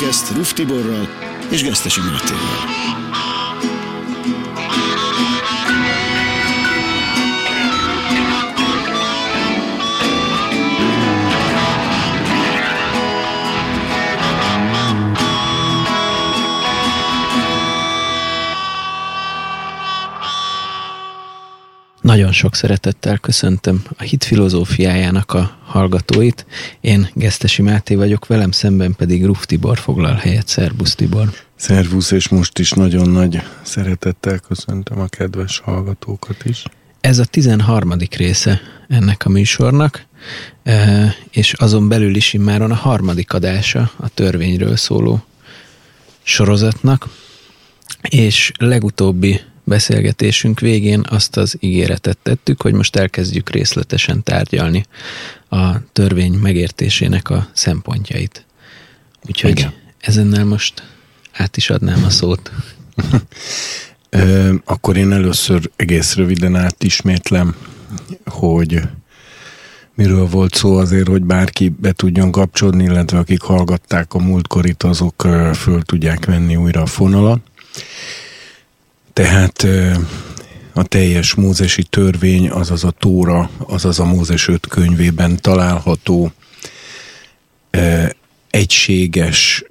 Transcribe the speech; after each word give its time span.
Podcast 0.00 0.30
Ruf 0.36 0.52
Tiborral 0.52 1.08
és 1.50 1.62
Gesztesi 1.62 2.00
Mátéval. 2.00 2.40
Nagyon 22.00 22.32
sok 22.32 22.54
szeretettel 22.54 23.18
köszöntöm 23.18 23.82
a 23.96 24.02
hit 24.02 24.24
filozófiájának 24.24 25.32
a 25.32 25.59
hallgatóit. 25.70 26.46
Én 26.80 27.08
Gesztesi 27.14 27.62
Máté 27.62 27.94
vagyok, 27.94 28.26
velem 28.26 28.50
szemben 28.50 28.94
pedig 28.94 29.24
Ruf 29.24 29.46
Tibor 29.46 29.78
foglal 29.78 30.14
helyet. 30.14 30.48
Szerbusz 30.48 30.94
Tibor! 30.94 31.32
Szervusz, 31.56 32.10
és 32.10 32.28
most 32.28 32.58
is 32.58 32.70
nagyon 32.70 33.08
nagy 33.08 33.42
szeretettel 33.62 34.38
köszöntöm 34.38 35.00
a 35.00 35.06
kedves 35.06 35.58
hallgatókat 35.58 36.44
is. 36.44 36.62
Ez 37.00 37.18
a 37.18 37.24
13. 37.24 37.92
része 38.16 38.60
ennek 38.88 39.26
a 39.26 39.28
műsornak, 39.28 40.06
e, 40.62 41.14
és 41.30 41.52
azon 41.52 41.88
belül 41.88 42.14
is 42.14 42.32
immáron 42.32 42.70
a 42.70 42.74
harmadik 42.74 43.32
adása 43.32 43.90
a 43.96 44.08
törvényről 44.08 44.76
szóló 44.76 45.24
sorozatnak, 46.22 47.08
és 48.08 48.52
legutóbbi 48.58 49.40
beszélgetésünk 49.70 50.60
végén 50.60 51.04
azt 51.08 51.36
az 51.36 51.56
ígéretet 51.60 52.18
tettük, 52.22 52.62
hogy 52.62 52.72
most 52.72 52.96
elkezdjük 52.96 53.50
részletesen 53.50 54.22
tárgyalni 54.22 54.84
a 55.48 55.90
törvény 55.92 56.32
megértésének 56.32 57.30
a 57.30 57.48
szempontjait. 57.52 58.44
Úgyhogy 59.28 59.50
Igen. 59.50 59.72
ezennel 60.00 60.44
most 60.44 60.82
át 61.32 61.56
is 61.56 61.70
adnám 61.70 62.04
a 62.04 62.10
szót. 62.10 62.50
Akkor 64.64 64.96
én 64.96 65.12
először 65.12 65.70
egész 65.76 66.14
röviden 66.14 66.56
átismétlem, 66.56 67.56
hogy 68.24 68.80
miről 69.94 70.26
volt 70.26 70.54
szó 70.54 70.76
azért, 70.76 71.08
hogy 71.08 71.22
bárki 71.22 71.68
be 71.68 71.92
tudjon 71.92 72.30
kapcsolni, 72.30 72.84
illetve 72.84 73.18
akik 73.18 73.42
hallgatták 73.42 74.14
a 74.14 74.18
múltkorit, 74.18 74.82
azok 74.82 75.28
föl 75.54 75.82
tudják 75.82 76.24
venni 76.24 76.56
újra 76.56 76.82
a 76.82 76.86
fonalat. 76.86 77.40
Tehát 79.20 79.66
a 80.72 80.82
teljes 80.82 81.34
mózesi 81.34 81.82
törvény, 81.82 82.50
azaz 82.50 82.84
a 82.84 82.90
Tóra, 82.90 83.50
azaz 83.58 83.98
a 83.98 84.04
Mózes 84.04 84.48
öt 84.48 84.66
könyvében 84.66 85.40
található 85.40 86.32
egységes 88.50 89.64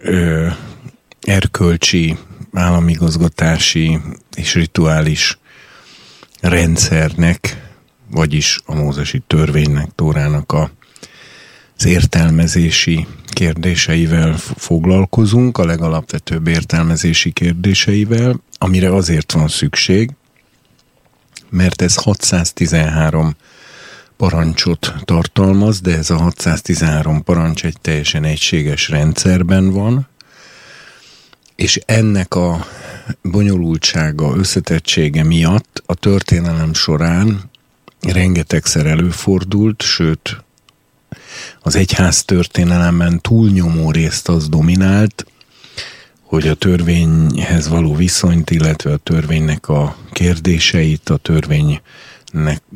erkölcsi, 1.22 2.17
államigazgatási 2.53 4.00
és 4.36 4.53
rituális 4.53 5.38
rendszernek, 6.42 7.72
vagyis 8.11 8.59
a 8.66 8.75
mózesi 8.75 9.22
törvénynek, 9.27 9.88
Tórának 9.95 10.52
a, 10.52 10.72
az 11.77 11.86
értelmezési 11.86 13.08
kérdéseivel 13.30 14.38
foglalkozunk, 14.38 15.58
a 15.58 15.66
legalapvetőbb 15.66 16.47
értelmezési 16.47 17.31
kérdéseivel, 17.31 18.41
amire 18.58 18.94
azért 18.94 19.31
van 19.31 19.48
szükség, 19.48 20.11
mert 21.49 21.81
ez 21.81 21.95
613 21.95 23.36
parancsot 24.17 24.93
tartalmaz, 25.04 25.81
de 25.81 25.98
ez 25.98 26.09
a 26.09 26.17
613 26.17 27.23
parancs 27.23 27.65
egy 27.65 27.77
teljesen 27.81 28.23
egységes 28.23 28.89
rendszerben 28.89 29.71
van, 29.71 30.08
és 31.55 31.80
ennek 31.86 32.36
a 32.36 32.65
bonyolultsága, 33.21 34.36
összetettsége 34.36 35.23
miatt 35.23 35.83
a 35.86 35.93
történelem 35.93 36.73
során 36.73 37.49
rengetegszer 38.02 38.86
előfordult, 38.86 39.81
sőt 39.81 40.43
az 41.61 41.75
egyház 41.75 42.23
történelemben 42.23 43.21
túlnyomó 43.21 43.92
részt 43.92 44.30
az 44.30 44.49
dominált, 44.49 45.25
hogy 46.21 46.47
a 46.47 46.53
törvényhez 46.53 47.67
való 47.67 47.95
viszonyt, 47.95 48.49
illetve 48.49 48.92
a 48.92 48.97
törvénynek 48.97 49.67
a 49.67 49.95
kérdéseit, 50.11 51.09
a 51.09 51.17
törvénynek 51.17 51.81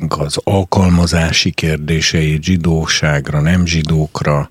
az 0.08 0.36
alkalmazási 0.44 1.50
kérdéseit 1.50 2.42
zsidóságra, 2.42 3.40
nem 3.40 3.66
zsidókra, 3.66 4.50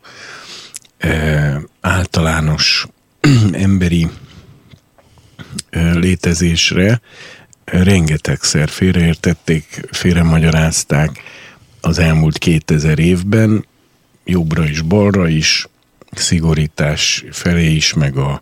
általános 1.81 2.88
emberi 3.51 4.09
létezésre 5.93 7.01
rengetegszer 7.66 8.69
félreértették, 8.69 9.88
félremagyarázták 9.91 11.22
az 11.81 11.99
elmúlt 11.99 12.38
2000 12.38 12.99
évben, 12.99 13.66
jobbra 14.25 14.69
is, 14.69 14.81
balra 14.81 15.28
is, 15.28 15.67
szigorítás 16.11 17.25
felé 17.31 17.72
is, 17.72 17.94
meg 17.94 18.17
a 18.17 18.41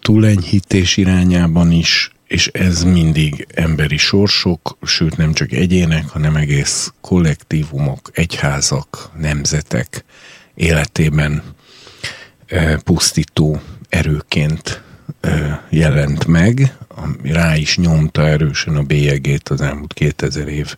túlenyhítés 0.00 0.96
irányában 0.96 1.72
is, 1.72 2.10
és 2.26 2.46
ez 2.46 2.82
mindig 2.84 3.46
emberi 3.54 3.96
sorsok, 3.96 4.76
sőt 4.82 5.16
nem 5.16 5.32
csak 5.32 5.52
egyének, 5.52 6.08
hanem 6.08 6.36
egész 6.36 6.92
kollektívumok, 7.00 8.10
egyházak, 8.12 9.10
nemzetek 9.18 10.04
életében 10.54 11.42
e, 12.46 12.76
pusztító 12.76 13.60
erőként 13.88 14.82
e, 15.20 15.64
jelent 15.70 16.26
meg, 16.26 16.76
ami 16.88 17.32
rá 17.32 17.56
is 17.56 17.76
nyomta 17.76 18.26
erősen 18.26 18.76
a 18.76 18.82
bélyegét 18.82 19.48
az 19.48 19.60
elmúlt 19.60 19.92
2000 19.92 20.48
év 20.48 20.76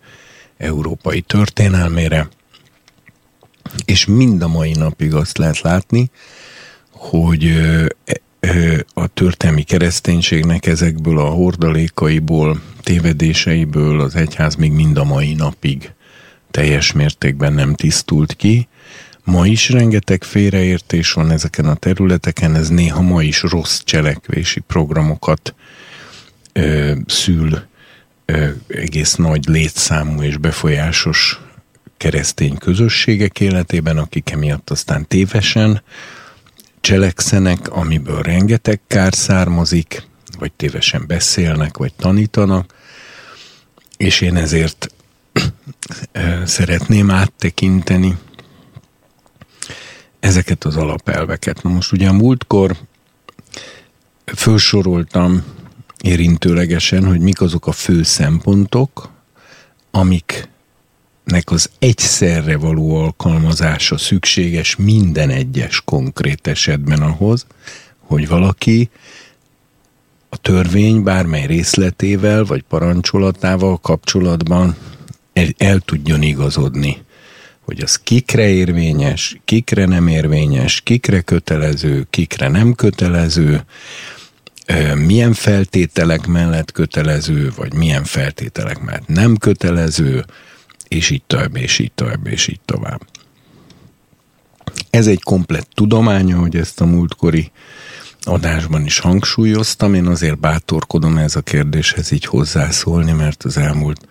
európai 0.57 1.21
történelmére, 1.21 2.29
és 3.85 4.07
mind 4.07 4.43
a 4.43 4.49
mai 4.49 4.73
napig 4.73 5.15
azt 5.15 5.39
lehet 5.39 5.61
látni, 5.61 6.11
hogy 6.91 7.53
a 8.95 9.07
történelmi 9.07 9.63
kereszténységnek 9.63 10.67
ezekből 10.67 11.19
a 11.19 11.29
hordalékaiból, 11.29 12.61
tévedéseiből 12.83 14.01
az 14.01 14.15
egyház 14.15 14.55
még 14.55 14.73
mind 14.73 14.99
a 14.99 15.05
mai 15.05 15.35
napig 15.35 15.93
teljes 16.51 16.93
mértékben 16.93 17.53
nem 17.53 17.75
tisztult 17.75 18.37
ki. 18.37 18.69
Ma 19.25 19.47
is 19.47 19.69
rengeteg 19.69 20.25
félreértés 20.25 21.13
van 21.13 21.31
ezeken 21.31 21.65
a 21.65 21.75
területeken, 21.75 22.55
ez 22.55 22.69
néha 22.69 23.01
ma 23.01 23.23
is 23.23 23.43
rossz 23.43 23.81
cselekvési 23.85 24.61
programokat 24.61 25.55
ö, 26.53 26.93
szül 27.07 27.63
ö, 28.25 28.49
egész 28.69 29.15
nagy 29.15 29.49
létszámú 29.49 30.23
és 30.23 30.37
befolyásos 30.37 31.41
keresztény 31.99 32.59
közösségek 32.59 33.41
életében, 33.41 33.99
akik 33.99 34.31
emiatt 34.31 34.71
aztán 34.71 35.07
tévesen 35.07 35.83
cselekszenek, 36.81 37.71
amiből 37.71 38.23
rengeteg 38.23 38.81
kár 38.87 39.15
származik, 39.15 40.07
vagy 40.39 40.53
tévesen 40.53 41.05
beszélnek, 41.07 41.77
vagy 41.77 41.93
tanítanak, 41.95 42.75
és 43.97 44.21
én 44.21 44.37
ezért 44.37 44.95
szeretném 46.45 47.11
áttekinteni 47.11 48.17
ezeket 50.21 50.65
az 50.65 50.77
alapelveket. 50.77 51.63
Na 51.63 51.71
most 51.71 51.93
ugye 51.93 52.09
a 52.09 52.13
múltkor 52.13 52.77
felsoroltam 54.25 55.45
érintőlegesen, 56.03 57.05
hogy 57.05 57.21
mik 57.21 57.41
azok 57.41 57.67
a 57.67 57.73
fő 57.73 58.03
szempontok, 58.03 59.11
amik 59.91 60.49
nek 61.29 61.51
az 61.51 61.71
egyszerre 61.79 62.57
való 62.57 62.97
alkalmazása 62.97 63.99
szükséges 63.99 64.77
minden 64.77 65.31
egyes 65.31 65.83
konkrét 65.85 66.47
esetben 66.47 67.03
ahhoz, 67.03 67.47
hogy 67.99 68.29
valaki 68.29 68.91
a 70.29 70.37
törvény 70.37 71.03
bármely 71.03 71.47
részletével 71.47 72.45
vagy 72.45 72.63
parancsolatával 72.63 73.77
kapcsolatban 73.77 74.77
el, 75.33 75.47
el 75.57 75.79
tudjon 75.79 76.23
igazodni. 76.23 76.97
Hogy 77.61 77.81
az 77.81 77.97
kikre 77.97 78.49
érvényes, 78.49 79.41
kikre 79.45 79.85
nem 79.85 80.07
érvényes, 80.07 80.81
kikre 80.81 81.21
kötelező, 81.21 82.07
kikre 82.11 82.49
nem 82.49 82.75
kötelező, 82.75 83.65
milyen 84.95 85.33
feltételek 85.33 86.27
mellett 86.27 86.73
kötelező, 86.73 87.53
vagy 87.57 87.75
milyen 87.75 88.05
feltételek 88.05 88.81
mellett 88.81 89.07
nem 89.07 89.37
kötelező, 89.37 90.25
és 90.89 91.11
így 91.11 91.23
tovább, 91.27 91.57
és 91.57 91.79
így 91.79 91.93
tovább, 91.93 92.27
és 92.27 92.49
így 92.49 92.61
tovább. 92.65 93.01
Ez 94.91 95.07
egy 95.07 95.23
komplett 95.23 95.71
tudománya, 95.75 96.39
hogy 96.39 96.57
ezt 96.57 96.81
a 96.81 96.87
múltkori 96.87 97.51
adásban 98.21 98.85
is 98.85 98.99
hangsúlyoztam. 98.99 99.95
Én 99.95 100.07
azért 100.07 100.39
bátorkodom 100.39 101.17
ez 101.17 101.37
a 101.37 101.41
kérdéshez 101.41 102.11
így 102.13 102.25
hozzászólni, 102.25 103.13
mert 103.13 103.43
az 103.43 103.57
elmúlt 103.57 104.09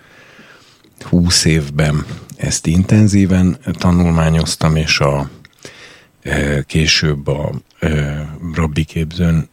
húsz 1.01 1.45
évben 1.45 2.05
ezt 2.35 2.67
intenzíven 2.67 3.57
tanulmányoztam, 3.71 4.75
és 4.75 4.99
a 4.99 5.29
később 6.65 7.27
a 7.27 7.51
rabbi 8.53 8.83
képzőn 8.83 9.49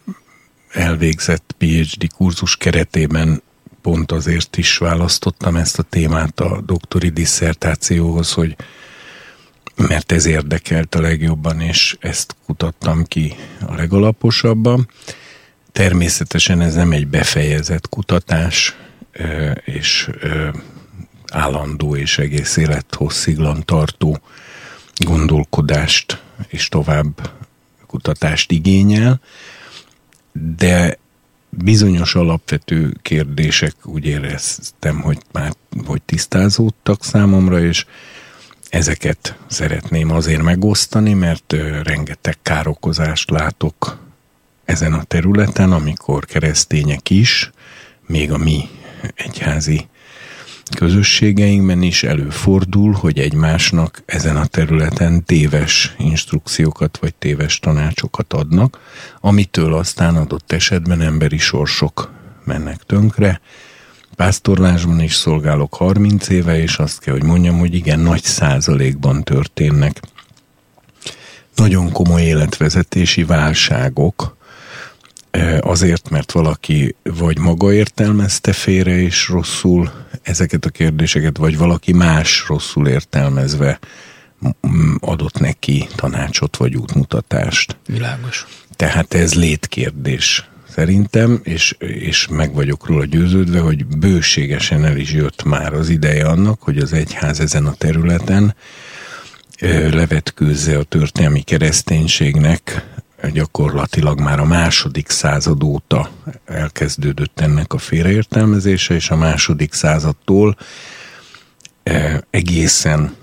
elvégzett 0.73 1.55
PhD 1.59 2.13
kurzus 2.17 2.57
keretében 2.57 3.43
pont 3.85 4.13
azért 4.13 4.57
is 4.57 4.77
választottam 4.77 5.57
ezt 5.57 5.79
a 5.79 5.83
témát 5.83 6.41
a 6.41 6.61
doktori 6.61 7.09
disszertációhoz, 7.09 8.33
hogy 8.33 8.57
mert 9.77 10.13
ez 10.13 10.25
érdekelt 10.27 10.95
a 10.95 11.01
legjobban, 11.01 11.61
és 11.61 11.97
ezt 12.01 12.37
kutattam 12.47 13.05
ki 13.05 13.35
a 13.67 13.75
legalaposabban. 13.75 14.89
Természetesen 15.73 16.61
ez 16.61 16.75
nem 16.75 16.93
egy 16.93 17.07
befejezett 17.07 17.89
kutatás, 17.89 18.77
és 19.65 20.11
állandó 21.33 21.97
és 21.97 22.19
egész 22.19 22.57
élethossziglan 22.57 23.65
tartó 23.65 24.19
gondolkodást 24.97 26.23
és 26.49 26.69
tovább 26.69 27.31
kutatást 27.87 28.51
igényel, 28.51 29.21
de 30.33 30.99
bizonyos 31.57 32.15
alapvető 32.15 32.97
kérdések 33.03 33.75
úgy 33.83 34.07
éreztem, 34.07 35.01
hogy 35.01 35.19
már 35.33 35.53
hogy 35.87 36.03
tisztázódtak 36.03 37.05
számomra, 37.05 37.61
és 37.61 37.87
ezeket 38.69 39.39
szeretném 39.47 40.11
azért 40.11 40.43
megosztani, 40.43 41.13
mert 41.13 41.53
rengeteg 41.83 42.37
károkozást 42.43 43.31
látok 43.31 43.99
ezen 44.65 44.93
a 44.93 45.03
területen, 45.03 45.73
amikor 45.73 46.25
keresztények 46.25 47.11
is, 47.11 47.51
még 48.07 48.33
a 48.33 48.39
mi 48.39 48.69
egyházi 49.15 49.89
közösségeinkben 50.75 51.83
is 51.83 52.03
előfordul, 52.03 52.93
hogy 52.93 53.19
egymásnak 53.19 54.03
ezen 54.07 54.37
a 54.37 54.47
területen 54.47 55.25
téves 55.25 55.95
instrukciókat 55.99 56.99
vagy 57.01 57.15
téves 57.15 57.59
tanácsokat 57.59 58.33
adnak, 58.33 58.81
amitől 59.21 59.75
aztán 59.75 60.17
adott 60.17 60.53
esetben 60.53 61.01
emberi 61.01 61.39
sorsok 61.39 62.13
mennek 62.45 62.83
tönkre. 62.83 63.41
Pásztorlásban 64.17 65.01
is 65.01 65.15
szolgálok 65.15 65.75
30 65.75 66.29
éve, 66.29 66.61
és 66.63 66.77
azt 66.77 67.01
kell, 67.01 67.15
hogy 67.15 67.25
mondjam, 67.25 67.59
hogy 67.59 67.75
igen, 67.75 68.01
nagy 68.01 68.23
százalékban 68.23 69.23
történnek 69.23 70.01
nagyon 71.55 71.93
komoly 71.93 72.23
életvezetési 72.23 73.25
válságok, 73.25 74.37
azért, 75.61 76.11
mert 76.11 76.33
valaki 76.33 76.97
vagy 77.03 77.39
maga 77.39 77.73
értelmezte 77.73 78.53
félre 78.53 79.01
és 79.01 79.29
rosszul 79.29 79.93
ezeket 80.23 80.65
a 80.65 80.71
kérdéseket, 80.71 81.37
vagy 81.37 81.59
valaki 81.59 81.93
más 81.93 82.45
rosszul 82.49 82.89
értelmezve 82.89 83.79
adott 85.01 85.39
neki 85.39 85.89
tanácsot 85.95 86.57
vagy 86.57 86.77
útmutatást. 86.77 87.77
Világos. 87.87 88.47
Tehát 88.77 89.15
ez 89.15 89.35
létkérdés 89.35 90.49
szerintem, 90.75 91.41
és, 91.43 91.77
és 91.79 92.29
meg 92.31 92.55
vagyok 92.55 92.87
róla 92.87 93.05
győződve, 93.05 93.61
hogy 93.61 93.87
bőségesen 93.87 94.85
el 94.85 94.97
is 94.97 95.13
jött 95.13 95.43
már 95.43 95.73
az 95.73 95.89
ideje 95.89 96.27
annak, 96.27 96.63
hogy 96.63 96.79
az 96.79 96.93
egyház 96.93 97.41
ezen 97.41 97.67
a 97.67 97.75
területen 97.75 98.55
levetkőzze 99.91 100.79
a 100.79 100.83
történelmi 100.83 101.43
kereszténységnek 101.43 102.87
gyakorlatilag 103.33 104.21
már 104.21 104.41
a 104.41 104.45
második 104.45 105.09
század 105.09 105.63
óta 105.63 106.11
elkezdődött 106.45 107.41
ennek 107.41 107.73
a 107.73 107.79
félreértelmezése, 107.79 108.95
és 108.95 109.11
a 109.11 109.17
második 109.17 109.73
századtól 109.73 110.57
e, 111.83 112.25
egészen 112.31 113.15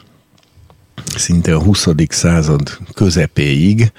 szinte 1.15 1.55
a 1.55 1.61
20. 1.61 1.87
század 2.07 2.77
közepéig 2.93 3.91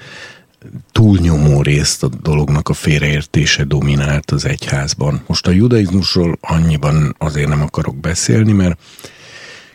túlnyomó 0.91 1.61
részt 1.61 2.03
a 2.03 2.07
dolognak 2.07 2.69
a 2.69 2.73
félreértése 2.73 3.63
dominált 3.63 4.31
az 4.31 4.45
egyházban. 4.45 5.23
Most 5.27 5.47
a 5.47 5.51
judaizmusról 5.51 6.37
annyiban 6.41 7.15
azért 7.17 7.47
nem 7.47 7.61
akarok 7.61 7.95
beszélni, 7.95 8.51
mert 8.51 8.79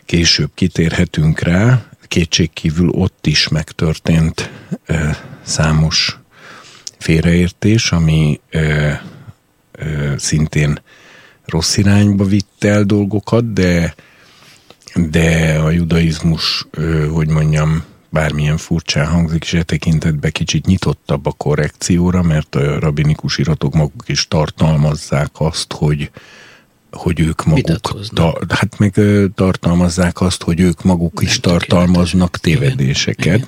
később 0.05 0.49
kitérhetünk 0.53 1.39
rá, 1.39 1.83
kétségkívül 2.07 2.89
ott 2.89 3.27
is 3.27 3.47
megtörtént 3.47 4.49
e, 4.85 5.17
számos 5.41 6.18
félreértés, 6.99 7.91
ami 7.91 8.39
ö, 8.49 8.91
ö, 9.71 10.13
szintén 10.17 10.81
rossz 11.45 11.77
irányba 11.77 12.23
vitt 12.23 12.63
el 12.63 12.83
dolgokat, 12.83 13.53
de, 13.53 13.95
de 14.95 15.59
a 15.63 15.69
judaizmus, 15.69 16.67
ö, 16.71 17.07
hogy 17.07 17.27
mondjam, 17.27 17.83
bármilyen 18.09 18.57
furcsán 18.57 19.07
hangzik, 19.07 19.43
és 19.43 19.53
e 19.53 19.63
tekintetben 19.63 20.31
kicsit 20.31 20.65
nyitottabb 20.65 21.25
a 21.25 21.31
korrekcióra, 21.31 22.21
mert 22.21 22.55
a 22.55 22.79
rabinikus 22.79 23.37
iratok 23.37 23.73
maguk 23.73 24.03
is 24.05 24.27
tartalmazzák 24.27 25.31
azt, 25.33 25.73
hogy 25.73 26.11
hogy 26.91 27.19
ők 27.19 27.45
maguk, 27.45 28.09
ta, 28.13 28.37
hát 28.49 28.77
meg 28.77 28.99
tartalmazzák 29.35 30.21
azt, 30.21 30.43
hogy 30.43 30.59
ők 30.59 30.83
maguk 30.83 31.13
Nem 31.13 31.23
is 31.23 31.39
tartalmaznak 31.39 32.37
tévedéseket. 32.37 33.25
Igen. 33.25 33.47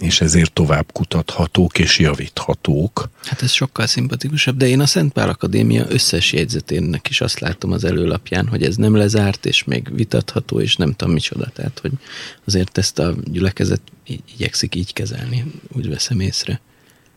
És 0.00 0.20
ezért 0.20 0.52
tovább 0.52 0.92
kutathatók 0.92 1.78
és 1.78 1.98
javíthatók. 1.98 3.10
Hát 3.22 3.42
ez 3.42 3.50
sokkal 3.50 3.86
szimpatikusabb, 3.86 4.56
de 4.56 4.68
én 4.68 4.80
a 4.80 4.86
Szent 4.86 5.12
Pál 5.12 5.28
Akadémia 5.28 5.84
összes 5.88 6.32
jegyzetének 6.32 7.08
is 7.08 7.20
azt 7.20 7.40
látom 7.40 7.72
az 7.72 7.84
előlapján, 7.84 8.46
hogy 8.46 8.62
ez 8.62 8.76
nem 8.76 8.96
lezárt, 8.96 9.46
és 9.46 9.64
még 9.64 9.94
vitatható, 9.94 10.60
és 10.60 10.76
nem 10.76 10.94
tudom 10.94 11.14
micsoda. 11.14 11.50
Tehát, 11.54 11.78
hogy 11.82 11.92
azért 12.44 12.78
ezt 12.78 12.98
a 12.98 13.14
gyülekezet 13.24 13.82
igyekszik 14.34 14.74
így 14.74 14.92
kezelni, 14.92 15.44
úgy 15.72 15.88
veszem 15.88 16.20
észre. 16.20 16.60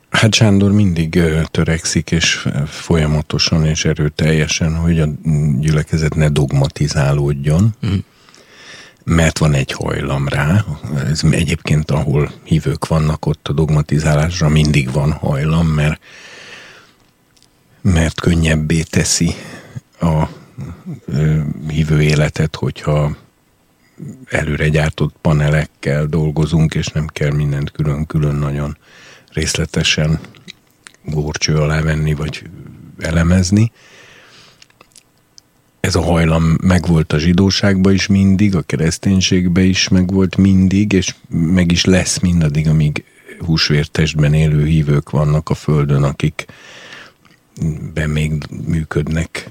Hát 0.09 0.33
Sándor 0.33 0.71
mindig 0.71 1.21
törekszik, 1.51 2.11
és 2.11 2.47
folyamatosan 2.65 3.65
és 3.65 3.85
erőteljesen, 3.85 4.75
hogy 4.75 4.99
a 4.99 5.07
gyülekezet 5.59 6.15
ne 6.15 6.29
dogmatizálódjon. 6.29 7.75
Mm 7.85 7.97
mert 9.03 9.37
van 9.37 9.53
egy 9.53 9.71
hajlam 9.71 10.27
rá. 10.27 10.65
Ez 11.05 11.21
egyébként, 11.31 11.91
ahol 11.91 12.31
hívők 12.43 12.87
vannak, 12.87 13.25
ott 13.25 13.47
a 13.47 13.53
dogmatizálásra 13.53 14.49
mindig 14.49 14.91
van 14.91 15.11
hajlam, 15.11 15.67
mert, 15.67 16.01
mert 17.81 18.21
könnyebbé 18.21 18.81
teszi 18.81 19.33
a 19.99 20.27
hívő 21.67 22.01
életet, 22.01 22.55
hogyha 22.55 23.15
előre 24.29 24.69
gyártott 24.69 25.15
panelekkel 25.21 26.05
dolgozunk, 26.05 26.73
és 26.75 26.87
nem 26.87 27.07
kell 27.07 27.31
mindent 27.31 27.71
külön-külön 27.71 28.35
nagyon 28.35 28.77
részletesen 29.31 30.19
górcső 31.05 31.55
alá 31.55 31.81
venni, 31.81 32.13
vagy 32.13 32.43
elemezni 32.99 33.71
ez 35.87 35.95
a 35.95 36.01
hajlam 36.01 36.57
megvolt 36.61 37.13
a 37.13 37.19
zsidóságban 37.19 37.93
is 37.93 38.07
mindig, 38.07 38.55
a 38.55 38.61
kereszténységben 38.61 39.63
is 39.63 39.87
megvolt 39.87 40.37
mindig, 40.37 40.93
és 40.93 41.15
meg 41.29 41.71
is 41.71 41.85
lesz 41.85 42.19
mindaddig, 42.19 42.67
amíg 42.67 43.03
húsvértestben 43.39 44.33
élő 44.33 44.65
hívők 44.65 45.09
vannak 45.09 45.49
a 45.49 45.53
Földön, 45.53 46.03
akik 46.03 46.45
be 47.93 48.07
még 48.07 48.31
működnek, 48.67 49.49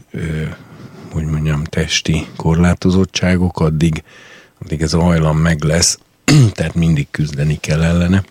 hogy 1.10 1.24
mondjam, 1.24 1.64
testi 1.64 2.26
korlátozottságok, 2.36 3.60
addig, 3.60 4.02
addig 4.58 4.82
ez 4.82 4.94
a 4.94 5.00
hajlam 5.00 5.38
meg 5.38 5.62
lesz, 5.62 5.98
tehát 6.54 6.74
mindig 6.74 7.06
küzdeni 7.10 7.58
kell 7.60 7.82
ellene 7.82 8.24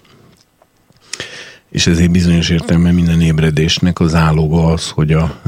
és 1.71 1.87
ezért 1.87 2.11
bizonyos 2.11 2.49
értelemben 2.49 2.93
minden 2.93 3.21
ébredésnek 3.21 3.99
az 3.99 4.15
áloga 4.15 4.65
az, 4.65 4.89
hogy, 4.89 5.13
a, 5.13 5.41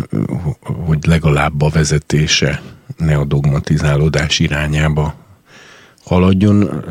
hogy 0.86 1.06
legalább 1.06 1.62
a 1.62 1.70
vezetése 1.70 2.62
ne 2.98 3.16
a 3.16 3.26
dogmatizálódás 3.26 4.40
irányába 4.40 5.16
haladjon. 6.04 6.86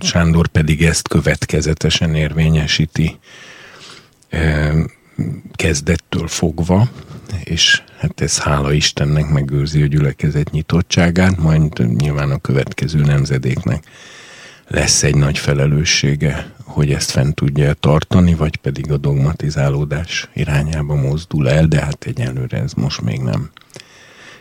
Sándor 0.00 0.46
pedig 0.48 0.82
ezt 0.82 1.08
következetesen 1.08 2.14
érvényesíti 2.14 3.18
e, 4.28 4.72
kezdettől 5.52 6.28
fogva, 6.28 6.88
és 7.44 7.82
hát 7.98 8.20
ez 8.20 8.38
hála 8.38 8.72
Istennek 8.72 9.28
megőrzi 9.28 9.82
a 9.82 9.86
gyülekezet 9.86 10.50
nyitottságát, 10.50 11.38
majd 11.38 11.96
nyilván 12.00 12.30
a 12.30 12.38
következő 12.38 13.00
nemzedéknek 13.00 13.84
lesz 14.68 15.02
egy 15.02 15.16
nagy 15.16 15.38
felelőssége, 15.38 16.52
hogy 16.64 16.92
ezt 16.92 17.10
fent 17.10 17.34
tudja 17.34 17.72
tartani, 17.72 18.34
vagy 18.34 18.56
pedig 18.56 18.90
a 18.90 18.96
dogmatizálódás 18.96 20.28
irányába 20.34 20.94
mozdul 20.94 21.48
el, 21.48 21.66
de 21.66 21.80
hát 21.80 22.04
egyelőre 22.04 22.58
ez 22.58 22.72
most 22.72 23.00
még 23.00 23.20
nem. 23.20 23.50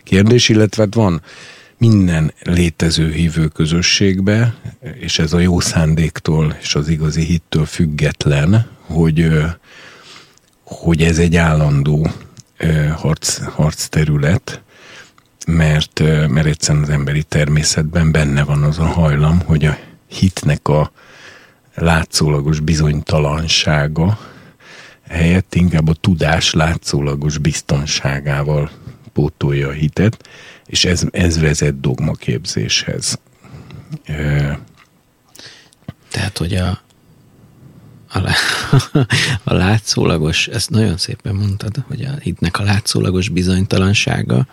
Kérdés, 0.03 0.50
illetve 0.50 0.84
hát 0.84 0.94
van 0.94 1.22
minden 1.77 2.34
létező 2.42 3.12
hívő 3.12 3.48
közösségbe, 3.48 4.56
és 5.00 5.20
ez 5.20 5.34
a 5.34 5.39
jó 5.39 5.60
szándéktól 5.60 6.58
és 6.62 6.75
az 6.75 6.88
igazi 6.88 7.22
hittől 7.24 7.65
független, 7.65 8.68
hogy, 8.80 9.27
hogy 10.63 11.01
ez 11.01 11.20
egy 11.20 11.36
állandó 11.36 12.08
harc, 12.96 13.44
harc 13.44 13.86
terület, 13.88 14.62
mert, 15.48 16.00
mert 16.27 16.46
egyszerűen 16.46 16.84
az 16.84 16.89
emberi 16.89 17.24
természetben 17.24 18.12
benne 18.12 18.44
van 18.44 18.63
az 18.63 18.80
a 18.80 18.86
hajlam, 18.86 19.39
hogy 19.39 19.65
a 19.65 19.77
hitnek 20.13 20.67
a 20.67 20.91
látszólagos 21.75 22.60
bizonytalansága 22.60 24.20
helyett 25.08 25.55
inkább 25.55 25.88
a 25.88 25.93
tudás 25.93 26.53
látszólagos 26.53 27.38
biztonságával 27.38 28.72
pótolja 29.13 29.67
a 29.67 29.72
hitet, 29.72 30.27
és 30.65 30.86
ez, 30.86 31.03
ez 31.12 31.39
vezet 31.39 31.79
dogmaképzéshez. 31.79 33.20
Tehát, 36.12 36.38
hogy 36.38 36.55
a, 36.55 36.82
a, 38.08 38.20
a 39.43 39.53
látszólagos, 39.53 40.48
ezt 40.48 40.70
nagyon 40.70 40.98
szépen 40.98 41.36
mondtad, 41.36 41.84
hogy 41.88 42.03
a 42.03 42.12
hitnek 42.22 42.60
a 42.60 42.63
látszólagos 42.63 43.29
bizonytalansága 43.29 44.48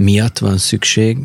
miatt 0.00 0.38
van 0.38 0.58
szükség, 0.58 1.18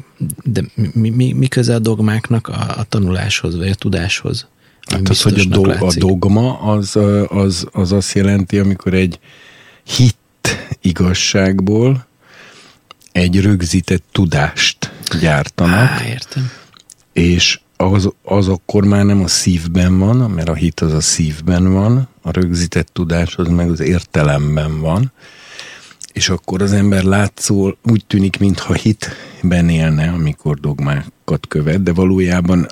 de 0.44 0.62
mi, 0.74 1.10
mi, 1.10 1.34
mi 1.34 1.48
köze 1.48 1.74
a 1.74 1.80
dogmáknak 1.80 2.48
a, 2.48 2.74
a 2.78 2.84
tanuláshoz, 2.84 3.58
vagy 3.58 3.70
a 3.70 3.76
tudáshoz? 3.76 4.48
Hát 4.92 5.10
az, 5.10 5.22
hogy 5.22 5.40
a, 5.40 5.46
do, 5.46 5.86
a 5.86 5.94
dogma 5.96 6.60
az, 6.60 6.96
az, 7.28 7.68
az 7.72 7.92
azt 7.92 8.14
jelenti, 8.14 8.60
amikor 8.60 8.94
egy 8.94 9.20
hit 9.84 10.16
igazságból 10.82 12.06
egy 13.12 13.42
rögzített 13.42 14.04
tudást 14.12 14.92
gyártanak. 15.20 15.90
Á, 15.90 16.06
értem. 16.08 16.52
És 17.14 17.60
az, 17.78 18.10
az 18.24 18.48
akkor 18.48 18.86
már 18.86 19.06
nem 19.06 19.24
a 19.24 19.28
szívben 19.28 20.00
van, 20.00 20.32
mert 20.32 20.50
a 20.50 20.54
hit 20.54 20.80
az 20.80 20.94
a 20.94 21.02
szívben 21.02 21.74
van, 21.74 22.08
a 22.22 22.32
rögzített 22.32 22.90
tudás 22.94 23.36
az 23.36 23.48
meg 23.48 23.70
az 23.70 23.80
értelemben 23.80 24.80
van, 24.80 25.12
és 26.16 26.30
akkor 26.30 26.62
az 26.62 26.72
ember 26.74 27.04
látszól 27.04 27.78
úgy 27.84 28.06
tűnik, 28.08 28.40
mintha 28.40 28.74
hitben 28.74 29.70
élne, 29.70 30.10
amikor 30.10 30.60
dogmákat 30.60 31.48
követ, 31.48 31.84
de 31.84 31.94
valójában 31.94 32.68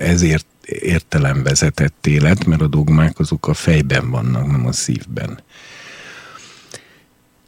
ezért 0.00 0.46
értelemvezetett 0.64 2.06
élet, 2.06 2.44
mert 2.44 2.60
a 2.60 2.66
dogmák 2.66 3.18
azok 3.18 3.48
a 3.48 3.54
fejben 3.54 4.10
vannak, 4.10 4.50
nem 4.50 4.66
a 4.66 4.72
szívben. 4.72 5.40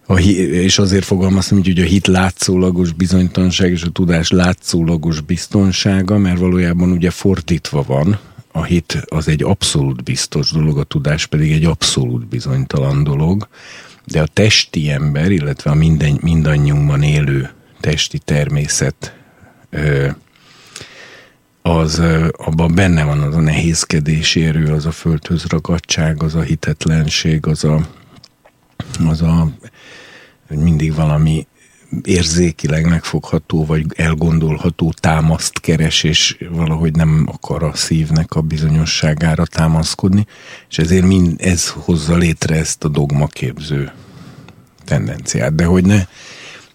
A, 0.06 0.18
és 0.18 0.78
azért 0.78 1.04
fogalmaztam 1.04 1.62
hogy 1.62 1.80
a 1.80 1.84
hit 1.84 2.06
látszólagos 2.06 2.92
bizonytalanság 2.92 3.70
és 3.70 3.82
a 3.82 3.90
tudás 3.90 4.30
látszólagos 4.30 5.20
biztonsága, 5.20 6.18
mert 6.18 6.38
valójában 6.38 6.90
ugye 6.90 7.10
fordítva 7.10 7.82
van, 7.82 8.18
a 8.52 8.62
hit 8.62 9.02
az 9.04 9.28
egy 9.28 9.42
abszolút 9.42 10.02
biztos 10.02 10.50
dolog, 10.50 10.78
a 10.78 10.84
tudás 10.84 11.26
pedig 11.26 11.52
egy 11.52 11.64
abszolút 11.64 12.26
bizonytalan 12.26 13.04
dolog, 13.04 13.48
de 14.10 14.20
a 14.20 14.26
testi 14.26 14.90
ember, 14.90 15.30
illetve 15.30 15.70
a 15.70 15.74
minden, 15.74 16.18
mindannyiunkban 16.22 17.02
élő 17.02 17.50
testi 17.80 18.18
természet 18.18 19.16
az 21.62 22.02
abban 22.32 22.74
benne 22.74 23.04
van 23.04 23.20
az 23.20 23.36
a 23.36 23.40
nehézkedési 23.40 24.44
erő, 24.44 24.72
az 24.72 24.86
a 24.86 24.90
földhöz 24.90 25.44
ragadtság, 25.44 26.22
az 26.22 26.34
a 26.34 26.40
hitetlenség, 26.40 27.46
az 27.46 27.64
a, 27.64 27.88
az 29.06 29.22
a 29.22 29.50
mindig 30.48 30.94
valami 30.94 31.46
érzékileg 32.02 32.86
megfogható, 32.88 33.64
vagy 33.64 33.86
elgondolható 33.96 34.92
támaszt 35.00 35.60
keres, 35.60 36.02
és 36.02 36.36
valahogy 36.50 36.96
nem 36.96 37.28
akar 37.32 37.62
a 37.62 37.74
szívnek 37.74 38.32
a 38.32 38.40
bizonyosságára 38.40 39.46
támaszkodni, 39.46 40.26
és 40.70 40.78
ezért 40.78 41.04
mind 41.04 41.34
ez 41.38 41.68
hozza 41.68 42.16
létre 42.16 42.56
ezt 42.56 42.84
a 42.84 42.88
dogmaképző 42.88 43.92
tendenciát. 44.84 45.54
De 45.54 45.64
hogy 45.64 45.84
ne 45.84 46.06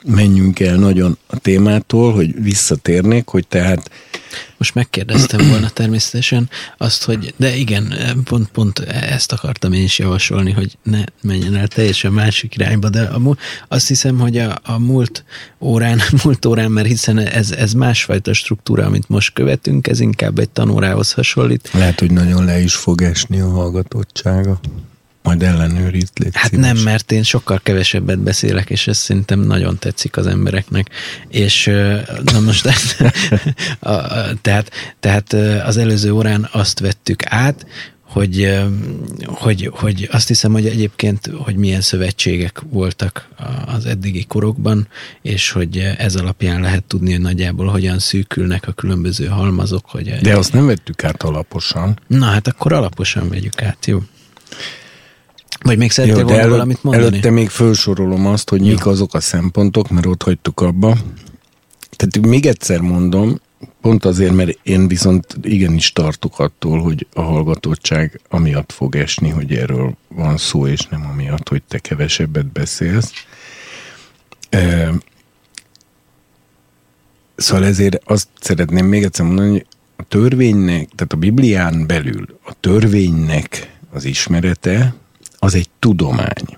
menjünk 0.05 0.59
el 0.59 0.75
nagyon 0.75 1.17
a 1.27 1.37
témától, 1.37 2.13
hogy 2.13 2.43
visszatérnék, 2.43 3.27
hogy 3.27 3.47
tehát 3.47 3.89
most 4.57 4.75
megkérdeztem 4.75 5.47
volna 5.49 5.69
természetesen 5.69 6.49
azt, 6.77 7.03
hogy 7.03 7.33
de 7.37 7.55
igen, 7.55 7.93
pont, 8.23 8.47
pont 8.47 8.79
ezt 8.79 9.31
akartam 9.31 9.73
én 9.73 9.83
is 9.83 9.99
javasolni, 9.99 10.51
hogy 10.51 10.77
ne 10.83 11.03
menjen 11.21 11.55
el 11.55 11.67
teljesen 11.67 12.11
másik 12.11 12.55
irányba, 12.55 12.89
de 12.89 13.01
a, 13.01 13.37
azt 13.67 13.87
hiszem, 13.87 14.19
hogy 14.19 14.37
a, 14.37 14.59
a 14.63 14.79
múlt 14.79 15.23
órán, 15.61 16.01
múlt 16.23 16.45
órán, 16.45 16.71
mert 16.71 16.87
hiszen 16.87 17.17
ez, 17.17 17.51
ez 17.51 17.73
másfajta 17.73 18.33
struktúra, 18.33 18.85
amit 18.85 19.09
most 19.09 19.33
követünk, 19.33 19.87
ez 19.87 19.99
inkább 19.99 20.39
egy 20.39 20.49
tanórához 20.49 21.11
hasonlít. 21.11 21.69
Lehet, 21.73 21.99
hogy 21.99 22.11
nagyon 22.11 22.45
le 22.45 22.59
is 22.59 22.75
fog 22.75 23.01
esni 23.01 23.39
a 23.39 23.49
hallgatottsága. 23.49 24.59
Majd 25.23 25.43
ellenőriz, 25.43 26.11
légy 26.13 26.35
Hát 26.35 26.49
szíves. 26.49 26.65
nem, 26.73 26.83
mert 26.83 27.11
én 27.11 27.23
sokkal 27.23 27.59
kevesebbet 27.63 28.19
beszélek, 28.19 28.69
és 28.69 28.87
ez 28.87 28.97
szerintem 28.97 29.39
nagyon 29.39 29.79
tetszik 29.79 30.17
az 30.17 30.27
embereknek. 30.27 30.89
És 31.27 31.65
na 32.23 32.39
most, 32.39 32.65
a, 33.79 33.89
a, 33.89 34.33
tehát, 34.41 34.71
tehát 34.99 35.33
az 35.65 35.77
előző 35.77 36.11
órán 36.11 36.49
azt 36.51 36.79
vettük 36.79 37.25
át, 37.25 37.65
hogy, 38.13 38.59
hogy, 39.25 39.69
hogy 39.73 40.07
azt 40.11 40.27
hiszem, 40.27 40.51
hogy 40.51 40.65
egyébként, 40.65 41.29
hogy 41.37 41.55
milyen 41.55 41.81
szövetségek 41.81 42.61
voltak 42.69 43.29
az 43.65 43.85
eddigi 43.85 44.25
korokban, 44.25 44.87
és 45.21 45.51
hogy 45.51 45.77
ez 45.97 46.15
alapján 46.15 46.61
lehet 46.61 46.83
tudni, 46.83 47.11
hogy 47.11 47.21
nagyjából 47.21 47.67
hogyan 47.67 47.99
szűkülnek 47.99 48.67
a 48.67 48.71
különböző 48.71 49.25
halmazok. 49.25 49.85
Hogy 49.85 50.19
De 50.21 50.37
azt 50.37 50.53
nem 50.53 50.65
vettük 50.65 51.03
át 51.03 51.23
alaposan. 51.23 51.99
Na 52.07 52.25
hát 52.25 52.47
akkor 52.47 52.73
alaposan 52.73 53.29
vegyük 53.29 53.61
át, 53.61 53.85
jó? 53.85 53.99
Vagy 55.63 55.77
még 55.77 55.91
szeretnél 55.91 56.23
volna 56.23 56.39
elő, 56.39 56.49
valamit 56.49 56.83
mondani? 56.83 57.05
Előtte 57.05 57.29
még 57.29 57.49
felsorolom 57.49 58.25
azt, 58.25 58.49
hogy 58.49 58.61
mik 58.61 58.85
azok 58.85 59.13
a 59.13 59.19
szempontok, 59.19 59.89
mert 59.89 60.05
ott 60.05 60.23
hagytuk 60.23 60.61
abba. 60.61 60.97
Tehát 61.95 62.27
még 62.27 62.45
egyszer 62.45 62.79
mondom, 62.79 63.39
pont 63.81 64.05
azért, 64.05 64.33
mert 64.33 64.59
én 64.63 64.87
viszont 64.87 65.37
igenis 65.41 65.91
tartok 65.91 66.39
attól, 66.39 66.81
hogy 66.81 67.07
a 67.13 67.21
hallgatottság 67.21 68.21
amiatt 68.29 68.71
fog 68.71 68.95
esni, 68.95 69.29
hogy 69.29 69.53
erről 69.53 69.95
van 70.07 70.37
szó, 70.37 70.67
és 70.67 70.85
nem 70.85 71.05
amiatt, 71.11 71.49
hogy 71.49 71.63
te 71.67 71.79
kevesebbet 71.79 72.45
beszélsz. 72.45 73.11
Szóval 77.35 77.65
ezért 77.65 78.01
azt 78.05 78.27
szeretném 78.39 78.85
még 78.85 79.03
egyszer 79.03 79.25
mondani, 79.25 79.49
hogy 79.49 79.65
a 79.95 80.03
törvénynek, 80.03 80.89
tehát 80.95 81.13
a 81.13 81.17
Biblián 81.17 81.87
belül 81.87 82.39
a 82.45 82.53
törvénynek 82.59 83.77
az 83.91 84.05
ismerete, 84.05 84.93
az 85.43 85.55
egy 85.55 85.69
tudomány. 85.79 86.57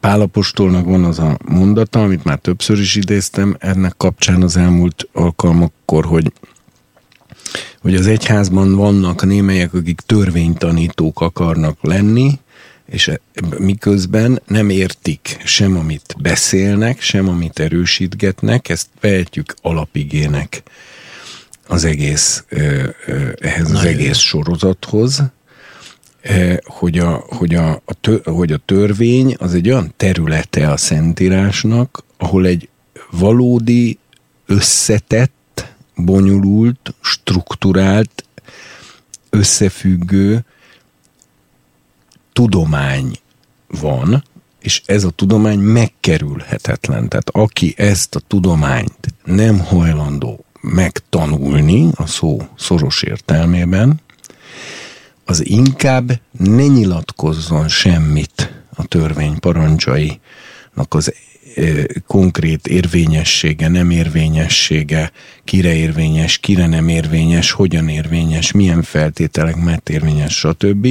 Pálapostolnak 0.00 0.84
van 0.84 1.04
az 1.04 1.18
a 1.18 1.38
mondata, 1.44 2.02
amit 2.02 2.24
már 2.24 2.38
többször 2.38 2.78
is 2.78 2.94
idéztem 2.94 3.56
ennek 3.58 3.94
kapcsán 3.96 4.42
az 4.42 4.56
elmúlt 4.56 5.08
alkalmakkor, 5.12 6.04
hogy 6.04 6.32
hogy 7.80 7.94
az 7.94 8.06
egyházban 8.06 8.74
vannak 8.74 9.24
némelyek, 9.24 9.74
akik 9.74 10.00
törvénytanítók 10.00 11.20
akarnak 11.20 11.78
lenni, 11.80 12.38
és 12.86 13.08
e, 13.08 13.20
miközben 13.58 14.42
nem 14.46 14.70
értik 14.70 15.40
sem, 15.44 15.76
amit 15.76 16.14
beszélnek, 16.18 17.00
sem, 17.00 17.28
amit 17.28 17.58
erősítgetnek, 17.58 18.68
ezt 18.68 18.88
vehetjük 19.00 19.54
alapigének 19.62 20.62
az 21.66 21.84
egész, 21.84 22.44
ehhez 23.38 23.70
az 23.70 23.84
egész 23.84 24.18
sorozathoz, 24.18 25.22
hogy 26.64 26.98
a, 26.98 27.24
hogy, 27.28 27.54
a, 27.54 27.82
a 27.84 27.94
tör, 28.00 28.20
hogy 28.24 28.52
a 28.52 28.60
törvény 28.64 29.34
az 29.38 29.54
egy 29.54 29.68
olyan 29.68 29.92
területe 29.96 30.70
a 30.70 30.76
Szentírásnak, 30.76 32.04
ahol 32.16 32.46
egy 32.46 32.68
valódi, 33.10 33.98
összetett, 34.46 35.74
bonyolult, 35.96 36.94
strukturált, 37.00 38.24
összefüggő 39.30 40.44
tudomány 42.32 43.18
van, 43.66 44.24
és 44.60 44.82
ez 44.86 45.04
a 45.04 45.10
tudomány 45.10 45.58
megkerülhetetlen. 45.58 47.08
Tehát 47.08 47.30
aki 47.30 47.74
ezt 47.76 48.14
a 48.14 48.20
tudományt 48.20 49.14
nem 49.24 49.58
hajlandó 49.58 50.44
megtanulni 50.60 51.88
a 51.94 52.06
szó 52.06 52.40
szoros 52.56 53.02
értelmében, 53.02 54.00
az 55.28 55.46
inkább 55.46 56.20
ne 56.38 56.66
nyilatkozzon 56.66 57.68
semmit 57.68 58.62
a 58.74 58.84
törvény 58.84 59.38
parancsainak 59.38 60.88
az 60.88 61.14
konkrét 62.06 62.66
érvényessége, 62.66 63.68
nem 63.68 63.90
érvényessége, 63.90 65.12
kire 65.44 65.74
érvényes, 65.74 66.38
kire 66.38 66.66
nem 66.66 66.88
érvényes, 66.88 67.50
hogyan 67.50 67.88
érvényes, 67.88 68.52
milyen 68.52 68.82
feltételek 68.82 69.56
mert 69.56 69.88
érvényes, 69.88 70.38
stb. 70.38 70.88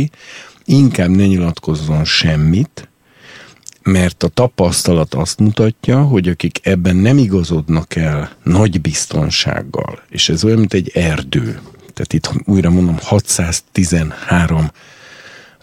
Inkább 0.66 1.10
ne 1.10 1.26
nyilatkozzon 1.26 2.06
semmit, 2.06 2.90
mert 3.84 4.24
a 4.24 4.28
tapasztalat 4.28 5.14
azt 5.14 5.40
mutatja, 5.40 6.02
hogy 6.02 6.28
akik 6.28 6.60
ebben 6.64 6.96
nem 6.96 7.18
igazodnak 7.18 7.96
el 7.96 8.32
nagy 8.44 8.82
biztonsággal, 8.82 10.02
és 10.10 10.30
ez 10.30 10.44
olyan, 10.44 10.60
mint 10.60 10.74
egy 10.74 10.92
erdő, 10.94 11.60
tehát 11.98 12.14
itt 12.14 12.32
újra 12.46 12.70
mondom, 12.70 12.98
613 13.02 14.72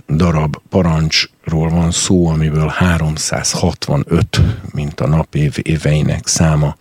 darab 0.09 0.57
parancsról 0.69 1.69
van 1.69 1.91
szó, 1.91 2.29
amiből 2.29 2.69
365, 2.69 4.41
mint 4.73 5.01
a 5.01 5.07
napév 5.07 5.57
éveinek 5.63 6.27
száma, 6.27 6.77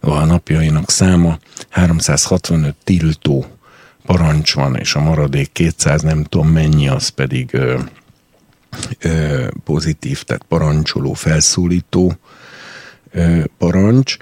vagy 0.00 0.22
a 0.22 0.24
napjainak 0.24 0.90
száma, 0.90 1.38
365 1.68 2.74
tiltó 2.84 3.46
parancs 4.06 4.54
van, 4.54 4.76
és 4.76 4.94
a 4.94 5.00
maradék 5.00 5.52
200 5.52 6.02
nem 6.02 6.24
tudom 6.24 6.48
mennyi, 6.48 6.88
az 6.88 7.08
pedig 7.08 7.54
ö, 7.54 7.78
ö, 8.98 9.46
pozitív, 9.64 10.22
tehát 10.22 10.44
parancsoló, 10.48 11.12
felszólító 11.12 12.16
ö, 13.10 13.44
parancs. 13.58 14.16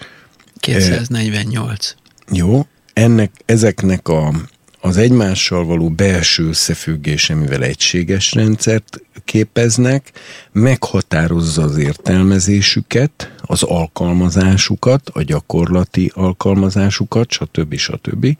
248. 0.54 1.94
Jó, 2.32 2.66
ennek, 2.92 3.30
ezeknek 3.46 4.08
a, 4.08 4.32
az 4.80 4.96
egymással 4.96 5.64
való 5.64 5.88
belső 5.88 6.48
összefüggése, 6.48 7.34
mivel 7.34 7.62
egységes 7.62 8.32
rendszert 8.32 9.02
képeznek, 9.24 10.12
meghatározza 10.52 11.62
az 11.62 11.76
értelmezésüket, 11.76 13.34
az 13.40 13.62
alkalmazásukat, 13.62 15.08
a 15.12 15.22
gyakorlati 15.22 16.12
alkalmazásukat, 16.14 17.30
stb. 17.30 17.76
stb. 17.76 18.36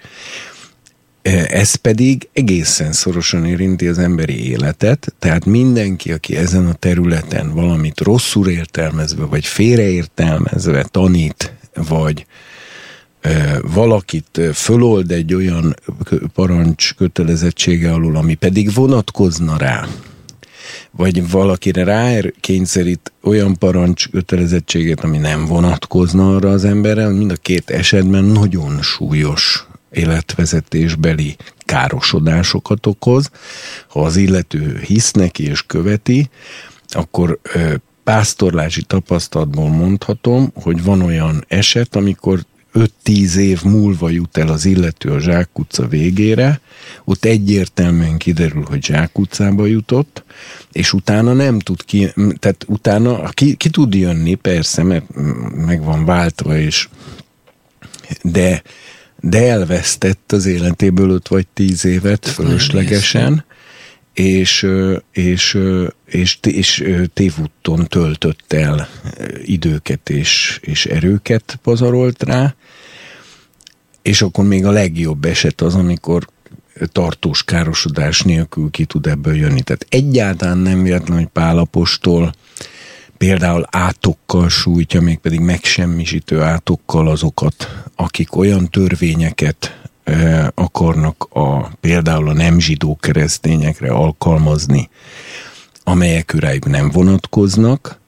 Ez 1.49 1.75
pedig 1.75 2.29
egészen 2.33 2.93
szorosan 2.93 3.47
érinti 3.47 3.87
az 3.87 3.99
emberi 3.99 4.49
életet, 4.51 5.15
tehát 5.19 5.45
mindenki, 5.45 6.13
aki 6.13 6.37
ezen 6.37 6.67
a 6.67 6.73
területen 6.73 7.55
valamit 7.55 8.01
rosszul 8.01 8.49
értelmezve, 8.49 9.25
vagy 9.25 9.47
félreértelmezve 9.47 10.83
tanít, 10.83 11.55
vagy 11.75 12.27
valakit 13.63 14.41
fölold 14.53 15.11
egy 15.11 15.35
olyan 15.35 15.77
parancs 16.35 16.95
kötelezettsége 16.95 17.93
alul, 17.93 18.17
ami 18.17 18.35
pedig 18.35 18.75
vonatkozna 18.75 19.57
rá, 19.57 19.87
vagy 20.91 21.31
valakire 21.31 21.85
rá 21.85 22.21
kényszerít 22.41 23.13
olyan 23.23 23.59
parancs 23.59 24.09
kötelezettséget, 24.09 25.05
ami 25.05 25.19
nem 25.19 25.47
vonatkozna 25.47 26.35
arra 26.35 26.51
az 26.51 26.65
emberre, 26.65 27.09
mind 27.09 27.31
a 27.31 27.37
két 27.37 27.71
esetben 27.71 28.25
nagyon 28.25 28.83
súlyos 28.83 29.67
életvezetésbeli 29.91 31.37
károsodásokat 31.59 32.87
okoz. 32.87 33.31
Ha 33.89 34.05
az 34.05 34.17
illető 34.17 34.81
hisz 34.87 35.11
neki 35.11 35.45
és 35.45 35.63
követi, 35.63 36.31
akkor 36.89 37.39
pásztorlási 38.05 38.83
tapasztalatból 38.83 39.69
mondhatom, 39.69 40.53
hogy 40.55 40.85
van 40.85 41.03
olyan 41.03 41.45
eset, 41.49 41.97
amikor 41.97 42.41
5-10 42.75 43.35
év 43.35 43.63
múlva 43.63 44.09
jut 44.11 44.37
el 44.37 44.49
az 44.49 44.65
illető 44.65 45.11
a 45.11 45.21
zsákutca 45.21 45.87
végére, 45.87 46.61
ott 47.05 47.25
egyértelműen 47.25 48.17
kiderül, 48.17 48.65
hogy 48.69 48.85
zsákutcába 48.85 49.67
jutott, 49.67 50.25
és 50.73 50.93
utána 50.93 51.33
nem 51.33 51.59
tud 51.59 51.85
ki, 51.85 52.13
tehát 52.39 52.65
utána 52.67 53.29
ki, 53.29 53.55
ki 53.55 53.71
tud 53.71 53.95
jönni, 53.95 54.35
persze, 54.35 54.83
mert 54.83 55.05
meg 55.55 55.85
van 55.85 56.05
váltva, 56.05 56.59
és 56.59 56.89
de, 58.23 58.63
de 59.21 59.51
elvesztett 59.51 60.33
az 60.33 60.47
életéből 60.47 61.11
5 61.11 61.29
vagy 61.29 61.47
10 61.55 61.85
évet 61.85 62.27
fölöslegesen, 62.27 63.45
és, 64.15 64.67
és, 65.13 65.59
és, 66.05 66.39
és 66.43 66.85
tévúton 67.13 67.87
töltött 67.87 68.53
el 68.53 68.89
időket 69.45 70.11
és, 70.11 70.59
és 70.63 70.87
erőket 70.87 71.59
pazarolt 71.63 72.23
rá, 72.23 72.55
és 74.03 74.23
akkor 74.23 74.45
még 74.45 74.65
a 74.65 74.71
legjobb 74.71 75.25
eset 75.25 75.61
az, 75.61 75.75
amikor 75.75 76.27
tartós 76.87 77.45
károsodás 77.45 78.21
nélkül 78.21 78.71
ki 78.71 78.85
tud 78.85 79.07
ebből 79.07 79.37
jönni. 79.37 79.63
Tehát 79.63 79.87
egyáltalán 79.89 80.59
nem 80.59 80.83
véletlen, 80.83 81.19
hogy 81.19 81.27
Pálapostól 81.27 82.33
például 83.19 83.67
átokkal 83.71 84.49
sújtja, 84.49 85.01
mégpedig 85.01 85.41
megsemmisítő 85.41 86.41
átokkal 86.41 87.09
azokat, 87.09 87.85
akik 87.97 88.37
olyan 88.37 88.69
törvényeket 88.69 89.80
akarnak 90.55 91.27
a, 91.31 91.71
például 91.81 92.29
a 92.29 92.33
nem 92.33 92.59
zsidó 92.59 92.99
keresztényekre 93.01 93.91
alkalmazni, 93.91 94.89
amelyek 95.85 96.35
őrájuk 96.35 96.69
nem 96.69 96.91
vonatkoznak, 96.91 98.01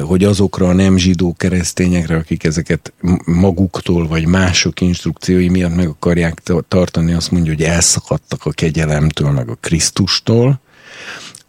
hogy 0.00 0.24
azokra 0.24 0.68
a 0.68 0.72
nem 0.72 0.96
zsidó 0.96 1.34
keresztényekre, 1.38 2.16
akik 2.16 2.44
ezeket 2.44 2.92
maguktól 3.24 4.06
vagy 4.06 4.26
mások 4.26 4.80
instrukciói 4.80 5.48
miatt 5.48 5.74
meg 5.74 5.88
akarják 5.88 6.42
tartani, 6.68 7.12
azt 7.12 7.30
mondja, 7.30 7.52
hogy 7.52 7.62
elszakadtak 7.62 8.44
a 8.44 8.50
kegyelemtől, 8.50 9.30
meg 9.30 9.48
a 9.48 9.58
Krisztustól, 9.60 10.60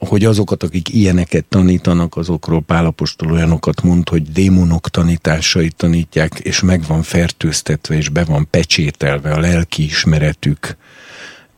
hogy 0.08 0.26
azokat, 0.26 0.64
akik 0.64 0.94
ilyeneket 0.94 1.46
tanítanak, 1.46 2.16
azokról 2.16 2.62
Pálapostól 2.62 3.32
olyanokat 3.32 3.82
mond, 3.82 4.10
hogy 4.10 4.32
démonok 4.32 4.90
tanításait 4.90 5.76
tanítják, 5.76 6.40
és 6.40 6.62
meg 6.62 6.84
van 6.88 7.04
fertőztetve, 7.04 7.96
és 7.96 8.10
be 8.10 8.24
van 8.24 8.48
pecsételve 8.50 9.32
a 9.32 9.40
lelki 9.40 9.84
ismeretük. 9.84 10.78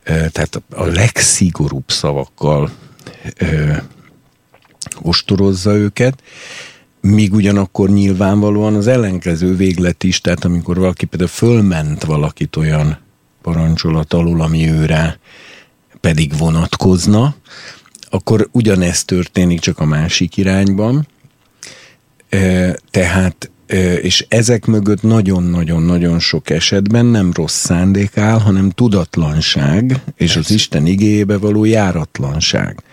Tehát 0.03 0.61
a 0.69 0.85
legszigorúbb 0.85 1.89
szavakkal 1.91 2.71
ostorozza 5.01 5.75
őket, 5.75 6.23
míg 7.01 7.33
ugyanakkor 7.33 7.89
nyilvánvalóan 7.89 8.75
az 8.75 8.87
ellenkező 8.87 9.55
véglet 9.55 10.03
is, 10.03 10.21
tehát 10.21 10.45
amikor 10.45 10.77
valaki 10.77 11.05
például 11.05 11.29
fölment 11.29 12.03
valakit 12.03 12.55
olyan 12.55 12.97
parancsolat 13.41 14.13
alul, 14.13 14.41
ami 14.41 14.69
őre 14.71 15.19
pedig 16.01 16.37
vonatkozna, 16.37 17.35
akkor 18.09 18.49
ugyanezt 18.51 19.05
történik 19.05 19.59
csak 19.59 19.79
a 19.79 19.85
másik 19.85 20.37
irányban. 20.37 21.07
Tehát 22.89 23.49
és 24.01 24.25
ezek 24.29 24.65
mögött 24.65 25.01
nagyon-nagyon-nagyon 25.01 26.19
sok 26.19 26.49
esetben 26.49 27.05
nem 27.05 27.31
rossz 27.33 27.55
szándék 27.55 28.17
áll, 28.17 28.39
hanem 28.39 28.69
tudatlanság, 28.69 30.01
és 30.15 30.35
az 30.35 30.51
Isten 30.51 30.85
igéjébe 30.85 31.37
való 31.37 31.63
járatlanság. 31.63 32.83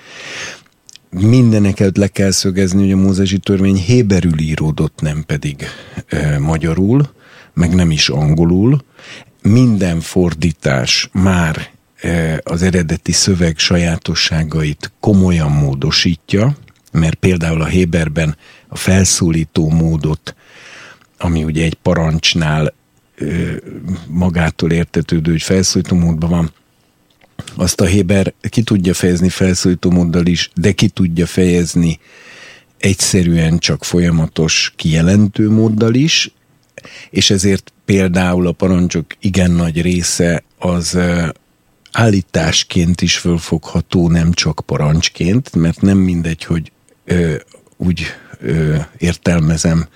Mindeneket 1.11 1.97
le 1.97 2.09
kell 2.09 2.31
szögezni, 2.31 2.81
hogy 2.83 2.93
a 2.93 2.97
mózesi 2.97 3.39
törvény 3.39 3.77
héberül 3.77 4.39
íródott, 4.39 5.01
nem 5.01 5.25
pedig 5.27 5.65
e, 6.07 6.39
magyarul, 6.39 7.11
meg 7.55 7.75
nem 7.75 7.91
is 7.91 8.09
angolul. 8.09 8.85
Minden 9.43 10.01
fordítás 10.01 11.09
már 11.13 11.71
az 12.43 12.63
eredeti 12.63 13.13
szöveg 13.13 13.59
sajátosságait 13.59 14.93
komolyan 15.01 15.51
módosítja, 15.51 16.57
mert 16.93 17.15
például 17.15 17.63
a 17.63 17.67
Héberben 17.67 18.37
a 18.69 18.77
felszólító 18.77 19.71
módot, 19.71 20.35
ami 21.19 21.45
ugye 21.45 21.65
egy 21.65 21.75
parancsnál 21.75 22.75
magától 24.07 24.71
értetődő, 24.71 25.31
hogy 25.31 25.43
felszólító 25.43 25.97
módban 25.97 26.31
van, 26.31 26.53
azt 27.55 27.81
a 27.81 27.85
Héber 27.85 28.35
ki 28.41 28.63
tudja 28.63 28.95
fejezni 28.95 29.29
felszólító 29.29 29.91
móddal 29.91 30.27
is, 30.27 30.51
de 30.55 30.73
ki 30.73 30.89
tudja 30.89 31.27
fejezni 31.27 32.01
egyszerűen 32.79 33.59
csak 33.59 33.85
folyamatos 33.85 34.73
kijelentő 34.77 35.51
móddal 35.51 35.95
is, 35.95 36.31
és 37.11 37.31
ezért 37.31 37.73
például 37.85 38.47
a 38.47 38.53
parancsok 38.53 39.07
igen 39.21 39.51
nagy 39.51 39.83
része 39.83 40.43
az 40.59 40.99
állításként 41.93 43.01
is 43.01 43.17
fölfogható, 43.17 44.09
nem 44.09 44.33
csak 44.33 44.63
parancsként, 44.67 45.55
mert 45.55 45.81
nem 45.81 45.99
mindegy, 45.99 46.45
hogy 46.45 46.73
ö, 47.05 47.35
úgy 47.77 48.05
ö, 48.41 48.77
értelmezem, 48.99 49.87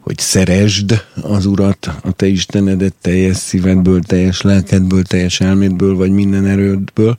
hogy 0.00 0.18
szeresd 0.18 1.04
az 1.22 1.46
Urat, 1.46 1.86
a 2.02 2.12
te 2.12 2.26
Istenedet 2.26 2.94
teljes 3.00 3.36
szívedből, 3.36 4.02
teljes 4.02 4.40
lelkedből, 4.40 5.02
teljes 5.02 5.40
elmédből, 5.40 5.94
vagy 5.94 6.10
minden 6.10 6.46
erődből, 6.46 7.16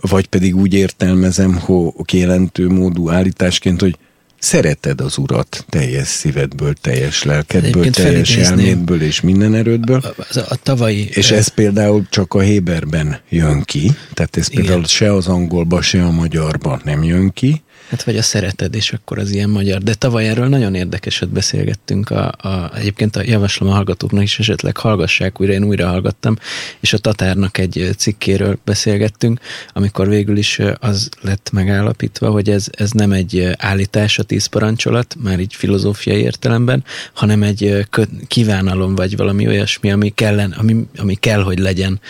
vagy 0.00 0.26
pedig 0.26 0.56
úgy 0.56 0.74
értelmezem, 0.74 1.54
hogy 1.54 1.92
kijelentő 2.04 2.68
módú 2.68 3.10
állításként, 3.10 3.80
hogy 3.80 3.98
szereted 4.38 5.00
az 5.00 5.18
Urat 5.18 5.64
teljes 5.68 6.06
szívedből, 6.06 6.72
teljes 6.80 7.22
lelkedből, 7.22 7.70
Egyébként 7.70 7.94
teljes 7.94 8.36
elmédből 8.36 9.02
és 9.02 9.20
minden 9.20 9.54
erődből. 9.54 10.00
A, 10.02 10.38
a, 10.38 10.44
a 10.48 10.56
tavalyi... 10.62 11.08
És 11.12 11.30
ez 11.30 11.48
például 11.48 12.06
csak 12.10 12.34
a 12.34 12.40
Héberben 12.40 13.20
jön 13.28 13.62
ki, 13.62 13.90
tehát 14.14 14.36
ez 14.36 14.50
Igen. 14.50 14.62
például 14.62 14.84
se 14.84 15.12
az 15.12 15.26
angolba, 15.26 15.82
se 15.82 16.04
a 16.04 16.10
magyarban 16.10 16.80
nem 16.84 17.02
jön 17.02 17.32
ki, 17.32 17.62
Hát 17.88 18.02
vagy 18.02 18.16
a 18.16 18.22
szereted, 18.22 18.74
és 18.74 18.92
akkor 18.92 19.18
az 19.18 19.30
ilyen 19.30 19.50
magyar. 19.50 19.82
De 19.82 19.94
tavaly 19.94 20.28
erről 20.28 20.48
nagyon 20.48 20.74
érdekeset 20.74 21.28
beszélgettünk. 21.28 22.10
A, 22.10 22.34
a, 22.38 22.70
egyébként 22.76 23.16
a 23.16 23.22
javaslom 23.24 23.68
a 23.70 23.72
hallgatóknak 23.72 24.22
is 24.22 24.38
esetleg 24.38 24.76
hallgassák 24.76 25.40
újra, 25.40 25.52
én 25.52 25.64
újra 25.64 25.88
hallgattam, 25.88 26.36
és 26.80 26.92
a 26.92 26.98
Tatárnak 26.98 27.58
egy 27.58 27.90
cikkéről 27.96 28.58
beszélgettünk, 28.64 29.40
amikor 29.72 30.08
végül 30.08 30.36
is 30.36 30.60
az 30.80 31.08
lett 31.20 31.50
megállapítva, 31.52 32.30
hogy 32.30 32.50
ez, 32.50 32.66
ez 32.70 32.90
nem 32.90 33.12
egy 33.12 33.48
állítás 33.56 34.18
a 34.18 34.22
tíz 34.22 34.46
parancsolat, 34.46 35.16
már 35.22 35.40
így 35.40 35.54
filozófiai 35.54 36.20
értelemben, 36.20 36.84
hanem 37.12 37.42
egy 37.42 37.86
kívánalom, 38.26 38.94
vagy 38.94 39.16
valami 39.16 39.46
olyasmi, 39.46 39.90
ami, 39.90 40.12
kellen, 40.14 40.50
ami, 40.50 40.86
ami 40.96 41.14
kell, 41.14 41.42
hogy 41.42 41.58
legyen. 41.58 42.00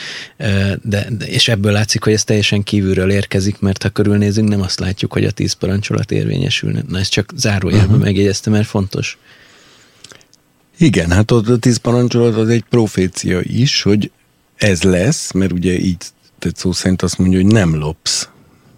De, 0.82 1.06
de, 1.10 1.26
és 1.26 1.48
ebből 1.48 1.72
látszik, 1.72 2.04
hogy 2.04 2.12
ez 2.12 2.24
teljesen 2.24 2.62
kívülről 2.62 3.10
érkezik, 3.10 3.58
mert 3.58 3.82
ha 3.82 3.88
körülnézünk, 3.88 4.48
nem 4.48 4.60
azt 4.60 4.80
látjuk, 4.80 5.12
hogy 5.12 5.24
a 5.24 5.30
tíz 5.30 5.52
parancsolat 5.66 6.10
érvényesülne. 6.10 6.82
Na, 6.88 6.98
ezt 6.98 7.10
csak 7.10 7.32
zárójelben 7.36 7.88
uh-huh. 7.88 8.04
megjegyeztem, 8.04 8.52
mert 8.52 8.66
fontos. 8.66 9.18
Igen, 10.78 11.10
hát 11.10 11.30
ott 11.30 11.48
a 11.48 11.58
tíz 11.58 11.76
parancsolat 11.76 12.36
az 12.36 12.48
egy 12.48 12.64
profécia 12.70 13.40
is, 13.42 13.82
hogy 13.82 14.10
ez 14.56 14.82
lesz, 14.82 15.32
mert 15.32 15.52
ugye 15.52 15.78
így 15.78 15.96
tehát 16.38 16.56
szó 16.56 16.72
szerint 16.72 17.02
azt 17.02 17.18
mondja, 17.18 17.40
hogy 17.40 17.52
nem 17.52 17.74
lopsz, 17.74 18.28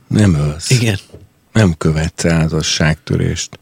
nem 0.06 0.34
ölsz. 0.34 0.70
Igen. 0.70 0.98
Nem 1.52 1.74
követsz 1.78 2.22
házasságtörést. 2.22 3.58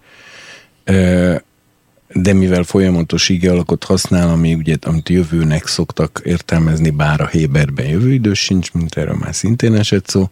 De 2.09 2.33
mivel 2.33 2.63
folyamatos 2.63 3.29
ige 3.29 3.51
alakot 3.51 3.85
használ, 3.85 4.29
ami 4.29 4.55
ugye, 4.55 4.77
amit 4.83 5.09
jövőnek 5.09 5.67
szoktak 5.67 6.21
értelmezni, 6.25 6.91
bár 6.91 7.21
a 7.21 7.27
Héberben 7.27 7.87
jövő 7.87 8.13
idő 8.13 8.35
sincs, 8.35 8.73
mint 8.73 8.97
erről 8.97 9.17
már 9.21 9.35
szintén 9.35 9.75
esett 9.75 10.09
szó, 10.09 10.29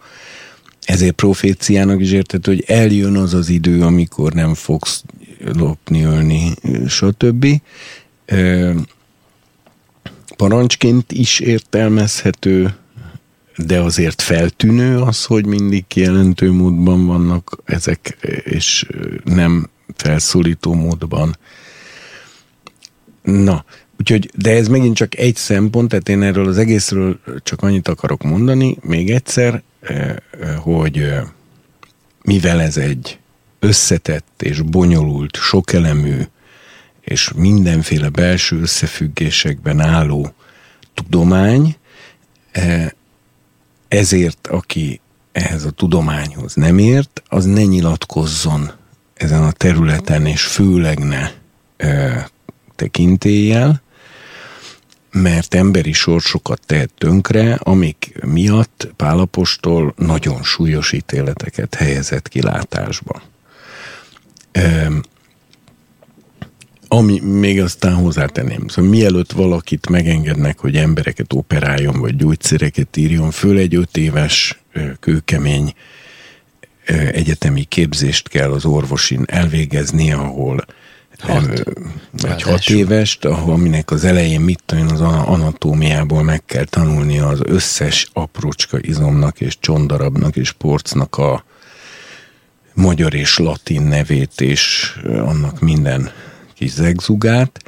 ezért 0.84 1.14
proféciának 1.14 2.00
is 2.00 2.12
érted, 2.12 2.46
hogy 2.46 2.64
eljön 2.66 3.16
az 3.16 3.34
az 3.34 3.48
idő, 3.48 3.82
amikor 3.82 4.32
nem 4.32 4.54
fogsz 4.54 5.04
lopni, 5.44 6.02
ölni, 6.02 6.52
stb. 6.86 7.46
Parancsként 10.36 11.12
is 11.12 11.40
értelmezhető, 11.40 12.74
de 13.56 13.80
azért 13.80 14.22
feltűnő 14.22 14.98
az, 14.98 15.24
hogy 15.24 15.46
mindig 15.46 15.86
kijelentő 15.86 16.52
módban 16.52 17.06
vannak 17.06 17.58
ezek, 17.64 18.16
és 18.44 18.86
nem 19.24 19.70
felszólító 19.96 20.74
módban. 20.74 21.38
Na, 23.22 23.64
úgyhogy, 23.98 24.30
de 24.34 24.50
ez 24.50 24.68
megint 24.68 24.96
csak 24.96 25.16
egy 25.18 25.36
szempont, 25.36 25.88
tehát 25.88 26.08
én 26.08 26.22
erről 26.22 26.48
az 26.48 26.58
egészről 26.58 27.20
csak 27.42 27.62
annyit 27.62 27.88
akarok 27.88 28.22
mondani, 28.22 28.76
még 28.80 29.10
egyszer, 29.10 29.62
hogy 30.56 31.12
mivel 32.22 32.60
ez 32.60 32.76
egy 32.76 33.18
összetett 33.58 34.42
és 34.42 34.60
bonyolult, 34.60 35.36
sokelemű 35.36 36.20
és 37.00 37.32
mindenféle 37.36 38.08
belső 38.08 38.60
összefüggésekben 38.60 39.80
álló 39.80 40.34
tudomány, 40.94 41.76
ezért 43.88 44.46
aki 44.46 45.00
ehhez 45.32 45.64
a 45.64 45.70
tudományhoz 45.70 46.54
nem 46.54 46.78
ért, 46.78 47.22
az 47.28 47.44
ne 47.44 47.62
nyilatkozzon 47.62 48.70
ezen 49.14 49.42
a 49.42 49.52
területen, 49.52 50.26
és 50.26 50.42
főleg 50.42 50.98
ne 50.98 51.30
tekintéllyel, 52.76 53.82
mert 55.14 55.54
emberi 55.54 55.92
sorsokat 55.92 56.60
tehet 56.66 56.90
tönkre, 56.98 57.54
amik 57.54 58.14
miatt 58.24 58.88
Pálapostól 58.96 59.94
nagyon 59.96 60.42
súlyos 60.42 60.92
ítéleteket 60.92 61.74
helyezett 61.74 62.28
kilátásba. 62.28 63.22
Ehm, 64.52 64.96
ami 66.88 67.20
még 67.20 67.60
aztán 67.60 67.94
hozzátenném, 67.94 68.68
szóval 68.68 68.90
mielőtt 68.90 69.32
valakit 69.32 69.88
megengednek, 69.88 70.58
hogy 70.58 70.76
embereket 70.76 71.32
operáljon, 71.32 72.00
vagy 72.00 72.16
gyógyszereket 72.16 72.96
írjon, 72.96 73.30
föl 73.30 73.58
egy 73.58 73.74
öt 73.74 73.96
éves 73.96 74.62
kőkemény 75.00 75.74
egyetemi 77.12 77.64
képzést 77.64 78.28
kell 78.28 78.52
az 78.52 78.64
orvosin 78.64 79.24
elvégezni, 79.26 80.12
ahol 80.12 80.64
hat, 81.26 81.62
vagy 82.10 82.42
hat 82.42 82.68
évest, 82.68 83.24
ahol 83.24 83.52
aminek 83.52 83.90
az 83.90 84.04
elején 84.04 84.40
mit 84.40 84.62
tudom, 84.66 84.88
az 84.88 85.00
anatómiából 85.00 86.22
meg 86.22 86.44
kell 86.44 86.64
tanulni 86.64 87.18
az 87.18 87.40
összes 87.42 88.08
aprócska 88.12 88.78
izomnak 88.80 89.40
és 89.40 89.58
csondarabnak 89.60 90.36
és 90.36 90.52
porcnak 90.52 91.16
a 91.16 91.44
magyar 92.74 93.14
és 93.14 93.38
latin 93.38 93.82
nevét 93.82 94.40
és 94.40 94.92
annak 95.04 95.60
minden 95.60 96.10
kis 96.54 96.70
zegzugát, 96.70 97.62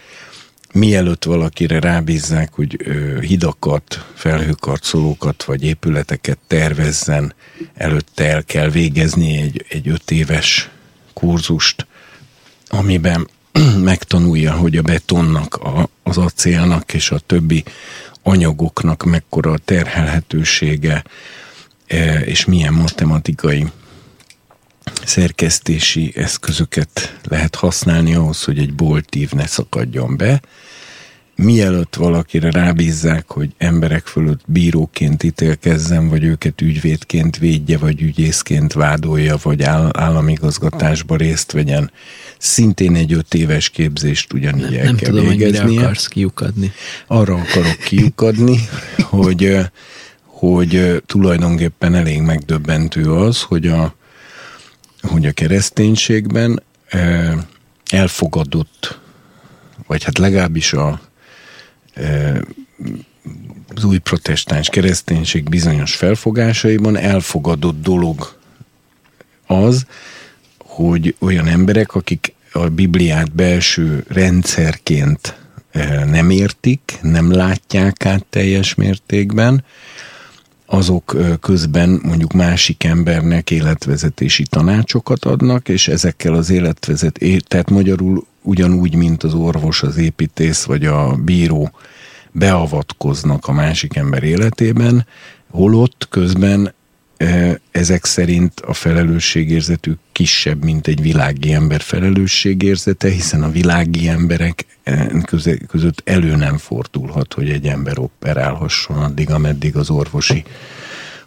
mielőtt 0.72 1.24
valakire 1.24 1.80
rábízzák, 1.80 2.52
hogy 2.52 2.78
hidakat, 3.20 4.06
felhőkarcolókat 4.14 5.44
vagy 5.44 5.64
épületeket 5.64 6.38
tervezzen, 6.46 7.34
előtte 7.74 8.28
el 8.28 8.44
kell 8.44 8.68
végezni 8.68 9.36
egy, 9.36 9.64
egy 9.68 9.88
öt 9.88 10.10
éves 10.10 10.70
kurzust, 11.12 11.86
amiben 12.68 13.28
megtanulja, 13.92 14.52
hogy 14.52 14.76
a 14.76 14.82
betonnak, 14.82 15.54
a, 15.54 15.88
az 16.02 16.18
acélnak 16.18 16.94
és 16.94 17.10
a 17.10 17.18
többi 17.18 17.64
anyagoknak 18.22 19.04
mekkora 19.04 19.52
a 19.52 19.58
terhelhetősége, 19.58 21.04
e, 21.86 22.20
és 22.20 22.44
milyen 22.44 22.72
matematikai 22.72 23.66
szerkesztési 25.04 26.12
eszközöket 26.16 27.18
lehet 27.22 27.54
használni 27.54 28.14
ahhoz, 28.14 28.44
hogy 28.44 28.58
egy 28.58 28.74
boltív 28.74 29.32
ne 29.32 29.46
szakadjon 29.46 30.16
be, 30.16 30.40
mielőtt 31.36 31.94
valakire 31.94 32.50
rábízzák, 32.50 33.30
hogy 33.30 33.50
emberek 33.58 34.06
fölött 34.06 34.40
bíróként 34.46 35.22
ítélkezzen, 35.22 36.08
vagy 36.08 36.24
őket 36.24 36.60
ügyvédként 36.60 37.38
védje, 37.38 37.78
vagy 37.78 38.02
ügyészként 38.02 38.72
vádolja, 38.72 39.36
vagy 39.42 39.62
áll, 39.62 39.90
államigazgatásba 39.92 41.16
részt 41.16 41.52
vegyen, 41.52 41.90
szintén 42.38 42.94
egy 42.94 43.12
öt 43.12 43.34
éves 43.34 43.68
képzést 43.68 44.32
ugyanígy 44.32 44.70
nem, 44.70 44.78
el 44.78 44.84
nem 44.84 44.96
kell 44.96 45.10
tudom, 45.10 45.28
végeznie. 45.28 45.62
hogy 45.62 45.76
akarsz 45.76 46.06
kiukadni. 46.06 46.72
Arra 47.06 47.34
akarok 47.34 47.78
kiukadni, 47.84 48.58
hogy, 49.02 49.58
hogy 50.24 51.02
tulajdonképpen 51.06 51.94
elég 51.94 52.20
megdöbbentő 52.20 53.12
az, 53.12 53.42
hogy 53.42 53.66
a, 53.66 53.94
hogy 55.00 55.26
a 55.26 55.32
kereszténységben 55.32 56.62
elfogadott, 57.90 58.98
vagy 59.86 60.04
hát 60.04 60.18
legalábbis 60.18 60.72
a 60.72 61.00
az 63.74 63.84
új 63.84 63.98
protestáns 63.98 64.68
kereszténység 64.68 65.48
bizonyos 65.48 65.94
felfogásaiban 65.94 66.96
elfogadott 66.96 67.82
dolog 67.82 68.38
az, 69.46 69.86
hogy 70.58 71.14
olyan 71.18 71.46
emberek, 71.46 71.94
akik 71.94 72.34
a 72.52 72.68
Bibliát 72.68 73.32
belső 73.32 74.04
rendszerként 74.08 75.38
nem 76.06 76.30
értik, 76.30 76.98
nem 77.02 77.32
látják 77.32 78.06
át 78.06 78.24
teljes 78.30 78.74
mértékben, 78.74 79.64
azok 80.66 81.16
közben 81.40 82.00
mondjuk 82.02 82.32
másik 82.32 82.84
embernek 82.84 83.50
életvezetési 83.50 84.42
tanácsokat 84.42 85.24
adnak, 85.24 85.68
és 85.68 85.88
ezekkel 85.88 86.34
az 86.34 86.50
életvezet, 86.50 87.20
tehát 87.46 87.70
magyarul 87.70 88.26
ugyanúgy, 88.42 88.94
mint 88.94 89.22
az 89.22 89.34
orvos, 89.34 89.82
az 89.82 89.96
építész 89.96 90.64
vagy 90.64 90.84
a 90.84 91.16
bíró 91.24 91.70
beavatkoznak 92.32 93.46
a 93.46 93.52
másik 93.52 93.96
ember 93.96 94.22
életében, 94.22 95.06
holott 95.50 96.06
közben 96.10 96.74
ezek 97.70 98.04
szerint 98.04 98.60
a 98.60 98.72
felelősségérzetük 98.72 99.98
kisebb, 100.12 100.64
mint 100.64 100.86
egy 100.86 101.00
világi 101.00 101.52
ember 101.52 101.80
felelősségérzete, 101.80 103.08
hiszen 103.08 103.42
a 103.42 103.50
világi 103.50 104.08
emberek 104.08 104.66
között 105.68 106.02
elő 106.04 106.36
nem 106.36 106.58
fordulhat, 106.58 107.32
hogy 107.32 107.50
egy 107.50 107.66
ember 107.66 107.98
operálhasson 107.98 108.96
addig, 108.96 109.30
ameddig 109.30 109.76
az 109.76 109.90
orvosi 109.90 110.44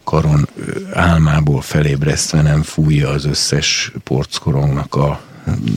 karon 0.03 0.49
álmából 0.93 1.61
felébresztve 1.61 2.41
nem 2.41 2.63
fújja 2.63 3.09
az 3.09 3.25
összes 3.25 3.91
porckorongnak 4.03 4.95
a 4.95 5.21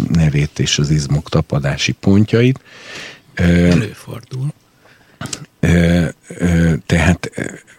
nevét 0.09 0.59
és 0.59 0.79
az 0.79 0.90
izmok 0.90 1.29
tapadási 1.29 1.92
pontjait. 1.92 2.61
Előfordul. 3.35 4.53
Tehát 6.87 7.31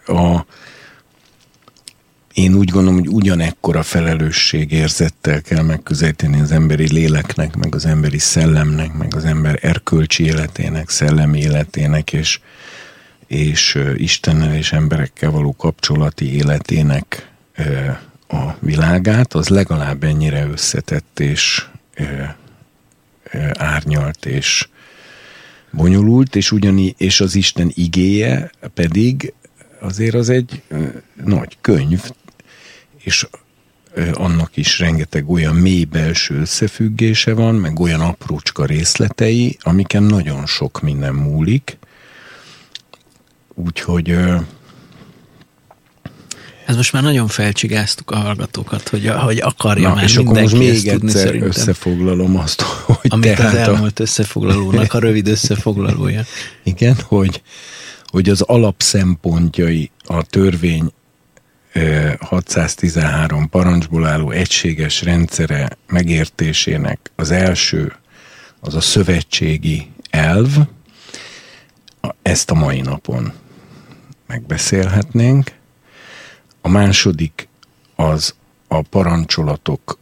a, 0.06 0.44
én 2.34 2.54
úgy 2.54 2.68
gondolom, 2.68 2.98
hogy 2.98 3.08
ugyanekkora 3.08 3.82
felelősségérzettel 3.82 5.40
kell 5.42 5.62
megközelíteni 5.62 6.40
az 6.40 6.50
emberi 6.50 6.92
léleknek, 6.92 7.56
meg 7.56 7.74
az 7.74 7.86
emberi 7.86 8.18
szellemnek, 8.18 8.92
meg 8.92 9.14
az 9.14 9.24
ember 9.24 9.58
erkölcsi 9.62 10.24
életének, 10.24 10.88
szellemi 10.88 11.40
életének, 11.40 12.12
és, 12.12 12.40
és 13.26 13.78
Istennel 13.96 14.54
és 14.54 14.72
emberekkel 14.72 15.30
való 15.30 15.54
kapcsolati 15.56 16.34
életének 16.34 17.32
a 18.28 18.42
világát, 18.60 19.34
az 19.34 19.48
legalább 19.48 20.04
ennyire 20.04 20.46
összetett 20.46 21.20
és 21.20 21.66
árnyalt 23.52 24.26
és 24.26 24.68
bonyolult, 25.70 26.36
és 26.36 26.52
ugyaní, 26.52 26.94
és 26.98 27.20
az 27.20 27.34
Isten 27.34 27.70
igéje 27.74 28.50
pedig 28.74 29.34
azért 29.80 30.14
az 30.14 30.28
egy 30.28 30.62
nagy 31.24 31.56
könyv, 31.60 32.02
és 33.04 33.26
annak 34.12 34.56
is 34.56 34.78
rengeteg 34.78 35.30
olyan 35.30 35.54
mély 35.54 35.84
belső 35.84 36.40
összefüggése 36.40 37.34
van, 37.34 37.54
meg 37.54 37.80
olyan 37.80 38.00
aprócska 38.00 38.64
részletei, 38.64 39.58
amiken 39.60 40.02
nagyon 40.02 40.46
sok 40.46 40.80
minden 40.80 41.14
múlik. 41.14 41.78
Úgyhogy 43.54 44.10
Ez 46.66 46.76
most 46.76 46.92
már 46.92 47.02
nagyon 47.02 47.28
felcsigáztuk 47.28 48.10
a 48.10 48.16
hallgatókat, 48.16 48.88
hogy, 48.88 49.08
hogy 49.08 49.40
akarja 49.40 49.88
Na, 49.88 49.94
már 49.94 50.04
és 50.04 50.16
akkor 50.16 50.40
most 50.40 50.56
még 50.56 50.90
tudni 50.90 51.08
egyszer 51.08 51.26
szerintem. 51.26 51.48
összefoglalom 51.48 52.36
azt, 52.36 52.60
hogy 52.60 53.10
Amit 53.10 53.30
az 53.30 53.36
tehát 53.36 53.68
a, 53.68 53.70
elmúlt 53.70 54.00
összefoglalónak 54.00 54.94
a 54.94 54.98
rövid 54.98 55.28
összefoglalója. 55.28 56.24
igen, 56.62 56.96
hogy, 57.02 57.42
hogy 58.04 58.28
az 58.28 58.40
alapszempontjai 58.40 59.90
a 60.04 60.22
törvény 60.22 60.92
613 62.20 63.48
parancsból 63.48 64.06
álló 64.06 64.30
egységes 64.30 65.02
rendszere 65.02 65.68
megértésének 65.86 67.10
az 67.14 67.30
első 67.30 67.92
az 68.60 68.74
a 68.74 68.80
szövetségi 68.80 69.90
elv, 70.10 70.48
ezt 72.22 72.50
a 72.50 72.54
mai 72.54 72.80
napon 72.80 73.32
megbeszélhetnénk. 74.26 75.52
A 76.60 76.68
második 76.68 77.48
az 77.94 78.34
a 78.68 78.82
parancsolatok 78.82 79.98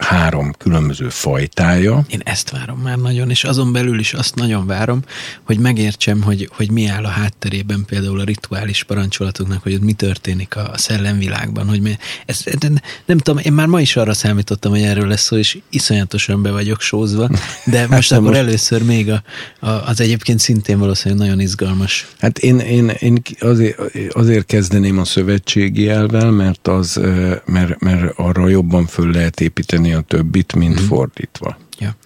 három 0.00 0.52
különböző 0.58 1.08
fajtája. 1.08 2.04
Én 2.08 2.20
ezt 2.24 2.50
várom 2.50 2.78
már 2.78 2.96
nagyon, 2.98 3.30
és 3.30 3.44
azon 3.44 3.72
belül 3.72 3.98
is 3.98 4.12
azt 4.12 4.34
nagyon 4.34 4.66
várom, 4.66 5.02
hogy 5.42 5.58
megértsem, 5.58 6.22
hogy, 6.22 6.48
hogy 6.52 6.70
mi 6.70 6.86
áll 6.86 7.04
a 7.04 7.08
hátterében 7.08 7.84
például 7.86 8.20
a 8.20 8.24
rituális 8.24 8.84
parancsolatoknak, 8.84 9.62
hogy 9.62 9.74
ott 9.74 9.82
mi 9.82 9.92
történik 9.92 10.56
a, 10.56 10.70
szellemvilágban, 10.74 11.68
hogy 11.68 11.80
mi, 11.80 11.96
ez, 12.26 12.44
nem, 12.60 12.74
nem 13.04 13.18
tudom, 13.18 13.40
én 13.44 13.52
már 13.52 13.66
ma 13.66 13.80
is 13.80 13.96
arra 13.96 14.14
számítottam, 14.14 14.70
hogy 14.70 14.82
erről 14.82 15.06
lesz 15.06 15.22
szó, 15.22 15.36
és 15.36 15.58
iszonyatosan 15.70 16.42
be 16.42 16.50
vagyok 16.50 16.80
sózva, 16.80 17.30
de 17.64 17.86
most 17.90 18.10
de 18.10 18.16
akkor 18.16 18.28
most- 18.28 18.40
először 18.40 18.82
még 18.82 19.10
a, 19.10 19.22
a, 19.60 19.68
az 19.68 20.00
egyébként 20.00 20.40
szintén 20.40 20.78
valószínűleg 20.78 21.26
nagyon 21.26 21.40
izgalmas. 21.40 22.06
Hát 22.18 22.38
én, 22.38 22.58
én, 22.58 22.88
én 22.88 23.22
azért, 23.40 23.78
azért 24.10 24.46
kezdeném 24.46 24.98
a 24.98 25.04
szövetségi 25.04 25.88
elvel, 25.88 26.30
mert, 26.30 26.68
az, 26.68 26.96
ö, 26.96 27.34
mert, 27.44 27.80
mert 27.80 28.12
arra 28.18 28.48
jobban 28.48 28.86
föl 28.86 29.10
lehet 29.10 29.40
építeni 29.40 29.85
a 29.92 30.00
többit, 30.00 30.54
mint 30.54 30.80
mm. 30.80 30.84
fordítva. 30.84 31.58
Ja. 31.78 31.96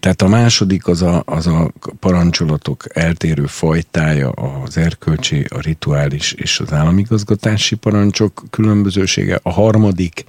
Tehát 0.00 0.22
a 0.22 0.28
második 0.28 0.86
az 0.86 1.02
a, 1.02 1.22
az 1.26 1.46
a 1.46 1.72
parancsolatok 2.00 2.84
eltérő 2.96 3.46
fajtája, 3.46 4.30
az 4.30 4.76
erkölcsi, 4.76 5.46
a 5.48 5.60
rituális 5.60 6.32
és 6.32 6.60
az 6.60 6.72
államigazgatási 6.72 7.74
parancsok 7.74 8.42
különbözősége. 8.50 9.40
A 9.42 9.50
harmadik 9.50 10.24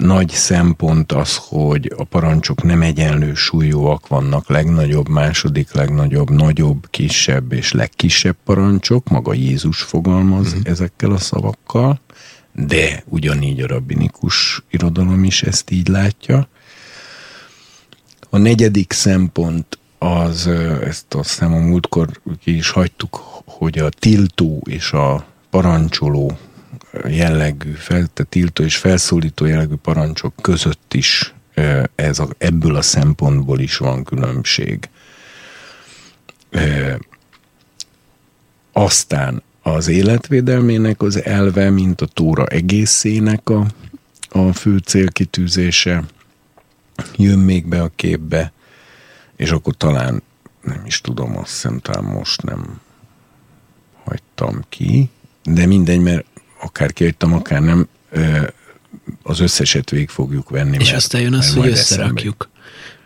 nagy 0.00 0.28
szempont 0.28 1.12
az, 1.12 1.36
hogy 1.36 1.92
a 1.96 2.04
parancsok 2.04 2.62
nem 2.62 2.82
egyenlő 2.82 3.34
súlyúak 3.34 4.08
vannak, 4.08 4.48
legnagyobb, 4.48 5.08
második 5.08 5.72
legnagyobb, 5.72 6.30
nagyobb, 6.30 6.86
kisebb 6.90 7.52
és 7.52 7.72
legkisebb 7.72 8.36
parancsok, 8.44 9.08
maga 9.08 9.34
Jézus 9.34 9.82
fogalmaz 9.82 10.46
uh-huh. 10.46 10.62
ezekkel 10.64 11.10
a 11.10 11.18
szavakkal, 11.18 12.00
de 12.66 13.02
ugyanígy 13.08 13.60
a 13.60 13.66
rabbinikus 13.66 14.62
irodalom 14.70 15.24
is 15.24 15.42
ezt 15.42 15.70
így 15.70 15.88
látja. 15.88 16.48
A 18.30 18.38
negyedik 18.38 18.92
szempont 18.92 19.78
az, 19.98 20.46
ezt 20.84 21.14
azt 21.14 21.42
a 21.42 21.48
múltkor 21.48 22.20
ki 22.40 22.56
is 22.56 22.70
hagytuk, 22.70 23.16
hogy 23.44 23.78
a 23.78 23.88
tiltó 23.88 24.62
és 24.68 24.92
a 24.92 25.26
parancsoló 25.50 26.38
jellegű, 27.08 27.72
fel, 27.72 28.06
tehát 28.06 28.26
tiltó 28.28 28.62
és 28.62 28.76
felszólító 28.76 29.44
jellegű 29.44 29.74
parancsok 29.74 30.34
között 30.42 30.94
is 30.94 31.34
ez 31.94 32.18
a, 32.18 32.28
ebből 32.38 32.76
a 32.76 32.82
szempontból 32.82 33.60
is 33.60 33.76
van 33.76 34.04
különbség. 34.04 34.88
Ö, 36.50 36.94
Aztán 38.72 39.42
az 39.62 39.88
életvédelmének 39.88 41.02
az 41.02 41.24
elve, 41.24 41.70
mint 41.70 42.00
a 42.00 42.06
tóra 42.06 42.46
egészének 42.46 43.48
a, 43.48 43.66
a 44.28 44.52
fő 44.52 44.78
célkitűzése 44.78 46.04
jön 47.16 47.38
még 47.38 47.66
be 47.66 47.82
a 47.82 47.90
képbe, 47.96 48.52
és 49.36 49.50
akkor 49.50 49.74
talán 49.76 50.22
nem 50.62 50.82
is 50.86 51.00
tudom, 51.00 51.36
azt 51.36 51.50
hiszem 51.50 51.78
talán 51.78 52.04
most 52.04 52.42
nem 52.42 52.80
hagytam 54.04 54.64
ki, 54.68 55.10
de 55.44 55.66
mindegy, 55.66 56.00
mert 56.00 56.26
akár 56.60 56.92
kihagytam, 56.92 57.32
akár 57.32 57.60
nem, 57.60 57.88
az 59.22 59.40
összeset 59.40 59.90
végig 59.90 60.08
fogjuk 60.08 60.50
venni. 60.50 60.76
És 60.78 60.84
mert- 60.84 60.96
aztán 60.96 61.20
jön 61.20 61.34
az, 61.34 61.54
hogy 61.54 61.68
összerakjuk. 61.68 62.49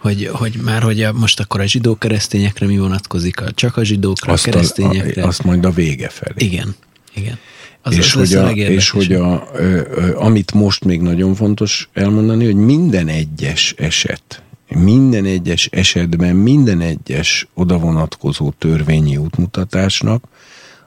Hogy, 0.05 0.31
hogy 0.33 0.59
már 0.65 0.83
hogy 0.83 1.03
a, 1.03 1.13
most 1.13 1.41
akkor 1.41 1.61
a 1.61 1.67
zsidó 1.67 1.95
keresztényekre 1.95 2.67
mi 2.67 2.79
vonatkozik, 2.79 3.41
a, 3.41 3.51
csak 3.53 3.77
a 3.77 3.85
zsidókra, 3.85 4.33
Azt, 4.33 4.47
a 4.47 4.51
keresztényekre. 4.51 5.23
a, 5.23 5.27
azt 5.27 5.45
majd 5.45 5.65
a 5.65 5.71
vége 5.71 6.09
felé. 6.09 6.35
Igen, 6.37 6.75
igen. 7.15 7.39
Az, 7.83 7.97
és, 7.97 8.15
az 8.15 8.35
hogy 8.35 8.35
a, 8.35 8.51
és 8.51 8.91
hogy 8.91 9.13
a, 9.13 9.49
ö, 9.55 9.81
ö, 9.91 10.17
amit 10.17 10.53
most 10.53 10.85
még 10.85 11.01
nagyon 11.01 11.35
fontos 11.35 11.89
elmondani, 11.93 12.45
hogy 12.45 12.55
minden 12.55 13.09
egyes 13.09 13.75
eset, 13.79 14.43
minden 14.69 15.25
egyes 15.25 15.67
esetben, 15.67 16.37
minden 16.37 16.81
egyes 16.81 17.49
oda 17.55 17.79
vonatkozó 17.79 18.53
törvényi 18.59 19.17
útmutatásnak 19.17 20.25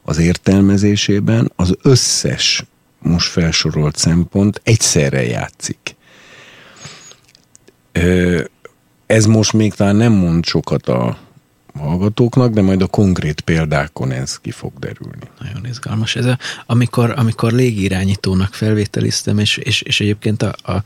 az 0.01 0.17
értelmezésében 0.17 1.51
az 1.55 1.75
összes 1.81 2.63
most 2.99 3.27
felsorolt 3.27 3.95
szempont 3.95 4.61
egyszerre 4.63 5.23
játszik. 5.23 5.95
Ö, 7.91 8.43
Ez 9.07 9.25
most 9.25 9.53
még 9.53 9.73
talán 9.73 9.95
nem 9.95 10.11
mond 10.13 10.45
sokat 10.45 10.87
a 10.87 11.17
hallgatóknak, 11.79 12.53
de 12.53 12.61
majd 12.61 12.81
a 12.81 12.87
konkrét 12.87 13.41
példákon 13.41 14.11
ez 14.11 14.39
ki 14.39 14.51
fog 14.51 14.71
derülni. 14.79 15.29
Nagyon 15.39 15.65
izgalmas. 15.65 16.15
Ez 16.15 16.25
a, 16.25 16.37
amikor, 16.65 17.13
amikor 17.17 17.51
légirányítónak 17.51 18.53
felvételiztem, 18.53 19.39
és, 19.39 19.57
és, 19.57 19.81
és 19.81 19.99
egyébként 19.99 20.41
a, 20.41 20.71
a 20.73 20.83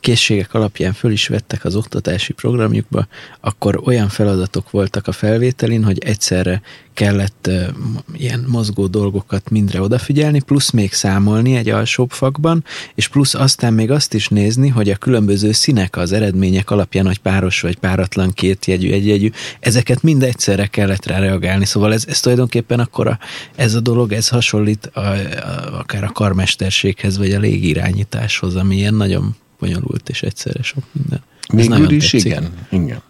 készségek 0.00 0.54
alapján 0.54 0.92
föl 0.92 1.10
is 1.10 1.28
vettek 1.28 1.64
az 1.64 1.76
oktatási 1.76 2.32
programjukba, 2.32 3.06
akkor 3.40 3.80
olyan 3.84 4.08
feladatok 4.08 4.70
voltak 4.70 5.06
a 5.06 5.12
felvételin, 5.12 5.84
hogy 5.84 5.98
egyszerre 5.98 6.62
kellett 6.94 7.46
uh, 7.48 7.66
ilyen 8.12 8.44
mozgó 8.48 8.86
dolgokat 8.86 9.50
mindre 9.50 9.80
odafigyelni, 9.80 10.42
plusz 10.42 10.70
még 10.70 10.92
számolni 10.92 11.56
egy 11.56 11.68
alsóbb 11.68 12.10
fakban, 12.10 12.64
és 12.94 13.08
plusz 13.08 13.34
aztán 13.34 13.72
még 13.72 13.90
azt 13.90 14.14
is 14.14 14.28
nézni, 14.28 14.68
hogy 14.68 14.90
a 14.90 14.96
különböző 14.96 15.52
színek 15.52 15.96
az 15.96 16.12
eredmények 16.12 16.70
alapján, 16.70 17.06
hogy 17.06 17.18
páros 17.18 17.60
vagy 17.60 17.78
páratlan 17.78 18.32
kétjegyű, 18.32 18.92
egyjegyű, 18.92 19.30
ezeket 19.60 20.02
mind 20.02 20.22
egyszerre 20.22 20.66
kellett 20.66 21.06
rá 21.06 21.18
reagálni. 21.18 21.64
Szóval 21.64 21.92
ez, 21.92 22.04
ez 22.08 22.20
tulajdonképpen 22.20 22.80
akkor 22.80 23.06
a, 23.06 23.18
ez 23.56 23.74
a 23.74 23.80
dolog, 23.80 24.12
ez 24.12 24.28
hasonlít 24.28 24.86
a, 24.86 25.00
a, 25.00 25.78
akár 25.78 26.04
a 26.04 26.12
karmesterséghez, 26.12 27.18
vagy 27.18 27.32
a 27.32 27.38
légirányításhoz, 27.38 28.56
ami 28.56 28.76
ilyen 28.76 28.94
nagyon 28.94 29.36
bonyolult 29.60 30.08
és 30.08 30.22
egyszerre 30.22 30.62
sok 30.62 30.84
minden. 30.92 31.22
Végül 31.52 31.90
is 31.90 32.10
tetszik. 32.10 32.24
igen. 32.30 32.52
igen. 32.70 33.02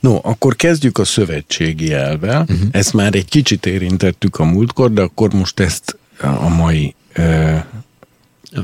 No, 0.00 0.18
akkor 0.22 0.56
kezdjük 0.56 0.98
a 0.98 1.04
szövetségi 1.04 1.92
elvel. 1.92 2.40
Uh-huh. 2.40 2.68
Ezt 2.70 2.92
már 2.92 3.14
egy 3.14 3.28
kicsit 3.28 3.66
érintettük 3.66 4.38
a 4.38 4.44
múltkor, 4.44 4.92
de 4.92 5.02
akkor 5.02 5.32
most 5.32 5.60
ezt 5.60 5.98
a 6.20 6.48
mai 6.48 6.94
ö, 7.12 7.56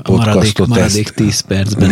A 0.02 0.10
maradék, 0.10 0.58
maradék 0.58 1.06
ezt- 1.06 1.14
10 1.14 1.40
percben. 1.40 1.90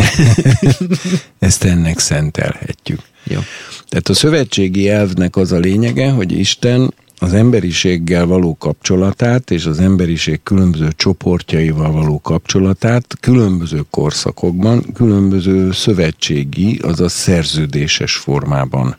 ezt 1.38 1.64
ennek 1.64 1.98
szentelhetjük. 1.98 3.00
Jó. 3.24 3.40
Tehát 3.88 4.08
a 4.08 4.14
szövetségi 4.14 4.88
elvnek 4.88 5.36
az 5.36 5.52
a 5.52 5.58
lényege, 5.58 6.10
hogy 6.10 6.32
Isten 6.32 6.94
az 7.18 7.32
emberiséggel 7.32 8.26
való 8.26 8.56
kapcsolatát 8.56 9.50
és 9.50 9.66
az 9.66 9.78
emberiség 9.78 10.42
különböző 10.42 10.88
csoportjaival 10.96 11.92
való 11.92 12.20
kapcsolatát 12.20 13.16
különböző 13.20 13.84
korszakokban, 13.90 14.92
különböző 14.92 15.72
szövetségi, 15.72 16.78
azaz 16.82 17.12
szerződéses 17.12 18.16
formában, 18.16 18.96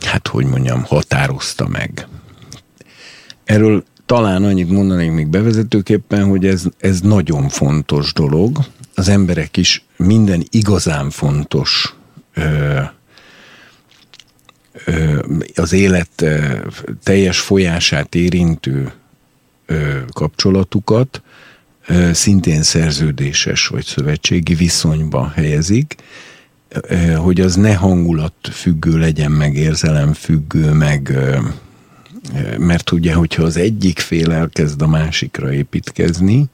hát 0.00 0.28
hogy 0.28 0.46
mondjam, 0.46 0.84
határozta 0.84 1.68
meg. 1.68 2.08
Erről 3.44 3.84
talán 4.06 4.44
annyit 4.44 4.70
mondanék 4.70 5.12
még 5.12 5.28
bevezetőképpen, 5.28 6.24
hogy 6.24 6.46
ez, 6.46 6.64
ez 6.78 7.00
nagyon 7.00 7.48
fontos 7.48 8.12
dolog. 8.12 8.58
Az 8.94 9.08
emberek 9.08 9.56
is 9.56 9.84
minden 9.96 10.44
igazán 10.50 11.10
fontos 11.10 11.96
ö, 12.34 12.80
az 15.54 15.72
élet 15.72 16.24
teljes 17.02 17.40
folyását 17.40 18.14
érintő 18.14 18.92
kapcsolatukat 20.12 21.22
szintén 22.12 22.62
szerződéses 22.62 23.66
vagy 23.66 23.84
szövetségi 23.84 24.54
viszonyba 24.54 25.32
helyezik, 25.34 25.94
hogy 27.16 27.40
az 27.40 27.54
ne 27.54 27.74
hangulat 27.74 28.34
függő 28.52 28.98
legyen, 28.98 29.30
meg 29.30 29.56
érzelem 29.56 30.12
függő, 30.12 30.72
meg 30.72 31.18
mert 32.58 32.90
ugye, 32.90 33.14
hogyha 33.14 33.42
az 33.42 33.56
egyik 33.56 33.98
fél 33.98 34.32
elkezd 34.32 34.82
a 34.82 34.86
másikra 34.86 35.52
építkezni, 35.52 36.44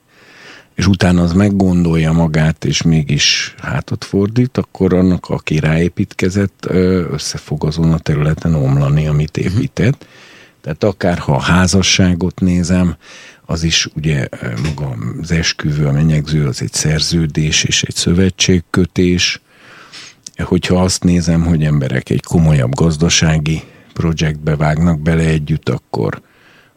és 0.75 0.87
utána 0.87 1.23
az 1.23 1.33
meggondolja 1.33 2.13
magát, 2.13 2.65
és 2.65 2.83
mégis 2.83 3.55
hátat 3.63 4.05
fordít, 4.05 4.59
akkor 4.59 4.95
annak, 4.95 5.29
aki 5.29 5.59
ráépítkezett, 5.59 6.67
össze 7.11 7.39
fog 7.39 7.65
azon 7.65 7.93
a 7.93 7.99
területen 7.99 8.55
omlani, 8.55 9.07
amit 9.07 9.37
mhm. 9.37 9.47
épített. 9.47 10.07
Tehát 10.61 10.85
akár 10.85 11.19
ha 11.19 11.35
a 11.35 11.41
házasságot 11.41 12.41
nézem, 12.41 12.97
az 13.47 13.63
is 13.63 13.89
ugye 13.97 14.29
maga 14.63 14.97
az 15.21 15.31
esküvő, 15.31 15.87
a 15.87 15.93
menyegző, 15.93 16.47
az 16.47 16.63
egy 16.63 16.73
szerződés 16.73 17.65
és 17.65 17.83
egy 17.83 17.95
szövetségkötés. 17.95 19.41
Hogyha 20.37 20.83
azt 20.83 21.05
nézem, 21.05 21.45
hogy 21.45 21.65
emberek 21.65 22.11
egy 22.11 22.23
komolyabb 22.23 22.75
gazdasági 22.75 23.63
projektbe 23.93 24.57
vágnak 24.57 25.01
bele 25.01 25.23
együtt, 25.23 25.69
akkor 25.69 26.23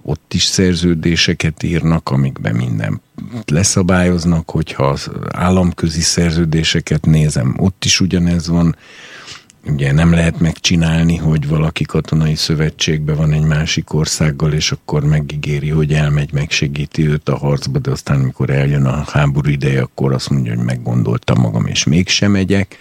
ott 0.07 0.33
is 0.33 0.43
szerződéseket 0.43 1.63
írnak, 1.63 2.09
amikben 2.09 2.55
minden 2.55 3.01
leszabályoznak, 3.45 4.49
hogyha 4.49 4.83
az 4.83 5.11
államközi 5.31 6.01
szerződéseket 6.01 7.05
nézem, 7.05 7.55
ott 7.57 7.85
is 7.85 7.99
ugyanez 7.99 8.47
van. 8.47 8.75
Ugye 9.65 9.91
nem 9.91 10.11
lehet 10.11 10.39
megcsinálni, 10.39 11.15
hogy 11.15 11.47
valaki 11.47 11.83
katonai 11.83 12.35
szövetségben 12.35 13.15
van 13.15 13.31
egy 13.31 13.43
másik 13.43 13.93
országgal, 13.93 14.53
és 14.53 14.71
akkor 14.71 15.03
megígéri, 15.03 15.69
hogy 15.69 15.93
elmegy, 15.93 16.33
megsegíti 16.33 17.07
őt 17.07 17.29
a 17.29 17.37
harcba, 17.37 17.79
de 17.79 17.91
aztán, 17.91 18.19
amikor 18.19 18.49
eljön 18.49 18.85
a 18.85 19.03
háború 19.07 19.49
ideje, 19.49 19.81
akkor 19.81 20.13
azt 20.13 20.29
mondja, 20.29 20.55
hogy 20.55 20.65
meggondoltam 20.65 21.41
magam, 21.41 21.65
és 21.65 21.83
mégsem 21.83 22.31
megyek. 22.31 22.77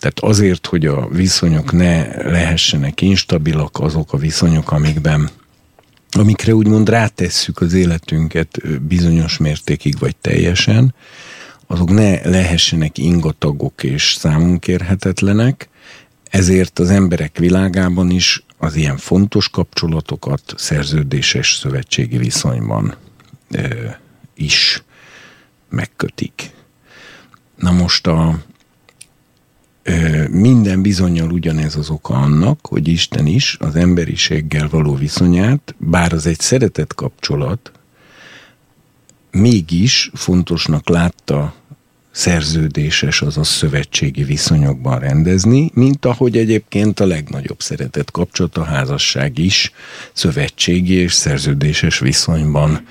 Tehát 0.00 0.20
azért, 0.20 0.66
hogy 0.66 0.86
a 0.86 1.08
viszonyok 1.08 1.72
ne 1.72 2.22
lehessenek 2.30 3.00
instabilak, 3.00 3.78
azok 3.80 4.12
a 4.12 4.16
viszonyok, 4.16 4.72
amikben 4.72 5.30
amikre 6.10 6.54
úgymond 6.54 6.88
rátesszük 6.88 7.60
az 7.60 7.72
életünket 7.72 8.82
bizonyos 8.82 9.36
mértékig 9.36 9.98
vagy 9.98 10.16
teljesen, 10.16 10.94
azok 11.66 11.90
ne 11.90 12.28
lehessenek 12.28 12.98
ingatagok 12.98 13.82
és 13.82 14.14
számunkérhetetlenek, 14.18 15.68
ezért 16.30 16.78
az 16.78 16.90
emberek 16.90 17.38
világában 17.38 18.10
is 18.10 18.44
az 18.58 18.74
ilyen 18.76 18.96
fontos 18.96 19.48
kapcsolatokat 19.48 20.54
szerződéses 20.56 21.54
szövetségi 21.54 22.16
viszonyban 22.16 22.94
ö, 23.50 23.88
is 24.34 24.82
megkötik. 25.68 26.50
Na 27.56 27.72
most 27.72 28.06
a, 28.06 28.38
minden 30.30 30.82
bizonyal 30.82 31.30
ugyanez 31.30 31.76
az 31.76 31.90
oka 31.90 32.14
annak, 32.14 32.66
hogy 32.66 32.88
Isten 32.88 33.26
is 33.26 33.56
az 33.60 33.76
emberiséggel 33.76 34.68
való 34.68 34.94
viszonyát, 34.94 35.74
bár 35.78 36.12
az 36.12 36.26
egy 36.26 36.40
szeretett 36.40 36.94
kapcsolat, 36.94 37.72
mégis 39.30 40.10
fontosnak 40.14 40.88
látta 40.88 41.54
szerződéses, 42.10 43.22
azaz 43.22 43.48
szövetségi 43.48 44.22
viszonyokban 44.22 44.98
rendezni, 44.98 45.70
mint 45.74 46.04
ahogy 46.04 46.36
egyébként 46.36 47.00
a 47.00 47.06
legnagyobb 47.06 47.60
szeretett 47.60 48.10
kapcsolat, 48.10 48.56
a 48.56 48.64
házasság 48.64 49.38
is 49.38 49.72
szövetségi 50.12 50.94
és 50.94 51.12
szerződéses 51.12 51.98
viszonyban 51.98 52.86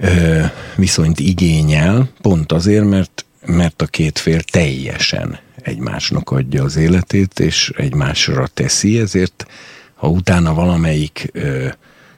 ö, 0.00 0.44
viszonyt 0.76 1.20
igényel, 1.20 2.08
pont 2.20 2.52
azért, 2.52 2.84
mert, 2.84 3.24
mert 3.48 3.82
a 3.82 3.86
két 3.86 4.18
fél 4.18 4.42
teljesen 4.42 5.38
egymásnak 5.62 6.30
adja 6.30 6.62
az 6.62 6.76
életét, 6.76 7.40
és 7.40 7.72
egymásra 7.76 8.46
teszi, 8.46 8.98
ezért 8.98 9.46
ha 9.94 10.08
utána 10.08 10.54
valamelyik 10.54 11.30
ö, 11.32 11.68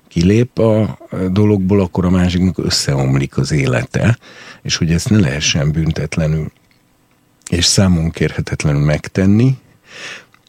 kilép 0.08 0.58
a 0.58 0.98
dologból, 1.30 1.80
akkor 1.80 2.04
a 2.04 2.10
másiknak 2.10 2.58
összeomlik 2.58 3.36
az 3.36 3.50
élete, 3.50 4.18
és 4.62 4.76
hogy 4.76 4.92
ezt 4.92 5.10
ne 5.10 5.18
lehessen 5.18 5.72
büntetlenül 5.72 6.52
és 7.50 7.64
számon 7.64 8.10
kérhetetlenül 8.10 8.84
megtenni, 8.84 9.58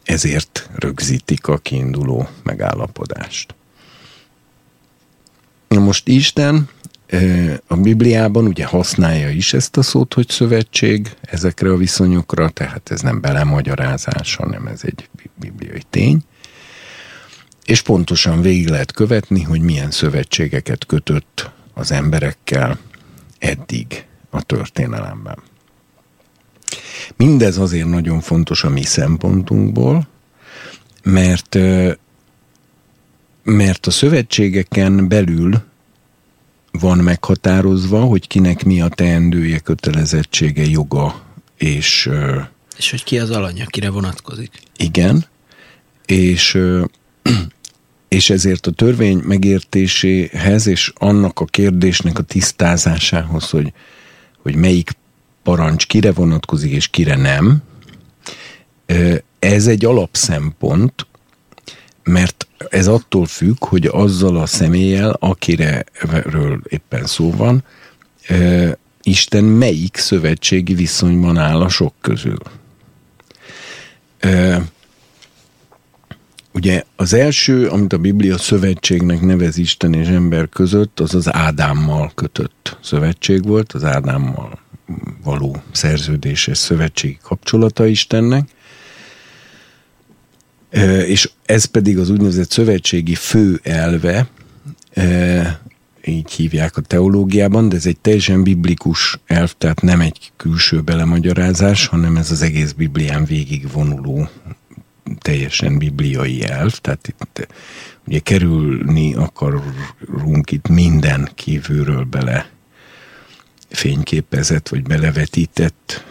ezért 0.04 0.70
rögzítik 0.74 1.46
a 1.46 1.58
kiinduló 1.58 2.28
megállapodást. 2.42 3.54
Na 5.68 5.80
most 5.80 6.08
Isten 6.08 6.68
a 7.66 7.76
Bibliában 7.76 8.46
ugye 8.46 8.64
használja 8.64 9.30
is 9.30 9.52
ezt 9.52 9.76
a 9.76 9.82
szót, 9.82 10.14
hogy 10.14 10.28
szövetség 10.28 11.10
ezekre 11.20 11.70
a 11.70 11.76
viszonyokra, 11.76 12.48
tehát 12.48 12.90
ez 12.90 13.00
nem 13.00 13.20
belemagyarázás, 13.20 14.34
hanem 14.34 14.66
ez 14.66 14.80
egy 14.82 15.08
bibliai 15.34 15.82
tény. 15.90 16.20
És 17.64 17.82
pontosan 17.82 18.40
végig 18.40 18.68
lehet 18.68 18.92
követni, 18.92 19.42
hogy 19.42 19.60
milyen 19.60 19.90
szövetségeket 19.90 20.86
kötött 20.86 21.50
az 21.74 21.92
emberekkel 21.92 22.78
eddig 23.38 24.06
a 24.30 24.42
történelemben. 24.42 25.38
Mindez 27.16 27.58
azért 27.58 27.88
nagyon 27.88 28.20
fontos 28.20 28.64
a 28.64 28.70
mi 28.70 28.82
szempontunkból, 28.82 30.08
mert, 31.02 31.58
mert 33.42 33.86
a 33.86 33.90
szövetségeken 33.90 35.08
belül 35.08 35.62
van 36.72 36.98
meghatározva, 36.98 38.00
hogy 38.00 38.26
kinek 38.26 38.64
mi 38.64 38.80
a 38.80 38.88
teendője, 38.88 39.58
kötelezettsége, 39.58 40.64
joga, 40.64 41.22
és... 41.56 42.10
És 42.76 42.90
hogy 42.90 43.04
ki 43.04 43.18
az 43.18 43.30
alany, 43.30 43.62
akire 43.62 43.90
vonatkozik. 43.90 44.50
Igen, 44.76 45.26
és, 46.06 46.58
és 48.08 48.30
ezért 48.30 48.66
a 48.66 48.70
törvény 48.70 49.18
megértéséhez 49.18 50.66
és 50.66 50.92
annak 50.94 51.40
a 51.40 51.44
kérdésnek 51.44 52.18
a 52.18 52.22
tisztázásához, 52.22 53.50
hogy, 53.50 53.72
hogy 54.42 54.56
melyik 54.56 54.90
parancs 55.42 55.86
kire 55.86 56.12
vonatkozik 56.12 56.70
és 56.72 56.88
kire 56.88 57.16
nem, 57.16 57.62
ez 59.38 59.66
egy 59.66 59.84
alapszempont, 59.84 61.06
mert 62.02 62.46
ez 62.68 62.86
attól 62.86 63.26
függ, 63.26 63.64
hogy 63.64 63.86
azzal 63.86 64.36
a 64.36 64.46
személlyel, 64.46 65.16
akireről 65.20 66.60
éppen 66.68 67.06
szó 67.06 67.30
van, 67.30 67.64
Isten 69.02 69.44
melyik 69.44 69.96
szövetségi 69.96 70.74
viszonyban 70.74 71.38
áll 71.38 71.60
a 71.60 71.68
sok 71.68 71.94
közül. 72.00 72.38
Ugye 76.54 76.84
az 76.96 77.12
első, 77.12 77.68
amit 77.68 77.92
a 77.92 77.98
Biblia 77.98 78.38
szövetségnek 78.38 79.20
nevez 79.20 79.58
Isten 79.58 79.94
és 79.94 80.08
ember 80.08 80.48
között, 80.48 81.00
az 81.00 81.14
az 81.14 81.32
Ádámmal 81.32 82.12
kötött 82.14 82.78
szövetség 82.82 83.44
volt, 83.44 83.72
az 83.72 83.84
Ádámmal 83.84 84.58
való 85.24 85.62
szerződéses 85.72 86.58
szövetségi 86.58 87.18
kapcsolata 87.22 87.86
Istennek, 87.86 88.48
és 91.06 91.30
ez 91.52 91.64
pedig 91.64 91.98
az 91.98 92.10
úgynevezett 92.10 92.50
szövetségi 92.50 93.14
fő 93.14 93.60
elve, 93.62 94.28
így 96.04 96.30
hívják 96.30 96.76
a 96.76 96.80
teológiában, 96.80 97.68
de 97.68 97.76
ez 97.76 97.86
egy 97.86 97.98
teljesen 97.98 98.42
biblikus 98.42 99.18
elv, 99.26 99.52
tehát 99.58 99.80
nem 99.80 100.00
egy 100.00 100.32
külső 100.36 100.80
belemagyarázás, 100.80 101.86
hanem 101.86 102.16
ez 102.16 102.30
az 102.30 102.42
egész 102.42 102.72
Biblián 102.72 103.24
végig 103.24 103.72
vonuló 103.72 104.28
teljesen 105.18 105.78
bibliai 105.78 106.44
elv, 106.44 106.78
tehát 106.78 107.08
itt 107.08 107.48
ugye 108.06 108.18
kerülni 108.18 109.14
akarunk 109.14 110.50
itt 110.50 110.68
minden 110.68 111.30
kívülről 111.34 112.04
bele 112.04 112.50
fényképezett 113.68 114.68
vagy 114.68 114.82
belevetített 114.82 116.04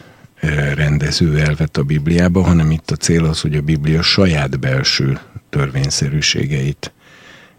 rendező 0.76 1.40
elvet 1.40 1.78
a 1.78 1.84
Bibliába, 1.84 2.42
hanem 2.42 2.72
itt 2.72 2.92
a 2.92 2.96
cél 2.96 3.26
az, 3.26 3.42
hogy 3.42 3.56
a 3.56 3.62
Biblia 3.62 4.02
saját 4.02 4.60
belső 4.60 5.20
törvényszerűségeit 5.52 6.92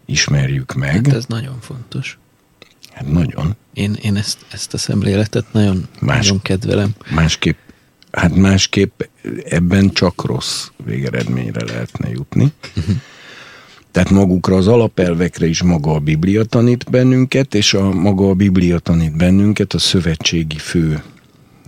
ismerjük 0.05 0.75
meg. 0.75 1.07
Hát 1.07 1.15
ez 1.15 1.25
nagyon 1.27 1.61
fontos. 1.61 2.19
Hát 2.93 3.13
nagyon. 3.13 3.57
Én, 3.73 3.97
én 4.03 4.17
ezt, 4.17 4.39
ezt 4.53 4.75
a 4.75 4.79
szemléletet 4.79 5.53
nagyon, 5.53 5.89
Más, 6.01 6.27
nagyon 6.27 6.43
kedvelem. 6.43 6.91
Másképp, 7.11 7.57
hát 8.11 8.35
másképp 8.35 9.01
ebben 9.45 9.91
csak 9.91 10.25
rossz 10.25 10.69
végeredményre 10.85 11.65
lehetne 11.65 12.09
jutni. 12.09 12.53
Uh-huh. 12.77 12.97
Tehát 13.91 14.11
magukra 14.11 14.57
az 14.57 14.69
alapelvekre 14.69 15.47
is 15.47 15.63
maga 15.63 15.95
a 15.95 15.99
Biblia 15.99 16.45
tanít 16.45 16.91
bennünket, 16.91 17.55
és 17.55 17.75
a 17.75 17.91
maga 17.91 18.29
a 18.29 18.35
Biblia 18.35 18.79
tanít 18.79 19.17
bennünket 19.17 19.73
a 19.73 19.79
szövetségi 19.79 20.59
fő 20.59 21.03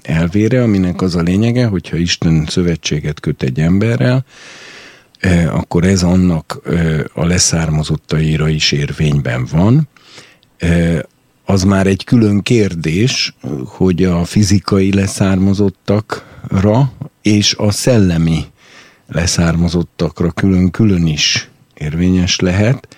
elvére, 0.03 0.63
aminek 0.63 1.03
az 1.03 1.15
a 1.15 1.21
lényege, 1.21 1.67
hogyha 1.67 1.97
Isten 1.97 2.47
szövetséget 2.49 3.21
köt 3.21 3.43
egy 3.43 3.61
emberrel, 3.61 4.25
akkor 5.49 5.85
ez 5.85 6.03
annak 6.03 6.61
e, 6.65 7.05
a 7.13 7.25
leszármazottaira 7.25 8.49
is 8.49 8.73
érvényben 8.73 9.47
van, 9.51 9.89
az 11.45 11.63
már 11.63 11.87
egy 11.87 12.05
külön 12.05 12.43
kérdés, 12.43 13.35
hogy 13.65 14.05
a 14.05 14.25
fizikai 14.25 14.93
leszármazottakra 14.93 16.93
és 17.23 17.55
a 17.55 17.71
szellemi 17.71 18.45
leszármazottakra 19.07 20.31
külön-külön 20.31 21.07
is 21.07 21.49
érvényes 21.75 22.41
lehet. 22.41 22.97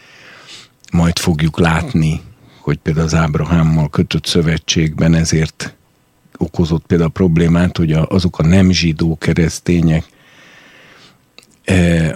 Majd 0.92 1.18
fogjuk 1.18 1.58
látni, 1.58 2.20
hogy 2.60 2.78
például 2.78 3.06
az 3.06 3.14
Ábrahámmal 3.14 3.88
kötött 3.88 4.26
szövetségben 4.26 5.14
ezért 5.14 5.74
okozott 6.36 6.86
például 6.86 7.10
a 7.10 7.12
problémát, 7.12 7.76
hogy 7.76 7.92
azok 7.92 8.38
a 8.38 8.46
nem 8.46 8.70
zsidó 8.70 9.16
keresztények, 9.16 10.04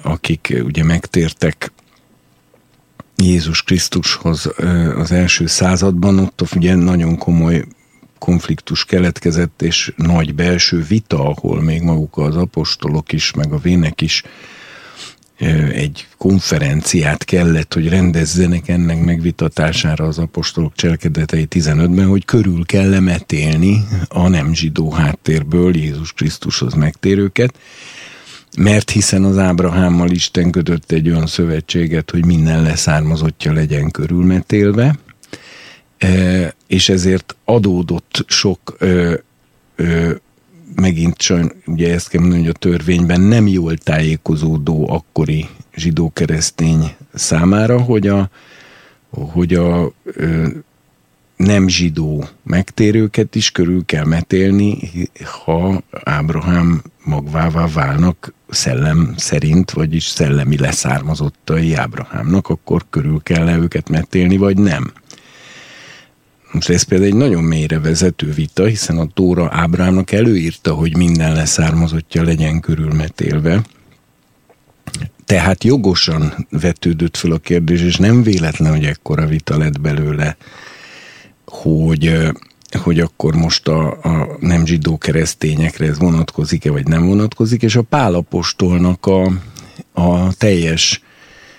akik 0.02 0.62
ugye 0.64 0.84
megtértek 0.84 1.72
Jézus 3.16 3.62
Krisztushoz 3.62 4.50
az 4.96 5.12
első 5.12 5.46
században, 5.46 6.18
ott 6.18 6.42
ugye 6.54 6.74
nagyon 6.74 7.18
komoly 7.18 7.64
konfliktus 8.18 8.84
keletkezett, 8.84 9.62
és 9.62 9.92
nagy 9.96 10.34
belső 10.34 10.82
vita, 10.82 11.28
ahol 11.28 11.62
még 11.62 11.82
maguk 11.82 12.16
az 12.16 12.36
apostolok 12.36 13.12
is, 13.12 13.32
meg 13.32 13.52
a 13.52 13.58
vének 13.58 14.00
is 14.00 14.22
egy 15.72 16.06
konferenciát 16.16 17.24
kellett, 17.24 17.74
hogy 17.74 17.88
rendezzenek 17.88 18.68
ennek 18.68 19.04
megvitatására 19.04 20.04
az 20.04 20.18
apostolok 20.18 20.74
cselekedetei 20.74 21.46
15-ben, 21.50 22.06
hogy 22.06 22.24
körül 22.24 22.66
kell 22.66 22.98
metélni 22.98 23.84
a 24.08 24.28
nem 24.28 24.54
zsidó 24.54 24.90
háttérből 24.90 25.76
Jézus 25.76 26.12
Krisztushoz 26.12 26.74
megtérőket, 26.74 27.58
mert 28.62 28.90
hiszen 28.90 29.24
az 29.24 29.38
Ábrahámmal 29.38 30.10
Isten 30.10 30.50
kötött 30.50 30.92
egy 30.92 31.08
olyan 31.08 31.26
szövetséget, 31.26 32.10
hogy 32.10 32.26
minden 32.26 32.62
leszármazottja 32.62 33.52
legyen 33.52 33.90
körülmetélve, 33.90 34.98
e, 35.98 36.54
és 36.66 36.88
ezért 36.88 37.36
adódott 37.44 38.24
sok 38.26 38.76
ö, 38.78 39.14
ö, 39.76 40.14
megint 40.74 41.20
sajn, 41.20 41.52
ugye 41.66 41.92
ezt 41.92 42.08
kell 42.08 42.20
mondani, 42.20 42.42
hogy 42.42 42.50
a 42.54 42.58
törvényben 42.58 43.20
nem 43.20 43.46
jól 43.46 43.76
tájékozódó 43.76 44.90
akkori 44.90 45.48
zsidó-keresztény 45.74 46.94
számára, 47.14 47.80
hogy 47.80 48.06
a, 48.06 48.30
hogy 49.10 49.54
a 49.54 49.92
nem 51.40 51.68
zsidó 51.68 52.28
megtérőket 52.42 53.34
is 53.34 53.50
körül 53.50 53.84
kell 53.84 54.04
metélni, 54.04 54.78
ha 55.44 55.82
Ábrahám 56.04 56.82
magvává 57.04 57.66
válnak 57.66 58.34
szellem 58.48 59.14
szerint, 59.16 59.70
vagyis 59.70 60.04
szellemi 60.04 60.58
leszármazottai 60.58 61.74
Ábrahámnak, 61.74 62.48
akkor 62.48 62.84
körül 62.90 63.20
kell 63.22 63.48
-e 63.48 63.56
őket 63.56 63.88
metélni, 63.88 64.36
vagy 64.36 64.58
nem. 64.58 64.92
Most 66.52 66.68
ez 66.68 66.82
például 66.82 67.10
egy 67.10 67.16
nagyon 67.16 67.42
mélyre 67.42 67.80
vezető 67.80 68.32
vita, 68.32 68.64
hiszen 68.64 68.98
a 68.98 69.06
Tóra 69.14 69.48
Ábrámnak 69.52 70.12
előírta, 70.12 70.74
hogy 70.74 70.96
minden 70.96 71.32
leszármazottja 71.32 72.22
legyen 72.22 72.60
körülmetélve. 72.60 73.62
Tehát 75.24 75.64
jogosan 75.64 76.46
vetődött 76.50 77.16
föl 77.16 77.32
a 77.32 77.38
kérdés, 77.38 77.80
és 77.80 77.96
nem 77.96 78.22
véletlen, 78.22 78.70
hogy 78.70 78.84
ekkora 78.84 79.26
vita 79.26 79.58
lett 79.58 79.80
belőle, 79.80 80.36
hogy, 81.50 82.16
hogy 82.82 83.00
akkor 83.00 83.34
most 83.34 83.68
a, 83.68 83.88
a 84.02 84.36
nem 84.40 84.66
zsidó 84.66 84.98
keresztényekre 84.98 85.86
ez 85.86 85.98
vonatkozik-e, 85.98 86.70
vagy 86.70 86.86
nem 86.86 87.06
vonatkozik, 87.06 87.62
és 87.62 87.76
a 87.76 87.82
pálapostolnak 87.82 89.06
a, 89.06 89.32
a 89.92 90.32
teljes, 90.34 91.02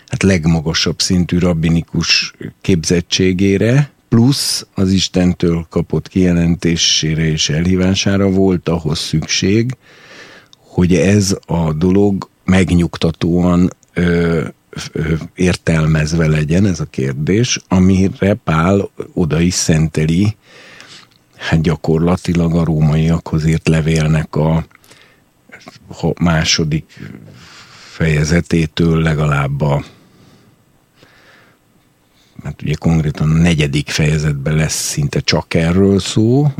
hát 0.08 0.24
legmagasabb 0.24 1.02
szintű 1.02 1.38
rabbinikus 1.38 2.34
képzettségére, 2.62 3.92
plusz 4.10 4.66
az 4.74 4.92
Istentől 4.92 5.66
kapott 5.70 6.08
kijelentésére 6.08 7.26
és 7.26 7.50
elhívására 7.50 8.30
volt 8.30 8.70
ahhoz 8.70 9.00
szükség, 9.00 9.78
hogy 10.58 10.96
ez 10.96 11.38
a 11.46 11.74
dolog 11.74 12.30
megnyugtatóan 12.44 13.70
ö, 13.94 14.44
értelmezve 15.36 16.28
legyen, 16.28 16.66
ez 16.66 16.80
a 16.80 16.86
kérdés, 16.86 17.60
amire 17.68 18.34
Pál 18.34 18.90
oda 19.14 19.40
is 19.40 19.54
szenteli 19.54 20.36
hát 21.42 21.62
gyakorlatilag 21.62 22.56
a 22.56 22.64
rómaiakhoz 22.64 23.46
írt 23.46 23.68
levélnek 23.68 24.36
a 24.36 24.66
második 26.20 27.00
fejezetétől 27.92 29.02
legalább 29.02 29.62
a 29.62 29.84
mert 32.44 32.62
ugye 32.62 32.74
konkrétan 32.74 33.30
a 33.30 33.34
negyedik 33.34 33.90
fejezetben 33.90 34.56
lesz 34.56 34.90
szinte 34.90 35.20
csak 35.20 35.54
erről 35.54 36.00
szó, 36.00 36.54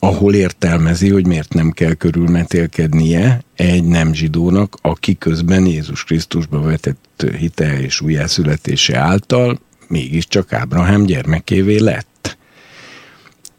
ahol 0.00 0.34
értelmezi, 0.34 1.08
hogy 1.08 1.26
miért 1.26 1.54
nem 1.54 1.70
kell 1.70 1.94
körülmetélkednie 1.94 3.42
egy 3.56 3.84
nem 3.84 4.14
zsidónak, 4.14 4.76
aki 4.82 5.18
közben 5.18 5.66
Jézus 5.66 6.04
Krisztusba 6.04 6.60
vetett 6.60 7.24
hite 7.38 7.80
és 7.80 8.00
újjászületése 8.00 8.98
által 8.98 9.60
mégiscsak 9.88 10.52
Ábrahám 10.52 11.04
gyermekévé 11.04 11.78
lett. 11.78 12.36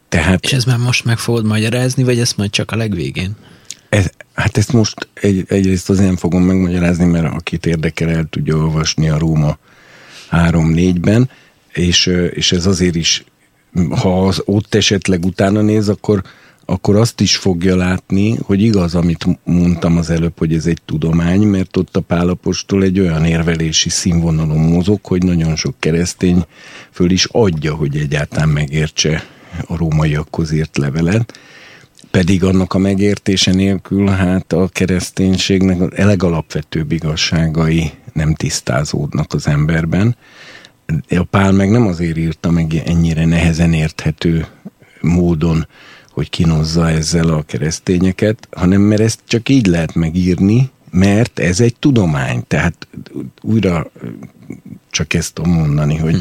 Tehát, 0.08 0.44
és 0.44 0.52
ez 0.52 0.64
már 0.64 0.78
most 0.78 1.04
meg 1.04 1.18
fogod 1.18 1.44
magyarázni, 1.44 2.02
vagy 2.02 2.18
ezt 2.18 2.36
majd 2.36 2.50
csak 2.50 2.70
a 2.70 2.76
legvégén? 2.76 3.36
Ez, 3.88 4.10
hát 4.34 4.56
ezt 4.56 4.72
most 4.72 5.08
egy, 5.14 5.44
egyrészt 5.48 5.90
azért 5.90 6.06
nem 6.06 6.16
fogom 6.16 6.42
megmagyarázni, 6.42 7.04
mert 7.04 7.34
akit 7.34 7.66
érdekel, 7.66 8.10
el 8.10 8.26
tudja 8.30 8.56
olvasni 8.56 9.08
a 9.08 9.18
Róma 9.18 9.58
3-4-ben, 10.30 11.30
és, 11.72 12.06
és 12.30 12.52
ez 12.52 12.66
azért 12.66 12.94
is, 12.94 13.24
ha 13.90 14.26
az 14.26 14.42
ott 14.44 14.74
esetleg 14.74 15.24
utána 15.24 15.60
néz, 15.60 15.88
akkor, 15.88 16.22
akkor 16.64 16.96
azt 16.96 17.20
is 17.20 17.36
fogja 17.36 17.76
látni, 17.76 18.36
hogy 18.42 18.62
igaz, 18.62 18.94
amit 18.94 19.26
mondtam 19.44 19.96
az 19.96 20.10
előbb, 20.10 20.38
hogy 20.38 20.54
ez 20.54 20.66
egy 20.66 20.80
tudomány, 20.84 21.42
mert 21.42 21.76
ott 21.76 21.96
a 21.96 22.00
Pálapostól 22.00 22.82
egy 22.82 23.00
olyan 23.00 23.24
érvelési 23.24 23.88
színvonalon 23.88 24.58
mozog, 24.58 24.98
hogy 25.02 25.22
nagyon 25.22 25.56
sok 25.56 25.74
keresztény 25.78 26.44
föl 26.90 27.10
is 27.10 27.24
adja, 27.24 27.74
hogy 27.74 27.96
egyáltalán 27.96 28.48
megértse 28.48 29.24
a 29.66 29.76
rómaiakhoz 29.76 30.52
írt 30.52 30.76
levelet, 30.76 31.38
pedig 32.10 32.44
annak 32.44 32.74
a 32.74 32.78
megértése 32.78 33.52
nélkül 33.52 34.06
hát 34.06 34.52
a 34.52 34.68
kereszténységnek 34.68 35.80
a 35.80 35.88
legalapvetőbb 36.04 36.92
igazságai 36.92 37.90
nem 38.12 38.34
tisztázódnak 38.34 39.32
az 39.32 39.46
emberben. 39.46 40.16
A 41.08 41.22
Pál 41.30 41.52
meg 41.52 41.70
nem 41.70 41.86
azért 41.86 42.16
írta 42.16 42.50
meg 42.50 42.82
ennyire 42.84 43.24
nehezen 43.24 43.72
érthető 43.72 44.46
módon, 45.00 45.66
hogy 46.10 46.30
kinozza 46.30 46.90
ezzel 46.90 47.28
a 47.28 47.42
keresztényeket, 47.42 48.48
hanem 48.50 48.80
mert 48.80 49.00
ezt 49.00 49.20
csak 49.26 49.48
így 49.48 49.66
lehet 49.66 49.94
megírni, 49.94 50.70
mert 50.90 51.38
ez 51.38 51.60
egy 51.60 51.76
tudomány. 51.78 52.44
Tehát 52.46 52.88
újra 53.42 53.90
csak 54.90 55.14
ezt 55.14 55.34
tudom 55.34 55.52
mondani, 55.52 55.96
hogy 55.96 56.14
hm 56.14 56.20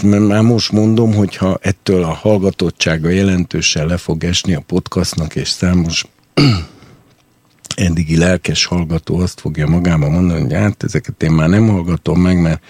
már 0.00 0.42
most 0.42 0.72
mondom, 0.72 1.14
hogyha 1.14 1.58
ettől 1.62 2.02
a 2.02 2.12
hallgatottsága 2.12 3.08
jelentősen 3.08 3.86
le 3.86 3.96
fog 3.96 4.24
esni 4.24 4.54
a 4.54 4.62
podcastnak, 4.66 5.36
és 5.36 5.48
számos 5.48 6.06
eddigi 7.78 8.16
lelkes 8.16 8.64
hallgató 8.64 9.18
azt 9.18 9.40
fogja 9.40 9.66
magába 9.66 10.08
mondani, 10.08 10.40
hogy 10.40 10.52
hát 10.52 10.82
ezeket 10.82 11.22
én 11.22 11.30
már 11.30 11.48
nem 11.48 11.68
hallgatom 11.68 12.20
meg, 12.20 12.40
mert 12.40 12.62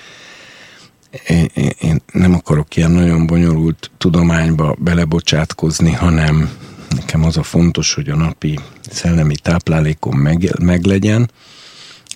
én, 1.27 1.51
én, 1.55 1.73
én 1.81 2.03
nem 2.13 2.35
akarok 2.35 2.77
ilyen 2.77 2.91
nagyon 2.91 3.27
bonyolult 3.27 3.91
tudományba 3.99 4.77
belebocsátkozni, 4.79 5.93
hanem 5.93 6.51
nekem 6.97 7.25
az 7.25 7.37
a 7.37 7.43
fontos, 7.43 7.95
hogy 7.95 8.09
a 8.09 8.17
napi 8.17 8.59
szellemi 8.91 9.37
táplálékom 9.37 10.19
meg, 10.19 10.55
meglegyen, 10.61 11.31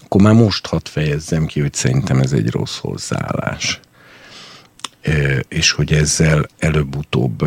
akkor 0.05 0.20
már 0.20 0.34
most 0.34 0.66
hadd 0.66 0.84
fejezzem 0.84 1.47
ki, 1.47 1.61
hogy 1.61 1.74
szerintem 1.74 2.18
ez 2.18 2.32
egy 2.32 2.51
rossz 2.51 2.78
hozzáállás. 2.78 3.80
És 5.49 5.70
hogy 5.70 5.93
ezzel 5.93 6.47
előbb-utóbb 6.59 7.45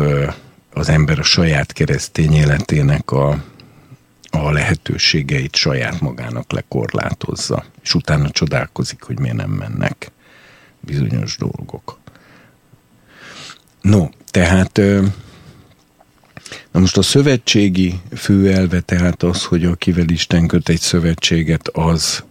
az 0.72 0.88
ember 0.88 1.18
a 1.18 1.22
saját 1.22 1.72
keresztény 1.72 2.32
életének 2.32 3.10
a, 3.10 3.44
a 4.44 4.52
lehetőségeit 4.52 5.56
saját 5.56 6.00
magának 6.00 6.52
lekorlátozza, 6.52 7.64
és 7.82 7.94
utána 7.94 8.30
csodálkozik, 8.30 9.02
hogy 9.02 9.18
miért 9.18 9.36
nem 9.36 9.50
mennek 9.50 10.10
bizonyos 10.80 11.36
dolgok. 11.36 11.98
No, 13.80 14.08
tehát 14.30 14.80
na 16.70 16.80
most 16.80 16.96
a 16.96 17.02
szövetségi 17.02 18.00
főelve 18.16 18.80
tehát 18.80 19.22
az, 19.22 19.44
hogy 19.44 19.64
akivel 19.64 20.08
Isten 20.08 20.46
köt 20.46 20.68
egy 20.68 20.80
szövetséget, 20.80 21.68
az 21.68 22.24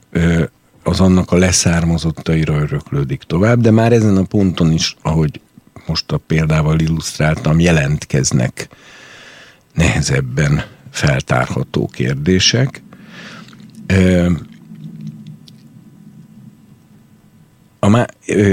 az 0.87 0.99
annak 0.99 1.31
a 1.31 1.37
leszármazottaira 1.37 2.61
öröklődik 2.61 3.23
tovább, 3.23 3.61
de 3.61 3.71
már 3.71 3.91
ezen 3.91 4.17
a 4.17 4.23
ponton 4.23 4.71
is, 4.71 4.95
ahogy 5.01 5.41
most 5.85 6.11
a 6.11 6.17
példával 6.17 6.79
illusztráltam, 6.79 7.59
jelentkeznek 7.59 8.67
nehezebben 9.73 10.65
feltárható 10.95 11.87
kérdések. 11.87 12.81
A 17.79 17.87
má, 17.87 18.05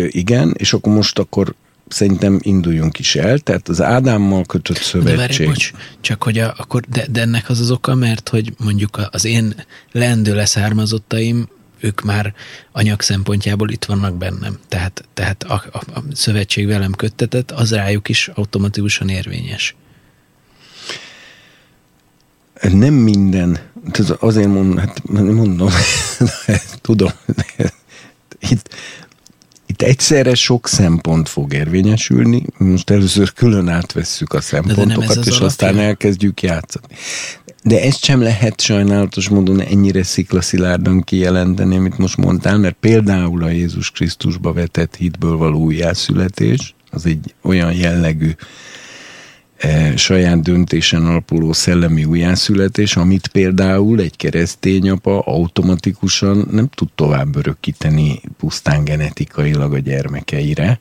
igen, 0.08 0.54
és 0.56 0.72
akkor 0.72 0.92
most 0.92 1.18
akkor 1.18 1.54
szerintem 1.88 2.38
induljunk 2.42 2.98
is 2.98 3.16
el, 3.16 3.38
tehát 3.38 3.68
az 3.68 3.82
Ádámmal 3.82 4.44
kötött 4.44 4.76
szövetség. 4.76 5.16
De 5.16 5.26
várj, 5.26 5.44
bocs, 5.44 5.72
csak 6.00 6.22
hogy 6.22 6.38
a, 6.38 6.54
akkor, 6.56 6.80
de, 6.88 7.06
de 7.10 7.20
ennek 7.20 7.48
az 7.48 7.60
az 7.60 7.70
oka, 7.70 7.94
mert 7.94 8.28
hogy 8.28 8.54
mondjuk 8.58 9.08
az 9.10 9.24
én 9.24 9.54
lendő 9.92 10.34
leszármazottaim 10.34 11.48
ők 11.80 12.00
már 12.00 12.34
anyag 12.72 13.00
szempontjából 13.00 13.70
itt 13.70 13.84
vannak 13.84 14.16
bennem. 14.16 14.58
Tehát, 14.68 15.04
tehát 15.14 15.42
a, 15.42 15.64
a, 15.72 15.78
a 15.78 16.02
szövetség 16.12 16.66
velem 16.66 16.92
köttetett, 16.92 17.50
az 17.50 17.72
rájuk 17.72 18.08
is 18.08 18.28
automatikusan 18.34 19.08
érvényes. 19.08 19.74
Nem 22.70 22.94
minden, 22.94 23.58
azért 24.18 24.48
mondom, 24.48 24.76
hát 24.76 25.02
mondom, 25.12 25.68
tudom, 26.80 27.10
itt, 28.50 28.68
itt 29.66 29.82
egyszerre 29.82 30.34
sok 30.34 30.68
szempont 30.68 31.28
fog 31.28 31.52
érvényesülni, 31.52 32.42
most 32.58 32.90
először 32.90 33.32
külön 33.32 33.68
átvesszük 33.68 34.32
a 34.32 34.40
szempontokat, 34.40 35.26
és 35.26 35.38
aztán 35.38 35.78
elkezdjük 35.78 36.42
játszani. 36.42 36.86
De 37.62 37.82
ezt 37.82 38.04
sem 38.04 38.22
lehet 38.22 38.60
sajnálatos 38.60 39.28
módon 39.28 39.60
ennyire 39.60 40.02
sziklaszilárdan 40.02 41.02
kijelenteni, 41.02 41.76
amit 41.76 41.98
most 41.98 42.16
mondtál, 42.16 42.58
mert 42.58 42.76
például 42.80 43.42
a 43.44 43.48
Jézus 43.48 43.90
Krisztusba 43.90 44.52
vetett 44.52 44.96
hitből 44.96 45.36
való 45.36 45.58
újjászületés, 45.58 46.74
az 46.90 47.06
egy 47.06 47.34
olyan 47.42 47.72
jellegű 47.72 48.30
e, 49.62 49.96
saját 49.96 50.42
döntésen 50.42 51.06
alapuló 51.06 51.52
szellemi 51.52 52.04
újjászületés, 52.04 52.96
amit 52.96 53.28
például 53.28 54.00
egy 54.00 54.16
keresztény 54.16 54.90
apa 54.90 55.20
automatikusan 55.20 56.48
nem 56.50 56.68
tud 56.68 56.88
tovább 56.94 57.36
örökíteni 57.36 58.20
pusztán 58.38 58.84
genetikailag 58.84 59.72
a 59.72 59.78
gyermekeire, 59.78 60.80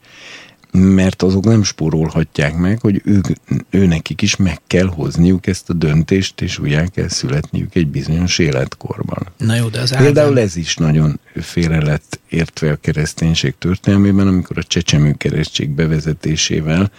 mert 0.72 1.22
azok 1.22 1.44
nem 1.44 1.64
spórolhatják 1.64 2.56
meg, 2.56 2.80
hogy 2.80 3.02
ők, 3.06 3.26
őnekik 3.70 4.22
is 4.22 4.36
meg 4.36 4.60
kell 4.68 4.88
hozniuk 4.88 5.48
ezt 5.48 5.70
a 5.70 5.74
döntést, 5.74 6.42
és 6.42 6.60
újjá 6.60 6.86
kell 6.86 7.08
születniük 7.08 7.76
egy 7.76 7.88
bizonyos 7.88 8.40
életkorban. 8.40 9.28
Na 9.38 9.56
jó, 9.56 9.68
de 9.68 9.80
az 9.80 9.98
Például 9.98 10.40
ez 10.40 10.56
is 10.56 10.76
nagyon 10.76 11.20
félre 11.36 11.84
lett 11.84 12.20
értve 12.30 12.72
a 12.72 12.76
kereszténység 12.76 13.54
történelmében, 13.58 14.28
amikor 14.28 14.58
a 14.58 14.64
csecsemő 14.64 15.14
keresztség 15.18 15.70
bevezetésével 15.70 16.92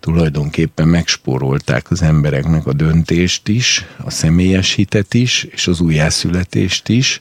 tulajdonképpen 0.00 0.88
megspórolták 0.88 1.90
az 1.90 2.02
embereknek 2.02 2.66
a 2.66 2.72
döntést 2.72 3.48
is, 3.48 3.86
a 4.04 4.10
személyes 4.10 4.72
hitet 4.72 5.14
is, 5.14 5.44
és 5.44 5.66
az 5.66 5.80
újjászületést 5.80 6.88
is, 6.88 7.20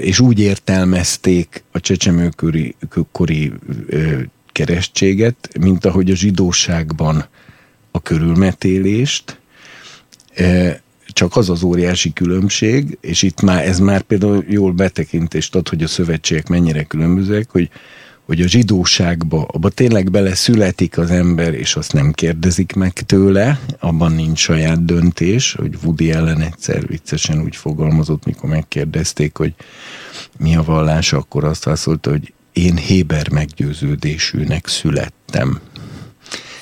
és 0.00 0.20
úgy 0.20 0.40
értelmezték 0.40 1.64
a 1.70 1.80
csecsemőkori 1.80 2.74
kori 3.12 3.52
keresztséget, 4.52 5.48
mint 5.60 5.84
ahogy 5.84 6.10
a 6.10 6.14
zsidóságban 6.14 7.24
a 7.90 8.02
körülmetélést, 8.02 9.40
csak 11.06 11.36
az 11.36 11.50
az 11.50 11.62
óriási 11.62 12.12
különbség, 12.12 12.98
és 13.00 13.22
itt 13.22 13.40
már 13.40 13.66
ez 13.66 13.78
már 13.78 14.02
például 14.02 14.44
jól 14.48 14.72
betekintést 14.72 15.54
ad, 15.54 15.68
hogy 15.68 15.82
a 15.82 15.88
szövetségek 15.88 16.48
mennyire 16.48 16.82
különbözőek, 16.82 17.50
hogy 17.50 17.70
hogy 18.26 18.40
a 18.40 18.48
zsidóságba, 18.48 19.44
abba 19.44 19.68
tényleg 19.68 20.10
bele 20.10 20.34
születik 20.34 20.98
az 20.98 21.10
ember, 21.10 21.54
és 21.54 21.76
azt 21.76 21.92
nem 21.92 22.12
kérdezik 22.12 22.72
meg 22.72 22.92
tőle, 22.92 23.60
abban 23.78 24.12
nincs 24.12 24.38
saját 24.38 24.84
döntés, 24.84 25.52
hogy 25.52 25.78
Woody 25.84 26.10
ellen 26.12 26.40
egyszer 26.40 26.86
viccesen 26.86 27.42
úgy 27.42 27.56
fogalmazott, 27.56 28.24
mikor 28.24 28.48
megkérdezték, 28.48 29.36
hogy 29.36 29.54
mi 30.38 30.56
a 30.56 30.62
vallás, 30.62 31.12
akkor 31.12 31.44
azt 31.44 31.64
válaszolta, 31.64 32.10
hogy 32.10 32.32
én 32.52 32.76
Héber 32.76 33.30
meggyőződésűnek 33.30 34.66
születtem. 34.66 35.60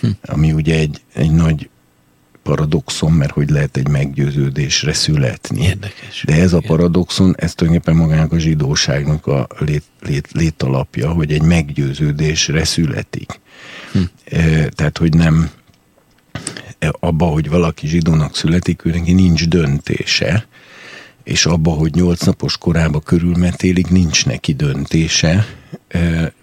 Hm. 0.01 0.09
Ami 0.23 0.53
ugye 0.53 0.79
egy, 0.79 1.01
egy 1.15 1.31
nagy 1.31 1.69
paradoxon, 2.51 3.13
mert 3.13 3.31
hogy 3.31 3.51
lehet 3.51 3.77
egy 3.77 3.89
meggyőződésre 3.89 4.93
születni. 4.93 5.63
Érdekes. 5.63 6.23
De 6.27 6.35
ez 6.35 6.53
a 6.53 6.61
paradoxon, 6.61 7.35
ez 7.39 7.55
tulajdonképpen 7.55 8.01
magának 8.01 8.33
a 8.33 8.39
zsidóságnak 8.39 9.27
a 9.27 9.47
lét, 9.59 9.83
lét, 10.01 10.29
létalapja, 10.33 11.11
hogy 11.11 11.33
egy 11.33 11.43
meggyőződésre 11.43 12.65
születik. 12.65 13.41
Hm. 13.93 13.99
E, 14.25 14.69
tehát, 14.69 14.99
hogy 14.99 15.15
nem 15.15 15.51
e, 16.79 16.93
abba, 17.01 17.25
hogy 17.25 17.49
valaki 17.49 17.87
zsidónak 17.87 18.37
születik, 18.37 18.85
ő 18.85 18.91
neki 18.91 19.13
nincs 19.13 19.49
döntése, 19.49 20.47
és 21.31 21.47
abba, 21.47 21.71
hogy 21.71 21.95
nyolc 21.95 22.25
napos 22.25 22.59
korába 22.59 23.01
körülmetélik, 23.01 23.89
nincs 23.89 24.27
neki 24.27 24.53
döntése, 24.55 25.47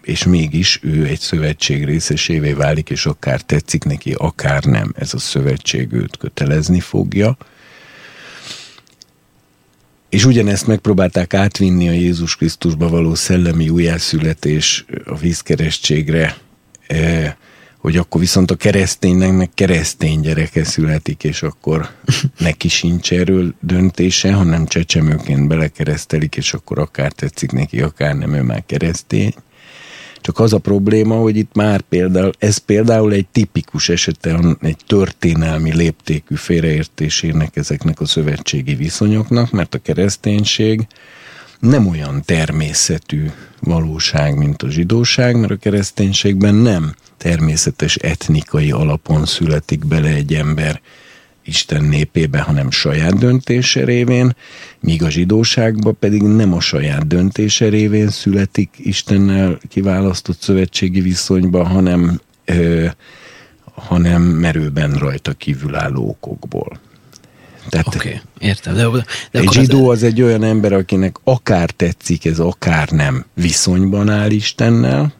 és 0.01 0.23
mégis 0.23 0.79
ő 0.81 1.05
egy 1.05 1.19
szövetség 1.19 1.85
részesévé 1.85 2.51
válik, 2.51 2.89
és 2.89 3.05
akár 3.05 3.41
tetszik 3.41 3.83
neki, 3.83 4.13
akár 4.17 4.63
nem, 4.63 4.93
ez 4.95 5.13
a 5.13 5.17
szövetség 5.19 5.93
őt 5.93 6.17
kötelezni 6.17 6.79
fogja. 6.79 7.37
És 10.09 10.25
ugyanezt 10.25 10.67
megpróbálták 10.67 11.33
átvinni 11.33 11.89
a 11.89 11.91
Jézus 11.91 12.35
Krisztusba 12.35 12.89
való 12.89 13.15
szellemi 13.15 13.69
újjászületés 13.69 14.85
a 15.05 15.17
vízkeresztségre, 15.17 16.37
hogy 17.87 17.97
akkor 17.97 18.21
viszont 18.21 18.51
a 18.51 18.55
kereszténynek 18.55 19.31
meg 19.31 19.49
keresztény 19.53 20.19
gyereke 20.19 20.63
születik, 20.63 21.23
és 21.23 21.43
akkor 21.43 21.89
neki 22.37 22.67
sincs 22.67 23.11
erről 23.11 23.53
döntése, 23.61 24.33
hanem 24.33 24.65
csecsemőként 24.65 25.47
belekeresztelik, 25.47 26.35
és 26.35 26.53
akkor 26.53 26.79
akár 26.79 27.11
tetszik 27.11 27.51
neki, 27.51 27.81
akár 27.81 28.15
nem, 28.15 28.33
ő 28.33 28.41
már 28.41 28.63
keresztény. 28.65 29.33
Csak 30.21 30.39
az 30.39 30.53
a 30.53 30.57
probléma, 30.57 31.15
hogy 31.15 31.37
itt 31.37 31.55
már 31.55 31.81
például, 31.81 32.31
ez 32.37 32.57
például 32.57 33.13
egy 33.13 33.27
tipikus 33.27 33.89
esete 33.89 34.57
egy 34.61 34.77
történelmi 34.87 35.75
léptékű 35.75 36.35
félreértésének 36.35 37.55
ezeknek 37.55 37.99
a 37.99 38.05
szövetségi 38.05 38.75
viszonyoknak, 38.75 39.51
mert 39.51 39.75
a 39.75 39.79
kereszténység 39.79 40.87
nem 41.59 41.87
olyan 41.87 42.21
természetű 42.25 43.25
valóság, 43.59 44.37
mint 44.37 44.63
a 44.63 44.69
zsidóság, 44.69 45.39
mert 45.39 45.51
a 45.51 45.55
kereszténységben 45.55 46.55
nem 46.55 46.93
természetes 47.17 47.95
etnikai 47.95 48.71
alapon 48.71 49.25
születik 49.25 49.85
bele 49.85 50.09
egy 50.09 50.33
ember 50.33 50.81
Isten 51.47 51.83
népébe, 51.83 52.39
hanem 52.39 52.71
saját 52.71 53.17
döntése 53.17 53.83
révén, 53.83 54.35
míg 54.79 55.03
a 55.03 55.09
zsidóságban 55.09 55.97
pedig 55.99 56.21
nem 56.21 56.53
a 56.53 56.59
saját 56.59 57.07
döntése 57.07 57.69
révén 57.69 58.09
születik 58.09 58.69
Istennel 58.77 59.59
kiválasztott 59.69 60.41
szövetségi 60.41 61.01
viszonyba, 61.01 61.63
hanem, 61.63 62.21
ö, 62.45 62.85
hanem 63.61 64.21
merőben 64.21 64.93
rajta 64.93 65.33
kívülálló 65.33 66.09
okokból. 66.09 66.79
Tehát 67.69 67.87
Oké, 67.87 67.97
okay, 67.97 68.21
értem. 68.39 68.75
De, 68.75 68.89
de 69.31 69.39
egy 69.39 69.51
zsidó 69.51 69.89
az... 69.89 70.03
egy 70.03 70.21
olyan 70.21 70.43
ember, 70.43 70.73
akinek 70.73 71.15
akár 71.23 71.69
tetszik 71.69 72.25
ez, 72.25 72.39
akár 72.39 72.89
nem 72.89 73.25
viszonyban 73.33 74.09
áll 74.09 74.31
Istennel, 74.31 75.13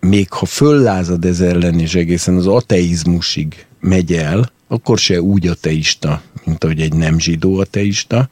még 0.00 0.30
ha 0.30 0.46
föllázad 0.46 1.24
ez 1.24 1.40
ellen, 1.40 1.80
és 1.80 1.94
egészen 1.94 2.36
az 2.36 2.46
ateizmusig 2.46 3.66
megy 3.80 4.12
el, 4.12 4.50
akkor 4.68 4.98
se 4.98 5.22
úgy 5.22 5.46
ateista, 5.46 6.22
mint 6.44 6.64
ahogy 6.64 6.80
egy 6.80 6.92
nem 6.92 7.18
zsidó 7.18 7.58
ateista, 7.58 8.28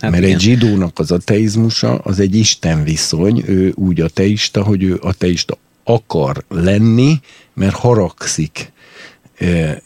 hát 0.00 0.10
mert 0.10 0.16
igen. 0.16 0.34
egy 0.34 0.40
zsidónak 0.40 0.98
az 0.98 1.10
ateizmusa 1.10 1.98
az 1.98 2.20
egy 2.20 2.34
Isten 2.34 2.84
viszony, 2.84 3.42
ő 3.46 3.72
úgy 3.74 4.00
ateista, 4.00 4.62
hogy 4.62 4.82
ő 4.82 4.98
ateista 5.02 5.58
akar 5.84 6.44
lenni, 6.48 7.20
mert 7.54 7.74
haragszik 7.74 8.72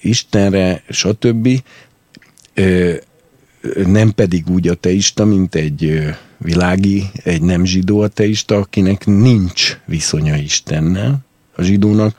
Istenre, 0.01 0.83
stb. 0.89 1.63
Nem 3.87 4.13
pedig 4.15 4.49
úgy 4.49 4.69
ateista, 4.69 5.25
mint 5.25 5.55
egy 5.55 6.03
világi, 6.39 7.11
egy 7.25 7.43
nem 7.43 7.65
zsidó 7.65 8.01
ateista, 8.01 8.57
akinek 8.57 9.07
nincs 9.07 9.79
viszonya 9.85 10.37
Istennel. 10.37 11.19
A 11.57 11.63
zsidónak 11.63 12.17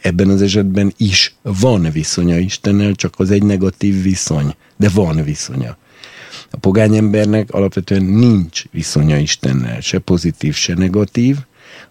ebben 0.00 0.28
az 0.28 0.42
esetben 0.42 0.92
is 0.96 1.34
van 1.42 1.90
viszonya 1.92 2.38
Istennel, 2.38 2.94
csak 2.94 3.14
az 3.16 3.30
egy 3.30 3.42
negatív 3.42 4.02
viszony, 4.02 4.54
de 4.76 4.88
van 4.88 5.24
viszonya. 5.24 5.76
A 6.50 6.56
pogány 6.56 6.96
embernek 6.96 7.50
alapvetően 7.50 8.02
nincs 8.02 8.64
viszonya 8.70 9.16
Istennel, 9.16 9.80
se 9.80 9.98
pozitív, 9.98 10.54
se 10.54 10.74
negatív, 10.74 11.36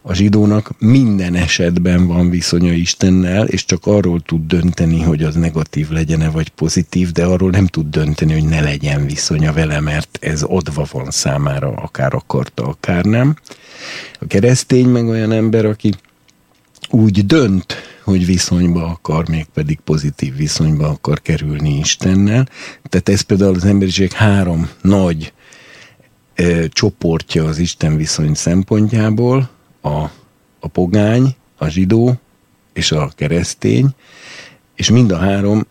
a 0.02 0.14
zsidónak 0.14 0.72
minden 0.80 1.36
esetben 1.36 2.08
van 2.08 2.30
viszonya 2.30 2.72
Istennel, 2.72 3.48
és 3.48 3.66
csak 3.66 3.86
arról 3.86 4.22
tud 4.22 4.48
dönteni, 4.48 5.02
hogy 5.02 5.24
az 5.24 5.36
negatív 5.36 5.90
legyen-e 5.90 6.30
vagy 6.30 6.50
pozitív, 6.50 7.12
de 7.12 7.26
arról 7.26 7.50
nem 7.50 7.68
tud 7.68 7.90
dönteni, 7.90 8.34
hogy 8.34 8.46
ne 8.46 8.62
legyen 8.62 9.06
viszonya 9.06 9.54
vele, 9.54 9.80
mert 9.80 10.18
ez 10.22 10.42
adva 10.42 10.86
van 10.92 11.12
számára, 11.12 11.70
akár 11.70 12.14
akarta, 12.14 12.64
akár 12.64 13.06
nem. 13.06 13.36
A 14.20 14.28
keresztény 14.28 14.88
meg 14.88 15.08
olyan 15.08 15.32
ember, 15.32 15.66
aki 15.66 15.94
úgy 16.90 17.26
dönt, 17.26 17.76
hogy 18.04 18.26
viszonyba 18.26 18.86
akar, 18.86 19.30
még 19.30 19.46
pedig 19.54 19.80
pozitív 19.84 20.36
viszonyba 20.36 20.88
akar 20.88 21.22
kerülni 21.22 21.78
Istennel. 21.78 22.48
Tehát 22.84 23.10
ez 23.10 23.22
például 23.22 23.56
az 23.56 23.66
emberiség 23.66 24.12
három 24.12 24.70
nagy 24.82 25.34
e, 26.34 26.68
csoportja 26.68 27.46
az 27.46 27.58
Isten 27.58 27.98
viszony 27.98 28.34
szempontjából, 28.34 29.50
a, 29.88 30.12
a 30.60 30.68
pogány, 30.68 31.36
a 31.58 31.68
zsidó 31.68 32.20
és 32.74 32.92
a 32.92 33.12
keresztény, 33.16 33.90
és 34.76 34.90
mind 34.90 35.12
a 35.12 35.18
három 35.18 35.66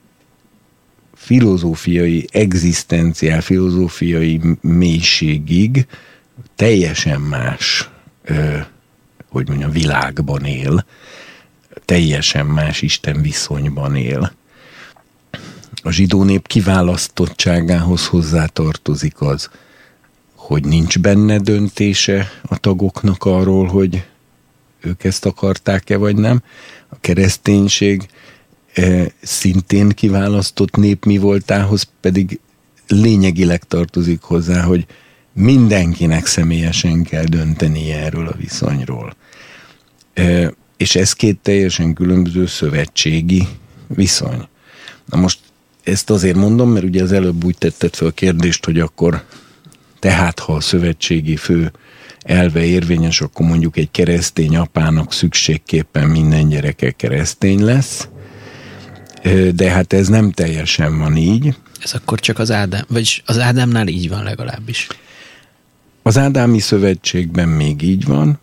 filozófiai, 1.14 2.26
egzisztenciál, 2.32 3.40
filozófiai 3.40 4.40
mélységig 4.60 5.86
teljesen 6.56 7.20
más, 7.20 7.90
ö, 8.24 8.58
hogy 9.28 9.48
mondjam, 9.48 9.70
világban 9.70 10.44
él, 10.44 10.84
teljesen 11.84 12.46
más 12.46 12.82
Isten 12.82 13.22
viszonyban 13.22 13.96
él. 13.96 14.32
A 15.82 15.90
zsidó 15.90 16.22
nép 16.22 16.46
kiválasztottságához 16.46 18.06
hozzátartozik 18.06 19.20
az, 19.20 19.50
hogy 20.46 20.64
nincs 20.64 20.98
benne 20.98 21.38
döntése 21.38 22.30
a 22.42 22.58
tagoknak 22.58 23.24
arról, 23.24 23.66
hogy 23.66 24.04
ők 24.80 25.04
ezt 25.04 25.26
akarták-e 25.26 25.96
vagy 25.96 26.16
nem. 26.16 26.42
A 26.88 26.96
kereszténység 27.00 28.08
e, 28.74 29.12
szintén 29.22 29.88
kiválasztott 29.88 30.76
nép 30.76 31.04
mi 31.04 31.18
voltához 31.18 31.88
pedig 32.00 32.40
lényegileg 32.86 33.64
tartozik 33.64 34.22
hozzá, 34.22 34.62
hogy 34.62 34.86
mindenkinek 35.32 36.26
személyesen 36.26 37.02
kell 37.02 37.24
döntenie 37.24 38.04
erről 38.04 38.26
a 38.26 38.36
viszonyról. 38.36 39.16
E, 40.14 40.52
és 40.76 40.96
ez 40.96 41.12
két 41.12 41.38
teljesen 41.42 41.94
különböző 41.94 42.46
szövetségi 42.46 43.48
viszony. 43.86 44.48
Na 45.06 45.18
most 45.18 45.38
ezt 45.82 46.10
azért 46.10 46.36
mondom, 46.36 46.70
mert 46.70 46.84
ugye 46.84 47.02
az 47.02 47.12
előbb 47.12 47.44
úgy 47.44 47.58
tetted 47.58 47.94
fel 47.94 48.08
a 48.08 48.10
kérdést, 48.10 48.64
hogy 48.64 48.80
akkor 48.80 49.24
tehát 50.06 50.38
ha 50.38 50.52
a 50.52 50.60
szövetségi 50.60 51.36
fő 51.36 51.72
elve 52.20 52.64
érvényes, 52.64 53.20
akkor 53.20 53.46
mondjuk 53.46 53.76
egy 53.76 53.90
keresztény 53.90 54.56
apának 54.56 55.12
szükségképpen 55.12 56.08
minden 56.08 56.48
gyereke 56.48 56.90
keresztény 56.90 57.64
lesz, 57.64 58.08
de 59.54 59.70
hát 59.70 59.92
ez 59.92 60.08
nem 60.08 60.30
teljesen 60.30 60.98
van 60.98 61.16
így. 61.16 61.54
Ez 61.82 61.92
akkor 61.94 62.20
csak 62.20 62.38
az 62.38 62.50
Ádám, 62.50 62.84
vagy 62.88 63.22
az 63.26 63.38
Ádámnál 63.38 63.86
így 63.86 64.08
van 64.08 64.22
legalábbis. 64.22 64.86
Az 66.02 66.18
Ádámi 66.18 66.58
szövetségben 66.58 67.48
még 67.48 67.82
így 67.82 68.04
van, 68.04 68.38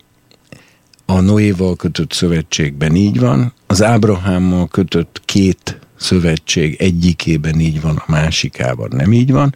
a 1.06 1.20
Noéval 1.20 1.76
kötött 1.76 2.12
szövetségben 2.12 2.94
így 2.94 3.18
van, 3.18 3.52
az 3.66 3.82
Ábrahámmal 3.82 4.68
kötött 4.68 5.22
két 5.24 5.78
szövetség 5.96 6.76
egyikében 6.78 7.60
így 7.60 7.80
van, 7.80 7.96
a 7.96 8.10
másikában 8.10 8.88
nem 8.92 9.12
így 9.12 9.32
van. 9.32 9.54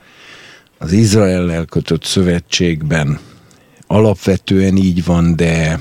Az 0.78 0.92
Izraellel 0.92 1.64
kötött 1.64 2.04
szövetségben 2.04 3.18
alapvetően 3.86 4.76
így 4.76 5.04
van, 5.04 5.36
de 5.36 5.80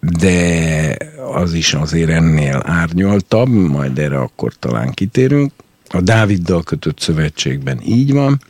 de 0.00 0.96
az 1.32 1.52
is 1.52 1.74
azért 1.74 2.10
ennél 2.10 2.62
árnyaltabb, 2.64 3.48
majd 3.48 3.98
erre 3.98 4.18
akkor 4.18 4.52
talán 4.58 4.92
kitérünk. 4.92 5.52
A 5.88 6.00
Dáviddal 6.00 6.62
kötött 6.62 7.00
szövetségben 7.00 7.80
így 7.84 8.12
van, 8.12 8.40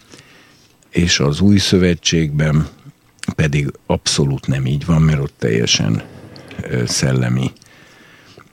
és 0.91 1.21
az 1.21 1.41
új 1.41 1.59
szövetségben 1.59 2.69
pedig 3.35 3.73
abszolút 3.87 4.47
nem 4.47 4.67
így 4.67 4.85
van, 4.85 5.03
mert 5.03 5.21
ott 5.21 5.35
teljesen 5.39 6.03
szellemi 6.87 7.53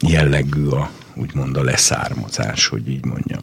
jellegű 0.08 0.66
a, 0.66 0.92
úgymond 1.16 1.58
a 1.58 1.64
leszármazás, 1.64 2.68
hogy 2.68 2.90
így 2.90 3.06
mondjam. 3.06 3.42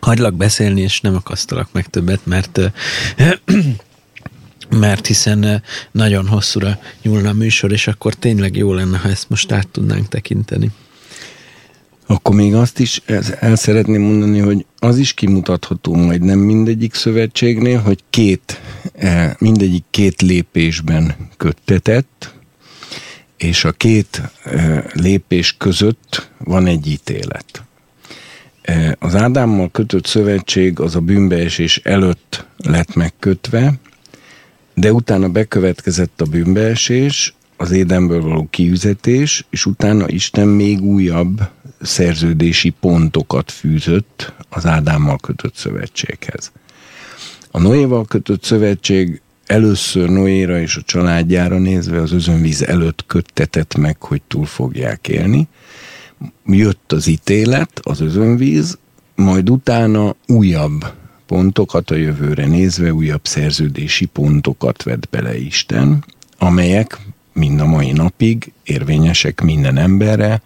Hagylak 0.00 0.34
beszélni, 0.34 0.80
és 0.80 1.00
nem 1.00 1.14
akasztalak 1.14 1.68
meg 1.72 1.86
többet, 1.86 2.20
mert 2.26 2.60
mert 4.70 5.06
hiszen 5.06 5.62
nagyon 5.90 6.26
hosszúra 6.26 6.78
nyúlna 7.02 7.28
a 7.28 7.32
műsor, 7.32 7.72
és 7.72 7.86
akkor 7.86 8.14
tényleg 8.14 8.56
jó 8.56 8.72
lenne, 8.72 8.98
ha 8.98 9.08
ezt 9.08 9.28
most 9.28 9.52
át 9.52 9.68
tudnánk 9.68 10.08
tekinteni. 10.08 10.70
Akkor 12.06 12.34
még 12.34 12.54
azt 12.54 12.78
is 12.78 13.02
el 13.40 13.56
szeretném 13.56 14.02
mondani, 14.02 14.38
hogy 14.38 14.66
az 14.78 14.98
is 14.98 15.12
kimutatható 15.12 15.94
majd 15.94 16.22
nem 16.22 16.38
mindegyik 16.38 16.94
szövetségnél, 16.94 17.80
hogy 17.80 17.98
két, 18.10 18.60
e, 18.94 19.36
mindegyik 19.38 19.84
két 19.90 20.22
lépésben 20.22 21.14
köttetett, 21.36 22.34
és 23.36 23.64
a 23.64 23.72
két 23.72 24.22
e, 24.44 24.84
lépés 24.92 25.54
között 25.58 26.30
van 26.38 26.66
egy 26.66 26.86
ítélet. 26.86 27.64
E, 28.70 28.96
az 28.98 29.14
Ádámmal 29.14 29.70
kötött 29.70 30.06
szövetség 30.06 30.80
az 30.80 30.96
a 30.96 31.00
bűnbeesés 31.00 31.76
előtt 31.76 32.46
lett 32.56 32.94
megkötve, 32.94 33.74
de 34.74 34.92
utána 34.92 35.28
bekövetkezett 35.28 36.20
a 36.20 36.24
bűnbeesés, 36.24 37.34
az 37.56 37.70
édenből 37.70 38.22
való 38.22 38.46
kiüzetés, 38.50 39.46
és 39.50 39.66
utána 39.66 40.08
Isten 40.08 40.48
még 40.48 40.82
újabb 40.82 41.40
szerződési 41.80 42.70
pontokat 42.70 43.50
fűzött 43.50 44.32
az 44.48 44.66
Ádámmal 44.66 45.18
kötött 45.18 45.54
szövetséghez. 45.54 46.52
A 47.50 47.60
Noéval 47.60 48.04
kötött 48.04 48.44
szövetség 48.44 49.20
először 49.46 50.08
Noéra 50.08 50.60
és 50.60 50.76
a 50.76 50.82
családjára 50.82 51.58
nézve 51.58 52.00
az 52.00 52.12
özönvíz 52.12 52.62
előtt 52.62 53.04
köttetett 53.06 53.76
meg, 53.76 54.02
hogy 54.02 54.22
túl 54.28 54.46
fogják 54.46 55.08
élni. 55.08 55.48
Jött 56.46 56.92
az 56.92 57.06
ítélet, 57.06 57.80
az 57.82 58.00
özönvíz, 58.00 58.78
majd 59.14 59.50
utána 59.50 60.14
újabb 60.26 60.92
pontokat 61.26 61.90
a 61.90 61.94
jövőre 61.94 62.46
nézve, 62.46 62.92
újabb 62.92 63.26
szerződési 63.26 64.06
pontokat 64.06 64.82
vett 64.82 65.08
bele 65.10 65.38
Isten, 65.38 66.04
amelyek 66.38 66.98
mind 67.32 67.60
a 67.60 67.66
mai 67.66 67.92
napig 67.92 68.52
érvényesek 68.64 69.40
minden 69.40 69.76
emberre, 69.76 70.42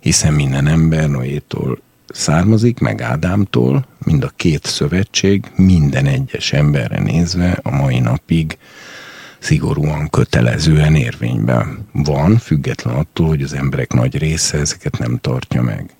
hiszen 0.00 0.32
minden 0.32 0.66
ember 0.66 1.08
Noétól 1.08 1.80
származik, 2.12 2.78
meg 2.78 3.00
Ádámtól, 3.00 3.86
mind 4.04 4.24
a 4.24 4.32
két 4.36 4.66
szövetség 4.66 5.50
minden 5.56 6.06
egyes 6.06 6.52
emberre 6.52 7.00
nézve 7.00 7.58
a 7.62 7.70
mai 7.70 7.98
napig 7.98 8.58
szigorúan 9.42 10.10
kötelezően 10.10 10.94
érvényben 10.94 11.88
van, 11.92 12.38
független 12.38 12.94
attól, 12.94 13.26
hogy 13.26 13.42
az 13.42 13.52
emberek 13.52 13.92
nagy 13.92 14.18
része 14.18 14.58
ezeket 14.58 14.98
nem 14.98 15.18
tartja 15.20 15.62
meg. 15.62 15.90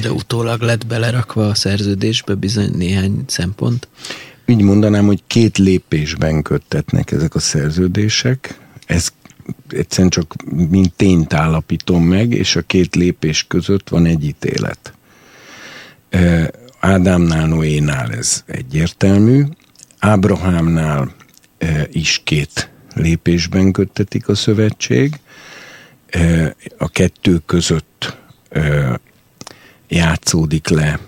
De 0.00 0.12
utólag 0.12 0.60
lett 0.60 0.86
belerakva 0.86 1.48
a 1.48 1.54
szerződésbe 1.54 2.34
bizony 2.34 2.70
néhány 2.76 3.24
szempont? 3.26 3.88
Úgy 4.46 4.62
mondanám, 4.62 5.06
hogy 5.06 5.22
két 5.26 5.58
lépésben 5.58 6.42
köttetnek 6.42 7.10
ezek 7.10 7.34
a 7.34 7.38
szerződések. 7.38 8.58
Ez 8.86 9.08
egyszerűen 9.68 10.10
csak 10.10 10.34
mint 10.70 10.92
tényt 10.92 11.32
állapítom 11.32 12.04
meg, 12.04 12.32
és 12.32 12.56
a 12.56 12.62
két 12.62 12.94
lépés 12.94 13.44
között 13.48 13.88
van 13.88 14.06
egy 14.06 14.24
ítélet. 14.24 14.92
Ádámnál, 16.80 17.46
Noénál 17.46 18.12
ez 18.12 18.42
egyértelmű, 18.46 19.44
Ábrahámnál 19.98 21.14
is 21.92 22.20
két 22.24 22.71
lépésben 22.94 23.72
köttetik 23.72 24.28
a 24.28 24.34
szövetség. 24.34 25.20
A 26.78 26.88
kettő 26.88 27.42
között 27.46 28.16
játszódik 29.88 30.68
le 30.68 30.98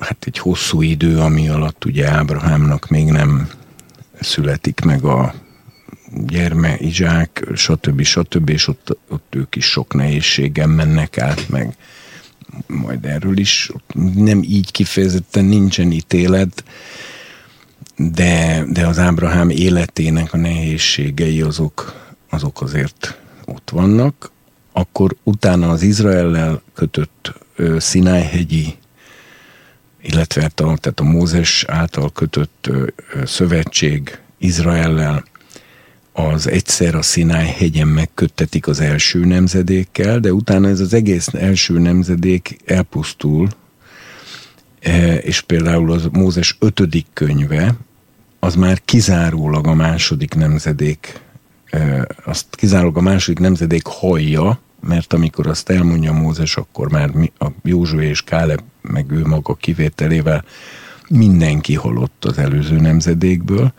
hát 0.00 0.24
egy 0.24 0.38
hosszú 0.38 0.82
idő, 0.82 1.18
ami 1.18 1.48
alatt 1.48 1.84
ugye 1.84 2.08
Ábrahámnak 2.08 2.88
még 2.88 3.06
nem 3.06 3.48
születik 4.20 4.80
meg 4.80 5.04
a 5.04 5.34
gyerme, 6.26 6.76
Izsák, 6.78 7.46
stb. 7.54 8.02
stb. 8.02 8.48
és 8.48 8.68
ott, 8.68 8.98
ott 9.08 9.34
ők 9.34 9.56
is 9.56 9.64
sok 9.64 9.94
nehézségen 9.94 10.68
mennek 10.68 11.18
át, 11.18 11.48
meg 11.48 11.76
majd 12.66 13.04
erről 13.04 13.38
is 13.38 13.70
nem 14.14 14.42
így 14.42 14.70
kifejezetten 14.70 15.44
nincsen 15.44 15.92
ítélet, 15.92 16.64
de, 18.08 18.64
de 18.68 18.86
az 18.86 18.98
Ábrahám 18.98 19.50
életének 19.50 20.32
a 20.32 20.36
nehézségei 20.36 21.40
azok, 21.40 21.94
azok 22.30 22.62
azért 22.62 23.18
ott 23.44 23.70
vannak. 23.70 24.30
Akkor 24.72 25.16
utána 25.22 25.68
az 25.68 25.82
Izraellel 25.82 26.62
kötött 26.74 27.32
Szinájhegyi 27.78 28.74
illetve 30.02 30.42
hát 30.42 30.60
a, 30.60 30.76
tehát 30.80 31.00
a 31.00 31.04
Mózes 31.04 31.64
által 31.68 32.12
kötött 32.12 32.66
ö, 32.68 32.86
ö, 33.14 33.26
szövetség 33.26 34.18
Izraellel 34.38 35.24
az 36.12 36.46
egyszer 36.48 36.94
a 36.94 37.02
Sinai 37.02 37.46
hegyen 37.46 37.88
megköttetik 37.88 38.66
az 38.66 38.80
első 38.80 39.24
nemzedékkel, 39.24 40.20
de 40.20 40.32
utána 40.32 40.68
ez 40.68 40.80
az 40.80 40.94
egész 40.94 41.28
első 41.32 41.78
nemzedék 41.78 42.56
elpusztul, 42.64 43.48
és 45.20 45.40
például 45.40 45.92
az 45.92 46.08
Mózes 46.12 46.56
ötödik 46.58 47.06
könyve, 47.12 47.74
az 48.40 48.54
már 48.54 48.80
kizárólag 48.84 49.66
a 49.66 49.74
második 49.74 50.34
nemzedék, 50.34 51.20
azt 52.24 52.46
kizárólag 52.50 52.96
a 52.96 53.00
második 53.00 53.38
nemzedék 53.38 53.86
hallja, 53.86 54.58
mert 54.80 55.12
amikor 55.12 55.46
azt 55.46 55.70
elmondja 55.70 56.12
Mózes, 56.12 56.56
akkor 56.56 56.90
már 56.90 57.10
a 57.38 57.46
Józsué 57.62 58.08
és 58.08 58.22
Káleb 58.22 58.60
meg 58.82 59.10
ő 59.10 59.26
maga 59.26 59.54
kivételével 59.54 60.44
mindenki 61.08 61.74
halott 61.74 62.24
az 62.24 62.38
előző 62.38 62.76
nemzedékből, 62.76 63.72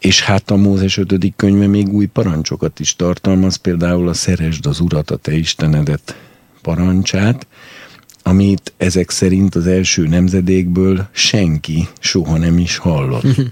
és 0.00 0.22
hát 0.22 0.50
a 0.50 0.56
Mózes 0.56 0.96
5. 0.96 1.32
könyve 1.36 1.66
még 1.66 1.88
új 1.88 2.06
parancsokat 2.06 2.80
is 2.80 2.96
tartalmaz, 2.96 3.56
például 3.56 4.08
a 4.08 4.14
szeresd 4.14 4.66
az 4.66 4.80
urat, 4.80 5.10
a 5.10 5.16
te 5.16 5.32
istenedet 5.32 6.16
parancsát, 6.62 7.46
amit 8.22 8.72
ezek 8.76 9.10
szerint 9.10 9.54
az 9.54 9.66
első 9.66 10.06
nemzedékből 10.06 11.08
senki 11.12 11.88
soha 12.00 12.38
nem 12.38 12.58
is 12.58 12.76
hallott. 12.76 13.26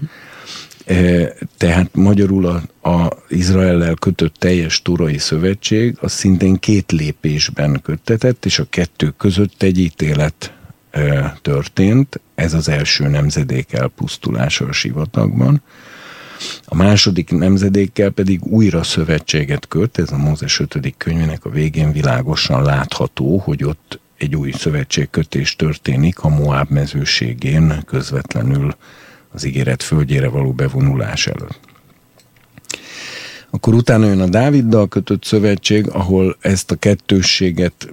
E, 0.85 1.33
tehát 1.57 1.95
magyarul 1.95 2.45
a, 2.45 2.89
a 2.89 3.17
Izraellel 3.29 3.93
kötött 3.93 4.33
teljes 4.33 4.81
turai 4.81 5.17
szövetség 5.17 5.97
az 5.99 6.11
szintén 6.11 6.59
két 6.59 6.91
lépésben 6.91 7.81
köttetett, 7.83 8.45
és 8.45 8.59
a 8.59 8.65
kettő 8.69 9.13
között 9.17 9.63
egy 9.63 9.79
ítélet 9.79 10.53
e, 10.91 11.37
történt. 11.41 12.21
Ez 12.35 12.53
az 12.53 12.69
első 12.69 13.07
nemzedék 13.07 13.73
elpusztulása 13.73 14.65
a 14.65 14.71
sivatagban. 14.71 15.61
A 16.65 16.75
második 16.75 17.31
nemzedékkel 17.31 18.09
pedig 18.09 18.43
újra 18.43 18.83
szövetséget 18.83 19.67
köt, 19.67 19.97
ez 19.97 20.11
a 20.11 20.17
Mózes 20.17 20.59
5. 20.59 20.93
könyvének 20.97 21.45
a 21.45 21.49
végén 21.49 21.91
világosan 21.91 22.63
látható, 22.63 23.37
hogy 23.37 23.63
ott 23.63 23.99
egy 24.21 24.35
új 24.35 24.51
szövetségkötés 24.51 25.55
történik 25.55 26.19
a 26.19 26.29
Moab 26.29 26.69
mezőségén 26.69 27.83
közvetlenül 27.85 28.75
az 29.31 29.43
ígéret 29.43 29.83
földjére 29.83 30.27
való 30.27 30.51
bevonulás 30.51 31.27
előtt. 31.27 31.59
Akkor 33.49 33.73
utána 33.73 34.05
jön 34.05 34.19
a 34.19 34.27
Dáviddal 34.27 34.87
kötött 34.87 35.23
szövetség, 35.23 35.89
ahol 35.89 36.37
ezt 36.39 36.71
a 36.71 36.75
kettősséget 36.75 37.89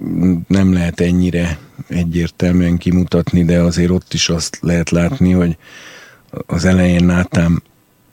nem 0.47 0.73
lehet 0.73 0.99
ennyire 0.99 1.57
egyértelműen 1.87 2.77
kimutatni, 2.77 3.45
de 3.45 3.59
azért 3.59 3.89
ott 3.89 4.13
is 4.13 4.29
azt 4.29 4.57
lehet 4.61 4.89
látni, 4.89 5.31
hogy 5.31 5.57
az 6.45 6.65
elején 6.65 7.05
Nátán 7.05 7.63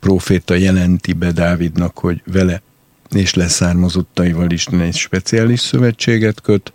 proféta 0.01 0.55
jelenti 0.55 1.13
be 1.13 1.33
Dávidnak, 1.33 1.99
hogy 1.99 2.23
vele 2.27 2.63
és 3.11 3.35
leszármazottaival 3.35 4.51
is 4.51 4.67
egy 4.67 4.95
speciális 4.95 5.61
szövetséget 5.61 6.41
köt, 6.41 6.73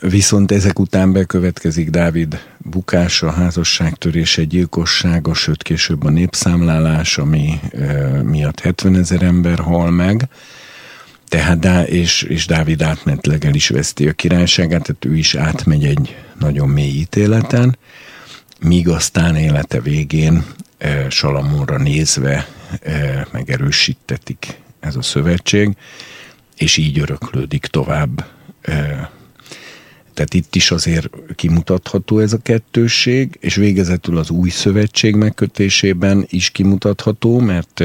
Viszont 0.00 0.52
ezek 0.52 0.78
után 0.78 1.12
bekövetkezik 1.12 1.90
Dávid 1.90 2.40
bukása, 2.58 3.30
házasságtörése, 3.30 4.44
gyilkossága, 4.44 5.34
sőt 5.34 5.62
később 5.62 6.04
a 6.04 6.10
népszámlálás, 6.10 7.18
ami 7.18 7.60
miatt 8.22 8.60
70 8.60 8.96
ezer 8.96 9.22
ember 9.22 9.58
hal 9.58 9.90
meg. 9.90 10.28
Tehát 11.28 11.58
Dá, 11.58 11.82
és, 11.82 12.22
és 12.22 12.46
Dávid 12.46 12.82
átmentleg 12.82 13.44
el 13.44 13.54
is 13.54 13.68
veszti 13.68 14.08
a 14.08 14.12
királyságát, 14.12 14.82
tehát 14.82 15.04
ő 15.04 15.16
is 15.16 15.34
átmegy 15.34 15.84
egy 15.84 16.16
nagyon 16.38 16.68
mély 16.68 16.92
ítéleten, 16.92 17.78
míg 18.60 18.88
aztán 18.88 19.36
élete 19.36 19.80
végén 19.80 20.44
Salamonra 21.08 21.78
nézve 21.78 22.48
megerősítetik 23.32 24.60
ez 24.80 24.96
a 24.96 25.02
szövetség, 25.02 25.76
és 26.56 26.76
így 26.76 26.98
öröklődik 26.98 27.66
tovább 27.66 28.24
tehát 30.18 30.34
itt 30.34 30.54
is 30.54 30.70
azért 30.70 31.08
kimutatható 31.34 32.18
ez 32.18 32.32
a 32.32 32.38
kettősség, 32.42 33.36
és 33.40 33.54
végezetül 33.54 34.18
az 34.18 34.30
új 34.30 34.48
szövetség 34.48 35.14
megkötésében 35.14 36.26
is 36.28 36.50
kimutatható, 36.50 37.38
mert 37.38 37.84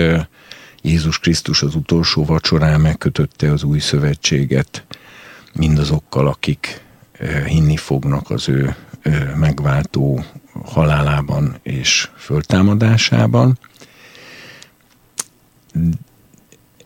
Jézus 0.81 1.19
Krisztus 1.19 1.61
az 1.61 1.75
utolsó 1.75 2.25
vacsorán 2.25 2.81
megkötötte 2.81 3.51
az 3.51 3.63
új 3.63 3.79
szövetséget 3.79 4.85
mindazokkal, 5.53 6.27
akik 6.27 6.81
hinni 7.45 7.77
fognak 7.77 8.29
az 8.29 8.49
ő 8.49 8.75
megváltó 9.35 10.25
halálában 10.63 11.55
és 11.63 12.09
föltámadásában. 12.17 13.59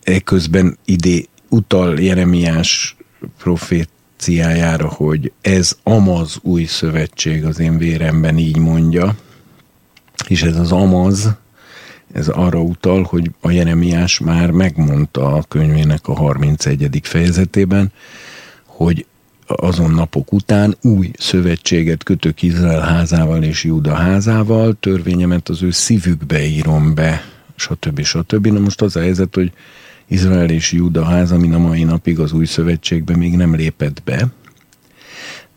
Eközben 0.02 0.78
idé 0.84 1.26
utal 1.48 2.00
Jeremiás 2.00 2.96
profét 3.38 3.88
proféciájára, 4.18 4.88
hogy 4.88 5.32
ez 5.40 5.76
amaz 5.82 6.38
új 6.42 6.64
szövetség 6.64 7.44
az 7.44 7.58
én 7.58 7.78
véremben 7.78 8.38
így 8.38 8.56
mondja, 8.56 9.14
és 10.28 10.42
ez 10.42 10.56
az 10.56 10.72
amaz, 10.72 11.30
ez 12.12 12.28
arra 12.28 12.60
utal, 12.60 13.02
hogy 13.02 13.30
a 13.40 13.50
Jeremiás 13.50 14.18
már 14.18 14.50
megmondta 14.50 15.32
a 15.32 15.42
könyvének 15.48 16.08
a 16.08 16.14
31. 16.14 17.00
fejezetében, 17.02 17.92
hogy 18.64 19.06
azon 19.46 19.90
napok 19.90 20.32
után 20.32 20.76
új 20.82 21.10
szövetséget 21.18 22.02
kötök 22.02 22.42
Izrael 22.42 22.80
házával 22.80 23.42
és 23.42 23.64
Júda 23.64 23.94
házával, 23.94 24.76
törvényemet 24.80 25.48
az 25.48 25.62
ő 25.62 25.70
szívükbe 25.70 26.44
írom 26.46 26.94
be, 26.94 27.22
stb. 27.56 28.02
stb. 28.02 28.46
Na 28.46 28.58
most 28.58 28.82
az 28.82 28.96
a 28.96 29.00
helyzet, 29.00 29.34
hogy 29.34 29.52
Izrael 30.08 30.50
és 30.50 30.72
Júda 30.72 31.04
ház, 31.04 31.32
ami 31.32 31.52
a 31.52 31.58
mai 31.58 31.84
napig 31.84 32.18
az 32.18 32.32
új 32.32 32.46
szövetségbe 32.46 33.16
még 33.16 33.36
nem 33.36 33.54
lépett 33.54 34.02
be, 34.04 34.28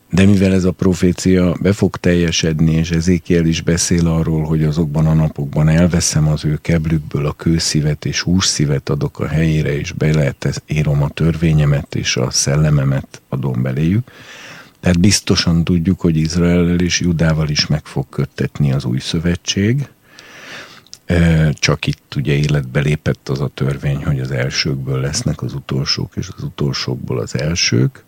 de 0.09 0.25
mivel 0.25 0.53
ez 0.53 0.63
a 0.63 0.71
profécia 0.71 1.55
be 1.61 1.73
fog 1.73 1.97
teljesedni, 1.97 2.71
és 2.73 2.91
Ezékiel 2.91 3.45
is 3.45 3.61
beszél 3.61 4.07
arról, 4.07 4.43
hogy 4.43 4.63
azokban 4.63 5.05
a 5.05 5.13
napokban 5.13 5.67
elveszem 5.67 6.27
az 6.27 6.45
ő 6.45 6.59
keblükből 6.61 7.25
a 7.25 7.33
kőszívet 7.33 8.05
és 8.05 8.21
hússzívet 8.21 8.89
adok 8.89 9.19
a 9.19 9.27
helyére, 9.27 9.77
és 9.77 9.91
be 9.91 10.13
lehet 10.13 10.63
írom 10.67 11.03
a 11.03 11.09
törvényemet 11.09 11.95
és 11.95 12.17
a 12.17 12.29
szellememet 12.29 13.21
adom 13.29 13.61
beléjük. 13.61 14.11
Tehát 14.79 14.99
biztosan 14.99 15.63
tudjuk, 15.63 16.01
hogy 16.01 16.17
Izrael 16.17 16.79
és 16.79 16.99
Judával 16.99 17.49
is 17.49 17.67
meg 17.67 17.85
fog 17.85 18.05
köttetni 18.09 18.71
az 18.71 18.85
új 18.85 18.99
szövetség, 18.99 19.87
csak 21.53 21.87
itt 21.87 22.13
ugye 22.15 22.33
életbe 22.33 22.79
lépett 22.79 23.29
az 23.29 23.41
a 23.41 23.51
törvény, 23.53 24.03
hogy 24.05 24.19
az 24.19 24.31
elsőkből 24.31 24.99
lesznek 24.99 25.41
az 25.41 25.53
utolsók, 25.53 26.15
és 26.15 26.29
az 26.37 26.43
utolsókból 26.43 27.19
az 27.19 27.35
elsők. 27.39 28.03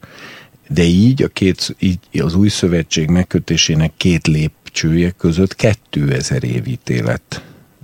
De 0.68 0.84
így, 0.84 1.24
a 1.24 1.28
két, 1.28 1.76
így 1.80 2.00
az 2.22 2.36
új 2.36 2.50
szövetség 2.50 3.10
megkötésének 3.10 3.92
két 3.98 4.28
lépcsője 4.28 5.12
között 5.12 5.56
2000 5.56 6.44
év 6.44 6.68
ítélet 6.68 7.44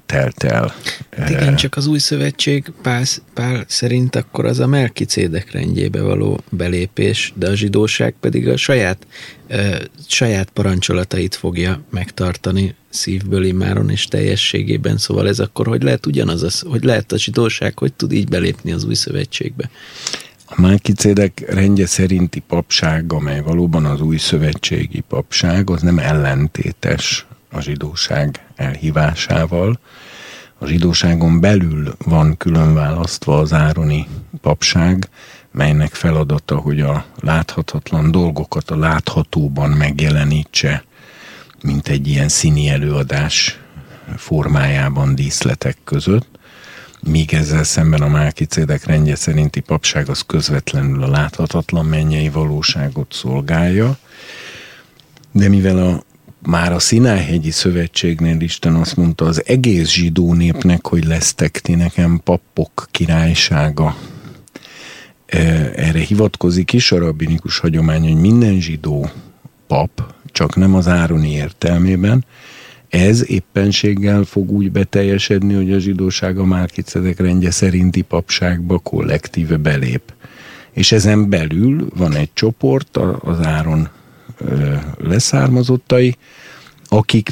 telt 0.10 0.44
el. 0.44 0.74
Hát 1.18 1.30
igen, 1.30 1.56
csak 1.56 1.76
az 1.76 1.88
új 1.88 2.00
szövetség 2.00 2.72
Pál, 2.82 3.04
Pál 3.34 3.64
szerint 3.68 4.16
akkor 4.16 4.46
az 4.46 4.60
a 4.60 4.68
Melkicédek 4.68 5.52
rendjébe 5.52 6.02
való 6.02 6.40
belépés, 6.50 7.34
de 7.36 7.50
a 7.50 7.56
zsidóság 7.56 8.14
pedig 8.20 8.48
a 8.48 8.58
saját, 8.58 9.08
e, 9.48 9.82
saját 10.08 10.50
parancsolatait 10.50 11.36
fogja 11.36 11.82
megtartani 11.90 12.76
szívből 12.90 13.46
immáron 13.46 13.90
és 13.90 14.06
teljességében, 14.06 14.98
szóval 14.98 15.28
ez 15.28 15.40
akkor 15.40 15.68
hogy 15.68 15.84
lehet 15.84 16.06
ugyanaz, 16.06 16.44
az, 16.44 16.60
hogy 16.60 16.84
lehet 16.84 17.12
a 17.12 17.18
zsidóság, 17.18 17.78
hogy 17.78 17.94
tud 17.94 18.12
így 18.12 18.28
belépni 18.28 18.72
az 18.72 18.84
új 18.84 18.96
szövetségbe? 18.96 19.70
A 20.46 20.62
Melkicédek 20.62 21.44
rendje 21.48 21.86
szerinti 21.86 22.44
papság, 22.48 23.14
amely 23.14 23.42
valóban 23.42 23.86
az 23.86 24.02
új 24.02 24.18
szövetségi 24.18 25.04
papság, 25.08 25.70
az 25.70 25.82
nem 25.82 26.00
ellentétes 26.00 27.28
a 27.52 27.62
zsidóság 27.62 28.46
elhívásával. 28.56 29.80
A 30.58 30.66
zsidóságon 30.66 31.40
belül 31.40 31.96
van 32.06 32.38
külön 32.38 32.74
választva 32.74 33.38
az 33.38 33.54
ároni 33.54 34.08
papság, 34.42 35.10
melynek 35.52 35.94
feladata, 35.94 36.58
hogy 36.58 36.82
a 36.82 37.06
láthatatlan 37.20 38.12
dolgokat 38.12 38.70
a 38.72 38.78
láthatóban 38.78 39.70
megjelenítse, 39.70 40.84
mint 41.62 41.88
egy 41.88 42.08
ilyen 42.08 42.30
színi 42.30 42.70
előadás 42.70 43.60
formájában 44.18 45.16
díszletek 45.16 45.78
között, 45.84 46.28
míg 47.02 47.34
ezzel 47.34 47.64
szemben 47.64 48.02
a 48.02 48.08
Málkicédek 48.08 48.86
rendje 48.86 49.16
szerinti 49.16 49.60
papság 49.60 50.10
az 50.10 50.22
közvetlenül 50.22 51.04
a 51.04 51.10
láthatatlan 51.10 51.86
mennyei 51.86 52.30
valóságot 52.30 53.14
szolgálja, 53.14 53.98
de 55.32 55.50
mivel 55.50 55.78
a 55.88 56.04
már 56.42 56.74
a 56.74 56.80
Szináhegyi 56.80 57.52
Szövetségnél 57.52 58.40
Isten 58.40 58.76
azt 58.76 58.96
mondta 58.96 59.26
az 59.26 59.44
egész 59.46 59.90
zsidó 59.90 60.34
népnek, 60.34 60.88
hogy 60.88 61.06
lesztek 61.06 61.60
ti 61.60 61.76
nekem 61.76 62.22
pappok 62.24 62.88
királysága. 62.92 63.96
Erre 65.76 66.00
hivatkozik 66.00 66.74
is 66.74 66.92
a 66.92 67.00
rabbinikus 67.00 67.60
hagyomány, 67.60 68.02
hogy 68.02 68.22
minden 68.22 68.60
zsidó 68.60 69.10
pap, 69.68 70.14
csak 70.26 70.56
nem 70.56 70.76
az 70.76 70.88
ároni 70.88 71.32
értelmében, 71.32 72.26
ez 72.90 73.30
éppenséggel 73.30 74.24
fog 74.24 74.52
úgy 74.52 74.72
beteljesedni, 74.72 75.54
hogy 75.54 75.74
a 75.74 75.80
zsidóság 75.80 76.38
a 76.38 76.46
Málkicedek 76.46 77.20
rendje 77.20 77.52
szerinti 77.52 78.02
papságba 78.02 78.80
kollektíve 78.80 79.58
belép. 79.58 80.14
És 80.72 80.92
ezen 80.92 81.30
belül 81.30 81.88
van 81.96 82.16
egy 82.16 82.30
csoport, 82.34 82.98
az 83.22 83.46
Áron 83.46 83.90
leszármazottai, 84.98 86.18
akik, 86.86 87.30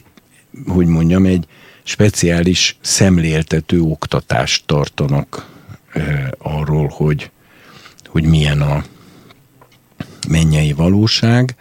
hogy 0.68 0.86
mondjam, 0.86 1.26
egy 1.26 1.48
speciális 1.84 2.78
szemléltető 2.82 3.82
oktatást 3.82 4.66
tartanak 4.66 5.50
arról, 6.38 6.88
hogy, 6.88 7.32
hogy 8.08 8.24
milyen 8.24 8.62
a 8.62 8.84
mennyei 10.28 10.74
valóság, 10.74 11.56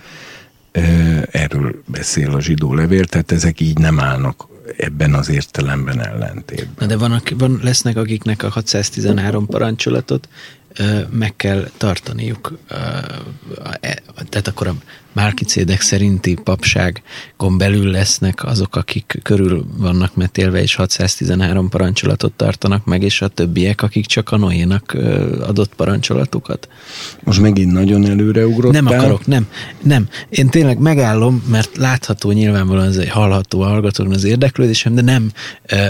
Erről 1.30 1.82
beszél 1.86 2.34
a 2.34 2.40
zsidó 2.40 2.74
levél, 2.74 3.05
tehát 3.05 3.32
ezek 3.32 3.61
így 3.61 3.78
nem 3.78 4.01
állnak 4.01 4.47
ebben 4.76 5.14
az 5.14 5.28
értelemben 5.28 6.01
ellentétben. 6.01 6.74
Na 6.78 6.86
de 6.86 6.97
van, 6.97 7.22
van, 7.36 7.61
lesznek, 7.62 7.97
akiknek 7.97 8.42
a 8.42 8.49
613 8.49 9.47
parancsolatot 9.47 10.28
meg 11.11 11.36
kell 11.36 11.70
tartaniuk. 11.76 12.59
E, 13.80 14.03
tehát 14.28 14.49
akkor 14.49 14.66
a 14.66 14.74
Málkicédek 15.16 15.80
szerinti 15.80 16.36
papságon 16.44 17.58
belül 17.58 17.90
lesznek 17.90 18.44
azok, 18.44 18.76
akik 18.76 19.18
körül 19.22 19.66
vannak 19.78 20.14
metélve, 20.14 20.62
és 20.62 20.74
613 20.74 21.68
parancsolatot 21.68 22.32
tartanak 22.32 22.84
meg, 22.84 23.02
és 23.02 23.22
a 23.22 23.28
többiek, 23.28 23.82
akik 23.82 24.06
csak 24.06 24.30
a 24.30 24.36
Noénak 24.36 24.96
adott 25.40 25.74
parancsolatukat. 25.74 26.68
Most 27.24 27.40
megint 27.40 27.72
nagyon 27.72 28.06
előre 28.06 28.46
ugrottál. 28.46 28.82
Nem 28.82 28.98
akarok, 28.98 29.26
nem, 29.26 29.48
nem. 29.82 30.08
Én 30.28 30.48
tényleg 30.48 30.78
megállom, 30.78 31.42
mert 31.50 31.76
látható 31.76 32.30
nyilvánvalóan, 32.30 32.86
ez 32.86 32.96
egy 32.96 33.08
hallható 33.08 33.62
hallgatóknak 33.62 34.14
az 34.14 34.24
érdeklődésem, 34.24 34.94
de 34.94 35.02
nem 35.02 35.32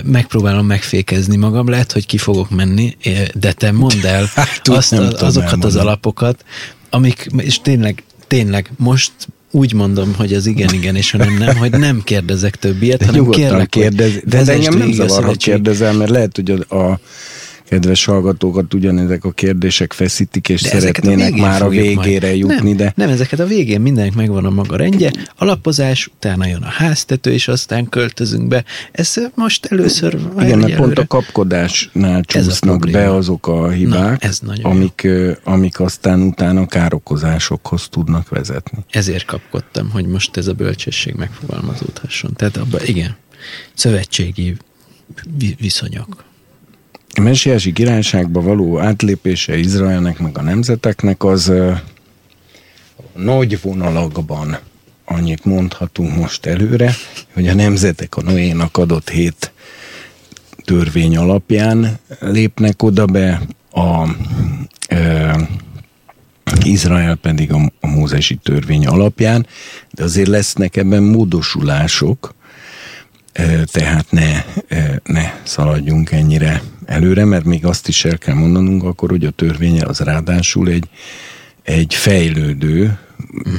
megpróbálom 0.04 0.66
megfékezni 0.66 1.36
magam. 1.36 1.68
Lehet, 1.68 1.92
hogy 1.92 2.06
ki 2.06 2.18
fogok 2.18 2.50
menni, 2.50 2.96
de 3.34 3.52
te 3.52 3.72
mondd 3.72 4.06
el 4.06 4.28
hát, 4.34 4.68
azt, 4.68 4.92
azokat 4.92 5.64
az 5.64 5.76
alapokat, 5.76 6.44
amik, 6.90 7.26
és 7.36 7.60
tényleg 7.60 8.02
tényleg 8.26 8.70
most 8.76 9.12
úgy 9.50 9.72
mondom, 9.72 10.14
hogy 10.14 10.32
az 10.32 10.46
igen, 10.46 10.74
igen, 10.74 10.96
és 10.96 11.10
hanem 11.10 11.36
nem, 11.36 11.56
hogy 11.56 11.70
nem 11.70 12.02
kérdezek 12.04 12.56
többiet, 12.56 13.04
hanem 13.04 13.20
Nyugodtan 13.20 13.42
kérlek, 13.42 13.68
kérdez, 13.68 14.12
de 14.24 14.52
engem 14.52 14.74
nem 14.74 14.92
zavar, 14.92 15.24
hogy 15.24 15.36
kérdezel, 15.36 15.92
mert 15.92 16.10
lehet, 16.10 16.36
hogy 16.36 16.50
a, 16.68 16.76
a 16.76 17.00
kedves 17.68 18.04
hallgatókat 18.04 18.74
ugyanezek 18.74 19.24
a 19.24 19.30
kérdések 19.30 19.92
feszítik, 19.92 20.48
és 20.48 20.62
de 20.62 20.68
szeretnének 20.68 21.32
a 21.32 21.36
már 21.36 21.62
a 21.62 21.68
végére 21.68 22.26
majd. 22.26 22.38
jutni. 22.38 22.68
Nem, 22.68 22.76
de... 22.76 22.92
nem, 22.96 23.08
ezeket 23.08 23.40
a 23.40 23.46
végén 23.46 23.80
mindenek 23.80 24.14
megvan 24.14 24.44
a 24.44 24.50
maga 24.50 24.76
rendje, 24.76 25.10
alapozás, 25.36 26.06
utána 26.06 26.46
jön 26.46 26.62
a 26.62 26.68
háztető, 26.68 27.32
és 27.32 27.48
aztán 27.48 27.88
költözünk 27.88 28.48
be. 28.48 28.64
Ez 28.92 29.14
most 29.34 29.66
először... 29.66 30.18
Igen, 30.38 30.58
mert 30.58 30.76
pont 30.76 30.98
a 30.98 31.06
kapkodásnál 31.06 32.22
csúsznak 32.22 32.90
be 32.90 33.14
azok 33.14 33.46
a 33.46 33.68
hibák, 33.68 34.20
Na, 34.20 34.28
ez 34.28 34.40
amik, 34.62 35.00
jó. 35.04 35.32
amik 35.44 35.80
aztán 35.80 36.20
utána 36.22 36.66
károkozásokhoz 36.66 37.88
tudnak 37.88 38.28
vezetni. 38.28 38.78
Ezért 38.90 39.24
kapkodtam, 39.24 39.90
hogy 39.90 40.06
most 40.06 40.36
ez 40.36 40.46
a 40.46 40.52
bölcsesség 40.52 41.14
megfogalmazódhasson. 41.14 42.32
Tehát 42.36 42.56
abban, 42.56 42.80
igen, 42.84 43.16
szövetségi 43.74 44.56
viszonyok. 45.58 46.25
A 47.18 47.20
messiási 47.20 47.72
királyságba 47.72 48.40
való 48.40 48.78
átlépése 48.78 49.56
Izraelnek 49.58 50.18
meg 50.18 50.38
a 50.38 50.42
nemzeteknek 50.42 51.24
az 51.24 51.48
uh, 51.48 51.78
nagy 53.14 53.60
vonalakban 53.60 54.58
annyit 55.04 55.44
mondhatunk 55.44 56.16
most 56.16 56.46
előre, 56.46 56.94
hogy 57.32 57.48
a 57.48 57.54
nemzetek 57.54 58.16
a 58.16 58.22
Noénak 58.22 58.76
adott 58.76 59.10
hét 59.10 59.52
törvény 60.64 61.16
alapján 61.16 61.98
lépnek 62.20 62.82
oda 62.82 63.06
be, 63.06 63.42
a 63.70 64.08
uh, 64.90 65.40
Izrael 66.62 67.14
pedig 67.14 67.52
a, 67.52 67.72
a 67.80 67.86
mózesi 67.86 68.34
törvény 68.34 68.86
alapján, 68.86 69.46
de 69.90 70.02
azért 70.02 70.28
lesznek 70.28 70.76
ebben 70.76 71.02
módosulások, 71.02 72.34
tehát 73.64 74.10
ne, 74.10 74.44
ne 75.02 75.40
szaladjunk 75.42 76.10
ennyire 76.10 76.62
előre, 76.86 77.24
mert 77.24 77.44
még 77.44 77.64
azt 77.64 77.88
is 77.88 78.04
el 78.04 78.18
kell 78.18 78.34
mondanunk 78.34 78.84
akkor, 78.84 79.10
hogy 79.10 79.24
a 79.24 79.30
törvény 79.30 79.82
az 79.82 79.98
ráadásul 79.98 80.68
egy, 80.68 80.88
egy 81.62 81.94
fejlődő, 81.94 82.98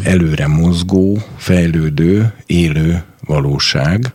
előre 0.04 0.48
mozgó, 0.48 1.24
fejlődő, 1.38 2.34
élő 2.46 3.04
valóság, 3.26 4.14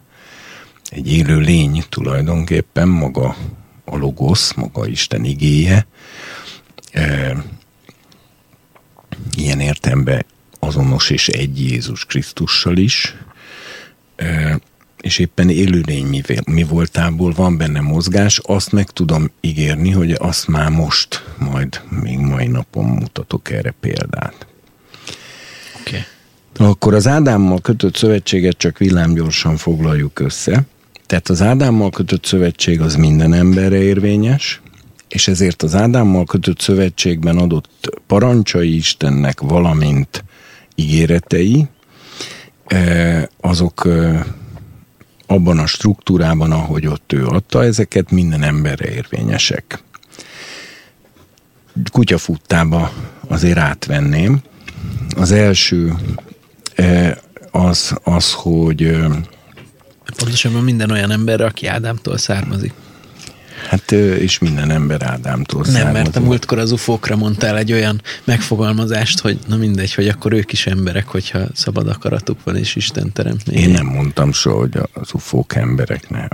egy 0.90 1.12
élő 1.12 1.38
lény 1.38 1.84
tulajdonképpen, 1.88 2.88
maga 2.88 3.36
a 3.84 3.96
logosz, 3.96 4.52
maga 4.52 4.86
Isten 4.86 5.24
igéje. 5.24 5.86
E, 6.92 7.36
ilyen 9.36 9.60
értemben 9.60 10.24
azonos 10.58 11.10
és 11.10 11.28
egy 11.28 11.60
Jézus 11.60 12.04
Krisztussal 12.04 12.76
is. 12.76 13.14
E, 14.16 14.60
és 15.02 15.18
éppen 15.18 15.48
élőlény 15.48 16.06
mi, 16.06 16.22
mi 16.44 16.62
voltából 16.62 17.32
van 17.32 17.56
benne 17.56 17.80
mozgás, 17.80 18.38
azt 18.38 18.72
meg 18.72 18.90
tudom 18.90 19.30
ígérni, 19.40 19.90
hogy 19.90 20.12
azt 20.18 20.48
már 20.48 20.70
most, 20.70 21.24
majd 21.38 21.80
még 22.02 22.18
mai 22.18 22.46
napon 22.46 22.84
mutatok 22.84 23.50
erre 23.50 23.74
példát. 23.80 24.46
Oké. 25.80 26.04
Okay. 26.54 26.68
Akkor 26.68 26.94
az 26.94 27.06
Ádámmal 27.06 27.60
kötött 27.60 27.96
szövetséget 27.96 28.56
csak 28.56 28.78
villámgyorsan 28.78 29.56
foglaljuk 29.56 30.20
össze. 30.20 30.62
Tehát 31.06 31.28
az 31.28 31.42
Ádámmal 31.42 31.90
kötött 31.90 32.24
szövetség 32.24 32.80
az 32.80 32.96
minden 32.96 33.32
emberre 33.32 33.82
érvényes, 33.82 34.60
és 35.08 35.28
ezért 35.28 35.62
az 35.62 35.74
Ádámmal 35.74 36.24
kötött 36.24 36.60
szövetségben 36.60 37.38
adott 37.38 38.00
parancsai 38.06 38.74
Istennek, 38.74 39.40
valamint 39.40 40.24
ígéretei, 40.74 41.66
eh, 42.66 43.22
azok 43.40 43.82
eh, 43.86 44.24
abban 45.32 45.58
a 45.58 45.66
struktúrában, 45.66 46.52
ahogy 46.52 46.86
ott 46.86 47.12
ő 47.12 47.26
adta 47.26 47.64
ezeket, 47.64 48.10
minden 48.10 48.42
emberre 48.42 48.90
érvényesek. 48.90 49.82
Kutyafuttába 51.92 52.92
azért 53.28 53.58
átvenném. 53.58 54.42
Az 55.16 55.30
első 55.30 55.94
e, 56.74 57.18
az, 57.50 57.94
az 58.02 58.32
hogy... 58.32 58.96
Pontosabban 60.16 60.62
minden 60.64 60.90
olyan 60.90 61.10
emberre, 61.10 61.44
aki 61.44 61.66
Ádámtól 61.66 62.18
származik. 62.18 62.72
Hát 63.68 63.92
és 63.92 64.38
minden 64.38 64.70
ember 64.70 65.02
Ádámtól 65.02 65.62
Nem, 65.62 65.72
származik. 65.72 66.02
mert 66.02 66.16
a 66.16 66.20
múltkor 66.20 66.58
az 66.58 66.72
ufókra 66.72 67.16
mondtál 67.16 67.56
egy 67.56 67.72
olyan 67.72 68.02
megfogalmazást, 68.24 69.20
hogy 69.20 69.38
na 69.48 69.56
mindegy, 69.56 69.94
hogy 69.94 70.08
akkor 70.08 70.32
ők 70.32 70.52
is 70.52 70.66
emberek, 70.66 71.06
hogyha 71.06 71.40
szabad 71.54 71.88
akaratuk 71.88 72.38
van 72.44 72.56
és 72.56 72.76
Isten 72.76 73.12
teremtné. 73.12 73.60
Én 73.60 73.70
nem 73.70 73.86
mondtam 73.86 74.32
soha, 74.32 74.58
hogy 74.58 74.78
az 74.92 75.08
ufók 75.12 75.54
emberek 75.54 76.10
nem. 76.10 76.28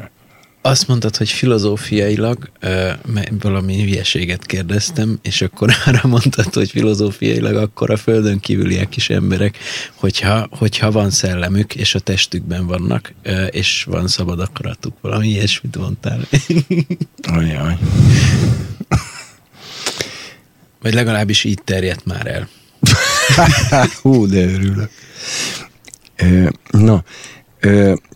Azt 0.69 0.89
mondtad, 0.89 1.17
hogy 1.17 1.29
filozófiailag 1.31 2.51
uh, 2.63 2.93
valami 3.41 3.83
hülyeséget 3.83 4.47
kérdeztem, 4.47 5.19
és 5.23 5.43
akkor 5.43 5.71
arra 5.87 6.09
mondtad, 6.09 6.55
hogy 6.55 6.71
filozófiailag 6.71 7.57
akkor 7.57 7.91
a 7.91 7.97
földön 7.97 8.41
kívüliek 8.41 8.97
is 8.97 9.11
emberek, 9.11 9.59
hogyha, 9.95 10.49
hogyha 10.51 10.91
van 10.91 11.11
szellemük, 11.11 11.75
és 11.75 11.95
a 11.95 11.99
testükben 11.99 12.67
vannak, 12.67 13.13
és 13.51 13.85
van 13.85 14.09
szabad 14.09 14.41
akaratuk. 14.41 14.95
Valami 15.01 15.29
ilyesmit 15.29 15.77
mondtál. 15.77 16.21
Ajaj. 17.39 17.79
Vagy 20.83 20.95
legalábbis 20.95 21.45
így 21.45 21.63
terjedt 21.65 22.05
már 22.05 22.27
el. 22.27 22.49
Hú, 24.03 24.27
de 24.27 24.45
örülök. 24.45 24.91
Na, 26.71 27.05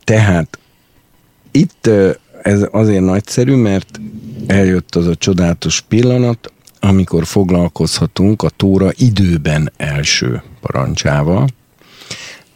tehát 0.05 0.59
itt 1.51 1.91
ez 2.43 2.67
azért 2.71 3.05
nagyszerű, 3.05 3.55
mert 3.55 4.01
eljött 4.47 4.95
az 4.95 5.07
a 5.07 5.15
csodálatos 5.15 5.81
pillanat, 5.81 6.53
amikor 6.81 7.27
foglalkozhatunk 7.27 8.43
a 8.43 8.49
Tóra 8.49 8.91
időben 8.97 9.73
első 9.77 10.43
parancsával, 10.61 11.49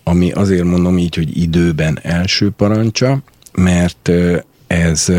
ami 0.03 0.31
azért 0.31 0.65
mondom 0.65 0.99
így, 0.99 1.15
hogy 1.15 1.41
időben 1.41 1.99
első 2.03 2.51
parancsa, 2.51 3.19
mert 3.53 4.11
ez 4.67 5.13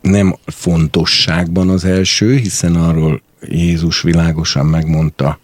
nem 0.00 0.36
fontosságban 0.46 1.68
az 1.68 1.84
első, 1.84 2.36
hiszen 2.36 2.74
arról 2.74 3.22
Jézus 3.48 4.02
világosan 4.02 4.66
megmondta, 4.66 5.38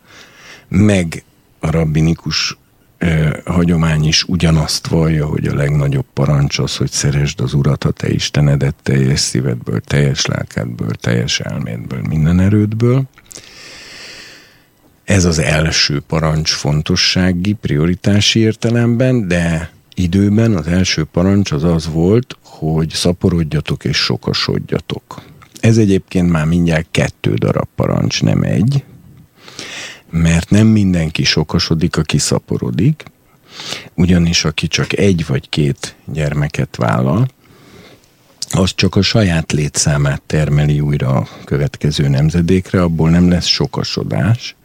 meg 0.68 1.24
a 1.60 1.70
rabbinikus 1.70 2.56
hagyomány 3.44 4.06
is 4.06 4.24
ugyanazt 4.24 4.86
vallja, 4.86 5.26
hogy 5.26 5.46
a 5.46 5.54
legnagyobb 5.54 6.06
parancs 6.12 6.58
az, 6.58 6.76
hogy 6.76 6.90
szeresd 6.90 7.40
az 7.40 7.54
Urat, 7.54 7.84
a 7.84 7.90
te 7.90 8.10
Istenedet 8.10 8.74
teljes 8.82 9.20
szívedből, 9.20 9.80
teljes 9.80 10.26
lelkedből, 10.26 10.90
teljes 10.90 11.40
elmédből, 11.40 12.00
minden 12.08 12.40
erődből. 12.40 13.02
Ez 15.04 15.24
az 15.24 15.38
első 15.38 16.00
parancs 16.00 16.50
fontossági, 16.50 17.52
prioritási 17.52 18.40
értelemben, 18.40 19.28
de 19.28 19.70
időben 19.94 20.56
az 20.56 20.66
első 20.66 21.04
parancs 21.04 21.52
az 21.52 21.64
az 21.64 21.88
volt, 21.88 22.36
hogy 22.42 22.90
szaporodjatok 22.90 23.84
és 23.84 23.96
sokasodjatok. 23.96 25.22
Ez 25.60 25.78
egyébként 25.78 26.30
már 26.30 26.46
mindjárt 26.46 26.86
kettő 26.90 27.34
darab 27.34 27.68
parancs, 27.74 28.22
nem 28.22 28.42
egy, 28.42 28.84
mert 30.12 30.50
nem 30.50 30.66
mindenki 30.66 31.24
sokasodik, 31.24 31.96
aki 31.96 32.18
szaporodik, 32.18 33.04
ugyanis 33.94 34.44
aki 34.44 34.68
csak 34.68 34.98
egy 34.98 35.26
vagy 35.26 35.48
két 35.48 35.96
gyermeket 36.04 36.76
vállal, 36.76 37.28
az 38.50 38.74
csak 38.74 38.96
a 38.96 39.02
saját 39.02 39.52
létszámát 39.52 40.22
termeli 40.22 40.80
újra 40.80 41.08
a 41.08 41.28
következő 41.44 42.08
nemzedékre, 42.08 42.82
abból 42.82 43.10
nem 43.10 43.28
lesz 43.28 43.46
sokasodás. 43.46 44.56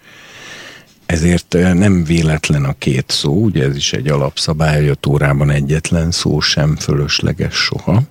ezért 1.05 1.53
nem 1.73 2.03
véletlen 2.03 2.63
a 2.63 2.73
két 2.77 3.11
szó, 3.11 3.43
ugye 3.43 3.63
ez 3.63 3.75
is 3.75 3.93
egy 3.93 4.07
alapszabály, 4.07 4.79
hogy 4.79 4.89
a 4.89 4.95
Tórában 4.95 5.49
egyetlen 5.49 6.11
szó 6.11 6.39
sem 6.39 6.75
fölösleges 6.75 7.55
soha. 7.55 8.01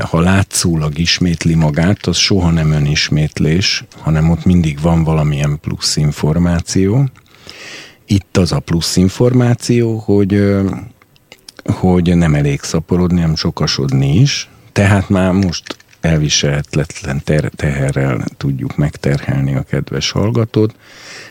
Ha 0.00 0.20
látszólag 0.20 0.98
ismétli 0.98 1.54
magát, 1.54 2.06
az 2.06 2.16
soha 2.16 2.50
nem 2.50 2.72
önismétlés, 2.72 3.84
hanem 4.00 4.30
ott 4.30 4.44
mindig 4.44 4.80
van 4.80 5.04
valamilyen 5.04 5.58
plusz 5.60 5.96
információ. 5.96 7.04
Itt 8.06 8.36
az 8.36 8.52
a 8.52 8.60
plusz 8.60 8.96
információ, 8.96 9.98
hogy, 9.98 10.56
hogy 11.64 12.16
nem 12.16 12.34
elég 12.34 12.60
szaporodni, 12.60 13.20
nem 13.20 13.34
sokasodni 13.34 14.20
is, 14.20 14.48
tehát 14.72 15.08
már 15.08 15.32
most 15.32 15.76
elviselhetetlen 16.00 17.22
ter- 17.24 17.56
teherrel 17.56 18.24
tudjuk 18.36 18.76
megterhelni 18.76 19.54
a 19.54 19.62
kedves 19.62 20.10
hallgatót, 20.10 20.74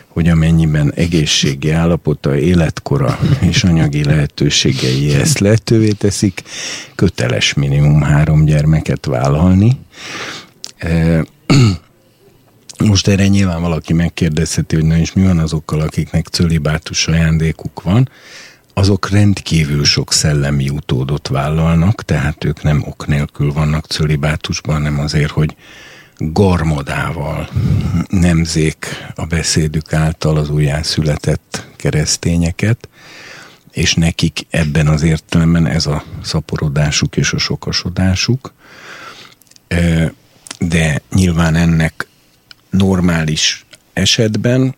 hogy 0.06 0.28
amennyiben 0.28 0.92
egészségi 0.94 1.70
állapota, 1.70 2.36
életkora 2.36 3.18
és 3.40 3.64
anyagi 3.64 4.04
lehetőségei 4.04 5.14
ezt 5.14 5.38
lehetővé 5.38 5.90
teszik, 5.90 6.42
köteles 6.94 7.54
minimum 7.54 8.02
három 8.02 8.44
gyermeket 8.44 9.06
vállalni. 9.06 9.78
E, 10.76 11.24
most 12.84 13.08
erre 13.08 13.26
nyilván 13.26 13.60
valaki 13.60 13.92
megkérdezheti, 13.92 14.74
hogy 14.74 14.84
na 14.84 14.96
és 14.96 15.12
mi 15.12 15.22
van 15.22 15.38
azokkal, 15.38 15.80
akiknek 15.80 16.26
cölibátus 16.26 17.08
ajándékuk 17.08 17.82
van 17.82 18.08
azok 18.78 19.10
rendkívül 19.10 19.84
sok 19.84 20.12
szellemi 20.12 20.68
utódot 20.68 21.28
vállalnak, 21.28 22.02
tehát 22.04 22.44
ők 22.44 22.62
nem 22.62 22.82
ok 22.86 23.06
nélkül 23.06 23.52
vannak 23.52 23.86
cölibátusban, 23.86 24.74
hanem 24.74 24.98
azért, 24.98 25.30
hogy 25.30 25.56
garmodával 26.18 27.48
nemzék 28.08 28.86
a 29.14 29.26
beszédük 29.26 29.92
által 29.92 30.36
az 30.36 30.50
újjászületett 30.50 31.66
keresztényeket, 31.76 32.88
és 33.70 33.94
nekik 33.94 34.46
ebben 34.50 34.86
az 34.86 35.02
értelemben 35.02 35.66
ez 35.66 35.86
a 35.86 36.04
szaporodásuk 36.22 37.16
és 37.16 37.32
a 37.32 37.38
sokasodásuk. 37.38 38.52
De 40.58 41.02
nyilván 41.14 41.54
ennek 41.54 42.06
normális 42.70 43.64
esetben 43.92 44.74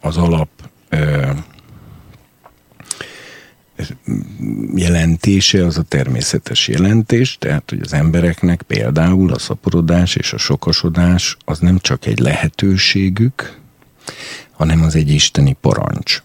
az 0.00 0.16
alap 0.16 0.48
jelentése 4.74 5.66
az 5.66 5.78
a 5.78 5.82
természetes 5.82 6.68
jelentés, 6.68 7.36
tehát 7.38 7.70
hogy 7.70 7.80
az 7.80 7.92
embereknek 7.92 8.62
például 8.62 9.32
a 9.32 9.38
szaporodás 9.38 10.16
és 10.16 10.32
a 10.32 10.38
sokasodás 10.38 11.36
az 11.44 11.58
nem 11.58 11.78
csak 11.78 12.06
egy 12.06 12.18
lehetőségük, 12.18 13.58
hanem 14.50 14.82
az 14.82 14.94
egy 14.94 15.10
isteni 15.10 15.56
parancs. 15.60 16.22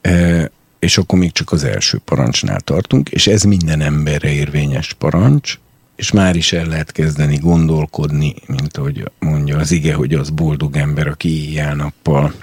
E, 0.00 0.50
és 0.78 0.98
akkor 0.98 1.18
még 1.18 1.32
csak 1.32 1.52
az 1.52 1.64
első 1.64 1.98
parancsnál 2.04 2.60
tartunk, 2.60 3.08
és 3.08 3.26
ez 3.26 3.42
minden 3.42 3.80
emberre 3.80 4.32
érvényes 4.32 4.92
parancs, 4.92 5.58
és 5.96 6.10
már 6.10 6.36
is 6.36 6.52
el 6.52 6.66
lehet 6.66 6.92
kezdeni 6.92 7.36
gondolkodni, 7.36 8.34
mint 8.46 8.76
ahogy 8.76 9.10
mondja 9.18 9.58
az 9.58 9.70
ige, 9.70 9.94
hogy 9.94 10.14
az 10.14 10.30
boldog 10.30 10.76
ember, 10.76 11.06
aki 11.06 11.28
éjjel-nappal 11.28 12.34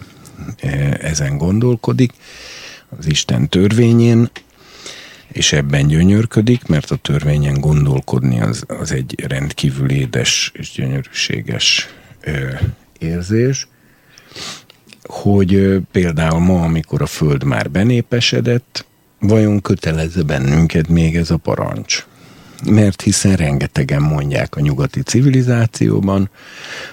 ezen 1.00 1.38
gondolkodik 1.38 2.14
az 2.98 3.08
Isten 3.08 3.50
törvényén, 3.50 4.30
és 5.28 5.54
ebben 5.54 5.88
gyönyörködik, 5.88 6.66
mert 6.66 6.92
a 6.92 6.96
törvényen 6.96 7.60
gondolkodni 7.60 8.42
az, 8.42 8.64
az 8.68 8.92
egy 8.92 9.16
rendkívül 9.28 9.90
édes 9.90 10.52
és 10.54 10.72
gyönyörűséges 10.72 11.88
ö, 12.22 12.50
érzés, 13.00 13.68
hogy 15.04 15.54
ö, 15.54 15.78
például 15.92 16.40
ma, 16.40 16.62
amikor 16.62 17.02
a 17.02 17.06
Föld 17.06 17.44
már 17.44 17.72
benépesedett, 17.72 18.86
vajon 19.20 19.62
kötelezze 19.62 20.24
bennünket 20.24 20.88
még 20.88 21.16
ez 21.16 21.32
a 21.32 21.38
parancs? 21.38 22.06
Mert 22.66 23.02
hiszen 23.02 23.36
rengetegen 23.36 24.02
mondják 24.02 24.56
a 24.56 24.60
nyugati 24.60 25.02
civilizációban, 25.02 26.30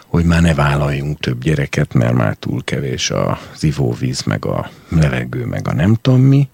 hogy 0.06 0.24
már 0.24 0.42
ne 0.42 0.54
vállaljunk 0.54 1.20
több 1.20 1.42
gyereket, 1.42 1.94
mert 1.94 2.14
már 2.14 2.34
túl 2.34 2.64
kevés 2.64 3.10
az 3.10 3.62
ivóvíz, 3.62 4.22
meg 4.22 4.44
a 4.44 4.70
levegő, 4.88 5.44
meg 5.44 5.68
a 5.68 5.72
nem 5.72 5.94
tudom 5.94 6.20
mi. 6.20 6.48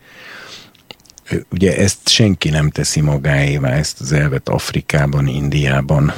Ugye 1.50 1.76
ezt 1.76 2.08
senki 2.08 2.48
nem 2.48 2.70
teszi 2.70 3.00
magáévá, 3.00 3.70
ezt 3.70 4.00
az 4.00 4.12
elvet 4.12 4.48
Afrikában, 4.48 5.26
Indiában, 5.26 6.12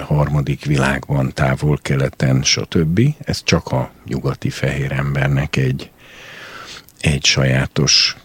harmadik 0.00 0.64
világban, 0.64 1.32
távol-keleten, 1.32 2.42
stb. 2.42 3.00
Ez 3.18 3.42
csak 3.42 3.68
a 3.68 3.90
nyugati 4.06 4.50
fehér 4.50 4.92
embernek 4.92 5.56
egy, 5.56 5.90
egy 7.00 7.24
sajátos 7.24 8.16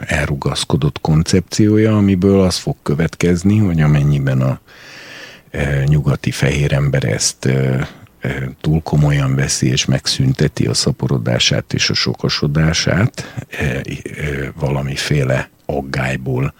elrugaszkodott 0.00 1.00
koncepciója, 1.00 1.96
amiből 1.96 2.40
az 2.40 2.56
fog 2.56 2.76
következni, 2.82 3.58
hogy 3.58 3.80
amennyiben 3.80 4.40
a 4.40 4.60
nyugati 5.84 6.30
fehér 6.30 6.72
ember 6.72 7.04
ezt 7.04 7.48
túl 8.60 8.82
komolyan 8.82 9.34
veszi 9.34 9.68
és 9.68 9.84
megszünteti 9.84 10.66
a 10.66 10.74
szaporodását 10.74 11.72
és 11.72 11.90
a 11.90 11.94
sokasodását 11.94 13.44
valamiféle 14.54 15.50
aggályból 15.66 16.54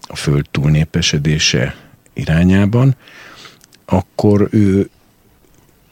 a 0.00 0.16
föld 0.16 0.46
túlnépesedése 0.50 1.74
irányában, 2.12 2.96
akkor 3.84 4.48
ő 4.50 4.90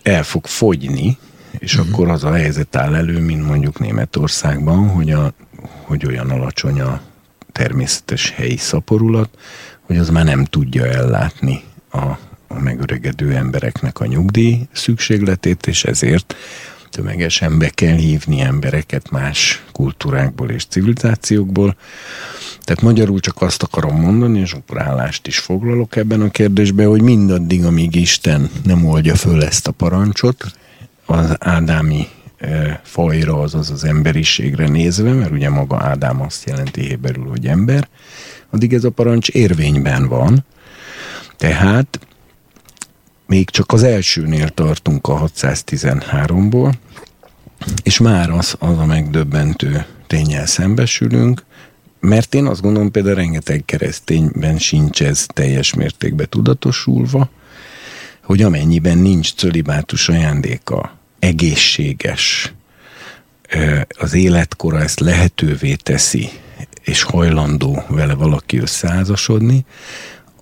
el 0.02 0.22
fog 0.22 0.46
fogyni, 0.46 1.18
és 1.58 1.74
uh-huh. 1.74 1.92
akkor 1.92 2.08
az 2.08 2.24
a 2.24 2.32
helyzet 2.32 2.76
áll 2.76 2.94
elő, 2.94 3.20
mint 3.20 3.46
mondjuk 3.46 3.78
Németországban, 3.78 4.88
hogy, 4.88 5.10
a, 5.10 5.32
hogy 5.82 6.06
olyan 6.06 6.30
alacsony 6.30 6.80
a 6.80 7.00
természetes 7.52 8.30
helyi 8.30 8.56
szaporulat, 8.56 9.28
hogy 9.80 9.96
az 9.96 10.10
már 10.10 10.24
nem 10.24 10.44
tudja 10.44 10.86
ellátni 10.86 11.62
a, 11.90 12.04
a 12.48 12.60
megöregedő 12.60 13.34
embereknek 13.34 14.00
a 14.00 14.06
nyugdíj 14.06 14.68
szükségletét, 14.72 15.66
és 15.66 15.84
ezért 15.84 16.34
tömegesen 16.90 17.58
be 17.58 17.68
kell 17.68 17.96
hívni 17.96 18.40
embereket 18.40 19.10
más 19.10 19.64
kultúrákból 19.72 20.50
és 20.50 20.64
civilizációkból. 20.66 21.76
Tehát 22.60 22.82
magyarul 22.82 23.20
csak 23.20 23.42
azt 23.42 23.62
akarom 23.62 24.00
mondani, 24.00 24.40
és 24.40 24.52
akkor 24.52 24.80
állást 24.80 25.26
is 25.26 25.38
foglalok 25.38 25.96
ebben 25.96 26.20
a 26.20 26.30
kérdésben, 26.30 26.88
hogy 26.88 27.02
mindaddig, 27.02 27.64
amíg 27.64 27.94
Isten 27.94 28.50
nem 28.64 28.86
oldja 28.86 29.14
föl 29.14 29.42
ezt 29.42 29.66
a 29.66 29.70
parancsot, 29.70 30.44
az 31.06 31.36
ádámi 31.38 32.08
fajra, 32.82 33.40
azaz 33.40 33.70
az 33.70 33.84
emberiségre 33.84 34.68
nézve, 34.68 35.12
mert 35.12 35.30
ugye 35.30 35.50
maga 35.50 35.82
Ádám 35.82 36.20
azt 36.20 36.48
jelenti 36.48 36.80
héberül, 36.80 37.28
hogy 37.28 37.46
ember, 37.46 37.88
addig 38.50 38.74
ez 38.74 38.84
a 38.84 38.90
parancs 38.90 39.28
érvényben 39.28 40.08
van, 40.08 40.44
tehát 41.36 42.00
még 43.26 43.50
csak 43.50 43.72
az 43.72 43.82
elsőnél 43.82 44.48
tartunk 44.48 45.08
a 45.08 45.28
613-ból, 45.36 46.72
és 47.82 47.98
már 47.98 48.30
az, 48.30 48.56
az 48.58 48.78
a 48.78 48.84
megdöbbentő 48.84 49.86
tényel 50.06 50.46
szembesülünk, 50.46 51.44
mert 52.00 52.34
én 52.34 52.46
azt 52.46 52.60
gondolom 52.60 52.90
például 52.90 53.14
rengeteg 53.14 53.62
keresztényben 53.64 54.58
sincs 54.58 55.02
ez 55.02 55.26
teljes 55.26 55.74
mértékben 55.74 56.28
tudatosulva, 56.28 57.30
hogy 58.22 58.42
amennyiben 58.42 58.98
nincs 58.98 59.34
cölibátus 59.34 60.08
ajándéka, 60.08 60.95
egészséges, 61.18 62.54
az 63.88 64.14
életkora 64.14 64.80
ezt 64.80 65.00
lehetővé 65.00 65.74
teszi, 65.74 66.28
és 66.82 67.02
hajlandó 67.02 67.82
vele 67.88 68.14
valaki 68.14 68.58
összeházasodni, 68.58 69.64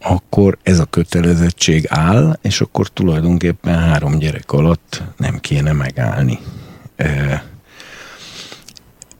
akkor 0.00 0.58
ez 0.62 0.78
a 0.78 0.84
kötelezettség 0.84 1.86
áll, 1.88 2.38
és 2.42 2.60
akkor 2.60 2.88
tulajdonképpen 2.88 3.78
három 3.78 4.18
gyerek 4.18 4.52
alatt 4.52 5.02
nem 5.16 5.40
kéne 5.40 5.72
megállni. 5.72 6.38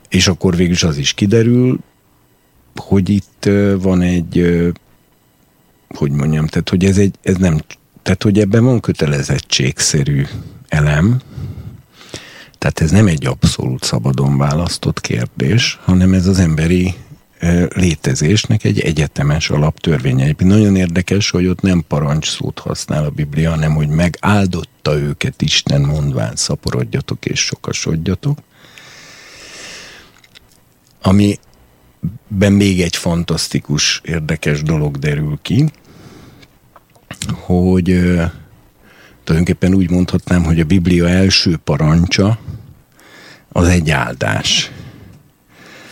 És 0.08 0.28
akkor 0.28 0.56
végül 0.56 0.88
az 0.88 0.96
is 0.96 1.12
kiderül, 1.12 1.78
hogy 2.76 3.08
itt 3.08 3.48
van 3.78 4.00
egy, 4.00 4.64
hogy 5.88 6.10
mondjam, 6.10 6.46
tehát 6.46 6.68
hogy 6.68 6.84
ez, 6.84 6.98
egy, 6.98 7.14
ez 7.22 7.36
nem, 7.36 7.60
tehát 8.02 8.22
hogy 8.22 8.38
ebben 8.38 8.64
van 8.64 8.80
kötelezettségszerű 8.80 10.26
elem, 10.68 11.20
tehát 12.64 12.80
ez 12.80 12.90
nem 12.90 13.06
egy 13.06 13.26
abszolút 13.26 13.82
szabadon 13.82 14.38
választott 14.38 15.00
kérdés, 15.00 15.78
hanem 15.82 16.12
ez 16.12 16.26
az 16.26 16.38
emberi 16.38 16.94
létezésnek 17.68 18.64
egy 18.64 18.80
egyetemes 18.80 19.50
alaptörvénye. 19.50 20.34
Nagyon 20.38 20.76
érdekes, 20.76 21.30
hogy 21.30 21.46
ott 21.46 21.60
nem 21.60 21.84
parancs 21.88 22.30
szót 22.30 22.58
használ 22.58 23.04
a 23.04 23.10
Biblia, 23.10 23.50
hanem 23.50 23.74
hogy 23.74 23.88
megáldotta 23.88 24.98
őket 24.98 25.42
Isten 25.42 25.80
mondván, 25.80 26.36
szaporodjatok 26.36 27.24
és 27.26 27.40
sokasodjatok. 27.40 28.38
Ami 31.02 31.38
ben 32.28 32.52
még 32.52 32.80
egy 32.80 32.96
fantasztikus, 32.96 34.00
érdekes 34.04 34.62
dolog 34.62 34.98
derül 34.98 35.38
ki, 35.42 35.70
hogy 37.32 38.20
tulajdonképpen 39.24 39.74
úgy 39.74 39.90
mondhatnám, 39.90 40.44
hogy 40.44 40.60
a 40.60 40.64
Biblia 40.64 41.08
első 41.08 41.56
parancsa 41.64 42.38
az 43.52 43.68
egy 43.68 43.90
áldás. 43.90 44.70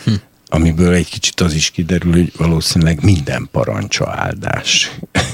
Hm. 0.03 0.13
Amiből 0.47 0.93
egy 0.93 1.09
kicsit 1.09 1.39
az 1.39 1.53
is 1.53 1.69
kiderül, 1.69 2.11
hogy 2.11 2.31
valószínűleg 2.37 3.03
minden 3.03 3.47
parancsa 3.51 4.11
áldás. 4.11 4.91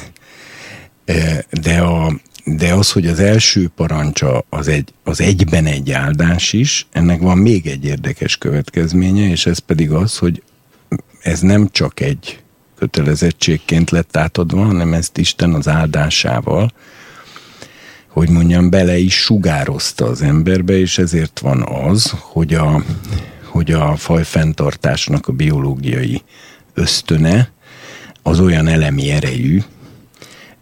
De, 1.62 1.80
a, 1.80 2.20
de 2.46 2.74
az, 2.74 2.92
hogy 2.92 3.08
az 3.08 3.20
első 3.20 3.72
parancsa 3.76 4.46
az, 4.50 4.68
egy, 4.68 4.94
az 5.04 5.22
egyben 5.22 5.66
egy 5.66 5.92
áldás 5.92 6.54
is, 6.54 6.88
ennek 6.92 7.20
van 7.20 7.38
még 7.38 7.68
egy 7.68 7.86
érdekes 7.86 8.38
következménye, 8.38 9.30
és 9.30 9.46
ez 9.46 9.60
pedig 9.60 9.92
az, 9.92 10.18
hogy 10.18 10.44
ez 11.22 11.40
nem 11.40 11.70
csak 11.72 12.00
egy 12.00 12.40
kötelezettségként 12.76 13.90
lett 13.90 14.18
átadva, 14.18 14.64
hanem 14.64 14.94
ezt 14.94 15.18
Isten 15.18 15.54
az 15.54 15.68
áldásával, 15.68 16.72
hogy 18.20 18.30
mondjam, 18.30 18.70
bele 18.70 18.98
is 18.98 19.16
sugározta 19.16 20.06
az 20.06 20.22
emberbe, 20.22 20.78
és 20.78 20.98
ezért 20.98 21.40
van 21.40 21.62
az, 21.62 22.14
hogy 22.20 22.54
a, 22.54 22.84
hogy 23.44 23.72
a 23.72 23.96
fajfenntartásnak 23.96 25.28
a 25.28 25.32
biológiai 25.32 26.22
ösztöne 26.74 27.52
az 28.24 28.40
olyan 28.40 28.68
elemi 28.68 29.10
erejű, 29.10 29.62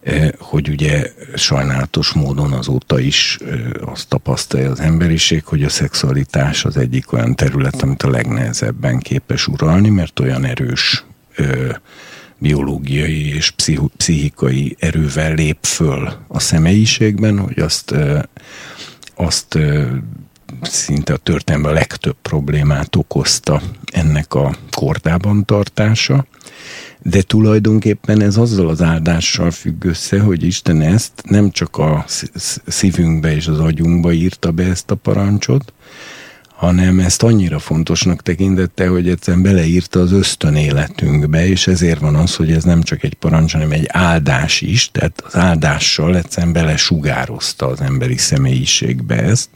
eh, 0.01 0.30
hogy 0.38 0.70
ugye 0.70 1.12
sajnálatos 1.36 2.12
módon 2.12 2.53
azóta 2.53 2.99
is 2.99 3.38
eh, 3.45 3.60
azt 3.82 4.08
tapasztalja 4.08 4.72
az 4.72 4.80
emberiség, 4.80 5.45
hogy 5.45 5.64
a 5.64 5.70
szexualitás 5.70 6.66
az 6.66 6.78
egyik 6.78 7.14
olyan 7.14 7.36
terület, 7.36 7.82
amit 7.82 8.03
a 8.03 8.10
legnehezebben 8.10 8.99
képes 8.99 9.47
uralni, 9.47 9.89
mert 9.89 10.20
olyan 10.20 10.45
erős 10.45 11.05
eh, 11.36 11.70
biológiai 12.40 13.34
és 13.34 13.54
pszichikai 13.98 14.76
erővel 14.80 15.34
lép 15.34 15.58
föl 15.62 16.14
a 16.28 16.40
személyiségben, 16.40 17.40
hogy 17.40 17.60
azt, 17.60 17.96
azt 19.16 19.58
szinte 20.62 21.14
a 21.14 21.18
történelemben 21.18 21.76
a 21.76 21.80
legtöbb 21.80 22.16
problémát 22.22 22.96
okozta 22.96 23.62
ennek 23.92 24.34
a 24.34 24.56
kordában 24.72 25.46
tartása, 25.46 26.26
de 27.02 27.22
tulajdonképpen 27.22 28.22
ez 28.22 28.38
azzal 28.38 28.70
az 28.70 28.82
áldással 28.82 29.52
függ 29.52 29.86
össze, 29.86 30.20
hogy 30.20 30.44
Isten 30.44 30.82
ezt 30.82 31.12
nem 31.24 31.52
csak 31.52 31.78
a 31.78 32.06
szívünkbe 32.66 33.36
és 33.36 33.48
az 33.48 33.60
agyunkba 33.60 34.12
írta 34.12 34.52
be 34.52 34.64
ezt 34.64 34.92
a 34.92 34.96
parancsot, 34.96 35.74
hanem 36.58 36.99
ezt 36.99 37.24
annyira 37.24 37.60
fontosnak 37.60 38.22
tekintette, 38.22 38.88
hogy 38.88 39.10
egyszerűen 39.10 39.43
beleírta 39.43 39.99
az 39.99 40.12
ösztön 40.12 40.55
életünkbe, 40.55 41.47
és 41.47 41.68
ezért 41.68 41.99
van 41.99 42.16
az, 42.16 42.36
hogy 42.36 42.51
ez 42.51 42.64
nem 42.64 42.82
csak 42.82 43.03
egy 43.03 43.14
parancs, 43.14 43.53
hanem 43.53 43.72
egy 43.72 43.86
áldás 43.88 44.62
is, 44.62 44.91
tehát 44.91 45.24
az 45.26 45.36
áldással 45.36 46.18
egyszerűen 46.18 46.53
belesugározta 46.53 47.68
az 47.68 47.82
emberi 47.82 48.18
személyiségbe 48.18 49.16
ezt, 49.16 49.49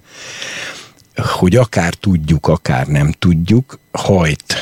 hogy 1.16 1.56
akár 1.56 1.94
tudjuk, 1.94 2.48
akár 2.48 2.88
nem 2.88 3.12
tudjuk, 3.12 3.80
hajt 3.92 4.56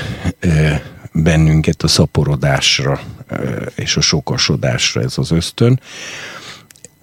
bennünket 1.12 1.84
a 1.84 1.88
szaporodásra 1.88 3.00
és 3.76 3.96
a 3.96 4.02
sokasodásra 4.02 5.02
ez 5.02 5.18
az 5.18 5.32
ösztön, 5.32 5.80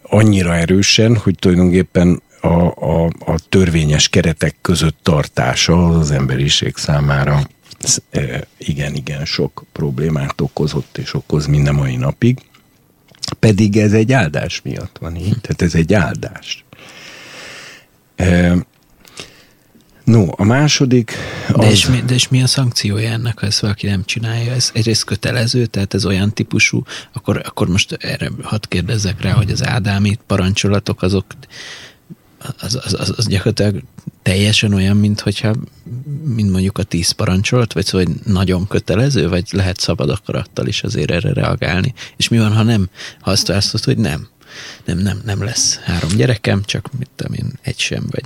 annyira 0.03 0.55
erősen, 0.55 1.17
hogy 1.17 1.35
tulajdonképpen 1.39 2.23
a, 2.41 2.49
a, 2.49 3.05
a 3.05 3.39
törvényes 3.49 4.09
keretek 4.09 4.57
között 4.61 4.99
tartása 5.03 5.89
az 5.89 6.11
emberiség 6.11 6.77
számára 6.77 7.49
igen-igen 8.59 9.25
sok 9.25 9.65
problémát 9.73 10.41
okozott 10.41 10.99
és 10.99 11.15
okoz 11.15 11.47
minden 11.47 11.75
mai 11.75 11.97
napig. 11.97 12.39
Pedig 13.39 13.77
ez 13.77 13.93
egy 13.93 14.13
áldás 14.13 14.63
miatt 14.63 14.99
van 15.01 15.17
így, 15.17 15.41
tehát 15.41 15.63
ez 15.63 15.75
egy 15.75 15.95
áldás. 15.95 16.65
No, 20.05 20.25
a 20.37 20.45
második... 20.45 21.13
Az... 21.49 21.65
De, 21.65 21.71
és 21.71 21.87
mi, 21.87 22.03
de 22.07 22.15
és 22.15 22.29
mi 22.29 22.43
a 22.43 22.47
szankciója 22.47 23.11
ennek, 23.11 23.39
ha 23.39 23.47
ezt 23.47 23.61
valaki 23.61 23.87
nem 23.87 24.05
csinálja? 24.05 24.53
Ez 24.53 24.71
egyrészt 24.75 25.05
kötelező, 25.05 25.67
tehát 25.67 25.95
ez 25.95 26.05
olyan 26.07 26.33
típusú, 26.35 26.83
akkor, 27.13 27.43
akkor 27.45 27.69
most 27.69 27.93
erre 27.93 28.31
hadd 28.43 28.63
kérdezzek 28.69 29.23
rá, 29.23 29.33
hogy 29.33 29.51
az 29.51 29.67
ádámi 29.67 30.19
parancsolatok 30.27 31.03
azok 31.03 31.25
az, 32.61 32.79
az, 32.85 33.13
az, 33.17 33.27
gyakorlatilag 33.27 33.83
teljesen 34.23 34.73
olyan, 34.73 34.97
mint 34.97 35.21
hogyha, 35.21 35.55
mint 36.25 36.51
mondjuk 36.51 36.79
a 36.79 36.83
tíz 36.83 37.11
parancsolat, 37.11 37.73
vagy 37.73 37.85
szóval 37.85 38.07
nagyon 38.25 38.67
kötelező, 38.67 39.29
vagy 39.29 39.49
lehet 39.51 39.81
szabad 39.81 40.11
akarattal 40.11 40.67
is 40.67 40.83
azért 40.83 41.11
erre 41.11 41.33
reagálni. 41.33 41.95
És 42.17 42.29
mi 42.29 42.39
van, 42.39 42.53
ha 42.53 42.63
nem? 42.63 42.89
Ha 43.21 43.31
azt 43.31 43.47
választod, 43.47 43.85
hogy 43.85 43.99
nem. 43.99 44.29
Nem, 44.85 44.99
nem, 44.99 45.21
nem 45.25 45.43
lesz 45.43 45.77
három 45.77 46.11
gyerekem, 46.17 46.63
csak 46.65 46.91
mit 46.99 47.11
tudom 47.17 47.35
én, 47.35 47.53
egy 47.63 47.79
sem, 47.79 48.05
vagy... 48.11 48.25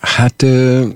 Hát 0.00 0.42
ö, 0.42 0.88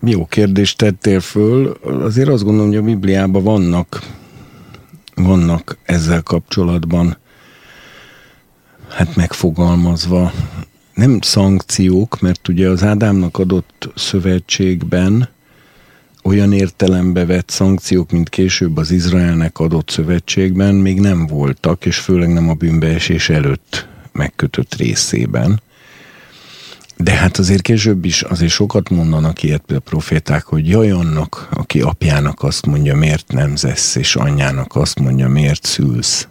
jó 0.00 0.26
kérdést 0.26 0.76
tettél 0.76 1.20
föl. 1.20 1.78
Azért 1.82 2.28
azt 2.28 2.44
gondolom, 2.44 2.68
hogy 2.68 2.78
a 2.78 2.82
Bibliában 2.82 3.42
vannak 3.42 4.02
vannak 5.16 5.76
ezzel 5.82 6.22
kapcsolatban 6.22 7.16
hát 8.96 9.16
megfogalmazva 9.16 10.32
nem 10.94 11.20
szankciók, 11.20 12.20
mert 12.20 12.48
ugye 12.48 12.68
az 12.68 12.82
Ádámnak 12.82 13.38
adott 13.38 13.88
szövetségben 13.94 15.28
olyan 16.22 16.52
értelembe 16.52 17.24
vett 17.24 17.48
szankciók, 17.48 18.10
mint 18.10 18.28
később 18.28 18.76
az 18.76 18.90
Izraelnek 18.90 19.58
adott 19.58 19.90
szövetségben 19.90 20.74
még 20.74 21.00
nem 21.00 21.26
voltak, 21.26 21.86
és 21.86 21.98
főleg 21.98 22.32
nem 22.32 22.48
a 22.48 22.54
bűnbeesés 22.54 23.28
előtt 23.28 23.88
megkötött 24.12 24.74
részében. 24.74 25.60
De 26.96 27.12
hát 27.12 27.38
azért 27.38 27.62
később 27.62 28.04
is 28.04 28.22
azért 28.22 28.52
sokat 28.52 28.90
mondanak 28.90 29.42
ilyet 29.42 29.70
a 29.70 29.78
proféták, 29.78 30.44
hogy 30.44 30.68
jaj 30.68 30.90
annak, 30.90 31.48
aki 31.50 31.80
apjának 31.80 32.42
azt 32.42 32.66
mondja, 32.66 32.96
miért 32.96 33.32
nem 33.32 33.56
zesz, 33.56 33.94
és 33.94 34.16
anyjának 34.16 34.76
azt 34.76 34.98
mondja, 34.98 35.28
miért 35.28 35.64
szülsz 35.64 36.28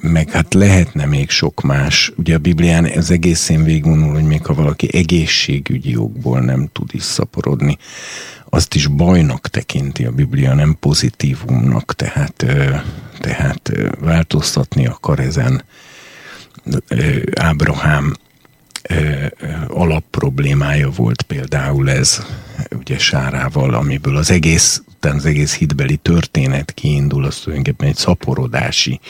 meg 0.00 0.30
hát 0.30 0.54
lehetne 0.54 1.06
még 1.06 1.30
sok 1.30 1.62
más. 1.62 2.12
Ugye 2.16 2.34
a 2.34 2.38
Biblián 2.38 2.84
ez 2.84 3.10
egészén 3.10 3.64
végigvonul, 3.64 4.12
hogy 4.12 4.24
még 4.24 4.46
ha 4.46 4.54
valaki 4.54 4.88
egészségügyi 4.96 5.96
okból 5.96 6.40
nem 6.40 6.68
tud 6.72 6.90
szaporodni, 7.00 7.78
azt 8.48 8.74
is 8.74 8.86
bajnak 8.86 9.48
tekinti 9.48 10.04
a 10.04 10.10
Biblia, 10.10 10.54
nem 10.54 10.76
pozitívumnak, 10.80 11.94
tehát, 11.94 12.46
tehát 13.20 13.72
változtatni 14.00 14.86
akar 14.86 15.20
ezen. 15.20 15.64
Ábrahám 17.34 18.14
alapproblémája 19.68 20.90
volt 20.90 21.22
például 21.22 21.90
ez, 21.90 22.26
ugye 22.70 22.98
Sárával, 22.98 23.74
amiből 23.74 24.16
az 24.16 24.30
egész, 24.30 24.82
utána 24.94 25.16
az 25.16 25.24
egész 25.24 25.56
hitbeli 25.56 25.96
történet 25.96 26.72
kiindul, 26.72 27.24
az 27.24 27.36
tulajdonképpen 27.36 27.88
egy 27.88 27.96
szaporodási 27.96 29.00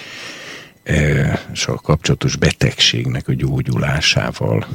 és 1.53 1.67
a 1.67 1.75
kapcsolatos 1.75 2.37
betegségnek 2.37 3.29
a 3.29 3.35
gyógyulásával 3.35 4.67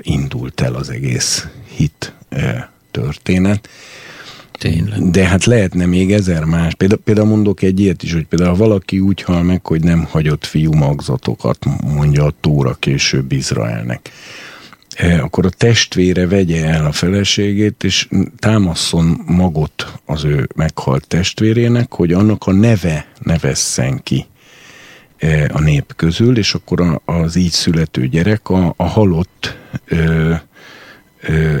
indult 0.00 0.60
el 0.60 0.74
az 0.74 0.90
egész 0.90 1.46
hit 1.76 2.14
történet. 2.90 3.68
Tényleg. 4.60 5.10
De 5.10 5.26
hát 5.26 5.44
lehetne 5.44 5.86
még 5.86 6.12
ezer 6.12 6.44
más. 6.44 6.74
Például, 6.74 7.00
például 7.04 7.26
mondok 7.26 7.62
egy 7.62 7.80
ilyet 7.80 8.02
is, 8.02 8.12
hogy 8.12 8.26
például 8.26 8.50
ha 8.50 8.56
valaki 8.56 9.00
úgy 9.00 9.22
hal 9.22 9.42
meg, 9.42 9.66
hogy 9.66 9.82
nem 9.82 10.04
hagyott 10.04 10.44
fiú 10.44 10.72
magzatokat, 10.72 11.64
mondja 11.94 12.24
a 12.24 12.32
Tóra 12.40 12.74
később 12.74 13.32
Izraelnek, 13.32 14.10
e, 14.96 15.22
akkor 15.22 15.46
a 15.46 15.50
testvére 15.50 16.26
vegye 16.26 16.66
el 16.66 16.86
a 16.86 16.92
feleségét, 16.92 17.84
és 17.84 18.08
támaszon 18.38 19.20
magot 19.26 20.00
az 20.04 20.24
ő 20.24 20.48
meghalt 20.54 21.06
testvérének, 21.06 21.92
hogy 21.92 22.12
annak 22.12 22.46
a 22.46 22.52
neve 22.52 23.06
nevesszen 23.18 24.02
ki 24.02 24.26
e, 25.18 25.50
a 25.52 25.60
nép 25.60 25.92
közül, 25.96 26.38
és 26.38 26.54
akkor 26.54 27.00
az 27.04 27.36
így 27.36 27.52
születő 27.52 28.08
gyerek 28.08 28.48
a, 28.48 28.74
a 28.76 28.84
halott 28.84 29.56
ö, 29.84 30.34
ö, 31.20 31.58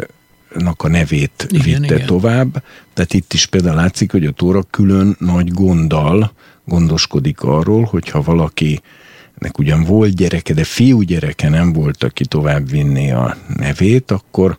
a 0.76 0.88
nevét 0.88 1.46
igen, 1.50 1.64
vitte 1.64 1.94
igen. 1.94 2.06
tovább. 2.06 2.62
Tehát 2.94 3.14
itt 3.14 3.32
is 3.32 3.46
például 3.46 3.76
látszik, 3.76 4.10
hogy 4.10 4.26
a 4.26 4.30
Tóra 4.30 4.62
külön 4.62 5.16
nagy 5.18 5.52
gonddal 5.52 6.32
gondoskodik 6.64 7.40
arról, 7.40 7.84
hogyha 7.84 8.22
valaki 8.22 8.80
nek 9.38 9.58
ugyan 9.58 9.84
volt 9.84 10.14
gyereke, 10.14 10.54
de 10.54 10.64
fiú 10.64 11.00
gyereke 11.00 11.48
nem 11.48 11.72
volt, 11.72 12.04
aki 12.04 12.26
tovább 12.26 12.70
vinné 12.70 13.10
a 13.10 13.36
nevét, 13.56 14.10
akkor 14.10 14.58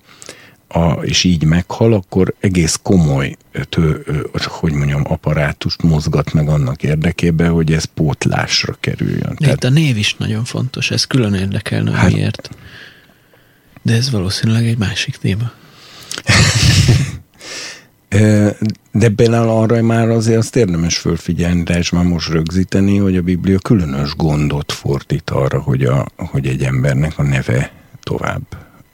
a, 0.67 0.91
és 0.91 1.23
így 1.23 1.43
meghal, 1.43 1.93
akkor 1.93 2.33
egész 2.39 2.79
komoly, 2.83 3.35
tő, 3.69 4.05
hogy 4.43 4.73
mondjam, 4.73 5.01
apparátust 5.05 5.81
mozgat 5.81 6.33
meg 6.33 6.49
annak 6.49 6.83
érdekében, 6.83 7.51
hogy 7.51 7.71
ez 7.71 7.83
pótlásra 7.83 8.77
kerüljön. 8.79 9.31
Itt 9.31 9.37
Tehát, 9.37 9.63
a 9.63 9.69
név 9.69 9.97
is 9.97 10.15
nagyon 10.15 10.43
fontos, 10.43 10.91
ez 10.91 11.03
külön 11.03 11.33
érdekelne, 11.33 11.91
hát, 11.91 12.13
miért. 12.13 12.49
De 13.81 13.93
ez 13.93 14.11
valószínűleg 14.11 14.67
egy 14.67 14.77
másik 14.77 15.15
téma. 15.15 15.51
De 18.91 19.09
például 19.09 19.49
arra 19.49 19.81
már 19.81 20.09
azért 20.09 20.37
azt 20.37 20.55
érdemes 20.55 20.97
fölfigyelni, 20.97 21.63
de 21.63 21.77
és 21.77 21.89
már 21.89 22.03
most 22.03 22.29
rögzíteni, 22.29 22.97
hogy 22.97 23.17
a 23.17 23.21
Biblia 23.21 23.57
különös 23.59 24.15
gondot 24.15 24.71
fordít 24.71 25.29
arra, 25.29 25.59
hogy, 25.59 25.83
a, 25.83 26.07
hogy 26.15 26.47
egy 26.47 26.63
embernek 26.63 27.17
a 27.17 27.23
neve 27.23 27.71
tovább 28.03 28.41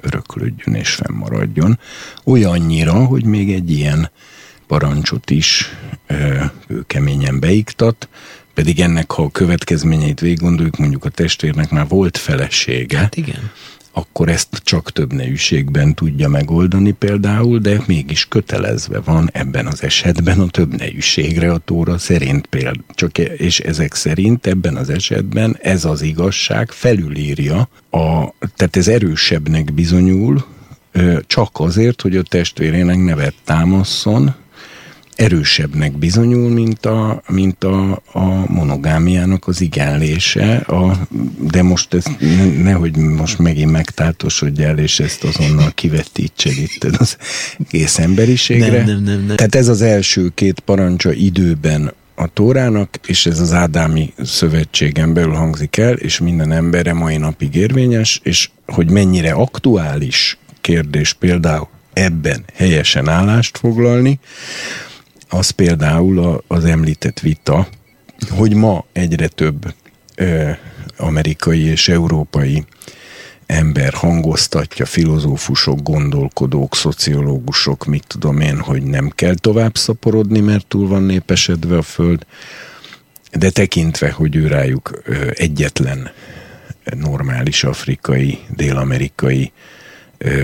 öröklődjön 0.02 0.76
és 0.76 0.94
fennmaradjon. 0.94 1.80
Olyannyira, 2.24 3.06
hogy 3.06 3.26
még 3.26 3.54
egy 3.54 3.72
ilyen 3.72 4.12
parancsot 4.68 5.30
is 5.30 5.76
ő 6.68 6.84
keményen 6.88 7.40
beiktat, 7.40 8.10
pedig 8.54 8.80
ennek, 8.80 9.12
ha 9.12 9.24
a 9.24 9.30
következményeit 9.30 10.20
végig 10.20 10.40
gondoljuk, 10.40 10.78
mondjuk 10.78 11.06
a 11.06 11.10
testvérnek 11.10 11.70
már 11.70 11.88
volt 11.88 12.18
felesége. 12.18 12.98
Hát 12.98 13.16
igen 13.16 13.52
akkor 13.98 14.30
ezt 14.30 14.62
csak 14.64 14.92
több 14.92 15.14
nejűségben 15.14 15.94
tudja 15.94 16.28
megoldani 16.28 16.92
például, 16.92 17.60
de 17.60 17.82
mégis 17.86 18.28
kötelezve 18.28 19.00
van 19.00 19.30
ebben 19.34 19.68
az 19.68 19.84
esetben 19.84 20.40
a 20.40 20.48
több 20.48 20.78
nejűségre 20.78 21.52
a 21.52 21.58
tóra 21.58 21.98
szerint 21.98 22.48
például. 22.48 22.84
Csak 22.94 23.18
e- 23.18 23.24
és 23.24 23.60
ezek 23.60 23.94
szerint 23.94 24.48
ebben 24.48 24.76
az 24.76 24.90
esetben 24.90 25.58
ez 25.62 25.86
az 25.86 26.02
igazság 26.02 26.72
felülírja, 26.72 27.70
a, 27.90 28.34
tehát 28.56 28.76
ez 28.76 28.88
erősebbnek 28.88 29.74
bizonyul, 29.74 30.46
csak 31.28 31.50
azért, 31.54 32.02
hogy 32.02 32.16
a 32.16 32.24
testvérének 32.24 32.98
nevet 33.04 33.34
támaszson, 33.44 34.36
erősebbnek 35.18 35.98
bizonyul, 35.98 36.50
mint 36.50 36.86
a, 36.86 37.22
mint 37.28 37.64
a, 37.64 38.02
a 38.12 38.52
monogámiának 38.52 39.48
az 39.48 39.62
igenlése, 39.62 40.56
a, 40.56 41.08
de 41.40 41.62
most 41.62 41.94
ez 41.94 42.06
ne, 42.20 42.46
nehogy 42.64 42.96
most 42.96 43.40
megint 43.40 43.72
megtátosodjál, 43.72 44.78
és 44.78 45.00
ezt 45.00 45.24
azonnal 45.24 45.72
kivetítsed 45.76 46.58
itt 46.58 46.84
az 46.84 47.18
egész 47.60 48.00
emberiségre. 48.00 48.78
Nem, 48.78 48.86
nem, 48.86 49.04
nem, 49.04 49.26
nem. 49.26 49.36
Tehát 49.36 49.56
ez 49.56 49.68
az 49.68 49.82
első 49.82 50.32
két 50.34 50.60
parancsa 50.60 51.12
időben 51.14 51.94
a 52.16 52.28
Tórának, 52.34 53.00
és 53.06 53.26
ez 53.26 53.40
az 53.40 53.54
Ádámi 53.54 54.14
szövetségen 54.24 55.14
belül 55.14 55.34
hangzik 55.34 55.78
el, 55.78 55.94
és 55.94 56.20
minden 56.20 56.52
emberre 56.52 56.94
mai 56.94 57.18
napig 57.18 57.56
érvényes, 57.56 58.20
és 58.24 58.50
hogy 58.66 58.90
mennyire 58.90 59.32
aktuális 59.32 60.38
kérdés 60.62 61.14
például 61.14 61.68
ebben 61.94 62.46
helyesen 62.54 63.10
állást 63.10 63.58
foglalni, 63.58 64.20
az 65.30 65.50
például 65.50 66.44
az 66.48 66.66
említett 66.66 67.20
vita, 67.20 67.68
hogy 68.30 68.54
ma 68.54 68.86
egyre 68.92 69.28
több 69.28 69.74
ö, 70.16 70.52
amerikai 70.98 71.62
és 71.62 71.90
európai 71.90 72.66
ember 73.46 73.94
hangoztatja, 73.94 74.86
filozófusok, 74.86 75.82
gondolkodók, 75.82 76.76
szociológusok, 76.76 77.86
mit 77.86 78.04
tudom 78.08 78.40
én, 78.40 78.60
hogy 78.60 78.84
nem 78.84 79.10
kell 79.10 79.36
tovább 79.36 79.78
szaporodni, 79.78 80.40
mert 80.40 80.66
túl 80.66 80.88
van 80.88 81.04
népesedve 81.04 81.78
a 81.78 81.82
Föld, 81.82 82.26
de 83.32 83.50
tekintve, 83.50 84.12
hogy 84.12 84.36
ő 84.36 84.48
rájuk 84.48 85.02
egyetlen 85.34 86.12
normális 86.84 87.64
afrikai, 87.64 88.40
dél-amerikai 88.56 89.52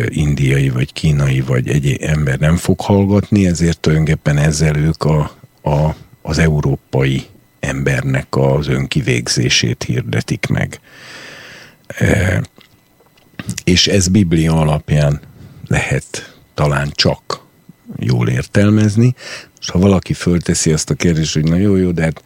indiai, 0.08 0.70
vagy 0.70 0.94
kínai, 0.94 1.42
vagy 1.42 1.70
egy 1.70 1.98
ember 2.02 2.40
nem 2.40 2.58
fog 2.58 2.82
hallgatni, 2.82 3.48
ezért 3.48 3.80
tulajdonképpen 3.80 4.38
ezzel 4.38 4.76
ők 4.76 5.04
a, 5.04 5.38
a, 5.62 5.96
az 6.22 6.38
európai 6.38 7.26
embernek 7.60 8.28
az 8.30 8.68
önkivégzését 8.68 9.84
hirdetik 9.84 10.48
meg. 10.48 10.80
E, 11.88 12.42
és 13.64 13.88
ez 13.88 14.08
Biblia 14.08 14.54
alapján 14.60 15.22
lehet 15.68 16.36
talán 16.54 16.92
csak 16.94 17.46
jól 18.00 18.30
értelmezni. 18.30 19.16
És 19.60 19.70
ha 19.70 19.80
valaki 19.80 20.14
fölteszi 20.14 20.72
azt 20.72 20.90
a 20.90 20.94
kérdést, 20.94 21.34
hogy 21.34 21.44
na 21.44 21.56
jó, 21.56 21.76
jó, 21.76 21.92
de 21.92 22.02
hát 22.02 22.24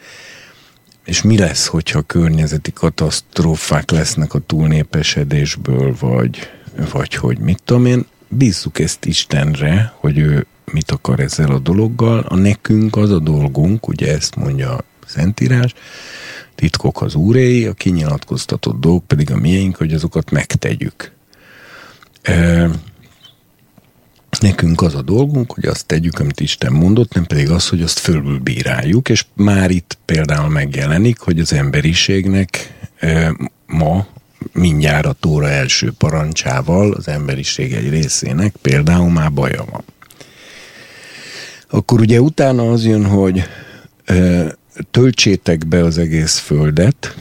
és 1.06 1.22
mi 1.22 1.38
lesz, 1.38 1.66
hogyha 1.66 2.02
környezeti 2.02 2.74
katasztrófák 2.74 3.92
lesznek 3.92 4.34
a 4.34 4.40
túlnépesedésből, 4.40 5.96
vagy 6.00 6.50
vagy 6.92 7.14
hogy 7.14 7.38
mit 7.38 7.62
tudom 7.64 7.86
én, 7.86 8.06
bízzuk 8.28 8.80
ezt 8.80 9.06
Istenre, 9.06 9.94
hogy 9.96 10.18
ő 10.18 10.46
mit 10.72 10.92
akar 10.92 11.20
ezzel 11.20 11.52
a 11.52 11.60
dologgal. 11.60 12.20
A 12.20 12.36
nekünk 12.36 12.96
az 12.96 13.12
a 13.12 13.20
dolgunk, 13.20 13.88
ugye 13.88 14.14
ezt 14.14 14.36
mondja 14.36 14.74
a 14.74 14.84
Szentírás, 15.06 15.74
titkok 16.56 17.02
az 17.02 17.16
úréi, 17.16 17.66
a 17.66 17.74
kinyilatkoztatott 17.74 18.80
dolgok 18.80 19.08
pedig 19.08 19.32
a 19.32 19.38
miénk, 19.38 19.76
hogy 19.76 19.94
azokat 19.94 20.32
megtegyük. 20.32 21.12
E, 22.22 22.70
nekünk 24.40 24.82
az 24.82 24.96
a 24.96 25.02
dolgunk, 25.02 25.52
hogy 25.52 25.66
azt 25.66 25.86
tegyük, 25.86 26.20
amit 26.20 26.40
Isten 26.40 26.72
mondott, 26.72 27.14
nem 27.14 27.26
pedig 27.26 27.50
az, 27.50 27.70
hogy 27.70 27.82
azt 27.82 28.00
fölülbíráljuk, 28.00 29.10
és 29.10 29.26
már 29.34 29.72
itt 29.72 29.98
például 30.06 30.50
megjelenik, 30.50 31.20
hogy 31.20 31.40
az 31.40 31.54
emberiségnek 31.54 32.74
e, 33.00 33.36
ma 33.66 34.08
mindjárt 34.54 35.06
a 35.06 35.16
Tóra 35.20 35.50
első 35.50 35.92
parancsával 35.98 36.92
az 36.94 37.08
emberiség 37.08 37.74
egy 37.74 37.90
részének 37.90 38.56
például 38.62 39.10
már 39.10 39.34
baja 39.34 39.66
van. 39.72 39.84
Akkor 41.70 42.00
ugye 42.00 42.22
utána 42.22 42.72
az 42.72 42.86
jön, 42.86 43.06
hogy 43.06 43.44
ö, 44.06 44.48
töltsétek 44.92 45.68
be 45.68 45.84
az 45.84 45.98
egész 45.98 46.38
földet, 46.38 47.16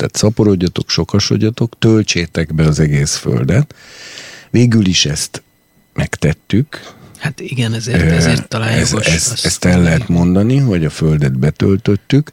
tehát 0.00 0.16
szaporodjatok, 0.16 0.90
sokasodjatok, 0.90 1.78
töltsétek 1.78 2.54
be 2.54 2.64
az 2.64 2.78
egész 2.78 3.14
földet. 3.14 3.74
Végül 4.50 4.86
is 4.86 5.06
ezt 5.06 5.42
megtettük. 5.92 6.94
Hát 7.18 7.40
igen, 7.40 7.74
ezért, 7.74 8.02
ezért 8.02 8.48
talán 8.48 8.68
ez, 8.68 8.90
jogos. 8.90 9.06
Ez, 9.06 9.40
ezt 9.42 9.64
el 9.64 9.82
lehet 9.82 10.08
mondani, 10.08 10.56
hogy 10.56 10.84
a 10.84 10.90
földet 10.90 11.38
betöltöttük. 11.38 12.32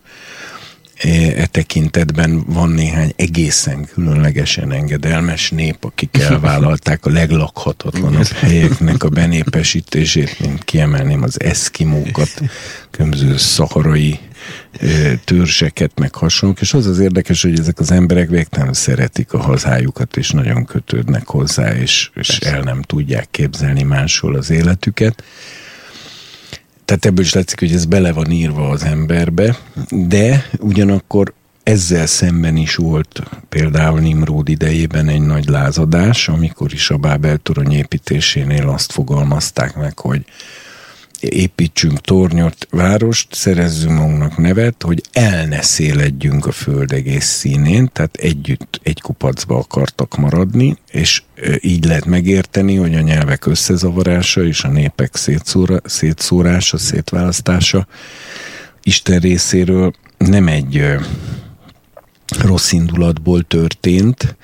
E, 0.97 1.41
e 1.41 1.45
tekintetben 1.45 2.43
van 2.45 2.69
néhány 2.69 3.13
egészen 3.15 3.85
különlegesen 3.93 4.71
engedelmes 4.71 5.51
nép, 5.51 5.85
akik 5.85 6.17
elvállalták 6.17 7.05
a 7.05 7.09
leglakhatatlanabb 7.09 8.27
helyeknek 8.27 9.03
a 9.03 9.09
benépesítését, 9.09 10.39
mint 10.39 10.63
kiemelném 10.63 11.23
az 11.23 11.41
eszkimókat, 11.41 12.41
különböző 12.91 13.37
szaharai 13.37 14.19
e, 14.79 15.15
törzseket, 15.23 15.91
meg 15.99 16.15
hasonlók, 16.15 16.61
és 16.61 16.73
az 16.73 16.85
az 16.85 16.99
érdekes, 16.99 17.41
hogy 17.41 17.59
ezek 17.59 17.79
az 17.79 17.91
emberek 17.91 18.29
végtelen 18.29 18.73
szeretik 18.73 19.33
a 19.33 19.41
hazájukat, 19.41 20.17
és 20.17 20.31
nagyon 20.31 20.65
kötődnek 20.65 21.27
hozzá, 21.27 21.75
és, 21.75 22.09
és 22.15 22.37
el 22.37 22.61
nem 22.61 22.81
tudják 22.81 23.27
képzelni 23.31 23.83
máshol 23.83 24.35
az 24.35 24.49
életüket 24.49 25.23
tehát 26.88 27.05
ebből 27.05 27.23
is 27.23 27.34
látszik, 27.34 27.59
hogy 27.59 27.72
ez 27.72 27.85
bele 27.85 28.11
van 28.11 28.31
írva 28.31 28.69
az 28.69 28.84
emberbe, 28.84 29.57
de 29.89 30.49
ugyanakkor 30.59 31.34
ezzel 31.64 32.05
szemben 32.05 32.57
is 32.57 32.76
volt 32.76 33.23
például 33.49 33.99
Nimród 33.99 34.49
idejében 34.49 35.07
egy 35.07 35.22
nagy 35.22 35.47
lázadás, 35.47 36.27
amikor 36.27 36.73
is 36.73 36.89
a 36.89 36.97
Bábel 36.97 37.38
torony 37.38 37.72
építésénél 37.72 38.69
azt 38.69 38.91
fogalmazták 38.91 39.76
meg, 39.76 39.99
hogy 39.99 40.26
építsünk 41.19 42.02
tornyot, 42.02 42.68
várost, 42.69 43.34
szerezzünk 43.34 43.98
magunknak 43.98 44.38
nevet, 44.38 44.84
hogy 44.84 45.02
el 45.11 45.45
ne 45.45 45.61
széledjünk 45.61 46.45
a 46.45 46.52
föld 46.52 46.91
egész 46.91 47.26
színén, 47.26 47.89
tehát 47.94 48.15
együtt 48.15 48.80
egy 48.84 49.02
kupacba 49.02 49.57
akartak 49.57 50.18
maradni, 50.18 50.77
és 50.91 51.23
így 51.60 51.85
lehet 51.85 52.06
megérteni, 52.06 52.76
hogy 52.76 52.95
a 52.95 53.02
nyelvek 53.02 53.45
összezavarása 53.45 54.44
és 54.44 54.64
a 54.64 54.68
népek 54.68 55.15
szétszóra, 55.15 55.80
szétszórása, 55.84 56.77
szétválasztása 56.77 57.88
Isten 58.84 59.19
részéről 59.19 59.94
nem 60.18 60.48
egy 60.48 60.84
rossz 62.39 62.72
indulatból 62.72 63.44
történt, 63.44 64.38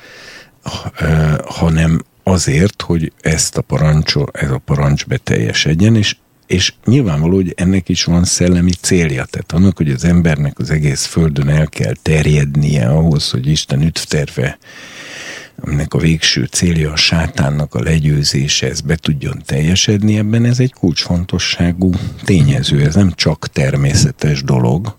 hanem 1.45 2.06
azért, 2.24 2.82
hogy 2.82 3.12
ezt 3.22 3.58
a 3.58 3.62
parancsot, 3.62 4.38
ez 4.38 4.52
a 4.52 4.58
parancs 4.58 5.06
beteljesedjen, 5.06 5.95
és 5.95 6.16
és 6.53 6.73
nyilvánvaló, 6.85 7.35
hogy 7.35 7.53
ennek 7.57 7.89
is 7.89 8.03
van 8.03 8.23
szellemi 8.23 8.71
célja. 8.81 9.25
Tehát 9.25 9.51
annak, 9.51 9.77
hogy 9.77 9.89
az 9.89 10.03
embernek 10.03 10.59
az 10.59 10.69
egész 10.69 11.05
földön 11.05 11.49
el 11.49 11.67
kell 11.67 11.93
terjednie 12.01 12.88
ahhoz, 12.88 13.30
hogy 13.30 13.47
Isten 13.47 13.81
üdvterve, 13.81 14.57
aminek 15.61 15.93
a 15.93 15.97
végső 15.97 16.43
célja 16.43 16.91
a 16.91 16.95
sátánnak 16.95 17.75
a 17.75 17.81
legyőzése, 17.81 18.67
ez 18.67 18.81
be 18.81 18.95
tudjon 18.95 19.41
teljesedni, 19.45 20.17
ebben 20.17 20.45
ez 20.45 20.59
egy 20.59 20.73
kulcsfontosságú 20.73 21.91
tényező. 22.23 22.81
Ez 22.81 22.95
nem 22.95 23.11
csak 23.15 23.47
természetes 23.47 24.43
dolog, 24.43 24.97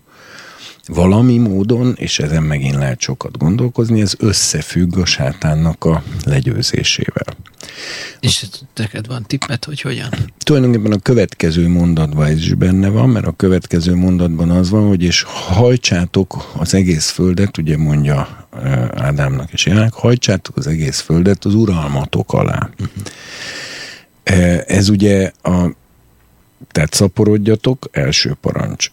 valami 0.87 1.37
módon, 1.37 1.95
és 1.97 2.19
ezen 2.19 2.43
megint 2.43 2.75
lehet 2.75 2.99
sokat 2.99 3.37
gondolkozni, 3.37 4.01
ez 4.01 4.13
összefügg 4.17 4.97
a 4.97 5.05
sátánnak 5.05 5.85
a 5.85 6.03
legyőzésével. 6.25 7.35
És 8.19 8.45
neked 8.75 9.07
van 9.07 9.23
tippet, 9.27 9.65
hogy 9.65 9.81
hogyan? 9.81 10.09
Tulajdonképpen 10.37 10.91
a 10.91 10.97
következő 10.97 11.67
mondatban 11.67 12.25
ez 12.25 12.37
is 12.37 12.53
benne 12.53 12.89
van, 12.89 13.09
mert 13.09 13.25
a 13.25 13.31
következő 13.31 13.95
mondatban 13.95 14.49
az 14.49 14.69
van, 14.69 14.87
hogy 14.87 15.03
és 15.03 15.21
hajtsátok 15.27 16.51
az 16.57 16.73
egész 16.73 17.09
földet, 17.09 17.57
ugye 17.57 17.77
mondja 17.77 18.47
Ádámnak 18.93 19.51
és 19.53 19.65
Jának, 19.65 19.93
hajtsátok 19.93 20.57
az 20.57 20.67
egész 20.67 20.99
földet 20.99 21.45
az 21.45 21.53
uralmatok 21.53 22.33
alá. 22.33 22.69
Uh-huh. 22.79 24.63
Ez 24.67 24.89
ugye 24.89 25.31
a 25.41 25.69
Tehát 26.71 26.93
szaporodjatok, 26.93 27.89
első 27.91 28.37
parancs. 28.41 28.91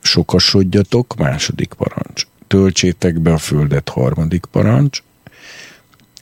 Sokasodjatok, 0.00 1.16
második 1.16 1.72
parancs. 1.72 2.26
Töltsétek 2.46 3.20
be 3.20 3.32
a 3.32 3.38
földet, 3.38 3.88
harmadik 3.88 4.44
parancs. 4.44 5.02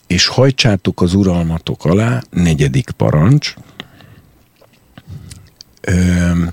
És 0.06 0.26
hajtsátok 0.26 1.02
az 1.02 1.14
uralmatok 1.14 1.84
alá, 1.84 2.22
negyedik 2.30 2.90
parancs. 2.90 3.54
Öm, 5.80 6.52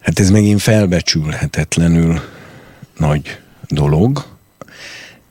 hát 0.00 0.18
ez 0.18 0.30
megint 0.30 0.60
felbecsülhetetlenül 0.60 2.20
nagy 2.98 3.38
dolog, 3.68 4.24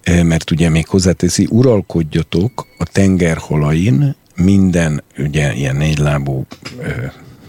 mert 0.05 0.51
ugye 0.51 0.69
még 0.69 0.87
hozzáteszi, 0.87 1.47
uralkodjatok 1.49 2.67
a 2.77 2.85
tengerholain, 2.85 4.15
minden 4.35 5.03
ugye 5.17 5.53
ilyen 5.53 5.75
négylábú 5.75 6.45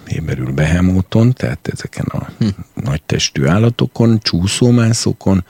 héberül 0.07 0.53
behemóton, 0.53 1.33
tehát 1.33 1.69
ezeken 1.73 2.07
a 2.07 2.29
hm. 2.39 2.49
nagy 2.75 3.03
testű 3.03 3.47
állatokon, 3.47 4.21
csúszómászokon 4.23 5.45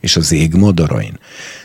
és 0.00 0.16
az 0.16 0.32
ég 0.32 0.54
madarain. 0.54 1.18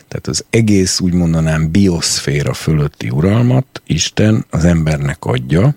Tehát 0.07 0.27
az 0.27 0.45
egész 0.49 0.99
úgy 0.99 1.13
mondanám 1.13 1.71
bioszféra 1.71 2.53
fölötti 2.53 3.09
uralmat 3.09 3.81
Isten 3.85 4.45
az 4.49 4.65
embernek 4.65 5.25
adja, 5.25 5.75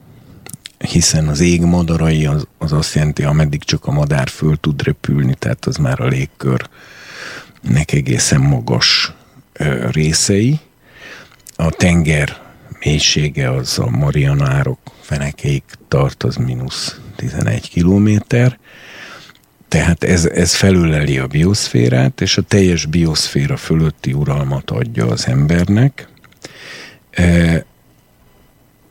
hiszen 0.78 1.28
az 1.28 1.40
ég 1.40 1.60
madarai 1.60 2.26
az, 2.26 2.47
az 2.59 2.72
azt 2.72 2.94
jelenti, 2.94 3.22
ameddig 3.22 3.64
csak 3.64 3.86
a 3.86 3.93
madár 3.93 4.28
föl 4.28 4.56
tud 4.60 4.82
repülni, 4.82 5.34
tehát 5.34 5.66
az 5.66 5.76
már 5.76 6.01
a 6.01 6.06
légkörnek 6.06 7.93
egészen 7.93 8.40
magas 8.40 9.12
ö, 9.52 9.90
részei. 9.90 10.60
A 11.56 11.70
tenger 11.70 12.45
mélysége 12.87 13.51
az 13.51 13.79
a 13.79 13.91
Marianárok 13.91 14.79
fenekeig 15.01 15.63
tart, 15.89 16.23
az 16.23 16.37
mínusz 16.37 17.01
11 17.17 17.69
kilométer, 17.69 18.59
tehát 19.69 20.05
ez, 20.05 20.25
ez 20.25 20.55
felüleli 20.55 21.19
a 21.19 21.27
bioszférát, 21.27 22.21
és 22.21 22.37
a 22.37 22.43
teljes 22.43 22.87
bioszféra 22.87 23.57
fölötti 23.57 24.13
uralmat 24.13 24.71
adja 24.71 25.07
az 25.07 25.27
embernek. 25.27 26.09
E, 27.11 27.65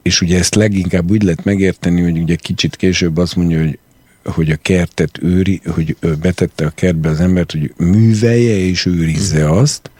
és 0.01 0.21
ugye 0.21 0.37
ezt 0.37 0.55
leginkább 0.55 1.11
úgy 1.11 1.23
lehet 1.23 1.43
megérteni, 1.43 2.01
hogy 2.01 2.17
ugye 2.17 2.35
kicsit 2.35 2.75
később 2.75 3.17
azt 3.17 3.35
mondja, 3.35 3.59
hogy 3.59 3.79
hogy 4.23 4.51
a 4.51 4.55
kertet 4.61 5.17
őri, 5.21 5.61
hogy 5.65 5.97
betette 6.21 6.65
a 6.65 6.69
kertbe 6.69 7.09
az 7.09 7.19
embert, 7.19 7.51
hogy 7.51 7.73
művelje 7.77 8.55
és 8.55 8.85
őrizze 8.85 9.49
azt. 9.49 9.91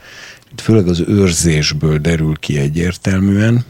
Főleg 0.56 0.88
az 0.88 1.02
őrzésből 1.06 1.98
derül 1.98 2.34
ki 2.38 2.58
egyértelműen, 2.58 3.64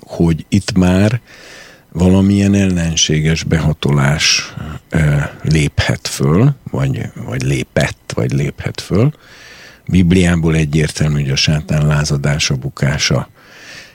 hogy 0.00 0.46
itt 0.48 0.72
már 0.72 1.20
valamilyen 1.92 2.54
ellenséges 2.54 3.42
behatolás 3.42 4.54
léphet 5.42 6.08
föl, 6.08 6.54
vagy, 6.70 7.00
vagy 7.24 7.42
lépett, 7.42 8.12
vagy 8.14 8.32
léphet 8.32 8.80
föl. 8.80 9.12
Bibliából 9.86 10.54
egyértelmű, 10.54 11.20
hogy 11.20 11.30
a 11.30 11.36
sátán 11.36 11.86
lázadása, 11.86 12.54
bukása 12.54 13.28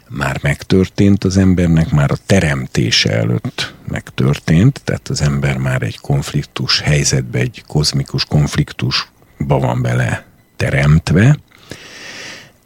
már 0.10 0.40
megtörtént 0.42 1.24
az 1.24 1.38
embernek, 1.38 1.90
már 1.90 2.12
a 2.12 2.18
teremtése 2.26 3.12
előtt 3.12 3.74
megtörtént, 3.88 4.82
tehát 4.84 5.08
az 5.08 5.22
ember 5.22 5.58
már 5.58 5.82
egy 5.82 6.00
konfliktus 6.00 6.80
helyzetbe, 6.80 7.40
egy 7.40 7.64
kozmikus 7.68 8.26
konfliktusba 8.26 9.60
van 9.60 9.82
bele 9.82 10.26
teremtve, 10.56 11.38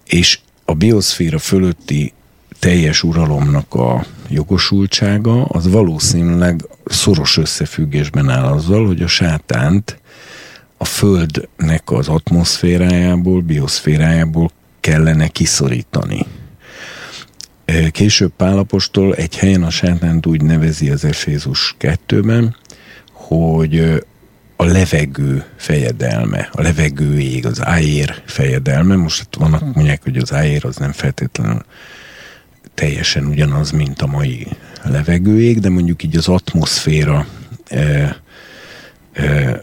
és 0.06 0.39
a 0.65 0.73
bioszféra 0.73 1.39
fölötti 1.39 2.14
teljes 2.59 3.03
uralomnak 3.03 3.73
a 3.73 4.05
jogosultsága, 4.29 5.45
az 5.45 5.71
valószínűleg 5.71 6.65
szoros 6.85 7.38
összefüggésben 7.38 8.29
áll 8.29 8.43
azzal, 8.43 8.85
hogy 8.85 9.01
a 9.01 9.07
sátánt 9.07 9.99
a 10.77 10.85
Földnek 10.85 11.91
az 11.91 12.07
atmoszférájából, 12.07 13.41
bioszférájából 13.41 14.51
kellene 14.79 15.27
kiszorítani. 15.27 16.25
Később 17.91 18.31
Pálapostól 18.38 19.15
egy 19.15 19.38
helyen 19.38 19.63
a 19.63 19.69
sátánt 19.69 20.25
úgy 20.25 20.41
nevezi 20.41 20.89
az 20.89 21.05
Efézus 21.05 21.75
2-ben, 21.79 22.55
hogy 23.11 24.03
a 24.55 24.65
levegő 24.65 25.45
fejedelme, 25.55 26.49
a 26.51 26.61
levegőjég, 26.61 27.45
az 27.45 27.65
áér 27.65 28.21
fejedelme. 28.25 28.95
Most 28.95 29.35
vannak 29.35 29.75
mondják, 29.75 30.03
hogy 30.03 30.17
az 30.17 30.34
áér 30.34 30.65
az 30.65 30.75
nem 30.75 30.91
feltétlenül 30.91 31.65
teljesen 32.78 33.26
ugyanaz, 33.26 33.72
mint 33.72 34.02
a 34.02 34.08
mai 34.08 34.48
levegőjég, 34.84 35.60
de 35.60 35.70
mondjuk 35.70 36.04
így 36.04 36.18
az 36.18 36.28
atmoszféra 36.28 37.28
e, 37.68 38.16
e, 39.14 39.62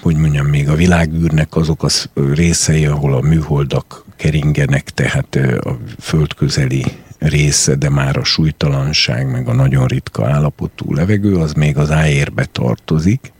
hogy 0.00 0.16
mondjam, 0.16 0.46
még 0.46 0.68
a 0.68 0.74
világűrnek 0.74 1.56
azok 1.56 1.82
az 1.82 2.08
részei, 2.34 2.86
ahol 2.86 3.14
a 3.14 3.20
műholdak 3.20 4.04
keringenek, 4.16 4.90
tehát 4.90 5.34
a 5.60 5.78
földközeli 6.00 6.84
része, 7.18 7.74
de 7.74 7.88
már 7.88 8.16
a 8.16 8.24
súlytalanság, 8.24 9.30
meg 9.30 9.48
a 9.48 9.54
nagyon 9.54 9.86
ritka 9.86 10.26
állapotú 10.26 10.94
levegő, 10.94 11.36
az 11.36 11.52
még 11.52 11.76
az 11.76 11.90
áérbe 11.90 12.44
tartozik. 12.44 13.32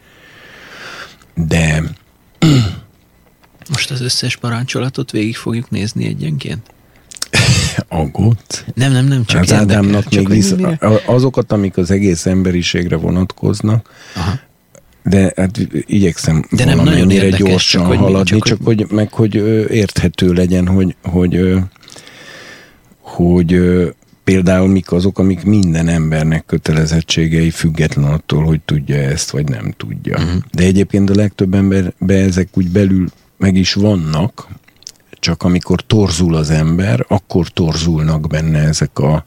De... 1.34 1.82
Most 3.68 3.90
az 3.90 4.00
összes 4.00 4.36
parancsolatot 4.36 5.10
végig 5.10 5.36
fogjuk 5.36 5.70
nézni 5.70 6.06
egyenként? 6.06 6.70
Aggódsz? 7.88 8.64
Nem, 8.74 8.92
nem, 8.92 9.06
nem, 9.06 9.24
csak 9.24 9.40
Az 9.40 9.52
Ádámnak 9.52 10.14
még 10.14 10.28
vissza, 10.28 10.78
azokat, 11.06 11.52
amik 11.52 11.76
az 11.76 11.90
egész 11.90 12.26
emberiségre 12.26 12.96
vonatkoznak, 12.96 13.90
Aha. 14.14 14.38
De 15.02 15.32
hát 15.36 15.58
igyekszem 15.86 16.44
de 16.50 16.64
nem 16.64 16.78
nagyon 16.78 17.10
érdekes, 17.10 17.38
gyorsan 17.38 17.88
csak, 17.88 17.98
haladni, 17.98 18.24
csak, 18.24 18.44
csak 18.44 18.58
hogy, 18.64 18.86
meg 18.90 19.12
hogy 19.12 19.34
érthető 19.70 20.32
legyen, 20.32 20.66
hogy, 20.66 20.96
hogy, 21.02 21.54
hogy 23.00 23.60
például 24.24 24.68
mik 24.68 24.92
azok, 24.92 25.18
amik 25.18 25.44
minden 25.44 25.88
embernek 25.88 26.44
kötelezettségei 26.46 27.50
független 27.50 28.04
attól, 28.04 28.44
hogy 28.44 28.60
tudja 28.60 28.96
ezt, 28.96 29.30
vagy 29.30 29.48
nem 29.48 29.74
tudja. 29.76 30.16
Uh-huh. 30.16 30.42
De 30.52 30.62
egyébként 30.62 31.10
a 31.10 31.14
legtöbb 31.14 31.54
emberben 31.54 32.16
ezek 32.16 32.48
úgy 32.54 32.68
belül 32.68 33.08
meg 33.36 33.56
is 33.56 33.74
vannak, 33.74 34.48
csak 35.20 35.42
amikor 35.42 35.80
torzul 35.80 36.34
az 36.34 36.50
ember, 36.50 37.04
akkor 37.08 37.48
torzulnak 37.48 38.28
benne 38.28 38.58
ezek 38.58 38.98
a 38.98 39.26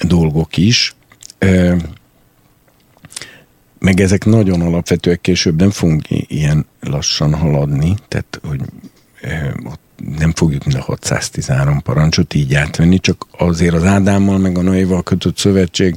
dolgok 0.00 0.56
is. 0.56 0.94
Meg 3.78 4.00
ezek 4.00 4.24
nagyon 4.24 4.60
alapvetőek, 4.60 5.20
később 5.20 5.60
nem 5.60 5.70
fogunk 5.70 6.02
ilyen 6.08 6.66
lassan 6.80 7.34
haladni, 7.34 7.94
tehát 8.08 8.40
hogy 8.42 8.60
nem 10.18 10.32
fogjuk 10.32 10.64
mind 10.64 10.78
a 10.78 10.82
613 10.82 11.82
parancsot 11.82 12.34
így 12.34 12.54
átvenni, 12.54 12.98
csak 12.98 13.26
azért 13.38 13.74
az 13.74 13.84
Ádámmal 13.84 14.38
meg 14.38 14.58
a 14.58 14.62
Noéval 14.62 15.02
kötött 15.02 15.36
szövetség 15.36 15.94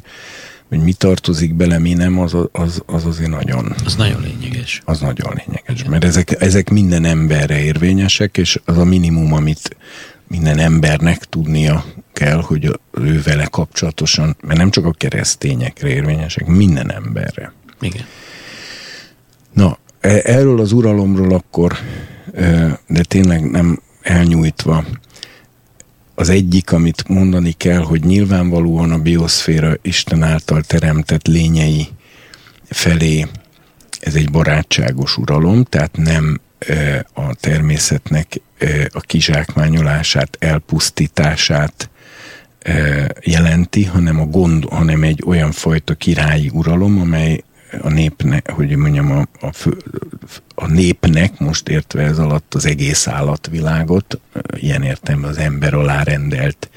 hogy 0.70 0.80
mi 0.80 0.94
tartozik 0.94 1.54
bele, 1.54 1.78
mi 1.78 1.94
nem, 1.94 2.20
az, 2.20 2.36
az, 2.52 2.82
az 2.86 3.06
azért 3.06 3.30
nagyon... 3.30 3.76
Az 3.86 3.96
nagyon 3.96 4.22
lényeges. 4.22 4.82
Az 4.86 5.00
nagyon 5.00 5.34
lényeges, 5.36 5.80
Igen. 5.80 5.92
mert 5.92 6.04
ezek, 6.04 6.42
ezek 6.42 6.70
minden 6.70 7.06
emberre 7.06 7.64
érvényesek, 7.64 8.38
és 8.38 8.60
az 8.66 8.78
a 8.78 8.84
minimum, 8.84 9.34
amit 9.34 9.78
minden 10.28 10.60
embernek 10.60 11.24
tudnia 11.24 11.86
kell, 12.14 12.42
hogy 12.42 12.80
ő 12.92 13.22
vele 13.22 13.46
kapcsolatosan, 13.46 14.38
mert 14.42 14.60
nem 14.60 14.70
csak 14.70 14.86
a 14.86 14.92
keresztényekre 14.92 15.88
érvényesek, 15.88 16.46
minden 16.46 16.92
emberre. 16.92 17.54
Igen. 17.82 18.06
Na, 19.54 19.78
e, 20.00 20.22
erről 20.24 20.60
az 20.60 20.72
uralomról 20.72 21.34
akkor, 21.34 21.78
de 22.88 23.02
tényleg 23.02 23.50
nem 23.52 23.82
elnyújtva, 24.02 24.86
az 26.20 26.30
egyik, 26.30 26.72
amit 26.72 27.08
mondani 27.08 27.52
kell, 27.52 27.82
hogy 27.82 28.04
nyilvánvalóan 28.04 28.92
a 28.92 28.98
bioszféra 28.98 29.74
Isten 29.82 30.24
által 30.24 30.62
teremtett 30.62 31.28
lényei 31.28 31.88
felé 32.70 33.28
ez 34.00 34.16
egy 34.16 34.32
barátságos 34.32 35.18
uralom, 35.18 35.64
tehát 35.64 35.98
nem 35.98 36.42
a 37.14 37.36
természetnek 37.36 38.42
a 38.92 39.00
kizsákmányolását, 39.00 40.38
elpusztítását 40.40 41.90
jelenti, 43.22 43.84
hanem, 43.84 44.20
a 44.20 44.26
gond, 44.26 44.66
hanem 44.70 45.04
egy 45.04 45.24
olyan 45.26 45.52
fajta 45.52 45.94
királyi 45.94 46.50
uralom, 46.54 47.00
amely 47.00 47.44
a 47.82 47.90
népnek, 47.90 48.52
hogy 48.52 48.76
mondjam, 48.76 49.12
a, 49.12 49.28
a, 49.40 49.52
fő, 49.52 49.78
a 50.56 50.68
népnek, 50.68 51.40
most 51.40 51.68
értve 51.68 52.02
ez 52.02 52.20
alatt 52.20 52.54
az 52.54 52.66
egész 52.66 53.08
állatvilágot, 53.08 54.20
ilyen 54.56 54.84
értem 54.84 55.24
az 55.24 55.38
ember 55.38 55.74
alá 55.74 56.04
rendelt 56.04 56.70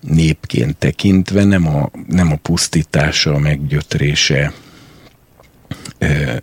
népként 0.00 0.76
tekintve, 0.76 1.44
nem 1.44 1.66
a, 1.66 1.90
nem 2.06 2.32
a 2.32 2.36
pusztítása, 2.36 3.34
a 3.34 3.38
meggyötrése, 3.38 4.52
e, 5.98 6.42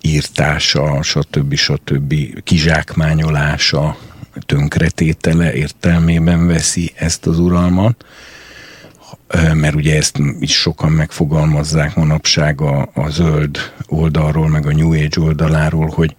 írtása, 0.00 1.02
stb. 1.02 1.54
stb. 1.54 2.14
kizsákmányolása, 2.42 3.98
tönkretétele 4.46 5.54
értelmében 5.54 6.46
veszi 6.46 6.92
ezt 6.94 7.26
az 7.26 7.38
uralmat, 7.38 8.04
mert 9.54 9.74
ugye 9.74 9.96
ezt 9.96 10.18
is 10.40 10.52
sokan 10.52 10.92
megfogalmazzák 10.92 11.96
manapság 11.96 12.60
a, 12.60 12.90
a 12.94 13.10
zöld 13.10 13.58
oldalról, 13.86 14.48
meg 14.48 14.66
a 14.66 14.72
New 14.72 14.92
Age 14.92 15.20
oldaláról, 15.20 15.92
hogy, 15.94 16.16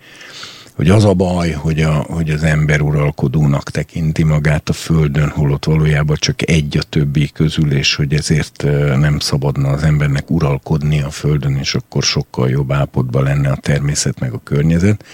hogy 0.76 0.90
az 0.90 1.04
a 1.04 1.14
baj, 1.14 1.52
hogy, 1.52 1.82
a, 1.82 1.92
hogy 1.94 2.30
az 2.30 2.44
ember 2.44 2.82
uralkodónak 2.82 3.70
tekinti 3.70 4.24
magát 4.24 4.70
a 4.70 4.74
Földön, 4.74 5.30
holott 5.30 5.66
valójában 5.66 6.16
csak 6.20 6.50
egy 6.50 6.78
a 6.78 6.84
többi 6.84 7.30
közül, 7.34 7.72
és 7.72 7.96
hogy 7.96 8.14
ezért 8.14 8.64
nem 8.98 9.20
szabadna 9.20 9.70
az 9.70 9.84
embernek 9.84 10.30
uralkodni 10.30 11.02
a 11.02 11.10
Földön, 11.10 11.56
és 11.56 11.76
akkor 11.76 12.04
sokkal 12.04 12.50
jobb 12.50 12.72
állapotban 12.72 13.24
lenne 13.24 13.50
a 13.50 13.56
természet 13.56 14.20
meg 14.20 14.34
a 14.34 14.42
környezet. 14.44 15.06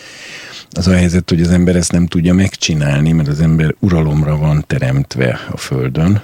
Az 0.69 0.87
a 0.87 0.93
helyzet, 0.93 1.29
hogy 1.29 1.41
az 1.41 1.49
ember 1.49 1.75
ezt 1.75 1.91
nem 1.91 2.07
tudja 2.07 2.33
megcsinálni, 2.33 3.11
mert 3.11 3.27
az 3.27 3.41
ember 3.41 3.75
uralomra 3.79 4.37
van 4.37 4.63
teremtve 4.67 5.39
a 5.51 5.57
Földön, 5.57 6.21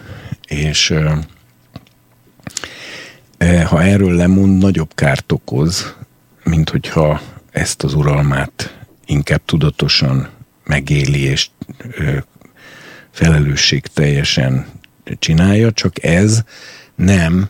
és 0.47 0.93
ha 3.65 3.83
erről 3.83 4.15
lemond, 4.15 4.57
nagyobb 4.57 4.95
kárt 4.95 5.31
okoz, 5.31 5.95
mint 6.43 6.69
hogyha 6.69 7.21
ezt 7.51 7.83
az 7.83 7.93
uralmát 7.93 8.77
inkább 9.05 9.41
tudatosan 9.45 10.29
megéli 10.63 11.19
és 11.19 11.49
felelősség 13.11 13.85
teljesen 13.85 14.65
csinálja, 15.19 15.71
csak 15.71 16.03
ez 16.03 16.41
nem 16.95 17.49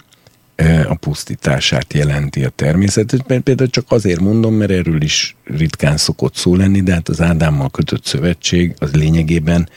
a 0.87 0.95
pusztítását 0.95 1.93
jelenti 1.93 2.43
a 2.43 2.49
természetet. 2.49 3.21
Például 3.43 3.69
csak 3.69 3.85
azért 3.87 4.19
mondom, 4.19 4.53
mert 4.53 4.71
erről 4.71 5.01
is 5.01 5.35
ritkán 5.43 5.97
szokott 5.97 6.35
szó 6.35 6.55
lenni, 6.55 6.81
de 6.81 6.93
hát 6.93 7.09
az 7.09 7.21
Ádámmal 7.21 7.69
kötött 7.69 8.05
szövetség 8.05 8.73
az 8.77 8.93
lényegében 8.93 9.69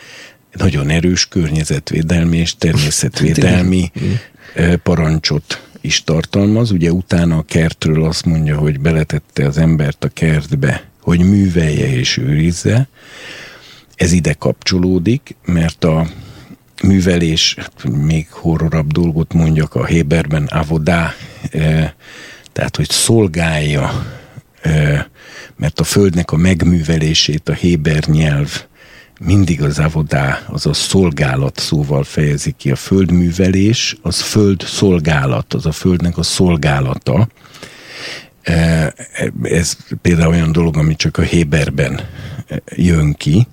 nagyon 0.53 0.91
erős 0.91 1.27
környezetvédelmi 1.28 2.36
és 2.36 2.57
természetvédelmi 2.57 3.91
parancsot 4.82 5.64
is 5.85 6.05
tartalmaz. 6.05 6.70
Ugye 6.70 6.93
utána 6.93 7.36
a 7.36 7.43
kertről 7.43 8.05
azt 8.05 8.24
mondja, 8.24 8.56
hogy 8.56 8.81
beletette 8.81 9.47
az 9.47 9.59
embert 9.59 10.05
a 10.05 10.09
kertbe, 10.09 10.89
hogy 11.01 11.20
művelje 11.20 11.97
és 11.97 12.16
őrizze. 12.16 12.89
Ez 13.97 14.12
ide 14.12 14.32
kapcsolódik, 14.32 15.36
mert 15.44 15.85
a 15.85 16.06
művelés, 16.82 17.55
hát 17.59 17.85
még 17.85 18.27
horrorabb 18.31 18.93
dolgot 18.93 19.32
mondjak 19.32 19.74
a 19.74 19.85
Héberben, 19.85 20.44
avodá, 20.44 21.15
e, 21.51 21.94
tehát 22.52 22.77
hogy 22.77 22.90
szolgálja, 22.90 24.06
e, 24.62 25.09
mert 25.56 25.81
a 25.81 25.85
földnek 25.85 26.31
a 26.31 26.36
megművelését 26.36 27.48
a 27.48 27.52
Héber 27.52 28.05
nyelv 28.05 28.65
mindig 29.20 29.62
az 29.62 29.78
avodá, 29.78 30.43
az 30.47 30.66
a 30.66 30.73
szolgálat 30.73 31.59
szóval 31.59 32.05
fejezi 32.05 32.55
ki. 32.57 32.70
A 32.70 32.77
földművelés, 32.77 33.97
az 34.03 34.20
föld 34.20 34.62
szolgálat, 34.62 35.55
az 35.55 35.66
a 35.66 35.73
földnek 35.73 36.19
a 36.19 36.23
szolgálata. 36.23 37.28
E, 38.43 38.95
ez 39.43 39.77
például 40.03 40.32
olyan 40.32 40.53
dolog, 40.53 40.77
ami 40.77 40.97
csak 40.97 41.19
a 41.19 41.23
Héberben 41.23 42.01
jön 42.77 43.12
ki, 43.12 43.47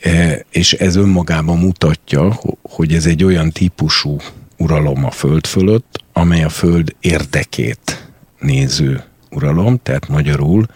e, 0.00 0.44
és 0.50 0.72
ez 0.72 0.96
önmagában 0.96 1.58
mutatja, 1.58 2.40
hogy 2.62 2.94
ez 2.94 3.06
egy 3.06 3.24
olyan 3.24 3.50
típusú 3.50 4.16
uralom 4.56 5.04
a 5.04 5.10
föld 5.10 5.46
fölött, 5.46 6.04
amely 6.12 6.44
a 6.44 6.48
föld 6.48 6.94
érdekét 7.00 8.08
néző 8.38 9.04
uralom, 9.30 9.80
tehát 9.82 10.08
magyarul 10.08 10.66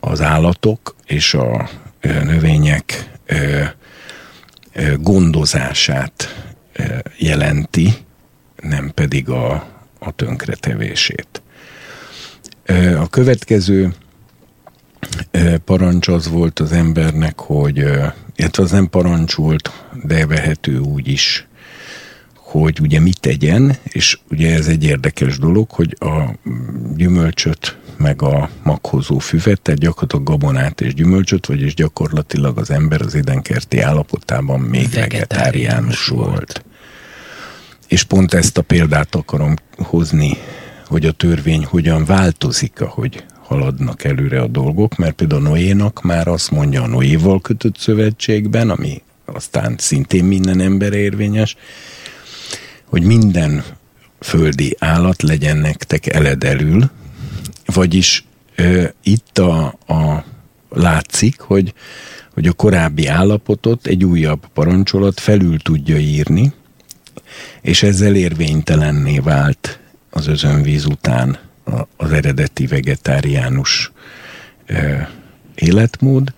az 0.00 0.20
állatok 0.20 0.96
és 1.06 1.34
a 1.34 1.68
növények 2.02 3.11
gondozását 5.00 6.44
jelenti, 7.18 7.94
nem 8.62 8.90
pedig 8.94 9.28
a, 9.28 9.52
a 9.98 10.10
tönkretevését. 10.10 11.42
A 12.96 13.08
következő 13.08 13.94
parancs 15.64 16.08
az 16.08 16.28
volt 16.28 16.58
az 16.60 16.72
embernek, 16.72 17.40
hogy, 17.40 17.76
illetve 18.36 18.62
az 18.62 18.70
nem 18.70 18.88
parancs 18.88 19.34
volt, 19.34 19.70
de 20.04 20.26
vehető 20.26 20.78
úgy 20.78 21.08
is, 21.08 21.46
hogy 22.34 22.80
ugye 22.80 23.00
mit 23.00 23.20
tegyen, 23.20 23.76
és 23.82 24.18
ugye 24.30 24.54
ez 24.54 24.66
egy 24.66 24.84
érdekes 24.84 25.38
dolog, 25.38 25.70
hogy 25.70 25.96
a 26.00 26.38
gyümölcsöt 26.96 27.76
meg 28.02 28.22
a 28.22 28.50
maghozó 28.62 29.18
füvet, 29.18 29.60
tehát 29.60 29.80
gyakorlatilag 29.80 30.24
gabonát 30.24 30.80
és 30.80 30.94
gyümölcsöt, 30.94 31.46
vagyis 31.46 31.74
gyakorlatilag 31.74 32.58
az 32.58 32.70
ember 32.70 33.00
az 33.00 33.14
édenkerti 33.14 33.80
állapotában 33.80 34.60
még 34.60 34.90
vegetáriánus 34.90 36.06
volt. 36.06 36.28
volt. 36.28 36.64
És 37.88 38.02
pont 38.02 38.34
ezt 38.34 38.58
a 38.58 38.62
példát 38.62 39.14
akarom 39.14 39.54
hozni, 39.76 40.36
hogy 40.86 41.06
a 41.06 41.12
törvény 41.12 41.64
hogyan 41.64 42.04
változik, 42.04 42.80
ahogy 42.80 43.24
haladnak 43.42 44.04
előre 44.04 44.40
a 44.40 44.46
dolgok, 44.46 44.96
mert 44.96 45.14
például 45.14 45.42
Noénak 45.42 46.02
már 46.02 46.28
azt 46.28 46.50
mondja 46.50 46.82
a 46.82 46.86
Noéval 46.86 47.40
kötött 47.40 47.76
szövetségben, 47.78 48.70
ami 48.70 49.02
aztán 49.24 49.74
szintén 49.78 50.24
minden 50.24 50.60
ember 50.60 50.92
érvényes, 50.92 51.56
hogy 52.84 53.02
minden 53.02 53.64
földi 54.20 54.76
állat 54.78 55.22
legyen 55.22 55.56
nektek 55.56 56.06
eledelül, 56.06 56.90
vagyis 57.72 58.24
ö, 58.54 58.84
itt 59.02 59.38
a, 59.38 59.64
a 59.86 60.24
látszik, 60.68 61.40
hogy, 61.40 61.74
hogy 62.34 62.46
a 62.46 62.52
korábbi 62.52 63.06
állapotot 63.06 63.86
egy 63.86 64.04
újabb 64.04 64.46
parancsolat 64.54 65.20
felül 65.20 65.58
tudja 65.58 65.98
írni, 65.98 66.52
és 67.60 67.82
ezzel 67.82 68.14
érvénytelenné 68.14 69.18
vált 69.18 69.78
az 70.10 70.26
özönvíz 70.26 70.84
után 70.84 71.38
az 71.96 72.12
eredeti 72.12 72.66
vegetáriánus 72.66 73.92
ö, 74.66 74.96
életmód, 75.54 76.34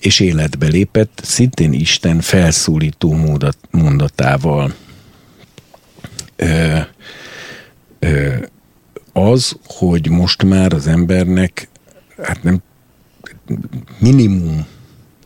és 0.00 0.20
életbe 0.20 0.66
lépett 0.66 1.20
szintén 1.22 1.72
Isten 1.72 2.20
felszólító 2.20 3.12
módat, 3.12 3.58
mondatával. 3.70 4.74
Ö, 6.36 6.78
ö, 7.98 8.34
az, 9.18 9.56
hogy 9.66 10.08
most 10.08 10.42
már 10.42 10.72
az 10.72 10.86
embernek 10.86 11.68
hát 12.22 12.42
nem 12.42 12.62
minimum 13.98 14.66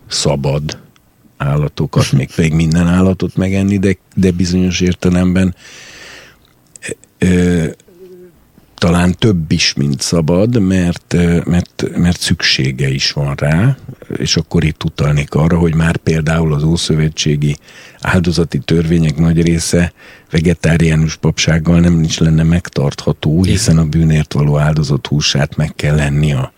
szabad 0.08 0.78
állatokat, 1.36 2.12
még 2.12 2.34
pedig 2.34 2.52
minden 2.52 2.86
állatot 2.86 3.36
megenni, 3.36 3.78
de, 3.78 3.96
de 4.14 4.30
bizonyos 4.30 4.80
értelemben 4.80 5.54
ö, 7.18 7.66
talán 8.82 9.14
több 9.18 9.52
is, 9.52 9.74
mint 9.74 10.00
szabad, 10.00 10.60
mert, 10.60 11.16
mert, 11.44 11.84
mert 11.96 12.20
szüksége 12.20 12.88
is 12.88 13.12
van 13.12 13.34
rá, 13.34 13.76
és 14.16 14.36
akkor 14.36 14.64
itt 14.64 14.84
utalnék 14.84 15.34
arra, 15.34 15.58
hogy 15.58 15.74
már 15.74 15.96
például 15.96 16.54
az 16.54 16.62
ószövetségi 16.62 17.56
áldozati 18.00 18.58
törvények 18.58 19.16
nagy 19.16 19.42
része 19.42 19.92
vegetáriánus 20.30 21.16
papsággal 21.16 21.80
nem 21.80 22.02
is 22.02 22.18
lenne 22.18 22.42
megtartható, 22.42 23.42
hiszen 23.42 23.78
a 23.78 23.84
bűnért 23.84 24.32
való 24.32 24.58
áldozat 24.58 25.06
húsát 25.06 25.56
meg 25.56 25.74
kell 25.74 25.94
lenni 25.94 26.32
a 26.32 26.52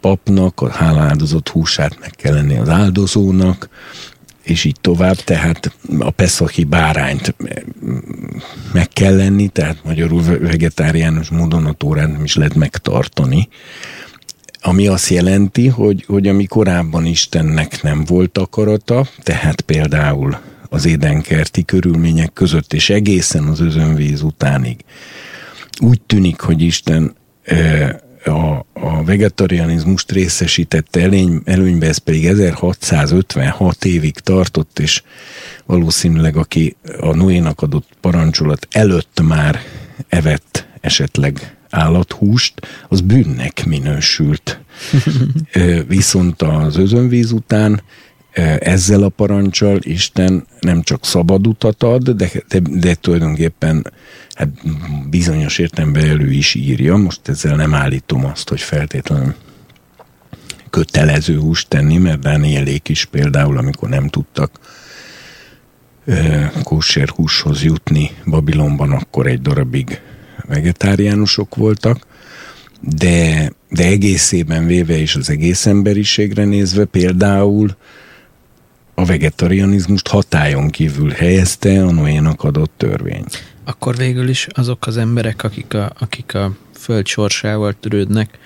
papnak, 0.00 0.60
a 0.60 0.70
háláldozott 0.70 1.48
húsát 1.48 2.00
meg 2.00 2.10
kell 2.10 2.34
lenni 2.34 2.58
az 2.58 2.68
áldozónak, 2.68 3.68
és 4.50 4.64
így 4.64 4.76
tovább, 4.80 5.16
tehát 5.16 5.72
a 5.98 6.10
peszaki 6.10 6.64
bárányt 6.64 7.34
meg 8.72 8.88
kell 8.88 9.16
lenni, 9.16 9.48
tehát 9.48 9.84
magyarul 9.84 10.22
vegetáriánus 10.22 11.28
módon 11.28 11.64
a 11.64 11.72
tórán 11.72 12.10
nem 12.10 12.24
is 12.24 12.36
lehet 12.36 12.54
megtartani. 12.54 13.48
Ami 14.60 14.86
azt 14.86 15.08
jelenti, 15.08 15.66
hogy, 15.66 16.04
hogy 16.06 16.28
ami 16.28 16.44
korábban 16.44 17.04
Istennek 17.04 17.82
nem 17.82 18.04
volt 18.04 18.38
akarata, 18.38 19.06
tehát 19.22 19.60
például 19.60 20.38
az 20.68 20.86
édenkerti 20.86 21.64
körülmények 21.64 22.32
között, 22.32 22.72
és 22.72 22.90
egészen 22.90 23.44
az 23.44 23.60
özönvíz 23.60 24.22
utánig 24.22 24.84
úgy 25.80 26.00
tűnik, 26.00 26.40
hogy 26.40 26.62
Isten 26.62 27.14
a, 28.24 28.66
a 28.72 29.04
vegetarianizmust 29.04 30.12
részesítette 30.12 31.00
elény, 31.00 31.40
előnybe, 31.44 31.86
ez 31.86 31.98
pedig 31.98 32.26
1656 32.26 33.84
évig 33.84 34.14
tartott, 34.14 34.78
és 34.78 35.02
valószínűleg 35.66 36.36
aki 36.36 36.76
a 37.00 37.14
Noénak 37.14 37.62
adott 37.62 37.88
parancsolat 38.00 38.68
előtt 38.70 39.20
már 39.22 39.60
evett 40.08 40.66
esetleg 40.80 41.56
állathúst, 41.70 42.54
az 42.88 43.00
bűnnek 43.00 43.66
minősült. 43.66 44.60
Viszont 45.88 46.42
az 46.42 46.76
özönvíz 46.76 47.32
után 47.32 47.82
ezzel 48.60 49.02
a 49.02 49.08
parancsal 49.08 49.78
Isten 49.82 50.46
nem 50.60 50.82
csak 50.82 51.04
szabad 51.04 51.46
utat 51.46 51.82
ad, 51.82 52.10
de, 52.10 52.30
de, 52.48 52.60
de 52.70 52.94
tulajdonképpen 52.94 53.92
hát 54.34 54.48
bizonyos 55.08 55.58
értelemben 55.58 56.04
elő 56.04 56.30
is 56.30 56.54
írja. 56.54 56.96
Most 56.96 57.28
ezzel 57.28 57.56
nem 57.56 57.74
állítom 57.74 58.24
azt, 58.24 58.48
hogy 58.48 58.60
feltétlenül 58.60 59.34
kötelező 60.70 61.38
húst 61.38 61.68
tenni, 61.68 61.98
mert 61.98 62.20
Dánielék 62.20 62.88
is 62.88 63.04
például, 63.04 63.58
amikor 63.58 63.88
nem 63.88 64.08
tudtak 64.08 64.50
kóser 66.62 67.08
húshoz 67.08 67.62
jutni 67.62 68.10
Babilonban, 68.26 68.92
akkor 68.92 69.26
egy 69.26 69.40
darabig 69.40 70.00
vegetáriánusok 70.46 71.54
voltak, 71.54 72.06
de, 72.80 73.52
de 73.68 73.84
egészében 73.84 74.66
véve 74.66 74.98
és 74.98 75.16
az 75.16 75.30
egész 75.30 75.66
emberiségre 75.66 76.44
nézve 76.44 76.84
például 76.84 77.76
a 78.98 79.04
vegetarianizmust 79.04 80.08
hatályon 80.08 80.70
kívül 80.70 81.10
helyezte 81.10 81.84
a 81.84 81.90
Noénak 81.90 82.42
adott 82.42 82.72
törvény. 82.76 83.24
Akkor 83.64 83.96
végül 83.96 84.28
is 84.28 84.46
azok 84.46 84.86
az 84.86 84.96
emberek, 84.96 85.42
akik 85.42 85.74
a, 85.74 85.92
akik 85.98 86.34
a 86.34 86.56
föld 86.74 87.06
sorsával 87.06 87.74
törődnek, 87.80 88.38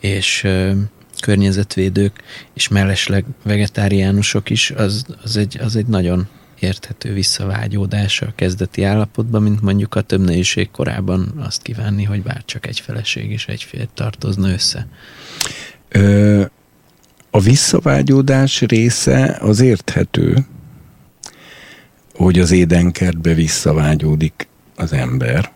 és 0.00 0.44
ö, 0.44 0.72
környezetvédők, 1.20 2.22
és 2.54 2.68
mellesleg 2.68 3.24
vegetáriánusok 3.42 4.50
is, 4.50 4.70
az, 4.70 5.06
az, 5.22 5.36
egy, 5.36 5.58
az 5.60 5.76
egy 5.76 5.86
nagyon 5.86 6.28
érthető 6.58 7.12
visszavágyódása 7.12 8.26
a 8.26 8.32
kezdeti 8.34 8.82
állapotban, 8.82 9.42
mint 9.42 9.60
mondjuk 9.60 9.94
a 9.94 10.00
több 10.00 10.20
nehézség 10.20 10.70
korában 10.70 11.34
azt 11.38 11.62
kívánni, 11.62 12.04
hogy 12.04 12.22
bár 12.22 12.42
csak 12.44 12.66
egy 12.66 12.80
feleség 12.80 13.30
és 13.30 13.46
egy 13.46 13.62
fél 13.62 13.88
tartozna 13.94 14.52
össze. 14.52 14.86
Ö, 15.88 16.44
a 17.34 17.40
visszavágyódás 17.40 18.60
része 18.60 19.38
az 19.40 19.60
érthető, 19.60 20.46
hogy 22.14 22.38
az 22.38 22.50
édenkertbe 22.50 23.34
visszavágyódik 23.34 24.48
az 24.76 24.92
ember. 24.92 25.52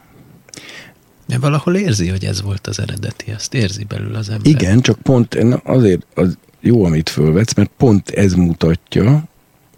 De 1.27 1.39
valahol 1.39 1.77
érzi, 1.77 2.09
hogy 2.09 2.25
ez 2.25 2.43
volt 2.43 2.67
az 2.67 2.81
eredeti, 2.81 3.31
azt 3.31 3.55
érzi 3.55 3.85
belül 3.85 4.15
az 4.15 4.29
ember. 4.29 4.47
Igen, 4.47 4.81
csak 4.81 4.99
pont 4.99 5.35
azért 5.65 6.07
az 6.15 6.39
jó, 6.61 6.85
amit 6.85 7.09
fölvetsz, 7.09 7.55
mert 7.55 7.71
pont 7.77 8.11
ez 8.11 8.33
mutatja, 8.33 9.25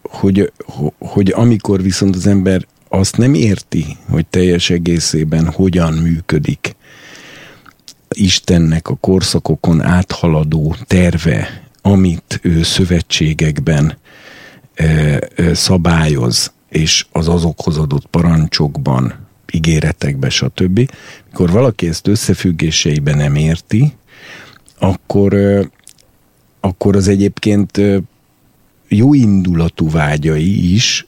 hogy, 0.03 0.53
hogy 0.99 1.31
amikor 1.31 1.83
viszont 1.83 2.17
az 2.17 2.27
ember 2.27 2.67
azt 2.89 3.17
nem 3.17 3.35
érti, 3.35 3.97
hogy 4.09 4.27
teljes 4.27 4.71
egészében 4.71 5.51
hogyan 5.53 5.93
működik 5.93 6.77
Istennek 8.09 8.89
a 8.89 8.95
korszakokon 8.95 9.81
áthaladó 9.81 10.75
terve, 10.87 11.69
amit 11.83 12.39
ő 12.43 12.63
szövetségekben 12.63 13.99
e, 14.75 14.85
e, 14.85 15.55
szabályoz, 15.55 16.53
és 16.69 17.07
az 17.13 17.29
azokhoz 17.29 17.79
adott 17.79 18.07
parancsokban, 18.07 19.15
ígéretekben, 19.53 20.31
stb. 20.31 20.91
Mikor 21.27 21.51
valaki 21.51 21.89
ezt 21.89 22.07
összefüggéseiben 22.07 23.17
nem 23.17 23.35
érti, 23.35 23.93
akkor, 24.79 25.35
e, 25.35 25.71
akkor 26.61 26.97
az 26.97 27.09
egyébként 27.09 27.81
jó 28.89 29.15
indulatú 29.15 29.91
vágyai 29.91 30.75
is 30.75 31.07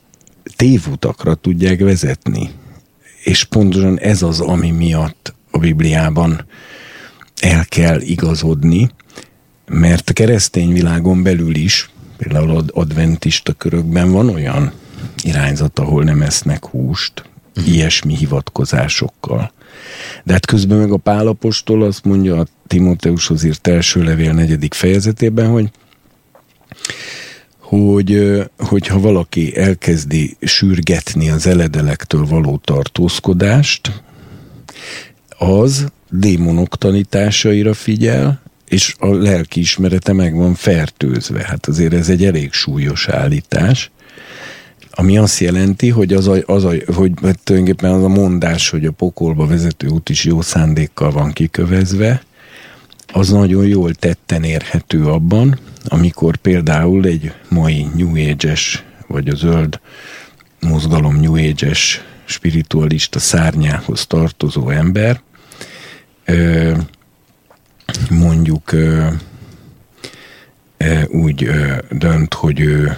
tévutakra 0.57 1.35
tudják 1.35 1.81
vezetni. 1.81 2.51
És 3.25 3.45
pontosan 3.45 3.99
ez 3.99 4.23
az, 4.23 4.41
ami 4.41 4.71
miatt 4.71 5.35
a 5.51 5.59
Bibliában 5.59 6.47
el 7.41 7.65
kell 7.65 8.01
igazodni, 8.01 8.91
mert 9.73 10.11
a 10.11 10.13
keresztény 10.13 10.73
világon 10.73 11.23
belül 11.23 11.55
is, 11.55 11.91
például 12.17 12.65
adventista 12.73 13.53
körökben 13.53 14.13
van 14.13 14.29
olyan 14.29 14.73
irányzat, 15.23 15.79
ahol 15.79 16.05
nem 16.05 16.23
esznek 16.23 16.67
húst, 16.67 17.25
uh-huh. 17.57 17.75
ilyesmi 17.75 18.17
hivatkozásokkal. 18.17 19.53
De 20.25 20.33
hát 20.33 20.47
közben 20.47 20.79
meg 20.79 20.93
a 20.93 20.97
Pálapostól 20.97 21.83
azt 21.83 22.05
mondja 22.05 22.39
a 22.39 22.47
Timóteushoz 22.67 23.45
írt 23.45 23.67
első 23.67 24.03
levél 24.03 24.33
negyedik 24.33 24.75
fejezetében, 24.75 25.51
hogy 25.51 25.71
hogy 27.59 28.41
hogyha 28.59 29.01
valaki 29.01 29.57
elkezdi 29.57 30.37
sürgetni 30.41 31.31
az 31.31 31.47
eledelektől 31.47 32.27
való 32.27 32.61
tartózkodást, 32.65 34.03
az 35.39 35.87
démonok 36.11 36.79
tanításaira 36.79 37.75
figyel, 37.75 38.43
és 38.73 38.95
a 38.99 39.07
lelki 39.07 39.61
ismerete 39.61 40.13
meg 40.13 40.35
van 40.35 40.55
fertőzve. 40.55 41.45
Hát 41.45 41.67
azért 41.67 41.93
ez 41.93 42.09
egy 42.09 42.25
elég 42.25 42.53
súlyos 42.53 43.09
állítás, 43.09 43.91
ami 44.91 45.19
azt 45.19 45.39
jelenti, 45.39 45.89
hogy 45.89 46.13
az 46.13 46.29
a, 46.29 46.37
az 46.47 46.65
a, 46.65 46.73
hogy 46.95 47.13
hát 47.23 47.39
tulajdonképpen 47.45 47.93
az 47.93 48.03
a 48.03 48.09
mondás, 48.09 48.71
hogy 48.71 48.87
a 48.87 48.91
pokolba 48.91 49.47
vezető 49.47 49.87
út 49.87 50.09
is 50.09 50.25
jó 50.25 50.41
szándékkal 50.41 51.11
van 51.11 51.33
kikövezve, 51.33 52.23
az 53.13 53.31
nagyon 53.31 53.67
jól 53.67 53.95
tetten 53.95 54.43
érhető 54.43 55.07
abban, 55.07 55.59
amikor 55.85 56.37
például 56.37 57.05
egy 57.05 57.33
mai 57.49 57.87
New 57.97 58.31
Age-es, 58.31 58.85
vagy 59.07 59.29
a 59.29 59.35
zöld 59.35 59.81
mozgalom 60.61 61.21
New 61.21 61.35
Age-es 61.35 62.05
spiritualista 62.25 63.19
szárnyához 63.19 64.07
tartozó 64.07 64.69
ember 64.69 65.21
mondjuk 68.11 68.75
úgy 71.09 71.51
dönt, 71.91 72.35
hogy 72.35 72.61
ő 72.61 72.97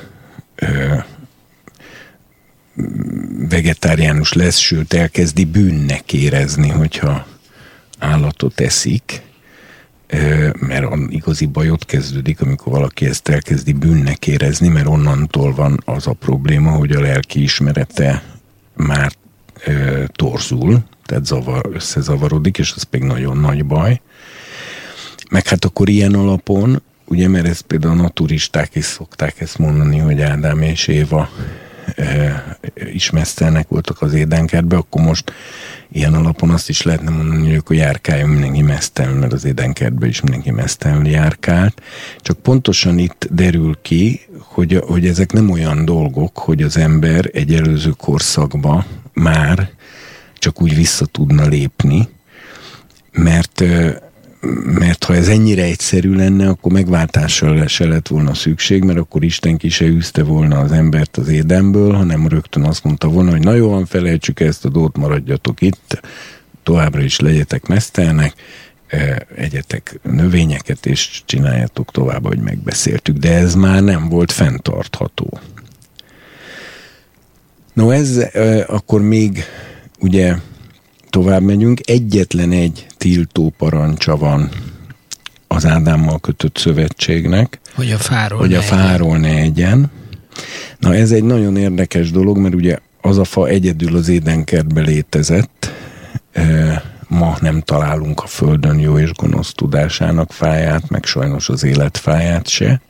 vegetáriánus 3.48 4.32
lesz, 4.32 4.56
sőt 4.56 4.92
elkezdi 4.92 5.44
bűnnek 5.44 6.12
érezni, 6.12 6.68
hogyha 6.68 7.26
állatot 7.98 8.60
eszik, 8.60 9.22
mert 10.58 10.84
a 10.84 10.98
igazi 11.08 11.46
bajot 11.46 11.84
kezdődik, 11.84 12.40
amikor 12.40 12.72
valaki 12.72 13.06
ezt 13.06 13.28
elkezdi 13.28 13.72
bűnnek 13.72 14.26
érezni, 14.26 14.68
mert 14.68 14.86
onnantól 14.86 15.54
van 15.54 15.80
az 15.84 16.06
a 16.06 16.12
probléma, 16.12 16.70
hogy 16.70 16.92
a 16.92 17.00
lelki 17.00 17.42
ismerete 17.42 18.22
már 18.76 19.12
torzul, 20.12 20.84
tehát 21.04 21.24
zavar, 21.24 21.70
összezavarodik, 21.72 22.58
és 22.58 22.72
az 22.76 22.82
pedig 22.82 23.06
nagyon 23.06 23.36
nagy 23.36 23.64
baj. 23.64 24.00
Meg 25.30 25.46
hát 25.46 25.64
akkor 25.64 25.88
ilyen 25.88 26.14
alapon, 26.14 26.82
ugye, 27.04 27.28
mert 27.28 27.46
ezt 27.46 27.62
például 27.62 27.98
a 27.98 28.02
naturisták 28.02 28.74
is 28.74 28.84
szokták 28.84 29.40
ezt 29.40 29.58
mondani, 29.58 29.98
hogy 29.98 30.20
Ádám 30.20 30.62
és 30.62 30.86
Éva 30.86 31.28
e, 31.96 32.58
is 32.92 33.10
mesztelnek 33.10 33.68
voltak 33.68 34.02
az 34.02 34.12
édenkertbe, 34.12 34.76
akkor 34.76 35.02
most 35.02 35.32
ilyen 35.92 36.14
alapon 36.14 36.50
azt 36.50 36.68
is 36.68 36.82
lehetne 36.82 37.10
mondani, 37.10 37.46
hogy 37.46 37.56
akkor 37.56 37.76
járkáljon 37.76 38.28
mindenki 38.28 38.62
mesztelenül, 38.62 39.18
mert 39.18 39.32
az 39.32 39.44
édenkertben 39.44 40.08
is 40.08 40.20
mindenki 40.20 40.50
mesztelenül 40.50 41.08
járkált. 41.08 41.82
Csak 42.18 42.38
pontosan 42.38 42.98
itt 42.98 43.28
derül 43.30 43.78
ki, 43.82 44.20
hogy, 44.38 44.82
hogy 44.86 45.06
ezek 45.06 45.32
nem 45.32 45.50
olyan 45.50 45.84
dolgok, 45.84 46.38
hogy 46.38 46.62
az 46.62 46.76
ember 46.76 47.30
egy 47.32 47.54
előző 47.54 47.90
korszakba 47.90 48.86
már 49.12 49.70
csak 50.38 50.62
úgy 50.62 50.74
vissza 50.74 51.06
tudna 51.06 51.46
lépni, 51.46 52.08
mert 53.12 53.64
mert 54.64 55.04
ha 55.04 55.14
ez 55.14 55.28
ennyire 55.28 55.62
egyszerű 55.62 56.14
lenne, 56.14 56.48
akkor 56.48 56.72
megváltással 56.72 57.66
se 57.66 57.86
lett 57.86 58.08
volna 58.08 58.34
szükség, 58.34 58.84
mert 58.84 58.98
akkor 58.98 59.24
Isten 59.24 59.56
ki 59.56 59.68
se 59.68 59.84
űzte 59.84 60.22
volna 60.22 60.58
az 60.58 60.72
embert 60.72 61.16
az 61.16 61.28
édenből, 61.28 61.92
hanem 61.92 62.28
rögtön 62.28 62.64
azt 62.64 62.84
mondta 62.84 63.08
volna, 63.08 63.30
hogy 63.30 63.44
na 63.44 63.54
jó, 63.54 63.84
felejtsük 63.84 64.40
ezt 64.40 64.64
a 64.64 64.68
dolgot, 64.68 64.96
maradjatok 64.96 65.60
itt, 65.60 66.00
továbbra 66.62 67.02
is 67.02 67.20
legyetek 67.20 67.66
mesztelnek, 67.66 68.34
e, 68.86 69.26
egyetek 69.36 69.98
növényeket, 70.02 70.86
és 70.86 71.22
csináljatok 71.24 71.90
tovább, 71.90 72.26
hogy 72.26 72.38
megbeszéltük. 72.38 73.16
De 73.16 73.34
ez 73.34 73.54
már 73.54 73.82
nem 73.82 74.08
volt 74.08 74.32
fenntartható. 74.32 75.38
No 77.72 77.90
ez 77.90 78.16
e, 78.16 78.64
akkor 78.68 79.02
még 79.02 79.44
ugye 79.98 80.34
tovább 81.14 81.42
megyünk, 81.42 81.80
egyetlen 81.84 82.52
egy 82.52 82.86
tiltó 82.96 83.54
parancsa 83.58 84.16
van 84.16 84.50
az 85.48 85.66
Ádámmal 85.66 86.18
kötött 86.20 86.56
szövetségnek. 86.56 87.60
Hogy 87.74 87.90
a 87.90 87.98
fáról, 87.98 88.38
hogy 88.38 88.50
ne, 88.50 88.58
a 88.58 88.62
fáról 88.62 89.18
ne 89.18 89.36
egyen. 89.36 89.90
Na 90.78 90.94
ez 90.94 91.10
egy 91.10 91.24
nagyon 91.24 91.56
érdekes 91.56 92.10
dolog, 92.10 92.38
mert 92.38 92.54
ugye 92.54 92.78
az 93.00 93.18
a 93.18 93.24
fa 93.24 93.48
egyedül 93.48 93.96
az 93.96 94.08
édenkertben 94.08 94.84
létezett, 94.84 95.72
ma 97.08 97.36
nem 97.40 97.60
találunk 97.60 98.22
a 98.22 98.26
Földön 98.26 98.78
jó 98.78 98.98
és 98.98 99.12
gonosz 99.12 99.52
tudásának 99.52 100.32
fáját, 100.32 100.88
meg 100.88 101.04
sajnos 101.04 101.48
az 101.48 101.64
életfáját 101.64 102.48
se. 102.48 102.80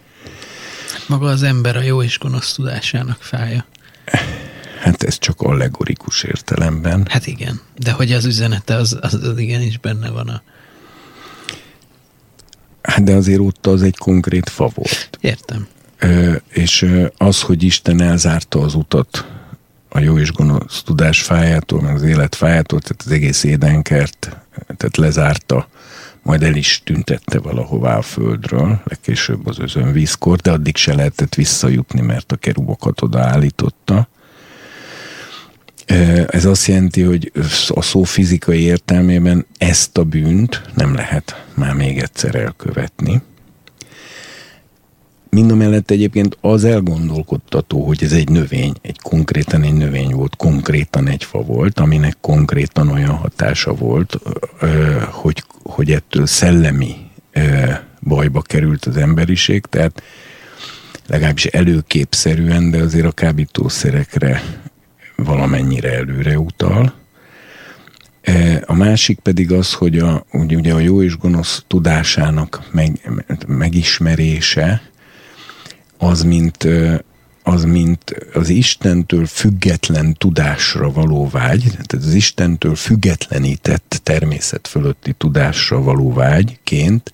Maga 1.07 1.27
az 1.27 1.43
ember 1.43 1.77
a 1.77 1.83
jó 1.83 2.03
és 2.03 2.19
gonosz 2.19 2.53
tudásának 2.53 3.19
fája. 3.21 3.65
Hát 4.85 5.03
ez 5.03 5.19
csak 5.19 5.41
allegorikus 5.41 6.23
értelemben. 6.23 7.07
Hát 7.11 7.27
igen, 7.27 7.61
de 7.77 7.93
hogy 7.93 8.13
az 8.13 8.25
üzenete 8.25 8.75
az, 8.75 8.99
az, 9.01 9.15
az 9.15 9.39
igenis 9.39 9.79
benne 9.79 10.11
van 10.11 10.29
a... 10.29 10.43
Hát 12.83 13.05
de 13.05 13.15
azért 13.15 13.41
ott 13.41 13.67
az 13.67 13.83
egy 13.83 13.97
konkrét 13.97 14.49
fa 14.49 14.71
volt. 14.75 15.11
Értem. 15.21 15.67
Ö, 15.99 16.35
és 16.49 16.87
az, 17.17 17.41
hogy 17.41 17.63
Isten 17.63 18.01
elzárta 18.01 18.61
az 18.61 18.75
utat 18.75 19.27
a 19.89 19.99
jó 19.99 20.19
és 20.19 20.33
gonosz 20.33 20.83
tudás 20.83 21.23
fájától, 21.23 21.81
meg 21.81 21.95
az 21.95 22.03
élet 22.03 22.35
fájától, 22.35 22.81
tehát 22.81 23.03
az 23.07 23.11
egész 23.11 23.45
édenkert, 23.45 24.37
tehát 24.77 24.97
lezárta, 24.97 25.69
majd 26.23 26.43
el 26.43 26.55
is 26.55 26.83
tüntette 26.85 27.39
valahová 27.39 27.97
a 27.97 28.03
földről, 28.03 28.81
legkésőbb 28.85 29.47
az 29.47 29.59
özönvízkor, 29.59 30.39
de 30.39 30.51
addig 30.51 30.77
se 30.77 30.95
lehetett 30.95 31.35
visszajutni, 31.35 32.01
mert 32.01 32.33
a 32.33 32.37
kerubokat 32.37 33.03
odaállította 33.03 34.09
Ez 36.27 36.45
azt 36.45 36.67
jelenti, 36.67 37.03
hogy 37.03 37.33
a 37.69 37.83
szó 37.83 38.03
fizikai 38.03 38.61
értelmében 38.61 39.47
ezt 39.59 39.99
a 39.99 40.05
bűnt 40.05 40.63
nem 40.75 40.95
lehet 40.95 41.45
már 41.55 41.75
még 41.75 41.99
egyszer 41.99 42.35
elkövetni. 42.35 43.23
Mind 45.31 45.51
a 45.51 45.55
mellett 45.55 45.91
egyébként 45.91 46.37
az 46.41 46.65
elgondolkodtató, 46.65 47.87
hogy 47.87 48.03
ez 48.03 48.13
egy 48.13 48.29
növény, 48.29 48.75
egy 48.83 49.01
konkrétan 49.01 49.63
egy 49.63 49.75
növény 49.75 50.11
volt, 50.11 50.37
konkrétan 50.37 51.09
egy 51.09 51.25
fa 51.25 51.43
volt, 51.43 51.79
aminek 51.79 52.17
konkrétan 52.21 52.89
olyan 52.89 53.15
hatása 53.15 53.75
volt, 53.75 54.19
hogy, 55.11 55.45
hogy 55.63 55.91
ettől 55.91 56.27
szellemi 56.27 56.97
bajba 58.01 58.43
került 58.43 58.85
az 58.85 58.97
emberiség, 58.97 59.65
tehát 59.65 60.03
legalábbis 61.07 61.47
előképszerűen, 61.47 62.71
de 62.71 62.79
azért 62.83 63.07
a 63.07 63.13
kábítószerekre 63.13 64.43
valamennyire 65.17 65.93
előre 65.93 66.39
utal. 66.39 66.95
A 68.65 68.75
másik 68.75 69.19
pedig 69.19 69.53
az, 69.53 69.73
hogy 69.73 69.99
a, 69.99 70.25
ugye 70.33 70.75
a 70.75 70.79
jó 70.79 71.03
és 71.03 71.17
gonosz 71.17 71.65
tudásának 71.67 72.69
meg, 72.71 73.15
megismerése, 73.47 74.83
az 75.99 76.23
mint, 76.23 76.69
az 77.43 77.65
mint 77.65 78.15
az 78.33 78.49
Istentől 78.49 79.27
független 79.27 80.15
tudásra 80.19 80.91
való 80.91 81.29
vágy, 81.29 81.63
tehát 81.71 81.93
az 81.93 82.15
Istentől 82.15 82.75
függetlenített 82.75 84.01
természet 84.03 84.69
fölötti 84.69 85.13
tudásra 85.13 85.83
való 85.83 86.13
vágyként 86.13 87.13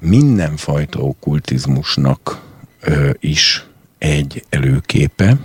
mindenfajta 0.00 0.98
okkultizmusnak 0.98 2.42
is 3.20 3.64
egy 3.98 4.44
előképe, 4.50 5.36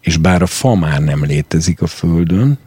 és 0.00 0.16
bár 0.16 0.42
a 0.42 0.46
fa 0.46 0.74
már 0.74 1.00
nem 1.00 1.24
létezik 1.24 1.82
a 1.82 1.86
Földön, 1.86 2.58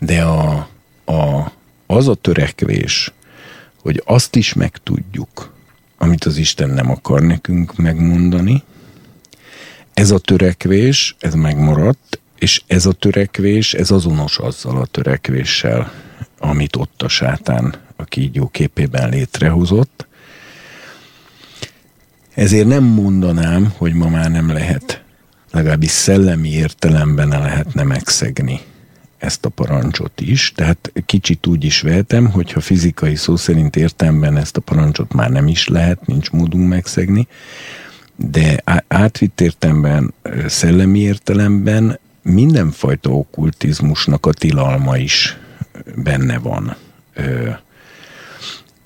de 0.00 0.22
a, 0.22 0.68
a, 1.04 1.52
az 1.86 2.08
a 2.08 2.14
törekvés, 2.14 3.12
hogy 3.82 4.02
azt 4.06 4.36
is 4.36 4.52
megtudjuk, 4.52 5.52
amit 5.98 6.24
az 6.24 6.36
Isten 6.36 6.70
nem 6.70 6.90
akar 6.90 7.20
nekünk 7.20 7.76
megmondani, 7.76 8.62
ez 9.94 10.10
a 10.10 10.18
törekvés, 10.18 11.16
ez 11.20 11.34
megmaradt, 11.34 12.20
és 12.38 12.62
ez 12.66 12.86
a 12.86 12.92
törekvés, 12.92 13.74
ez 13.74 13.90
azonos 13.90 14.38
azzal 14.38 14.76
a 14.76 14.86
törekvéssel, 14.86 15.92
amit 16.38 16.76
ott 16.76 17.02
a 17.02 17.08
sátán 17.08 17.74
a 17.96 18.04
kígyó 18.04 18.48
képében 18.48 19.08
létrehozott. 19.08 20.06
Ezért 22.34 22.66
nem 22.66 22.84
mondanám, 22.84 23.72
hogy 23.76 23.94
ma 23.94 24.08
már 24.08 24.30
nem 24.30 24.52
lehet, 24.52 25.02
legalábbis 25.50 25.90
szellemi 25.90 26.48
értelemben 26.48 27.28
lehetne 27.28 27.82
megszegni 27.82 28.60
ezt 29.18 29.44
a 29.44 29.48
parancsot 29.48 30.20
is, 30.20 30.52
tehát 30.54 30.92
kicsit 31.06 31.46
úgy 31.46 31.64
is 31.64 31.80
vehetem, 31.80 32.30
hogyha 32.30 32.60
fizikai 32.60 33.14
szó 33.14 33.36
szerint 33.36 33.76
értemben 33.76 34.36
ezt 34.36 34.56
a 34.56 34.60
parancsot 34.60 35.12
már 35.12 35.30
nem 35.30 35.48
is 35.48 35.68
lehet, 35.68 36.06
nincs 36.06 36.30
módunk 36.30 36.68
megszegni, 36.68 37.26
de 38.16 38.62
átvitt 38.88 39.40
értelemben, 39.40 40.14
szellemi 40.46 40.98
értelemben 40.98 41.98
mindenfajta 42.22 43.10
okkultizmusnak 43.10 44.26
a 44.26 44.32
tilalma 44.32 44.96
is 44.96 45.36
benne 45.94 46.38
van. 46.38 46.76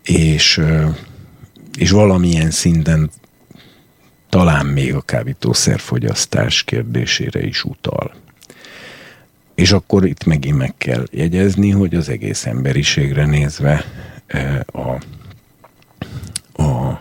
És, 0.03 0.61
és 1.79 1.91
valamilyen 1.91 2.51
szinten 2.51 3.11
talán 4.33 4.67
még 4.67 4.95
a 4.95 5.01
kábítószerfogyasztás 5.01 6.63
kérdésére 6.63 7.43
is 7.43 7.65
utal. 7.65 8.15
És 9.55 9.73
akkor 9.73 10.07
itt 10.07 10.25
megint 10.25 10.57
meg 10.57 10.75
kell 10.79 11.05
jegyezni, 11.11 11.71
hogy 11.71 11.95
az 11.95 12.09
egész 12.09 12.47
emberiségre 12.47 13.27
nézve 13.27 13.85
a, 14.67 14.89
a 16.63 17.01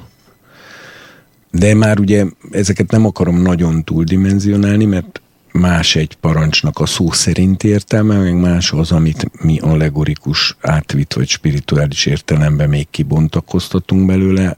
de 1.52 1.74
már 1.76 1.99
ugye 1.99 2.26
ezeket 2.52 2.91
nem 2.91 3.06
akarom 3.06 3.41
nagyon 3.41 3.84
túldimenzionálni, 3.84 4.86
mert 4.86 5.22
más 5.52 5.95
egy 5.95 6.16
parancsnak 6.16 6.80
a 6.80 6.86
szó 6.86 7.12
szerint 7.12 7.64
értelme, 7.64 8.18
meg 8.18 8.40
más 8.40 8.72
az, 8.72 8.91
amit 8.91 9.44
mi 9.44 9.60
allegorikus, 9.60 10.58
átvitt 10.62 11.14
vagy 11.14 11.28
spirituális 11.28 12.06
értelemben 12.06 12.70
még 12.70 12.88
kibontakoztatunk 12.90 14.06
belőle, 14.06 14.58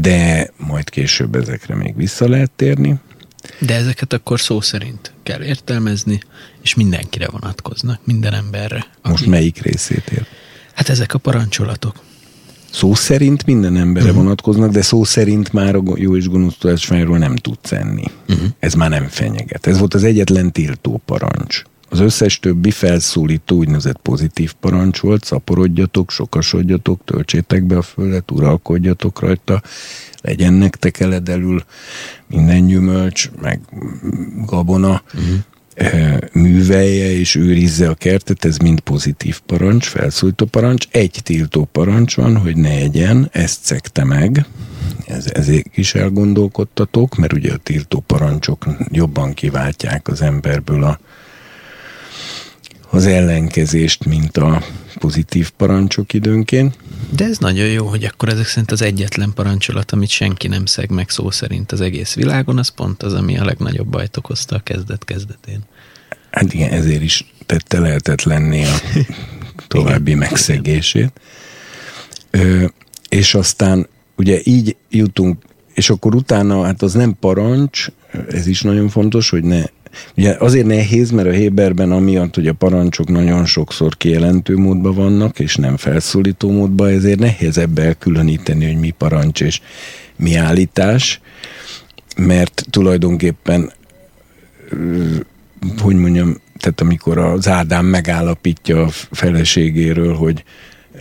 de 0.00 0.50
majd 0.56 0.90
később 0.90 1.34
ezekre 1.34 1.74
még 1.74 1.96
vissza 1.96 2.28
lehet 2.28 2.50
térni. 2.50 2.94
De 3.58 3.74
ezeket 3.74 4.12
akkor 4.12 4.40
szó 4.40 4.60
szerint 4.60 5.12
kell 5.22 5.42
értelmezni, 5.42 6.20
és 6.62 6.74
mindenkire 6.74 7.28
vonatkoznak, 7.30 8.00
minden 8.04 8.34
emberre. 8.34 8.86
Most 9.02 9.20
aki... 9.20 9.30
melyik 9.30 9.62
részét 9.62 10.10
ér? 10.10 10.26
Hát 10.74 10.88
ezek 10.88 11.14
a 11.14 11.18
parancsolatok. 11.18 12.02
Szó 12.70 12.94
szerint 12.94 13.46
minden 13.46 13.76
emberre 13.76 14.08
uh-huh. 14.08 14.22
vonatkoznak, 14.22 14.70
de 14.70 14.82
szó 14.82 15.04
szerint 15.04 15.52
már 15.52 15.74
a 15.74 15.82
jó 15.94 16.16
és 16.16 16.28
gonosz 16.28 16.56
tudásfányról 16.58 17.18
nem 17.18 17.36
tudsz 17.36 17.72
enni. 17.72 18.04
Uh-huh. 18.28 18.48
Ez 18.58 18.74
már 18.74 18.90
nem 18.90 19.06
fenyeget. 19.08 19.66
Ez 19.66 19.78
volt 19.78 19.94
az 19.94 20.04
egyetlen 20.04 20.52
tiltó 20.52 21.00
parancs. 21.04 21.62
Az 21.94 22.00
összes 22.00 22.38
többi 22.38 22.70
felszólító 22.70 23.56
úgynevezett 23.56 23.98
pozitív 24.02 24.52
parancs 24.60 25.00
volt, 25.00 25.24
szaporodjatok, 25.24 26.10
sokasodjatok, 26.10 27.00
töltsétek 27.04 27.64
be 27.64 27.76
a 27.76 27.82
földet, 27.82 28.30
uralkodjatok 28.30 29.20
rajta, 29.20 29.62
legyen 30.22 30.52
nektek 30.52 31.00
eledelül 31.00 31.64
minden 32.26 32.66
gyümölcs, 32.66 33.30
meg 33.40 33.60
gabona, 34.46 35.02
uh-huh. 35.14 36.18
művelje 36.32 37.10
és 37.10 37.34
őrizze 37.34 37.88
a 37.88 37.94
kertet, 37.94 38.44
ez 38.44 38.56
mind 38.56 38.80
pozitív 38.80 39.40
parancs, 39.40 39.86
felszólító 39.86 40.44
parancs. 40.44 40.86
Egy 40.90 41.20
tiltó 41.22 41.68
parancs 41.72 42.16
van, 42.16 42.36
hogy 42.36 42.56
ne 42.56 42.70
egyen, 42.70 43.28
ezt 43.32 43.64
szekte 43.64 44.04
meg, 44.04 44.46
ez, 45.06 45.30
ezért 45.32 45.76
is 45.76 45.94
elgondolkodtatok, 45.94 47.16
mert 47.16 47.32
ugye 47.32 47.52
a 47.52 47.56
tiltó 47.56 48.00
parancsok 48.06 48.66
jobban 48.90 49.34
kiváltják 49.34 50.08
az 50.08 50.22
emberből 50.22 50.84
a 50.84 50.98
az 52.94 53.06
ellenkezést, 53.06 54.04
mint 54.04 54.36
a 54.36 54.62
pozitív 54.98 55.50
parancsok 55.50 56.12
időnként. 56.12 56.76
De 57.16 57.24
ez 57.24 57.38
nagyon 57.38 57.66
jó, 57.66 57.86
hogy 57.86 58.04
akkor 58.04 58.28
ezek 58.28 58.46
szerint 58.46 58.70
az 58.70 58.82
egyetlen 58.82 59.32
parancsolat, 59.34 59.92
amit 59.92 60.08
senki 60.08 60.48
nem 60.48 60.66
szeg 60.66 60.90
meg 60.90 61.10
szó 61.10 61.30
szerint 61.30 61.72
az 61.72 61.80
egész 61.80 62.14
világon, 62.14 62.58
az 62.58 62.68
pont 62.68 63.02
az, 63.02 63.12
ami 63.12 63.38
a 63.38 63.44
legnagyobb 63.44 63.86
bajt 63.86 64.16
okozta 64.16 64.56
a 64.56 64.58
kezdet-kezdetén. 64.58 65.60
Hát 66.30 66.52
igen, 66.52 66.70
ezért 66.70 67.02
is 67.02 67.32
tette 67.46 67.80
lehetetlenné 67.80 68.64
a 68.64 68.74
további 69.68 70.14
megszegését. 70.14 71.20
Ö, 72.30 72.66
és 73.08 73.34
aztán 73.34 73.88
ugye 74.16 74.40
így 74.44 74.76
jutunk, 74.90 75.42
és 75.74 75.90
akkor 75.90 76.14
utána, 76.14 76.64
hát 76.64 76.82
az 76.82 76.92
nem 76.92 77.16
parancs, 77.20 77.86
ez 78.28 78.46
is 78.46 78.62
nagyon 78.62 78.88
fontos, 78.88 79.30
hogy 79.30 79.42
ne 79.42 79.64
Ugye 80.16 80.36
azért 80.38 80.66
nehéz, 80.66 81.10
mert 81.10 81.28
a 81.28 81.30
Héberben 81.30 81.92
amiatt, 81.92 82.34
hogy 82.34 82.46
a 82.46 82.52
parancsok 82.52 83.08
nagyon 83.08 83.44
sokszor 83.44 83.96
kijelentő 83.96 84.56
módban 84.56 84.94
vannak, 84.94 85.38
és 85.38 85.56
nem 85.56 85.76
felszólító 85.76 86.50
módban, 86.50 86.88
ezért 86.88 87.18
nehezebb 87.18 87.78
elkülöníteni, 87.78 88.66
hogy 88.66 88.80
mi 88.80 88.90
parancs 88.90 89.40
és 89.40 89.60
mi 90.16 90.34
állítás, 90.34 91.20
mert 92.16 92.64
tulajdonképpen 92.70 93.72
hogy 95.78 95.96
mondjam, 95.96 96.36
tehát 96.58 96.80
amikor 96.80 97.18
az 97.18 97.48
Ádám 97.48 97.86
megállapítja 97.86 98.82
a 98.82 98.90
feleségéről, 99.10 100.14
hogy 100.14 100.44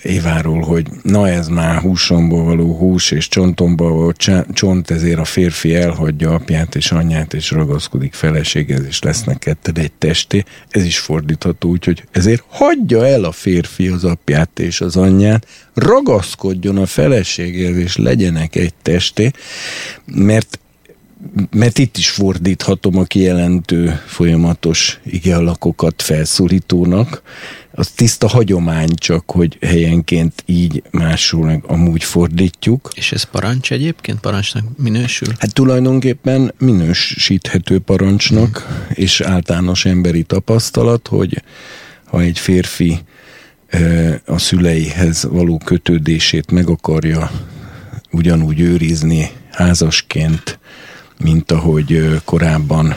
Éváról, 0.02 0.62
hogy 0.62 0.88
na 1.02 1.30
ez 1.30 1.48
már 1.48 1.82
húsomból 1.82 2.44
való 2.44 2.78
hús, 2.78 3.12
és 3.12 3.28
csontomból 3.28 3.92
való 3.92 4.14
csont, 4.54 4.92
ezért 4.92 5.20
a 5.20 5.26
férfi 5.26 5.76
elhagyja 5.76 6.34
apját 6.34 6.76
és 6.76 6.92
anyját, 6.92 7.34
és 7.34 7.52
ragaszkodik 7.52 8.14
feleséghez, 8.14 8.86
és 8.86 9.02
lesznek 9.02 9.40
ketted 9.40 9.78
egy 9.78 9.92
testé. 9.92 10.44
Ez 10.70 10.84
is 10.84 11.00
fordítható 11.00 11.70
úgy, 11.70 11.86
hogy 11.86 12.04
ezért 12.12 12.44
hagyja 12.48 13.08
el 13.08 13.24
a 13.24 13.32
férfi 13.32 13.88
az 13.88 14.04
apját 14.04 14.60
és 14.60 14.82
az 14.82 14.96
anyját, 14.96 15.48
ragaszkodjon 15.74 16.78
a 16.78 16.86
feleséghez, 16.86 17.78
és 17.78 17.98
legyenek 17.98 18.56
egy 18.56 18.74
testé, 18.82 19.32
mert 20.06 20.60
mert 21.52 21.78
itt 21.78 21.98
is 21.98 22.10
fordíthatom 22.10 22.98
a 22.98 23.04
kijelentő 23.04 24.02
folyamatos 24.06 25.00
igealakokat 25.06 26.02
felszólítónak, 26.02 27.22
az 27.72 27.88
tiszta 27.88 28.28
hagyomány 28.28 28.96
csak, 28.96 29.32
hogy 29.32 29.58
helyenként 29.62 30.44
így 30.46 30.84
másul 30.92 31.46
meg 31.46 31.64
amúgy 31.68 32.04
fordítjuk. 32.04 32.90
És 32.96 33.12
ez 33.12 33.24
parancs 33.24 33.72
egyébként? 33.72 34.20
Parancsnak 34.20 34.64
minősül? 34.78 35.28
Hát 35.38 35.54
tulajdonképpen 35.54 36.54
minősíthető 36.58 37.80
parancsnak, 37.80 38.58
hmm. 38.58 38.86
és 38.94 39.22
általános 39.22 39.86
emberi 39.86 40.24
tapasztalat, 40.24 41.08
hogy 41.08 41.44
ha 42.06 42.22
egy 42.22 42.40
férfi 42.40 43.00
a 44.26 44.38
szüleihez 44.38 45.24
való 45.24 45.62
kötődését 45.66 46.52
meg 46.52 46.70
akarja 46.70 47.32
ugyanúgy 48.12 48.60
őrizni 48.60 49.30
házasként, 49.52 50.60
mint 51.18 51.52
ahogy 51.52 52.22
korábban 52.26 52.96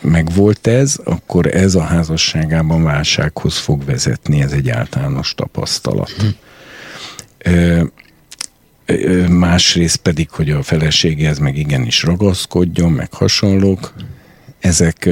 megvolt 0.00 0.66
ez, 0.66 0.96
akkor 1.04 1.46
ez 1.46 1.74
a 1.74 1.82
házasságában 1.82 2.82
válsághoz 2.82 3.56
fog 3.56 3.84
vezetni, 3.84 4.42
ez 4.42 4.52
egy 4.52 4.68
általános 4.68 5.34
tapasztalat. 5.34 6.10
Hm. 6.10 6.26
Másrészt 9.32 9.96
pedig, 9.96 10.30
hogy 10.30 10.50
a 10.50 10.62
feleségéhez 10.62 11.38
meg 11.38 11.56
igenis 11.56 12.02
ragaszkodjon, 12.02 12.92
meg 12.92 13.12
hasonlók. 13.12 13.94
Ezek 14.60 15.08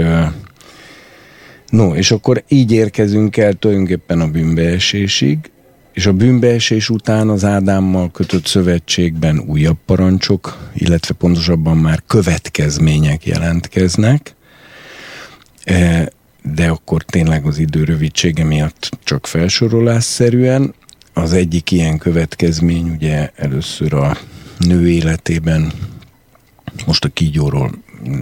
No, 1.71 1.95
és 1.95 2.11
akkor 2.11 2.43
így 2.49 2.73
érkezünk 2.73 3.37
el 3.37 3.53
tulajdonképpen 3.53 4.21
a 4.21 4.31
bűnbeesésig, 4.31 5.39
és 5.93 6.07
a 6.07 6.13
bűnbeesés 6.13 6.91
után 6.91 7.29
az 7.29 7.45
Ádámmal 7.45 8.11
kötött 8.11 8.47
szövetségben 8.47 9.39
újabb 9.39 9.79
parancsok, 9.87 10.71
illetve 10.75 11.15
pontosabban 11.15 11.77
már 11.77 12.03
következmények 12.07 13.27
jelentkeznek, 13.27 14.35
e, 15.65 16.09
de 16.55 16.69
akkor 16.69 17.03
tényleg 17.03 17.47
az 17.47 17.59
idő 17.59 17.85
rövidsége 17.85 18.45
miatt 18.45 18.91
csak 19.05 19.27
felsorolásszerűen. 19.27 20.75
Az 21.13 21.33
egyik 21.33 21.71
ilyen 21.71 21.99
következmény 21.99 22.91
ugye 22.91 23.31
először 23.37 23.95
a 23.95 24.19
nő 24.59 24.91
életében, 24.91 25.73
most 26.87 27.05
a 27.05 27.09
kígyóról 27.09 27.71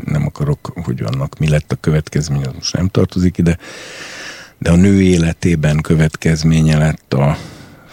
nem 0.05 0.27
akarok, 0.27 0.73
hogy 0.85 1.03
annak 1.03 1.39
mi 1.39 1.49
lett 1.49 1.73
a 1.73 1.77
következmény, 1.81 2.43
az 2.45 2.53
most 2.55 2.75
nem 2.75 2.89
tartozik 2.89 3.39
ide, 3.39 3.59
de 4.59 4.71
a 4.71 4.77
nő 4.77 5.03
életében 5.03 5.81
következménye 5.81 6.79
lett 6.79 7.15
a 7.15 7.39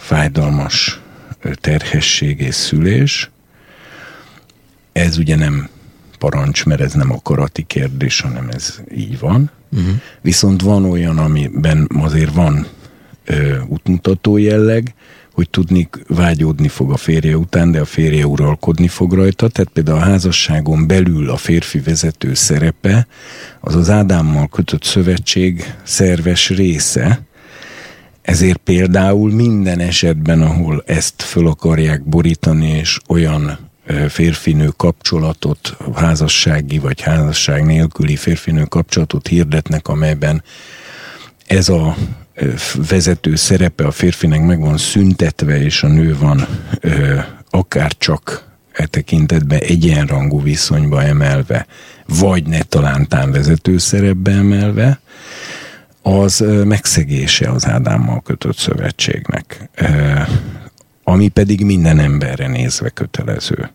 fájdalmas 0.06 1.00
terhesség 1.60 2.40
és 2.40 2.54
szülés. 2.54 3.30
Ez 4.92 5.18
ugye 5.18 5.36
nem 5.36 5.68
parancs, 6.18 6.64
mert 6.64 6.80
ez 6.80 6.92
nem 6.92 7.12
akarati 7.12 7.62
kérdés, 7.62 8.20
hanem 8.20 8.48
ez 8.48 8.80
így 8.94 9.18
van. 9.18 9.50
Uh-huh. 9.72 9.94
Viszont 10.20 10.62
van 10.62 10.84
olyan, 10.84 11.18
amiben 11.18 11.88
azért 11.94 12.34
van 12.34 12.66
ö, 13.24 13.58
útmutató 13.68 14.36
jelleg, 14.36 14.94
hogy 15.32 15.50
tudni 15.50 15.88
vágyódni 16.08 16.68
fog 16.68 16.92
a 16.92 16.96
férje 16.96 17.36
után, 17.36 17.70
de 17.70 17.80
a 17.80 17.84
férje 17.84 18.26
uralkodni 18.26 18.88
fog 18.88 19.12
rajta. 19.12 19.48
Tehát 19.48 19.72
például 19.72 19.98
a 19.98 20.04
házasságon 20.04 20.86
belül 20.86 21.30
a 21.30 21.36
férfi 21.36 21.78
vezető 21.78 22.34
szerepe 22.34 23.06
az 23.60 23.74
az 23.74 23.90
Ádámmal 23.90 24.48
kötött 24.48 24.82
szövetség 24.82 25.74
szerves 25.82 26.48
része, 26.48 27.25
ezért 28.26 28.56
például 28.56 29.32
minden 29.32 29.78
esetben, 29.78 30.42
ahol 30.42 30.82
ezt 30.86 31.22
föl 31.22 31.46
akarják 31.48 32.04
borítani, 32.04 32.68
és 32.68 32.98
olyan 33.08 33.58
férfinő 34.08 34.68
kapcsolatot, 34.76 35.76
házassági 35.94 36.78
vagy 36.78 37.00
házasság 37.00 37.64
nélküli 37.64 38.16
férfinő 38.16 38.64
kapcsolatot 38.64 39.26
hirdetnek, 39.26 39.88
amelyben 39.88 40.42
ez 41.46 41.68
a 41.68 41.96
vezető 42.88 43.36
szerepe 43.36 43.84
a 43.84 43.90
férfinek 43.90 44.40
meg 44.40 44.60
van 44.60 44.78
szüntetve, 44.78 45.62
és 45.62 45.82
a 45.82 45.88
nő 45.88 46.16
van 46.18 46.46
akár 47.50 47.92
csak 47.98 48.48
e 48.72 48.86
tekintetben 48.86 49.58
egyenrangú 49.58 50.42
viszonyba 50.42 51.02
emelve, 51.02 51.66
vagy 52.06 52.46
ne 52.46 52.62
talántán 52.62 53.32
vezető 53.32 53.78
szerepbe 53.78 54.30
emelve, 54.30 55.00
az 56.06 56.44
megszegése 56.64 57.50
az 57.50 57.66
Ádámmal 57.66 58.22
kötött 58.22 58.56
szövetségnek, 58.56 59.68
ami 61.02 61.28
pedig 61.28 61.64
minden 61.64 61.98
emberre 61.98 62.46
nézve 62.46 62.88
kötelező. 62.88 63.70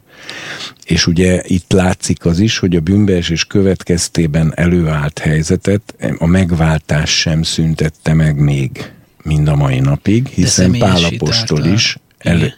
És 0.86 1.08
ugye 1.08 1.42
itt 1.46 1.72
látszik 1.72 2.26
az 2.26 2.40
is, 2.40 2.58
hogy 2.58 2.76
a 2.76 2.80
bűnbeesés 2.80 3.46
következtében 3.46 4.54
előállt 4.56 5.20
helyzetet 5.20 5.96
a 6.18 6.26
megváltás 6.26 7.20
sem 7.20 7.44
szüntette 7.44 8.14
meg 8.14 8.40
még 8.40 8.92
mind 9.24 9.48
a 9.48 9.56
mai 9.56 9.80
napig, 9.80 10.28
hiszen 10.28 10.72
Pálapostól 10.72 11.66
is, 11.66 11.98
elő, 12.18 12.54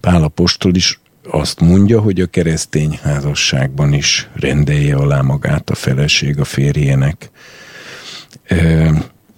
Pálapostól 0.00 0.74
is 0.74 1.00
azt 1.30 1.60
mondja, 1.60 2.00
hogy 2.00 2.20
a 2.20 2.26
keresztény 2.26 2.98
házasságban 3.02 3.92
is 3.92 4.28
rendelje 4.34 4.96
alá 4.96 5.20
magát 5.20 5.70
a 5.70 5.74
feleség 5.74 6.38
a 6.38 6.44
férjének. 6.44 7.30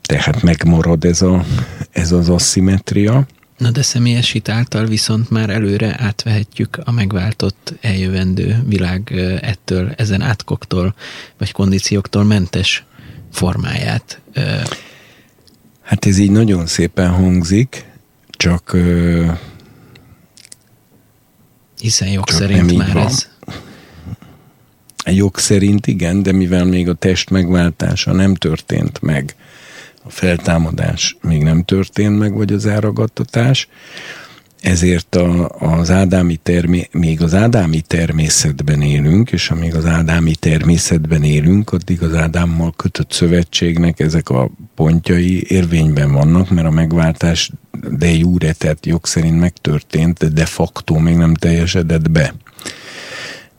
Tehát 0.02 0.42
megmarad 0.42 1.04
ez, 1.04 1.22
a, 1.22 1.44
ez 1.90 2.12
az 2.12 2.28
aszimetria. 2.28 3.26
Na 3.58 3.70
de 3.70 3.82
személyesít 3.82 4.48
által 4.48 4.86
viszont 4.86 5.30
már 5.30 5.50
előre 5.50 5.96
átvehetjük 5.98 6.80
a 6.84 6.90
megváltott 6.90 7.74
eljövendő 7.80 8.62
világ 8.66 9.12
ettől, 9.40 9.92
ezen 9.96 10.20
átkoktól, 10.20 10.94
vagy 11.38 11.52
kondícióktól 11.52 12.24
mentes 12.24 12.84
formáját. 13.32 14.20
Hát 15.82 16.06
ez 16.06 16.18
így 16.18 16.30
nagyon 16.30 16.66
szépen 16.66 17.10
hangzik, 17.10 17.84
csak 18.30 18.76
hiszen 21.78 22.08
jog 22.08 22.24
csak 22.24 22.36
szerint 22.38 22.76
már 22.76 22.92
van. 22.92 23.06
ez 23.06 23.28
jog 25.10 25.38
szerint 25.38 25.86
igen, 25.86 26.22
de 26.22 26.32
mivel 26.32 26.64
még 26.64 26.88
a 26.88 26.94
test 26.94 27.30
megváltása 27.30 28.12
nem 28.12 28.34
történt 28.34 29.02
meg, 29.02 29.34
a 30.02 30.10
feltámadás 30.10 31.16
még 31.22 31.42
nem 31.42 31.62
történt 31.62 32.18
meg, 32.18 32.34
vagy 32.34 32.52
az 32.52 32.66
elragadtatás, 32.66 33.68
ezért 34.64 35.14
a, 35.14 35.48
az 35.48 35.90
ádámi 35.90 36.36
termé, 36.36 36.88
még 36.92 37.22
az 37.22 37.34
ádámi 37.34 37.80
természetben 37.80 38.82
élünk, 38.82 39.32
és 39.32 39.50
amíg 39.50 39.74
az 39.74 39.86
ádámi 39.86 40.34
természetben 40.34 41.22
élünk, 41.22 41.72
addig 41.72 42.02
az 42.02 42.14
Ádámmal 42.14 42.72
kötött 42.76 43.12
szövetségnek 43.12 44.00
ezek 44.00 44.28
a 44.28 44.50
pontjai 44.74 45.44
érvényben 45.48 46.12
vannak, 46.12 46.50
mert 46.50 46.66
a 46.66 46.70
megváltás 46.70 47.50
de 47.90 48.10
jure, 48.10 48.52
tehát 48.52 48.86
jog 48.86 49.06
szerint 49.06 49.38
megtörtént, 49.38 50.18
de 50.18 50.28
de 50.28 50.44
facto 50.44 50.98
még 50.98 51.16
nem 51.16 51.34
teljesedett 51.34 52.10
be. 52.10 52.34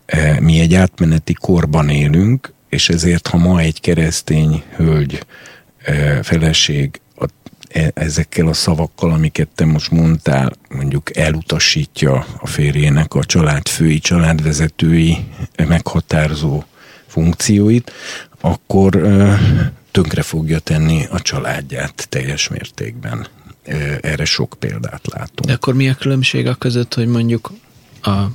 E, 0.06 0.40
mi 0.42 0.60
egy 0.60 0.74
átmeneti 0.74 1.34
korban 1.34 1.90
élünk, 1.90 2.54
és 2.70 2.90
ezért, 2.90 3.28
ha 3.28 3.38
ma 3.38 3.60
egy 3.60 3.82
keresztény 3.82 4.64
hölgy 4.76 5.26
e, 5.84 6.24
feleség 6.24 7.02
e, 7.70 7.92
ezekkel 7.94 8.48
a 8.48 8.54
szavakkal, 8.54 9.12
amiket 9.12 9.48
te 9.56 9.66
most 9.66 9.92
mondtál, 9.92 10.54
mondjuk 10.70 11.18
elutasítja 11.18 12.26
a 12.38 12.48
férjének 12.48 13.14
a 13.14 13.24
családfői, 13.24 14.00
családvezetői 14.00 15.18
meghatározó 15.68 16.64
funkcióit, 17.08 17.92
akkor 18.42 19.02
tönkre 19.92 20.22
fogja 20.22 20.60
tenni 20.60 21.06
a 21.10 21.22
családját 21.22 22.08
teljes 22.10 22.48
mértékben. 22.48 23.28
Erre 24.02 24.26
sok 24.26 24.56
példát 24.60 25.08
látunk. 25.12 25.46
De 25.46 25.54
akkor 25.54 25.74
mi 25.74 25.90
a 25.90 25.94
különbség 25.94 26.48
a 26.48 26.56
között, 26.56 26.94
hogy 26.94 27.08
mondjuk 27.08 27.52
a 28.02 28.26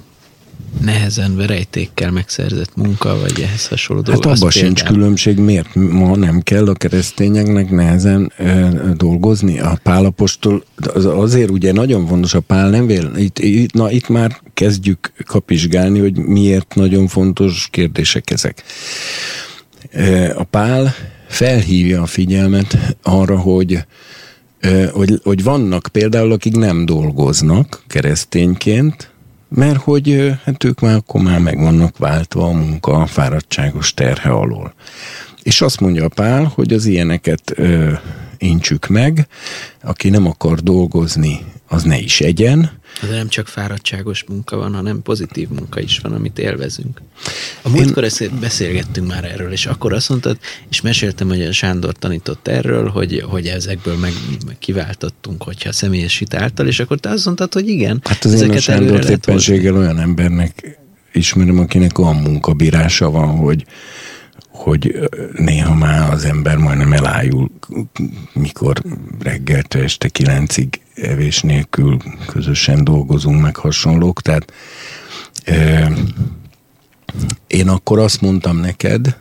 nehezen 0.81 1.37
verejtékkel 1.37 2.11
megszerzett 2.11 2.77
munka, 2.77 3.19
vagy 3.21 3.41
ehhez 3.41 3.67
hasonló 3.67 4.03
dolgok. 4.03 4.25
Hát 4.25 4.37
abban 4.37 4.51
sincs 4.51 4.83
különbség, 4.83 5.39
miért 5.39 5.75
ma 5.75 6.17
nem 6.17 6.41
kell 6.41 6.67
a 6.69 6.73
keresztényeknek 6.73 7.71
nehezen 7.71 8.33
ö, 8.39 8.69
dolgozni. 8.97 9.61
A 9.61 9.79
pálapostól 9.83 10.65
az, 10.77 11.05
azért 11.05 11.51
ugye 11.51 11.73
nagyon 11.73 12.07
fontos, 12.07 12.35
a 12.35 12.41
pál 12.41 12.71
nem 12.71 12.87
vél, 12.87 13.11
itt, 13.17 13.39
itt, 13.39 13.73
na 13.73 13.91
itt 13.91 14.09
már 14.09 14.41
kezdjük 14.55 15.13
kapizsgálni, 15.27 15.99
hogy 15.99 16.17
miért 16.17 16.75
nagyon 16.75 17.07
fontos 17.07 17.69
kérdések 17.71 18.31
ezek. 18.31 18.63
A 20.35 20.45
pál 20.45 20.95
felhívja 21.29 22.03
a 22.03 22.07
figyelmet 22.07 22.97
arra, 23.03 23.39
hogy 23.39 23.85
hogy, 24.93 25.21
hogy 25.23 25.43
vannak 25.43 25.89
például, 25.93 26.33
akik 26.33 26.57
nem 26.57 26.87
dolgoznak 26.87 27.83
keresztényként, 27.87 29.10
mert 29.55 29.81
hogy 29.81 30.33
hát 30.45 30.65
ők 30.65 30.81
már 30.81 30.95
akkor 30.95 31.21
már 31.23 31.39
meg 31.39 31.59
vannak 31.59 31.99
váltva 31.99 32.45
a 32.45 32.53
munka 32.53 32.93
a 32.93 33.07
fáradtságos 33.07 33.95
terhe 33.95 34.31
alól. 34.31 34.75
És 35.43 35.61
azt 35.61 35.81
mondja 35.81 36.05
a 36.05 36.09
Pál, 36.09 36.53
hogy 36.55 36.73
az 36.73 36.87
ilyeneket 36.87 37.53
ö, 37.55 37.93
intsük 38.41 38.87
meg, 38.87 39.27
aki 39.83 40.09
nem 40.09 40.27
akar 40.27 40.59
dolgozni, 40.61 41.45
az 41.69 41.83
ne 41.83 41.99
is 41.99 42.21
egyen. 42.21 42.71
De 43.01 43.17
nem 43.17 43.29
csak 43.29 43.49
fáradtságos 43.49 44.25
munka 44.29 44.57
van, 44.57 44.75
hanem 44.75 45.03
pozitív 45.03 45.49
munka 45.49 45.81
is 45.81 45.99
van, 45.99 46.13
amit 46.13 46.39
élvezünk. 46.39 47.03
A 47.63 47.69
múltkor 47.69 48.05
Én... 48.21 48.39
beszélgettünk 48.41 49.07
már 49.07 49.25
erről, 49.25 49.53
és 49.53 49.67
akkor 49.67 49.93
azt 49.93 50.09
mondtad, 50.09 50.39
és 50.71 50.81
meséltem, 50.81 51.29
hogy 51.29 51.43
a 51.43 51.53
Sándor 51.53 51.93
tanított 51.93 52.49
erről, 52.49 52.89
hogy, 52.89 53.25
hogy 53.29 53.47
ezekből 53.47 53.97
meg, 53.97 54.13
meg 54.47 54.59
kiváltottunk, 54.59 55.43
hogyha 55.43 55.73
személyesít 55.73 56.35
által, 56.35 56.67
és 56.67 56.81
akkor 56.81 56.99
te 56.99 57.09
azt 57.09 57.25
mondtad, 57.25 57.53
hogy 57.53 57.69
igen. 57.69 58.01
Hát 58.05 58.25
az 58.25 58.41
én 58.41 58.51
a 58.51 58.61
Sándor 58.61 59.11
éppenséggel 59.11 59.77
olyan 59.77 59.99
embernek 59.99 60.79
ismerem, 61.13 61.59
akinek 61.59 61.99
olyan 61.99 62.17
munkabírása 62.17 63.11
van, 63.11 63.37
hogy 63.37 63.65
hogy 64.61 65.09
néha 65.33 65.75
már 65.75 66.13
az 66.13 66.25
ember 66.25 66.57
majdnem 66.57 66.93
elájul, 66.93 67.51
mikor 68.33 68.83
reggeltől 69.19 69.83
este 69.83 70.09
kilencig 70.09 70.81
evés 70.95 71.41
nélkül 71.41 71.97
közösen 72.27 72.85
dolgozunk, 72.85 73.41
meg 73.41 73.57
hasonlók. 73.57 74.23
Tehát 74.23 74.53
e, 75.45 75.93
én 77.47 77.69
akkor 77.69 77.99
azt 77.99 78.21
mondtam 78.21 78.57
neked, 78.57 79.17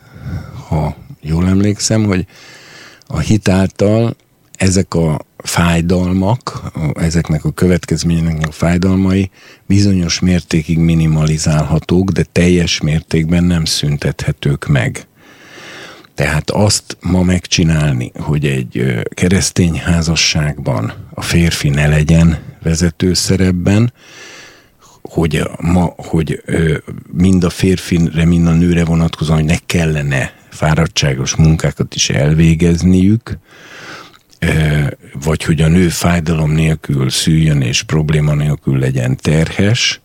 ha 0.68 0.96
jól 1.20 1.46
emlékszem, 1.46 2.04
hogy 2.04 2.26
a 3.06 3.18
hitáltal 3.18 4.16
ezek 4.56 4.94
a 4.94 5.20
fájdalmak, 5.36 6.72
ezeknek 6.94 7.44
a 7.44 7.50
következményeknek 7.50 8.48
a 8.48 8.52
fájdalmai 8.52 9.30
bizonyos 9.66 10.20
mértékig 10.20 10.78
minimalizálhatók, 10.78 12.10
de 12.10 12.22
teljes 12.32 12.80
mértékben 12.80 13.44
nem 13.44 13.64
szüntethetők 13.64 14.66
meg. 14.66 15.08
Tehát 16.20 16.50
azt 16.50 16.96
ma 17.00 17.22
megcsinálni, 17.22 18.12
hogy 18.14 18.46
egy 18.46 19.02
keresztény 19.14 19.78
házasságban 19.78 20.92
a 21.14 21.22
férfi 21.22 21.68
ne 21.68 21.86
legyen 21.86 22.38
vezető 22.62 23.14
szerepben, 23.14 23.92
hogy, 25.02 25.42
ma, 25.60 25.94
hogy 25.96 26.42
mind 27.12 27.44
a 27.44 27.50
férfire, 27.50 28.24
mind 28.24 28.46
a 28.46 28.52
nőre 28.52 28.84
vonatkozóan, 28.84 29.38
hogy 29.38 29.48
ne 29.48 29.56
kellene 29.66 30.32
fáradtságos 30.50 31.34
munkákat 31.34 31.94
is 31.94 32.10
elvégezniük, 32.10 33.38
vagy 35.24 35.44
hogy 35.44 35.60
a 35.60 35.68
nő 35.68 35.88
fájdalom 35.88 36.52
nélkül 36.52 37.10
szüljön 37.10 37.60
és 37.60 37.82
probléma 37.82 38.34
nélkül 38.34 38.78
legyen 38.78 39.16
terhes, 39.16 40.00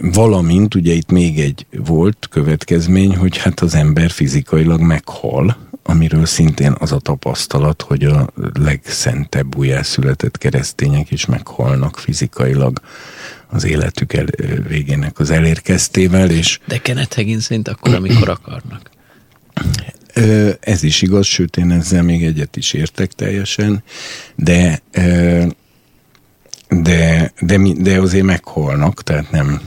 valamint 0.00 0.74
ugye 0.74 0.92
itt 0.92 1.10
még 1.10 1.40
egy 1.40 1.66
volt 1.70 2.26
következmény, 2.30 3.16
hogy 3.16 3.36
hát 3.36 3.60
az 3.60 3.74
ember 3.74 4.10
fizikailag 4.10 4.80
meghal, 4.80 5.56
amiről 5.82 6.26
szintén 6.26 6.74
az 6.78 6.92
a 6.92 6.98
tapasztalat, 6.98 7.82
hogy 7.82 8.04
a 8.04 8.30
legszentebb 8.52 9.56
újjászületett 9.56 10.38
keresztények 10.38 11.10
is 11.10 11.26
meghalnak 11.26 11.98
fizikailag 11.98 12.80
az 13.48 13.64
életük 13.64 14.12
el, 14.12 14.26
végének 14.68 15.18
az 15.18 15.30
elérkeztével. 15.30 16.30
És 16.30 16.58
De 16.66 16.78
Kenneth 16.78 17.16
Higgins 17.16 17.50
akkor, 17.64 17.94
amikor 17.94 18.28
akarnak. 18.28 18.90
Ez 20.60 20.82
is 20.82 21.02
igaz, 21.02 21.26
sőt 21.26 21.56
én 21.56 21.70
ezzel 21.70 22.02
még 22.02 22.24
egyet 22.24 22.56
is 22.56 22.72
értek 22.72 23.12
teljesen, 23.12 23.82
de 24.34 24.82
de, 26.82 27.32
de, 27.40 27.58
de 27.76 28.00
azért 28.00 28.24
meghalnak, 28.24 29.02
tehát 29.02 29.30
nem 29.30 29.60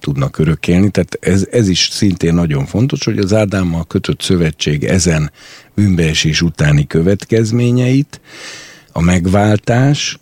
tudnak 0.00 0.38
örökélni. 0.38 0.90
Tehát 0.90 1.18
ez, 1.20 1.46
ez 1.50 1.68
is 1.68 1.88
szintén 1.92 2.34
nagyon 2.34 2.66
fontos, 2.66 3.04
hogy 3.04 3.18
az 3.18 3.32
Ádámmal 3.32 3.86
kötött 3.86 4.20
szövetség 4.20 4.84
ezen 4.84 5.32
bűnbeesés 5.74 6.42
utáni 6.42 6.86
következményeit, 6.86 8.20
a 8.92 9.00
megváltás, 9.00 10.18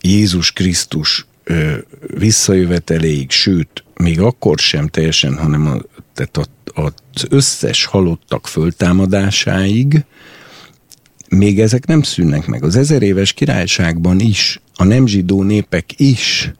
Jézus 0.00 0.52
Krisztus 0.52 1.26
ö, 1.44 1.76
visszajöveteléig, 2.18 3.30
sőt, 3.30 3.84
még 3.96 4.20
akkor 4.20 4.58
sem 4.58 4.86
teljesen, 4.86 5.36
hanem 5.38 5.66
a, 5.66 5.76
tehát 6.14 6.36
a, 6.36 6.80
az 6.82 7.26
összes 7.28 7.84
halottak 7.84 8.46
föltámadásáig, 8.46 10.04
még 11.28 11.60
ezek 11.60 11.86
nem 11.86 12.02
szűnnek 12.02 12.46
meg. 12.46 12.64
Az 12.64 12.76
ezer 12.76 13.02
éves 13.02 13.32
királyságban 13.32 14.20
is, 14.20 14.60
a 14.80 14.84
nem 14.84 15.06
zsidó 15.06 15.42
népek 15.42 15.84
is 15.96 16.52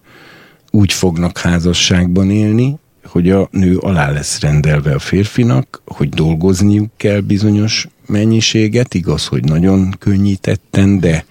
úgy 0.70 0.92
fognak 0.92 1.38
házasságban 1.38 2.30
élni, 2.30 2.78
hogy 3.04 3.30
a 3.30 3.48
nő 3.50 3.76
alá 3.76 4.10
lesz 4.10 4.40
rendelve 4.40 4.94
a 4.94 4.98
férfinak, 4.98 5.82
hogy 5.86 6.08
dolgozniuk 6.08 6.90
kell 6.96 7.20
bizonyos 7.20 7.88
mennyiséget, 8.06 8.94
igaz, 8.94 9.26
hogy 9.26 9.44
nagyon 9.44 9.94
könnyítetten, 9.98 10.98
de, 10.98 11.24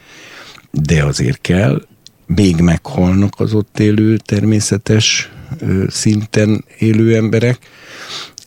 de 0.71 1.03
azért 1.03 1.41
kell, 1.41 1.85
még 2.25 2.55
meghalnak 2.59 3.33
az 3.37 3.53
ott 3.53 3.79
élő 3.79 4.17
természetes 4.17 5.31
ö, 5.59 5.83
szinten 5.89 6.65
élő 6.77 7.15
emberek, 7.15 7.59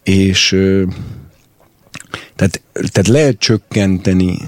és 0.02 0.52
ö, 0.52 0.82
tehát, 2.36 2.62
tehát 2.72 3.08
lehet 3.08 3.38
csökkenteni 3.38 4.38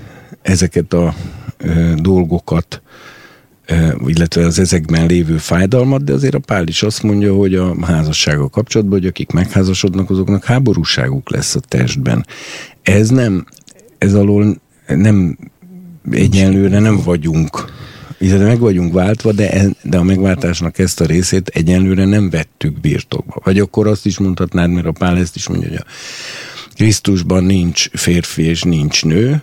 ezeket 0.43 0.93
a 0.93 1.15
ö, 1.57 1.93
dolgokat, 1.97 2.83
illetve 4.07 4.45
az 4.45 4.59
ezekben 4.59 5.07
lévő 5.07 5.37
fájdalmat, 5.37 6.05
de 6.05 6.13
azért 6.13 6.35
a 6.35 6.39
Pál 6.39 6.67
is 6.67 6.83
azt 6.83 7.03
mondja, 7.03 7.35
hogy 7.35 7.55
a 7.55 7.87
házassággal 7.87 8.49
kapcsolatban, 8.49 8.99
hogy 8.99 9.09
akik 9.09 9.31
megházasodnak, 9.31 10.11
azoknak 10.11 10.45
háborúságuk 10.45 11.31
lesz 11.31 11.55
a 11.55 11.61
testben. 11.61 12.27
Ez 12.83 13.09
nem, 13.09 13.47
ez 13.99 14.15
alól 14.15 14.61
nem 14.87 15.39
egyenlőre 16.11 16.79
nem 16.79 17.01
vagyunk 17.05 17.73
illetve 18.19 18.45
meg 18.45 18.59
vagyunk 18.59 18.93
váltva, 18.93 19.33
de, 19.33 19.67
de 19.83 19.99
a 19.99 20.03
megváltásnak 20.03 20.79
ezt 20.79 21.01
a 21.01 21.07
részét 21.07 21.49
egyenlőre 21.49 22.05
nem 22.05 22.31
vettük 22.31 22.81
birtokba. 22.81 23.41
Vagy 23.45 23.59
akkor 23.59 23.87
azt 23.87 24.07
is 24.07 24.19
mondhatnád, 24.19 24.71
mert 24.71 24.87
a 24.87 24.93
Pál 24.93 25.19
ezt 25.19 25.37
is 25.37 25.49
mondja, 25.49 25.69
hogy 25.69 25.79
a 25.79 25.85
Krisztusban 26.75 27.45
nincs 27.45 27.89
férfi 27.91 28.43
és 28.43 28.63
nincs 28.63 29.05
nő, 29.05 29.43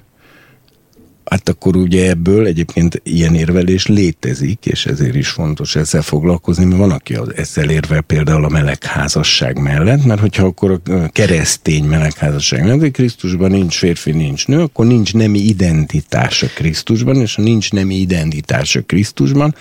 Hát 1.32 1.50
akkor 1.50 1.76
ugye 1.76 2.10
ebből 2.10 2.46
egyébként 2.46 3.02
ilyen 3.04 3.36
érvelés 3.36 3.88
létezik, 3.88 4.66
és 4.66 4.86
ezért 4.86 5.16
is 5.16 5.30
fontos 5.30 5.76
ezzel 5.76 6.02
foglalkozni, 6.02 6.66
mert 6.66 6.80
van, 6.80 6.92
aki 6.92 7.18
ezzel 7.36 7.70
érvel 7.70 8.02
például 8.02 8.46
a 8.46 8.50
melegházasság 8.50 9.62
mellett, 9.62 10.06
mert 10.06 10.20
hogyha 10.20 10.46
akkor 10.46 10.72
a 10.72 11.08
keresztény 11.08 11.84
melegházasság 11.84 12.64
mellett, 12.64 12.80
hogy 12.80 12.92
Krisztusban 12.92 13.52
nincs 13.52 13.78
férfi, 13.78 14.12
nincs 14.12 14.48
nő, 14.48 14.62
akkor 14.62 14.86
nincs 14.86 15.14
nemi 15.14 15.40
identitás 15.40 16.44
a 16.44 16.48
Krisztusban, 16.56 17.16
és 17.16 17.36
ha 17.36 17.42
nincs 17.42 17.72
nemi 17.72 17.96
identitás 17.96 18.76
a 18.76 18.82
Krisztusban, 18.82 19.56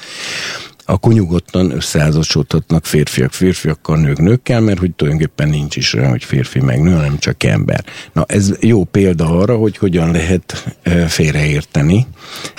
akkor 0.90 1.12
nyugodtan 1.12 1.70
összeházasodhatnak 1.70 2.86
férfiak 2.86 3.32
férfiakkal, 3.32 3.96
nők 3.96 4.18
nőkkel, 4.18 4.60
mert 4.60 4.78
hogy 4.78 4.92
tulajdonképpen 4.92 5.48
nincs 5.48 5.76
is 5.76 5.94
olyan, 5.94 6.10
hogy 6.10 6.24
férfi 6.24 6.60
meg 6.60 6.82
nő, 6.82 6.92
hanem 6.92 7.18
csak 7.18 7.42
ember. 7.42 7.84
Na 8.12 8.24
ez 8.28 8.54
jó 8.60 8.84
példa 8.84 9.38
arra, 9.38 9.56
hogy 9.56 9.76
hogyan 9.76 10.10
lehet 10.10 10.76
félreérteni 11.06 12.06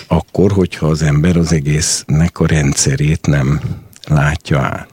akkor, 0.08 0.52
hogyha 0.52 0.88
az 0.88 1.02
ember 1.02 1.38
az 1.38 1.52
egésznek 1.52 2.40
a 2.40 2.46
rendszerét 2.46 3.28
nem 3.28 3.62
látja 4.08 4.60
át. 4.60 4.88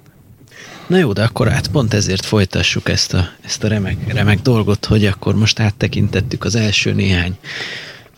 Na 0.86 0.96
jó, 0.96 1.12
de 1.12 1.22
akkor 1.22 1.48
át 1.48 1.68
pont 1.68 1.94
ezért 1.94 2.24
folytassuk 2.24 2.88
ezt 2.88 3.14
a, 3.14 3.28
ezt 3.44 3.64
a 3.64 3.68
remek, 3.68 3.96
remek 4.14 4.40
dolgot, 4.42 4.84
hogy 4.84 5.06
akkor 5.06 5.34
most 5.34 5.60
áttekintettük 5.60 6.44
az 6.44 6.54
első 6.54 6.92
néhány 6.92 7.38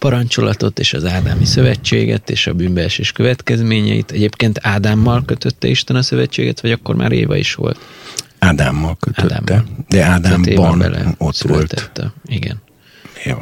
parancsolatot 0.01 0.79
és 0.79 0.93
az 0.93 1.05
Ádámi 1.05 1.45
szövetséget 1.45 2.31
és 2.31 2.47
a 2.47 2.53
bűnbeesés 2.53 3.13
következményeit. 3.13 4.11
Egyébként 4.11 4.59
Ádámmal 4.63 5.25
kötötte 5.25 5.69
Isten 5.69 5.97
a 5.97 6.03
szövetséget, 6.03 6.61
vagy 6.61 6.73
akkor 6.73 6.95
már 6.95 7.13
Éva 7.13 7.37
is 7.37 7.55
volt? 7.55 7.79
Ádámmal 8.39 8.97
kötötte, 9.01 9.35
Ádámmal. 9.35 9.85
de 9.89 10.03
Ádámban 10.03 10.79
bele 10.79 11.15
ott 11.19 11.39
volt. 11.39 11.91
Igen. 12.25 12.63
Jó. 13.25 13.37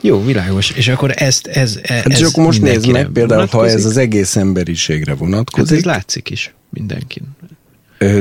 Jó, 0.00 0.24
világos. 0.24 0.70
És 0.70 0.88
akkor 0.88 1.12
ezt, 1.14 1.46
ez, 1.46 1.78
ez 1.82 2.02
hát 2.02 2.18
csak 2.18 2.36
most 2.36 2.62
nézd 2.62 2.90
meg, 2.90 3.08
például, 3.08 3.46
ha 3.46 3.66
ez 3.68 3.84
az 3.84 3.96
egész 3.96 4.36
emberiségre 4.36 5.14
vonatkozik. 5.14 5.68
Hát 5.68 5.78
ez 5.78 5.84
látszik 5.84 6.30
is 6.30 6.54
mindenkin. 6.70 7.22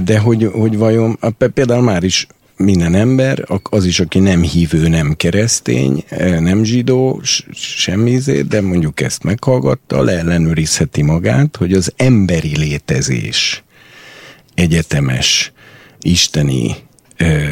De 0.03 0.19
hogy, 0.19 0.49
hogy 0.53 0.77
vajon, 0.77 1.19
például 1.53 1.81
már 1.81 2.03
is 2.03 2.27
minden 2.57 2.95
ember, 2.95 3.45
az 3.63 3.85
is, 3.85 3.99
aki 3.99 4.19
nem 4.19 4.41
hívő, 4.41 4.87
nem 4.87 5.13
keresztény, 5.13 6.03
e, 6.09 6.39
nem 6.39 6.63
zsidó, 6.63 7.21
semmi 7.53 8.17
de 8.47 8.61
mondjuk 8.61 9.01
ezt 9.01 9.23
meghallgatta, 9.23 10.03
leellenőrizheti 10.03 11.01
magát, 11.01 11.55
hogy 11.55 11.73
az 11.73 11.93
emberi 11.95 12.57
létezés 12.57 13.63
egyetemes 14.53 15.51
isteni 16.01 16.75
ö, 17.17 17.45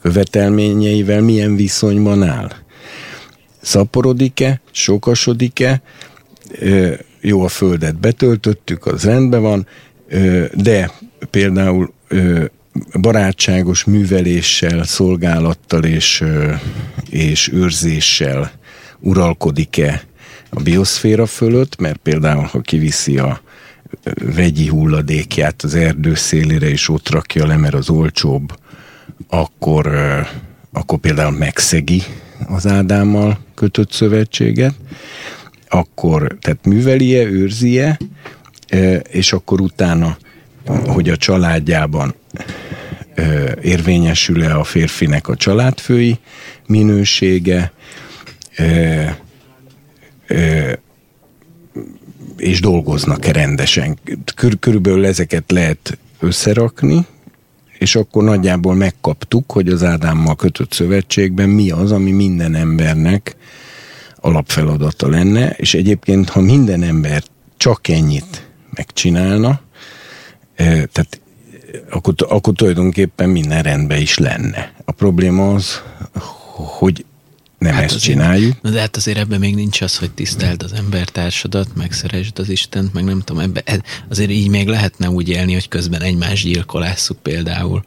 követelményeivel 0.00 1.20
milyen 1.20 1.56
viszonyban 1.56 2.22
áll. 2.22 2.50
Szaporodik-e, 3.60 4.60
sokasodik-e, 4.70 5.82
ö, 6.58 6.92
jó 7.20 7.42
a 7.42 7.48
földet 7.48 8.00
betöltöttük, 8.00 8.86
az 8.86 9.04
rendben 9.04 9.42
van, 9.42 9.66
ö, 10.08 10.44
de 10.54 10.90
például 11.30 11.92
ö, 12.08 12.44
barátságos 13.00 13.84
műveléssel, 13.84 14.84
szolgálattal 14.84 15.84
és, 15.84 16.24
és 17.10 17.48
őrzéssel 17.52 18.52
uralkodik-e 18.98 20.02
a 20.50 20.60
bioszféra 20.62 21.26
fölött, 21.26 21.80
mert 21.80 21.96
például, 21.96 22.42
ha 22.44 22.60
kiviszi 22.60 23.18
a 23.18 23.40
vegyi 24.34 24.68
hulladékját 24.68 25.62
az 25.62 25.74
erdő 25.74 26.14
szélére, 26.14 26.68
és 26.68 26.88
ott 26.88 27.08
rakja 27.08 27.46
le, 27.46 27.56
mert 27.56 27.74
az 27.74 27.90
olcsóbb, 27.90 28.58
akkor, 29.28 29.94
akkor 30.72 30.98
például 30.98 31.36
megszegi 31.38 32.02
az 32.48 32.66
Ádámmal 32.66 33.38
kötött 33.54 33.92
szövetséget, 33.92 34.74
akkor, 35.68 36.36
tehát 36.40 36.64
művelie, 36.64 37.22
őrzie, 37.22 37.98
és 39.10 39.32
akkor 39.32 39.60
utána, 39.60 40.16
hogy 40.66 41.08
a 41.08 41.16
családjában 41.16 42.14
érvényesül-e 43.62 44.58
a 44.58 44.64
férfinek 44.64 45.28
a 45.28 45.36
családfői 45.36 46.18
minősége, 46.66 47.72
és 52.36 52.60
dolgoznak-e 52.60 53.32
rendesen. 53.32 53.98
Kör, 54.34 54.58
körülbelül 54.58 55.06
ezeket 55.06 55.50
lehet 55.50 55.98
összerakni, 56.20 57.06
és 57.78 57.94
akkor 57.96 58.24
nagyjából 58.24 58.74
megkaptuk, 58.74 59.52
hogy 59.52 59.68
az 59.68 59.84
Ádámmal 59.84 60.36
kötött 60.36 60.72
szövetségben 60.72 61.48
mi 61.48 61.70
az, 61.70 61.92
ami 61.92 62.10
minden 62.10 62.54
embernek 62.54 63.36
alapfeladata 64.16 65.08
lenne, 65.08 65.50
és 65.50 65.74
egyébként, 65.74 66.28
ha 66.28 66.40
minden 66.40 66.82
ember 66.82 67.22
csak 67.56 67.88
ennyit 67.88 68.48
megcsinálna, 68.70 69.60
tehát 70.56 71.20
akkor, 71.90 72.14
akkor 72.28 72.54
tulajdonképpen 72.54 73.28
minden 73.28 73.62
rendben 73.62 74.00
is 74.00 74.18
lenne. 74.18 74.72
A 74.84 74.92
probléma 74.92 75.54
az, 75.54 75.82
hogy 76.54 77.04
nem 77.58 77.72
hát 77.72 77.82
ezt 77.82 77.94
azért, 77.94 78.12
csináljuk. 78.12 78.62
Na 78.62 78.70
de 78.70 78.80
hát 78.80 78.96
azért 78.96 79.18
ebben 79.18 79.38
még 79.38 79.54
nincs 79.54 79.80
az, 79.80 79.96
hogy 79.96 80.10
tiszteld 80.10 80.62
az 80.62 80.72
embertársadat, 80.72 81.68
megszeresd 81.76 82.38
az 82.38 82.48
Istent, 82.48 82.92
meg 82.92 83.04
nem 83.04 83.20
tudom, 83.20 83.42
ebbe, 83.42 83.62
e- 83.64 83.82
azért 84.08 84.30
így 84.30 84.48
még 84.48 84.68
lehetne 84.68 85.10
úgy 85.10 85.28
élni, 85.28 85.52
hogy 85.52 85.68
közben 85.68 86.02
egymást 86.02 86.44
gyilkolásszuk 86.44 87.18
például. 87.22 87.84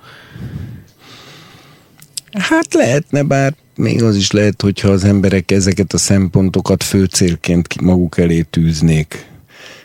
Hát 2.31 2.73
lehetne, 2.73 3.23
bár 3.23 3.55
még 3.75 4.03
az 4.03 4.15
is 4.15 4.31
lehet, 4.31 4.61
hogyha 4.61 4.89
az 4.89 5.03
emberek 5.03 5.51
ezeket 5.51 5.93
a 5.93 5.97
szempontokat 5.97 6.83
főcélként 6.83 7.81
maguk 7.81 8.17
elé 8.17 8.41
tűznék. 8.41 9.31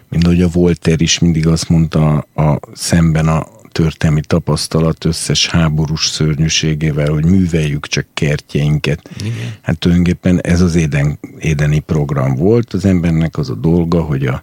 Mint 0.09 0.25
ahogy 0.25 0.43
a 0.43 0.49
Volter 0.49 1.01
is 1.01 1.19
mindig 1.19 1.47
azt 1.47 1.69
mondta 1.69 2.27
a, 2.35 2.59
szemben 2.75 3.29
a 3.29 3.47
történelmi 3.79 4.21
tapasztalat 4.21 5.05
összes 5.05 5.49
háborús 5.49 6.07
szörnyűségével, 6.07 7.11
hogy 7.11 7.25
műveljük 7.25 7.87
csak 7.87 8.07
kertjeinket. 8.15 9.11
Igen. 9.21 9.55
Hát 9.63 9.79
tulajdonképpen 9.79 10.41
ez 10.41 10.61
az 10.61 10.75
éden, 10.75 11.19
édeni 11.39 11.79
program 11.79 12.35
volt. 12.35 12.73
Az 12.73 12.85
embernek 12.85 13.39
az 13.39 13.51
a 13.51 13.55
dolga, 13.55 14.03
hogy 14.03 14.27
a 14.27 14.43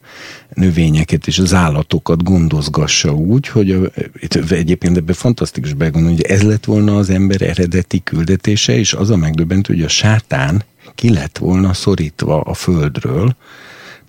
növényeket 0.54 1.28
és 1.28 1.40
az 1.40 1.54
állatokat 1.54 2.24
gondozgassa 2.24 3.14
úgy, 3.14 3.48
hogy 3.48 3.72
a, 3.72 3.92
egyébként 4.50 4.98
ebben 4.98 5.16
fantasztikus 5.16 5.74
begondolni, 5.74 6.16
hogy 6.16 6.26
ez 6.26 6.42
lett 6.42 6.66
volna 6.66 6.98
az 6.98 7.10
ember 7.10 7.42
eredeti 7.42 8.04
küldetése, 8.04 8.78
és 8.78 8.94
az 8.94 9.10
a 9.10 9.16
megdöbbentő, 9.16 9.74
hogy 9.74 9.84
a 9.84 9.88
sátán 9.88 10.64
ki 10.96 11.14
lett 11.14 11.38
volna 11.38 11.74
szorítva 11.74 12.42
a 12.42 12.54
földről, 12.54 13.36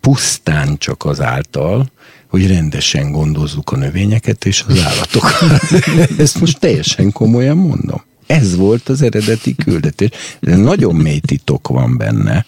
pusztán 0.00 0.78
csak 0.78 1.04
azáltal, 1.04 1.90
hogy 2.28 2.46
rendesen 2.46 3.12
gondozzuk 3.12 3.72
a 3.72 3.76
növényeket 3.76 4.44
és 4.44 4.64
az 4.68 4.80
állatokat. 4.80 5.62
Ezt 6.18 6.40
most 6.40 6.58
teljesen 6.58 7.12
komolyan 7.12 7.56
mondom. 7.56 8.02
Ez 8.26 8.56
volt 8.56 8.88
az 8.88 9.02
eredeti 9.02 9.54
küldetés. 9.54 10.08
De 10.40 10.56
nagyon 10.56 10.94
mély 10.94 11.20
titok 11.20 11.68
van 11.68 11.96
benne, 11.96 12.46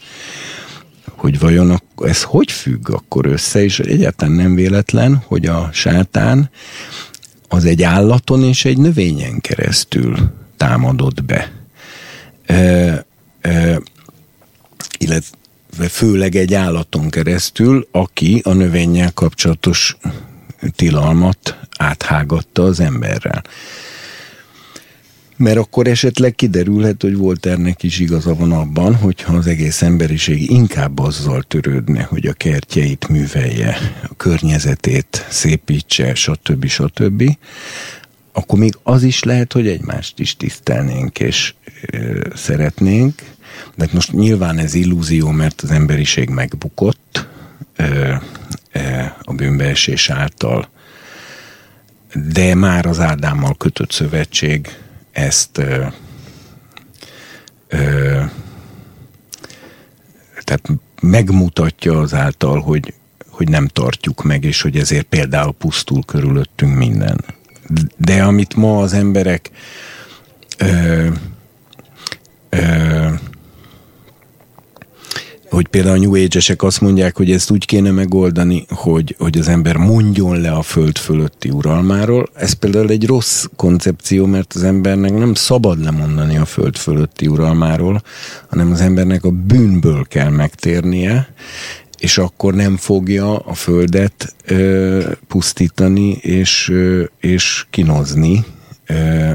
hogy 1.16 1.38
vajon 1.38 1.82
ez 2.04 2.22
hogy 2.22 2.52
függ 2.52 2.90
akkor 2.90 3.26
össze, 3.26 3.64
és 3.64 3.78
egyáltalán 3.80 4.34
nem 4.34 4.54
véletlen, 4.54 5.22
hogy 5.26 5.46
a 5.46 5.70
sátán 5.72 6.50
az 7.48 7.64
egy 7.64 7.82
állaton 7.82 8.44
és 8.44 8.64
egy 8.64 8.78
növényen 8.78 9.40
keresztül 9.40 10.30
támadott 10.56 11.24
be. 11.24 11.52
E, 12.46 12.54
e, 13.40 13.80
illetve 14.98 15.37
főleg 15.86 16.36
egy 16.36 16.54
állaton 16.54 17.10
keresztül, 17.10 17.88
aki 17.90 18.40
a 18.44 18.52
növényel 18.52 19.12
kapcsolatos 19.12 19.96
tilalmat 20.76 21.58
áthágatta 21.78 22.62
az 22.62 22.80
emberrel. 22.80 23.42
Mert 25.36 25.56
akkor 25.56 25.86
esetleg 25.86 26.34
kiderülhet, 26.34 27.02
hogy 27.02 27.16
Volternek 27.16 27.82
is 27.82 27.98
igaza 27.98 28.34
van 28.34 28.52
abban, 28.52 28.94
hogyha 28.94 29.36
az 29.36 29.46
egész 29.46 29.82
emberiség 29.82 30.50
inkább 30.50 30.98
azzal 30.98 31.42
törődne, 31.42 32.02
hogy 32.02 32.26
a 32.26 32.32
kertjeit 32.32 33.08
művelje, 33.08 33.76
a 34.10 34.14
környezetét 34.16 35.26
szépítse, 35.28 36.14
stb. 36.14 36.66
stb., 36.66 37.36
akkor 38.32 38.58
még 38.58 38.74
az 38.82 39.02
is 39.02 39.22
lehet, 39.22 39.52
hogy 39.52 39.68
egymást 39.68 40.18
is 40.18 40.36
tisztelnénk 40.36 41.20
és 41.20 41.54
ö, 41.92 42.20
szeretnénk, 42.34 43.22
de 43.74 43.84
hát 43.84 43.92
most 43.92 44.12
nyilván 44.12 44.58
ez 44.58 44.74
illúzió, 44.74 45.30
mert 45.30 45.60
az 45.60 45.70
emberiség 45.70 46.28
megbukott 46.28 47.26
ö, 47.76 48.14
ö, 48.72 49.02
a 49.22 49.32
bűnbeesés 49.32 50.10
által, 50.10 50.68
de 52.12 52.54
már 52.54 52.86
az 52.86 53.00
Ádámmal 53.00 53.56
kötött 53.56 53.90
szövetség 53.90 54.68
ezt 55.12 55.58
ö, 55.58 55.86
ö, 57.68 58.22
tehát 60.44 60.68
megmutatja 61.00 62.00
azáltal, 62.00 62.60
hogy, 62.60 62.94
hogy 63.28 63.48
nem 63.48 63.66
tartjuk 63.66 64.22
meg, 64.22 64.44
és 64.44 64.62
hogy 64.62 64.76
ezért 64.76 65.06
például 65.06 65.52
pusztul 65.52 66.04
körülöttünk 66.04 66.76
minden. 66.76 67.24
De 67.96 68.22
amit 68.22 68.54
ma 68.54 68.78
az 68.78 68.92
emberek 68.92 69.50
ö, 70.58 71.08
ö, 72.48 73.08
hogy 75.50 75.68
például 75.68 75.96
a 75.96 75.98
New 76.00 76.14
Age-esek 76.14 76.62
azt 76.62 76.80
mondják, 76.80 77.16
hogy 77.16 77.30
ezt 77.30 77.50
úgy 77.50 77.64
kéne 77.64 77.90
megoldani, 77.90 78.64
hogy, 78.68 79.14
hogy 79.18 79.38
az 79.38 79.48
ember 79.48 79.76
mondjon 79.76 80.40
le 80.40 80.50
a 80.50 80.62
föld 80.62 80.98
fölötti 80.98 81.50
uralmáról. 81.50 82.28
Ez 82.34 82.52
például 82.52 82.90
egy 82.90 83.06
rossz 83.06 83.44
koncepció, 83.56 84.26
mert 84.26 84.52
az 84.52 84.62
embernek 84.62 85.12
nem 85.12 85.34
szabad 85.34 85.82
lemondani 85.84 86.36
a 86.36 86.44
föld 86.44 86.76
fölötti 86.76 87.26
uralmáról, 87.26 88.02
hanem 88.48 88.70
az 88.72 88.80
embernek 88.80 89.24
a 89.24 89.30
bűnből 89.30 90.04
kell 90.08 90.30
megtérnie, 90.30 91.28
és 91.98 92.18
akkor 92.18 92.54
nem 92.54 92.76
fogja 92.76 93.36
a 93.36 93.54
földet 93.54 94.34
ö, 94.44 95.10
pusztítani 95.28 96.10
és, 96.10 96.68
ö, 96.68 97.04
és 97.20 97.66
kinozni, 97.70 98.44
ö, 98.86 99.30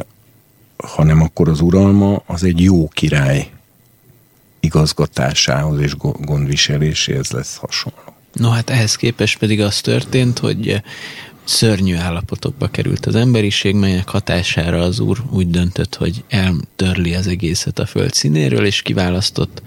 hanem 0.77 1.21
akkor 1.21 1.49
az 1.49 1.61
uralma 1.61 2.23
az 2.25 2.43
egy 2.43 2.61
jó 2.61 2.87
király 2.87 3.47
igazgatásához 4.63 5.79
és 5.79 5.95
gondviseléséhez 6.19 7.31
lesz 7.31 7.55
hasonló. 7.55 8.15
No 8.33 8.49
hát 8.49 8.69
ehhez 8.69 8.95
képest 8.95 9.37
pedig 9.37 9.61
az 9.61 9.81
történt, 9.81 10.39
hogy 10.39 10.81
szörnyű 11.43 11.95
állapotokba 11.95 12.67
került 12.67 13.05
az 13.05 13.15
emberiség, 13.15 13.75
melynek 13.75 14.09
hatására 14.09 14.81
az 14.81 14.99
úr 14.99 15.23
úgy 15.29 15.49
döntött, 15.49 15.95
hogy 15.95 16.23
eltörli 16.29 17.15
az 17.15 17.27
egészet 17.27 17.79
a 17.79 17.85
föld 17.85 18.13
színéről, 18.13 18.65
és 18.65 18.81
kiválasztott 18.81 19.61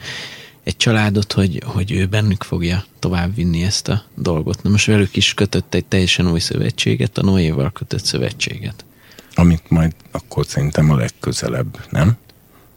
egy 0.65 0.77
családot, 0.77 1.33
hogy, 1.33 1.63
hogy 1.67 1.93
ő 1.93 2.07
bennük 2.07 2.43
fogja 2.43 2.85
továbbvinni 2.99 3.63
ezt 3.63 3.89
a 3.89 4.03
dolgot. 4.15 4.63
Na 4.63 4.71
most 4.71 4.87
velük 4.87 5.17
is 5.17 5.35
kötött 5.35 5.75
egy 5.75 5.85
teljesen 5.85 6.31
új 6.31 6.41
szövetséget, 6.41 7.19
a 7.19 7.23
Noéval 7.23 7.73
kötött 7.73 8.05
szövetséget. 8.05 8.85
Amit 9.35 9.71
majd 9.71 9.93
akkor 10.11 10.47
szerintem 10.47 10.91
a 10.91 10.97
legközelebb, 10.97 11.85
nem? 11.91 12.17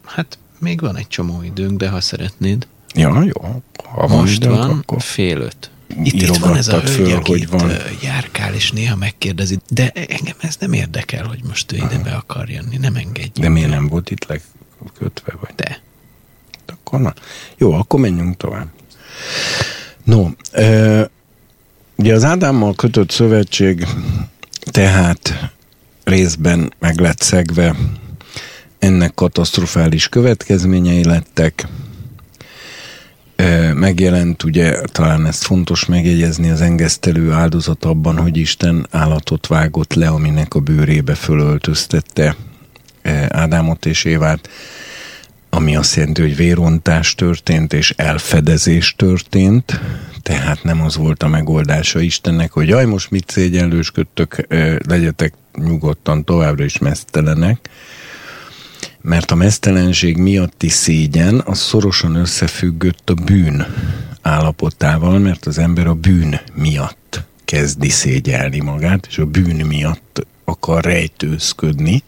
Hát 0.06 0.38
még 0.60 0.82
van 0.82 0.98
egy 0.98 1.08
csomó 1.08 1.44
időnk, 1.44 1.78
de 1.78 1.90
ha 1.90 2.02
szeretnéd. 2.02 2.68
Ja, 2.96 3.24
jó. 3.24 3.62
Ha 3.84 4.08
Most 4.08 4.44
van, 4.44 4.58
van 4.58 4.70
akkor... 4.70 5.02
fél 5.02 5.40
öt. 5.40 5.70
Itt, 6.04 6.14
itt 6.14 6.36
van 6.36 6.56
ez 6.56 6.68
a 6.68 6.80
föl, 6.80 7.08
hölgy, 7.08 7.28
hogy 7.28 7.50
van. 7.50 7.72
járkál, 8.02 8.54
és 8.54 8.72
néha 8.72 8.96
megkérdezi, 8.96 9.60
de 9.70 9.92
engem 9.92 10.36
ez 10.40 10.56
nem 10.60 10.74
érdekel, 10.74 11.26
hogy 11.26 11.40
most 11.48 11.72
ő 11.72 11.76
ide 11.76 12.00
be 12.04 12.12
akar 12.12 12.50
jönni, 12.50 12.78
nem 12.78 12.96
engedjük. 12.96 13.40
De 13.40 13.50
miért 13.50 13.70
nem 13.70 13.88
volt 13.88 14.12
itt 14.12 14.26
lekötve, 14.26 15.34
vagy? 15.42 15.54
De. 15.56 15.82
Akkor 16.66 17.00
na. 17.00 17.14
Jó, 17.58 17.74
akkor 17.74 18.00
menjünk 18.00 18.38
tovább. 18.38 18.68
No, 20.04 20.30
ö, 20.52 21.04
ugye 21.96 22.14
az 22.14 22.24
Ádámmal 22.24 22.76
kötött 22.76 23.10
szövetség 23.10 23.88
tehát 24.72 25.52
részben 26.04 26.74
meg 26.80 27.00
lett 27.00 27.22
szegve 27.22 27.76
ennek 28.80 29.14
katasztrofális 29.14 30.10
következményei 30.10 31.04
lettek. 31.04 31.68
Megjelent, 33.74 34.44
ugye 34.44 34.82
talán 34.82 35.26
ezt 35.26 35.44
fontos 35.44 35.86
megjegyezni, 35.86 36.50
az 36.50 36.62
engesztelő 36.62 37.32
áldozat 37.32 37.86
abban, 37.86 38.18
hogy 38.18 38.38
Isten 38.38 38.88
állatot 38.92 39.48
vágott 39.48 39.94
le, 39.94 40.08
aminek 40.08 40.54
a 40.54 40.60
bőrébe 40.60 41.16
fölöltöztette 41.16 42.36
Ádámot 43.30 43.86
és 43.86 44.04
Évát, 44.04 44.50
ami 45.50 45.76
azt 45.76 45.96
jelenti, 45.96 46.22
hogy 46.22 46.36
vérontás 46.36 47.16
történt 47.16 47.74
és 47.74 47.94
elfedezés 47.98 48.94
történt, 48.98 49.80
tehát 50.22 50.64
nem 50.64 50.82
az 50.82 50.96
volt 50.96 51.24
a 51.24 51.28
megoldása 51.28 52.00
Istennek, 52.00 52.52
hogy 52.52 52.68
jaj, 52.68 52.86
most 52.86 53.12
mit 53.12 53.30
szégyenlősködtök, 53.30 54.48
legyetek 54.88 55.34
nyugodtan 55.54 56.24
továbbra 56.24 56.64
is 56.64 56.78
mesztelenek, 56.78 57.70
mert 59.02 59.32
a 59.32 59.36
mesztelenség 59.36 60.18
miatti 60.18 60.70
szégyen 60.70 61.42
az 61.46 61.60
szorosan 61.60 62.16
összefüggött 62.16 63.10
a 63.10 63.14
bűn 63.14 63.66
állapotával, 64.22 65.20
mert 65.20 65.46
az 65.46 65.58
ember 65.58 65.88
a 65.88 65.94
bűn 65.94 66.40
miatt 66.54 67.24
kezdi 67.46 67.90
szégyelni 67.90 68.60
magát, 68.60 69.06
és 69.10 69.18
a 69.18 69.26
bűn 69.26 69.66
miatt 69.66 70.26
akar 70.44 70.84
rejtőzködni, 70.84 72.04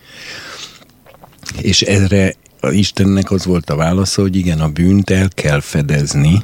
és 1.62 1.82
erre 1.82 2.36
Istennek 2.70 3.32
az 3.32 3.46
volt 3.46 3.70
a 3.70 3.76
válasza, 3.76 4.22
hogy 4.22 4.36
igen, 4.36 4.60
a 4.60 4.70
bűnt 4.70 5.10
el 5.10 5.28
kell 5.34 5.60
fedezni, 5.60 6.42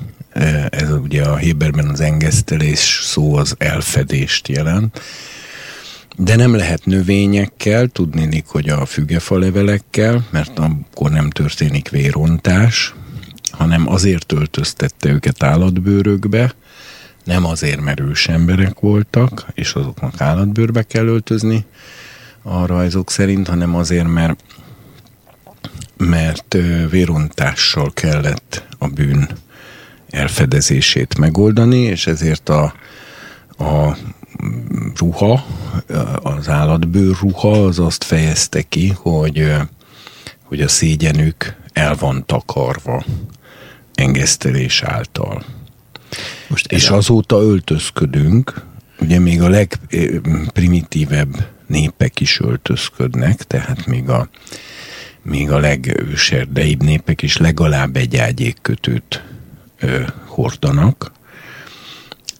ez 0.70 0.92
ugye 0.92 1.24
a 1.24 1.36
Héberben 1.36 1.88
az 1.88 2.00
engesztelés 2.00 3.00
szó 3.04 3.36
az 3.36 3.56
elfedést 3.58 4.48
jelent, 4.48 5.02
de 6.20 6.36
nem 6.36 6.56
lehet 6.56 6.86
növényekkel, 6.86 7.88
tudnélik, 7.88 8.46
hogy 8.48 8.70
a 8.70 8.86
fügefa 8.86 9.38
levelekkel, 9.38 10.28
mert 10.30 10.60
akkor 10.60 11.12
nem 11.12 11.30
történik 11.30 11.90
vérontás, 11.90 12.96
hanem 13.52 13.90
azért 13.90 14.32
öltöztette 14.32 15.10
őket 15.10 15.44
állatbőrökbe, 15.44 16.54
nem 17.24 17.46
azért, 17.46 17.82
mert 17.82 18.00
ős 18.00 18.28
emberek 18.28 18.80
voltak, 18.80 19.46
és 19.54 19.74
azoknak 19.74 20.22
állatbőrbe 20.22 20.84
kell 20.84 21.06
öltözni 21.06 21.66
a 22.42 22.66
rajzok 22.66 23.12
szerint, 23.12 23.48
hanem 23.48 23.76
azért, 23.76 24.08
mert 24.08 24.44
mert 25.98 26.58
vérontással 26.90 27.94
kellett 27.94 28.64
a 28.78 28.88
bűn 28.88 29.30
elfedezését 30.10 31.18
megoldani, 31.18 31.80
és 31.80 32.08
ezért 32.08 32.50
a, 32.50 32.74
a 33.58 33.98
ruha, 34.96 35.46
az 36.22 36.50
állatbőr 36.50 37.16
ruha, 37.22 37.66
az 37.66 37.80
azt 37.80 38.04
fejezte 38.04 38.62
ki, 38.62 38.94
hogy, 38.96 39.52
hogy 40.44 40.62
a 40.62 40.68
szégyenük 40.68 41.56
el 41.74 41.96
van 41.96 42.26
takarva 42.26 43.04
engesztelés 43.94 44.82
által. 44.82 45.44
Most 46.48 46.72
és 46.72 46.90
azóta 46.90 47.42
öltözködünk, 47.42 48.66
ugye 49.00 49.20
még 49.20 49.42
a 49.42 49.50
legprimitívebb 49.50 51.48
népek 51.68 52.20
is 52.20 52.40
öltözködnek, 52.40 53.44
tehát 53.44 53.86
még 53.86 54.10
a, 54.10 54.30
még 55.22 55.52
a 55.52 55.58
legőserdeibb 55.58 56.84
népek 56.84 57.22
is 57.22 57.38
legalább 57.38 57.96
egy 57.96 58.18
ágyékkötőt 58.18 59.24
ö, 59.80 60.02
hordanak, 60.26 61.12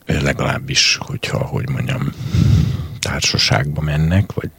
legalábbis, 0.08 0.98
hogyha, 1.00 1.38
hogy 1.38 1.68
mondjam, 1.68 2.12
társaságba 2.98 3.80
mennek, 3.80 4.32
vagy 4.32 4.50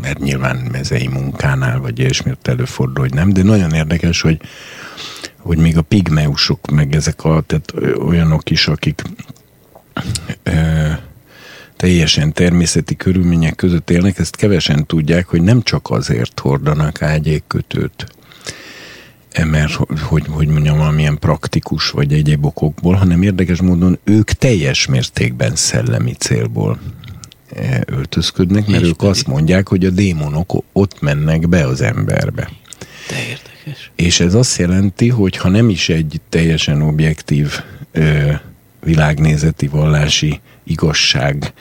mert 0.00 0.18
nyilván 0.18 0.56
mezei 0.56 1.06
munkánál, 1.06 1.80
vagy 1.80 1.98
ilyesmi 1.98 2.30
ott 2.30 2.46
előfordul, 2.46 3.04
hogy 3.04 3.14
nem, 3.14 3.32
de 3.32 3.42
nagyon 3.42 3.72
érdekes, 3.72 4.20
hogy, 4.20 4.40
hogy 5.36 5.58
még 5.58 5.76
a 5.76 5.82
pigmeusok, 5.82 6.70
meg 6.70 6.94
ezek 6.94 7.24
a, 7.24 7.40
tehát 7.46 7.72
olyanok 7.98 8.50
is, 8.50 8.68
akik 8.68 9.02
ö, 10.42 10.90
teljesen 11.76 12.32
természeti 12.32 12.96
körülmények 12.96 13.54
között 13.54 13.90
élnek, 13.90 14.18
ezt 14.18 14.36
kevesen 14.36 14.86
tudják, 14.86 15.26
hogy 15.26 15.42
nem 15.42 15.62
csak 15.62 15.90
azért 15.90 16.40
hordanak 16.40 17.02
ágyékkötőt, 17.02 18.06
mert 19.44 19.72
hogy, 19.72 20.26
hogy 20.28 20.48
mondjam, 20.48 20.78
valamilyen 20.78 21.18
praktikus 21.18 21.90
vagy 21.90 22.12
egyéb 22.12 22.44
okokból, 22.44 22.94
hanem 22.94 23.22
érdekes 23.22 23.60
módon 23.60 23.98
ők 24.04 24.30
teljes 24.30 24.86
mértékben 24.86 25.56
szellemi 25.56 26.12
célból 26.12 26.78
e, 27.54 27.82
öltözködnek, 27.86 28.66
mert 28.66 28.82
És 28.82 28.88
ők 28.88 28.96
pedig. 28.96 29.10
azt 29.10 29.26
mondják, 29.26 29.68
hogy 29.68 29.84
a 29.84 29.90
démonok 29.90 30.64
ott 30.72 31.00
mennek 31.00 31.48
be 31.48 31.66
az 31.66 31.80
emberbe. 31.80 32.50
De 33.08 33.16
érdekes. 33.28 33.90
És 33.94 34.20
ez 34.20 34.34
azt 34.34 34.58
jelenti, 34.58 35.08
hogy 35.08 35.36
ha 35.36 35.48
nem 35.48 35.68
is 35.68 35.88
egy 35.88 36.20
teljesen 36.28 36.82
objektív 36.82 37.60
ö, 37.92 38.32
világnézeti, 38.80 39.66
vallási 39.66 40.40
igazság 40.64 41.52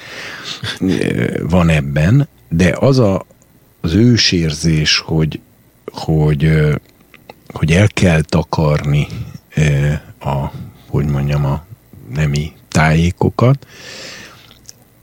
van 1.41 1.69
ebben, 1.69 2.27
de 2.49 2.75
az 2.79 2.99
a, 2.99 3.25
az 3.81 3.93
ősérzés, 3.93 4.99
hogy, 4.99 5.39
hogy, 5.91 6.51
hogy 7.57 7.71
el 7.71 7.87
kell 7.87 8.21
takarni 8.21 9.07
a, 10.19 10.51
hogy 10.87 11.05
mondjam, 11.05 11.45
a 11.45 11.65
nemi 12.13 12.51
tájékokat, 12.67 13.67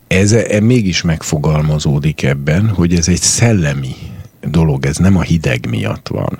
ez, 0.07 0.33
ez 0.33 0.63
mégis 0.63 1.03
megfogalmazódik 1.03 2.23
ebben, 2.23 2.69
hogy 2.69 2.95
ez 2.95 3.09
egy 3.09 3.21
szellemi 3.21 3.95
dolog, 4.41 4.87
ez 4.87 4.97
nem 4.97 5.17
a 5.17 5.23
hideg 5.23 5.67
miatt 5.69 6.09
van. 6.09 6.39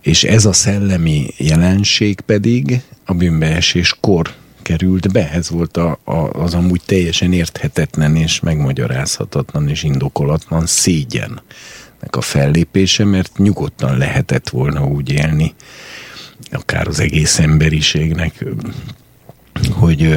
És 0.00 0.24
ez 0.24 0.44
a 0.44 0.52
szellemi 0.52 1.26
jelenség 1.36 2.20
pedig 2.20 2.80
a 3.04 3.14
bűnbeeséskor 3.14 4.34
került 4.62 5.12
be. 5.12 5.30
Ez 5.30 5.50
volt 5.50 5.76
a, 5.76 5.98
a, 6.04 6.14
az 6.14 6.54
amúgy 6.54 6.82
teljesen 6.86 7.32
érthetetlen 7.32 8.16
és 8.16 8.40
megmagyarázhatatlan 8.40 9.68
és 9.68 9.82
indokolatlan 9.82 10.66
szégyen 10.66 11.42
a 12.10 12.20
fellépése, 12.20 13.04
mert 13.04 13.38
nyugodtan 13.38 13.98
lehetett 13.98 14.48
volna 14.48 14.86
úgy 14.86 15.10
élni, 15.10 15.54
akár 16.50 16.88
az 16.88 17.00
egész 17.00 17.38
emberiségnek, 17.38 18.44
hogy, 19.70 20.16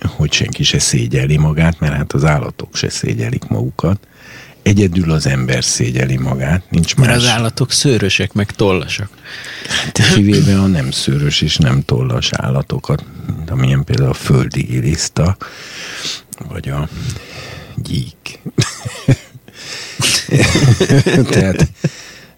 hogy 0.00 0.32
senki 0.32 0.62
se 0.62 0.78
szégyeli 0.78 1.36
magát, 1.36 1.80
mert 1.80 1.94
hát 1.94 2.12
az 2.12 2.24
állatok 2.24 2.76
se 2.76 2.88
szégyelik 2.88 3.44
magukat. 3.44 4.06
Egyedül 4.62 5.10
az 5.10 5.26
ember 5.26 5.64
szégyeli 5.64 6.16
magát, 6.16 6.70
nincs 6.70 6.96
más. 6.96 7.06
Mert 7.06 7.18
az 7.18 7.26
állatok 7.28 7.72
szőrösek, 7.72 8.32
meg 8.32 8.50
tollasak. 8.50 9.10
Hát 9.68 10.14
kivéve 10.14 10.60
a 10.60 10.66
nem 10.66 10.90
szőrös 10.90 11.40
és 11.40 11.56
nem 11.56 11.82
tollas 11.82 12.32
állatokat, 12.32 13.04
mint 13.36 13.50
amilyen 13.50 13.84
például 13.84 14.08
a 14.10 14.14
földi 14.14 14.62
giliszta, 14.62 15.36
vagy 16.48 16.68
a 16.68 16.88
gyík. 17.76 18.40
tehát, 21.30 21.70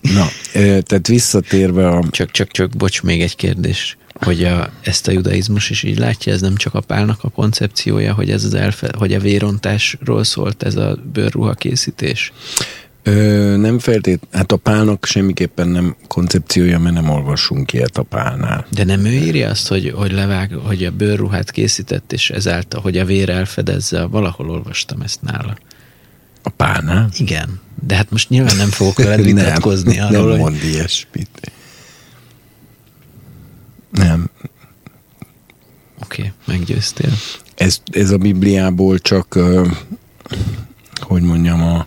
na, 0.01 0.29
tehát 0.53 1.07
visszatérve 1.07 1.89
a... 1.89 2.05
Csak, 2.11 2.31
csak, 2.31 2.51
csak, 2.51 2.77
bocs, 2.77 3.03
még 3.03 3.23
egy 3.23 3.37
kérdés 3.37 3.97
hogy 4.25 4.45
a, 4.45 4.71
ezt 4.83 5.09
a 5.09 5.13
judaizmus 5.13 5.71
is 5.71 5.83
így 5.83 5.99
látja, 5.99 6.33
ez 6.33 6.41
nem 6.41 6.57
csak 6.57 6.75
a 6.75 6.81
pálnak 6.81 7.19
a 7.25 7.29
koncepciója, 7.29 8.15
hogy 8.15 8.31
ez 8.31 8.45
az 8.45 8.55
elfe, 8.55 8.91
hogy 8.99 9.15
a 9.15 9.19
vérontásról 9.19 10.25
szólt 10.25 10.63
ez 10.63 10.77
a 10.77 10.99
bőrruha 11.13 11.55
készítés? 11.55 12.33
Ö, 13.03 13.57
nem 13.57 13.79
feltét, 13.79 14.21
hát 14.33 14.53
a 14.53 14.57
pálnak 14.57 15.05
semmiképpen 15.05 15.69
nem 15.69 15.97
koncepciója, 16.09 16.79
mert 16.79 16.95
nem 16.95 17.09
olvassunk 17.09 17.73
ilyet 17.73 17.97
a 17.97 18.03
pálnál. 18.03 18.67
De 18.71 18.85
nem 18.85 19.05
ő 19.05 19.11
írja 19.11 19.49
azt, 19.49 19.69
hogy, 19.69 19.93
hogy 19.97 20.13
levág, 20.13 20.53
hogy 20.53 20.85
a 20.85 20.91
bőrruhát 20.91 21.51
készített, 21.51 22.13
és 22.13 22.31
ezáltal, 22.31 22.81
hogy 22.81 22.99
a 22.99 23.05
vér 23.05 23.31
elfedezze, 23.31 24.05
valahol 24.05 24.51
olvastam 24.51 25.01
ezt 25.01 25.23
nála. 25.23 25.57
A 26.43 26.49
pálnál? 26.49 27.09
Igen. 27.19 27.61
De 27.87 27.97
hát 27.97 28.11
most 28.11 28.29
nyilván 28.29 28.57
nem 28.57 28.71
fogok 28.71 28.97
veled 28.97 29.25
vitatkozni 29.33 29.97
nem, 29.97 30.15
arról, 30.15 30.31
nem 30.31 30.39
mond 30.39 30.61
hogy... 30.61 30.69
ilyesmit. 30.69 31.53
Nem. 33.91 34.31
Oké, 36.03 36.21
okay, 36.23 36.33
meggyőztél. 36.45 37.13
Ez, 37.55 37.81
ez 37.91 38.11
a 38.11 38.17
Bibliából 38.17 38.99
csak, 38.99 39.39
hogy 41.01 41.23
mondjam, 41.23 41.63
a 41.63 41.87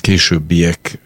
későbbiek 0.00 0.98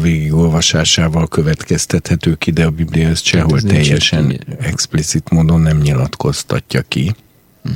végigolvasásával 0.00 1.28
következtethető 1.28 2.34
ki, 2.34 2.50
de 2.50 2.64
a 2.64 2.70
Biblia 2.70 3.08
ezt 3.08 3.24
sehol 3.24 3.58
hát 3.62 3.66
teljesen 3.66 4.40
explicit 4.60 5.30
módon 5.30 5.60
nem 5.60 5.78
nyilatkoztatja 5.78 6.82
ki. 6.82 7.14
Hm. 7.62 7.70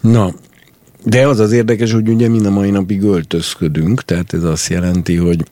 Na, 0.00 0.34
de 1.08 1.26
az 1.26 1.38
az 1.38 1.52
érdekes, 1.52 1.92
hogy 1.92 2.08
ugye 2.08 2.28
mind 2.28 2.46
a 2.46 2.50
mai 2.50 2.70
napig 2.70 3.02
öltözködünk, 3.02 4.04
tehát 4.04 4.32
ez 4.32 4.42
azt 4.42 4.68
jelenti, 4.68 5.16
hogy 5.16 5.44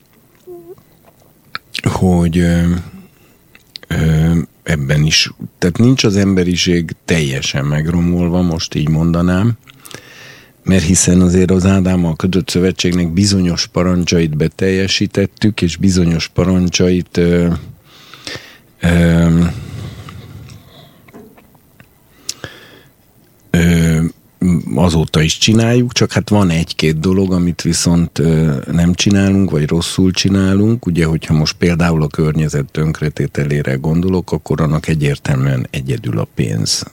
hogy 1.83 2.47
ebben 4.63 5.05
is, 5.05 5.31
tehát 5.59 5.79
nincs 5.79 6.05
az 6.05 6.17
emberiség 6.17 6.97
teljesen 7.05 7.65
megromolva, 7.65 8.43
most 8.43 8.75
így 8.75 8.89
mondanám, 8.89 9.53
mert 10.63 10.85
hiszen 10.85 11.21
azért 11.21 11.51
az 11.51 11.67
Ádámmal 11.67 12.17
kötött 12.17 12.49
szövetségnek 12.49 13.13
bizonyos 13.13 13.67
parancsait 13.67 14.37
beteljesítettük, 14.37 15.63
és 15.63 15.77
bizonyos 15.77 16.29
parancsait 16.29 17.17
ö, 17.17 17.49
ö, 18.81 19.41
ö, 23.51 24.05
azóta 24.75 25.23
is 25.23 25.39
csináljuk, 25.39 25.93
csak 25.93 26.13
hát 26.13 26.29
van 26.29 26.51
egy-két 26.51 26.99
dolog, 27.01 27.33
amit 27.33 27.63
viszont 27.63 28.23
nem 28.73 28.95
csinálunk, 28.95 29.51
vagy 29.51 29.69
rosszul 29.69 30.11
csinálunk. 30.11 30.87
Ugye, 30.87 31.05
hogyha 31.05 31.35
most 31.35 31.57
például 31.57 32.03
a 32.03 32.07
környezet 32.07 32.71
tönkretételére 32.71 33.75
gondolok, 33.75 34.33
akkor 34.33 34.61
annak 34.61 34.89
egyértelműen 34.89 35.67
egyedül 35.71 36.19
a 36.19 36.29
pénz 36.35 36.85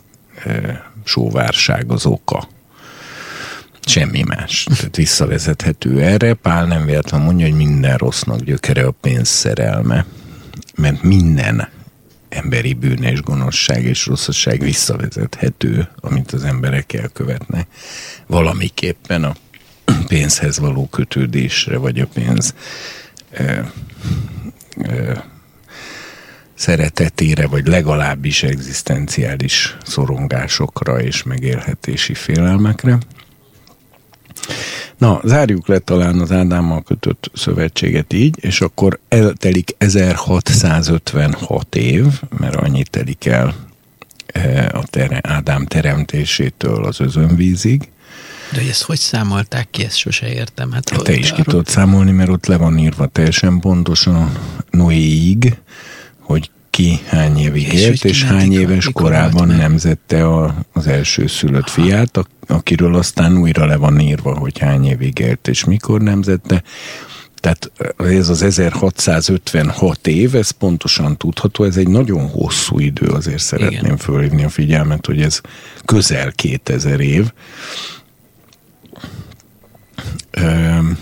sóvárság 1.03 1.91
az 1.91 2.05
oka. 2.05 2.47
Semmi 3.85 4.23
más. 4.23 4.67
Tehát 4.75 4.95
visszavezethető 4.95 6.01
erre. 6.01 6.33
Pál 6.33 6.65
nem 6.65 6.85
véletlen 6.85 7.21
mondja, 7.21 7.45
hogy 7.45 7.55
minden 7.55 7.97
rossznak 7.97 8.39
gyökere 8.41 8.85
a 8.85 8.91
pénz 9.01 9.27
szerelme. 9.27 10.05
Mert 10.75 11.03
minden 11.03 11.67
emberi 12.31 12.73
bűn 12.73 13.03
és 13.03 13.21
gonoszság 13.21 13.83
és 13.83 14.05
rosszasság 14.05 14.59
visszavezethető, 14.59 15.87
amit 15.99 16.31
az 16.31 16.43
emberek 16.43 16.93
elkövetnek. 16.93 17.67
Valamiképpen 18.27 19.23
a 19.23 19.35
pénzhez 20.07 20.59
való 20.59 20.87
kötődésre, 20.87 21.77
vagy 21.77 21.99
a 21.99 22.07
pénz 22.13 22.55
ö, 23.31 23.59
ö, 24.77 25.13
szeretetére, 26.53 27.47
vagy 27.47 27.67
legalábbis 27.67 28.43
egzisztenciális 28.43 29.77
szorongásokra 29.83 31.01
és 31.01 31.23
megélhetési 31.23 32.13
félelmekre. 32.13 32.97
Na, 34.97 35.21
zárjuk 35.23 35.67
le 35.67 35.79
talán 35.79 36.19
az 36.19 36.31
Ádámmal 36.31 36.81
kötött 36.81 37.31
szövetséget 37.33 38.13
így, 38.13 38.37
és 38.39 38.61
akkor 38.61 38.99
eltelik 39.07 39.75
1656 39.77 41.75
év, 41.75 42.05
mert 42.39 42.55
annyit 42.55 42.89
telik 42.89 43.25
el 43.25 43.55
e, 44.25 44.71
a 44.73 44.83
tere, 44.83 45.19
Ádám 45.23 45.65
teremtésétől 45.65 46.85
az 46.85 46.99
özönvízig. 46.99 47.89
De 48.51 48.59
hogy 48.59 48.69
ezt 48.69 48.83
hogy 48.83 48.99
számolták 48.99 49.67
ki, 49.71 49.83
ezt 49.83 49.97
sose 49.97 50.33
értem. 50.33 50.71
Hát, 50.71 50.83
Te 51.03 51.13
is 51.13 51.31
ki 51.31 51.41
tudod 51.41 51.67
számolni, 51.67 52.11
mert 52.11 52.29
ott 52.29 52.45
le 52.45 52.57
van 52.57 52.77
írva 52.77 53.07
teljesen 53.07 53.59
pontosan 53.59 54.31
Noéig, 54.69 55.57
hogy 56.19 56.49
ki 56.71 56.99
hány 57.05 57.37
évig 57.37 57.73
és 57.73 57.81
élt, 57.81 58.05
és 58.05 58.23
hány 58.23 58.53
éves 58.53 58.89
korában 58.93 59.47
nemzette 59.47 60.27
a, 60.27 60.55
az 60.73 60.87
első 60.87 61.27
szülött 61.27 61.69
Aha. 61.69 61.81
fiát, 61.81 62.27
akiről 62.47 62.95
aztán 62.95 63.37
újra 63.37 63.65
le 63.65 63.75
van 63.75 63.99
írva, 63.99 64.37
hogy 64.37 64.59
hány 64.59 64.85
évig 64.85 65.19
élt, 65.19 65.47
és 65.47 65.63
mikor 65.65 66.01
nemzette. 66.01 66.63
Tehát 67.35 67.71
ez 67.97 68.29
az 68.29 68.41
1656 68.41 70.07
év, 70.07 70.35
ez 70.35 70.49
pontosan 70.49 71.17
tudható, 71.17 71.63
ez 71.63 71.77
egy 71.77 71.87
nagyon 71.87 72.27
hosszú 72.27 72.79
idő, 72.79 73.07
azért 73.07 73.39
szeretném 73.39 73.83
Igen. 73.83 73.97
fölhívni 73.97 74.43
a 74.43 74.49
figyelmet, 74.49 75.05
hogy 75.05 75.21
ez 75.21 75.41
közel 75.85 76.31
2000 76.31 76.99
év. 76.99 77.31
Üm, 80.37 80.97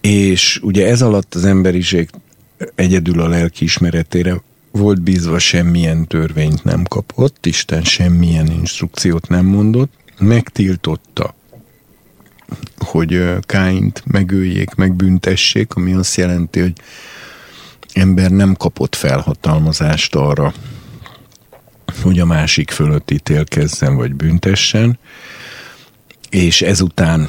és 0.00 0.60
ugye 0.62 0.86
ez 0.86 1.02
alatt 1.02 1.34
az 1.34 1.44
emberiség 1.44 2.10
egyedül 2.74 3.20
a 3.20 3.28
lelkiismeretére 3.28 4.40
volt 4.70 5.02
bízva, 5.02 5.38
semmilyen 5.38 6.06
törvényt 6.06 6.64
nem 6.64 6.82
kapott, 6.84 7.46
Isten 7.46 7.82
semmilyen 7.82 8.46
instrukciót 8.46 9.28
nem 9.28 9.44
mondott, 9.44 9.92
megtiltotta, 10.18 11.34
hogy 12.78 13.38
Káint 13.40 14.02
megöljék, 14.06 14.74
megbüntessék, 14.74 15.74
ami 15.74 15.92
azt 15.92 16.16
jelenti, 16.16 16.60
hogy 16.60 16.72
ember 17.92 18.30
nem 18.30 18.54
kapott 18.54 18.94
felhatalmazást 18.94 20.14
arra, 20.14 20.54
hogy 22.02 22.18
a 22.18 22.24
másik 22.24 22.70
fölött 22.70 23.10
ítélkezzen 23.10 23.96
vagy 23.96 24.14
büntessen, 24.14 24.98
és 26.30 26.62
ezután 26.62 27.28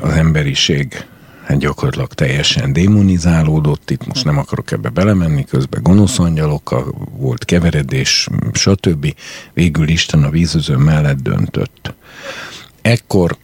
az 0.00 0.12
emberiség 0.12 1.04
hát 1.48 1.58
gyakorlatilag 1.58 2.12
teljesen 2.12 2.72
démonizálódott, 2.72 3.90
itt 3.90 4.06
most 4.06 4.24
nem 4.24 4.38
akarok 4.38 4.70
ebbe 4.70 4.88
belemenni, 4.88 5.44
közben 5.44 5.82
gonosz 5.82 6.18
angyalokkal 6.18 6.94
volt 7.16 7.44
keveredés, 7.44 8.28
stb. 8.52 9.14
Végül 9.52 9.88
Isten 9.88 10.22
a 10.22 10.30
vízöző 10.30 10.76
mellett 10.76 11.20
döntött. 11.22 11.94
Ekkor 12.82 13.36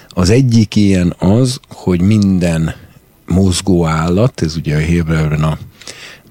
Az 0.09 0.29
egyik 0.29 0.75
ilyen 0.75 1.15
az, 1.17 1.59
hogy 1.69 2.01
minden 2.01 2.75
mozgó 3.25 3.85
állat, 3.85 4.41
ez 4.41 4.55
ugye 4.55 4.75
a 4.75 4.79
héberben 4.79 5.43
a, 5.43 5.57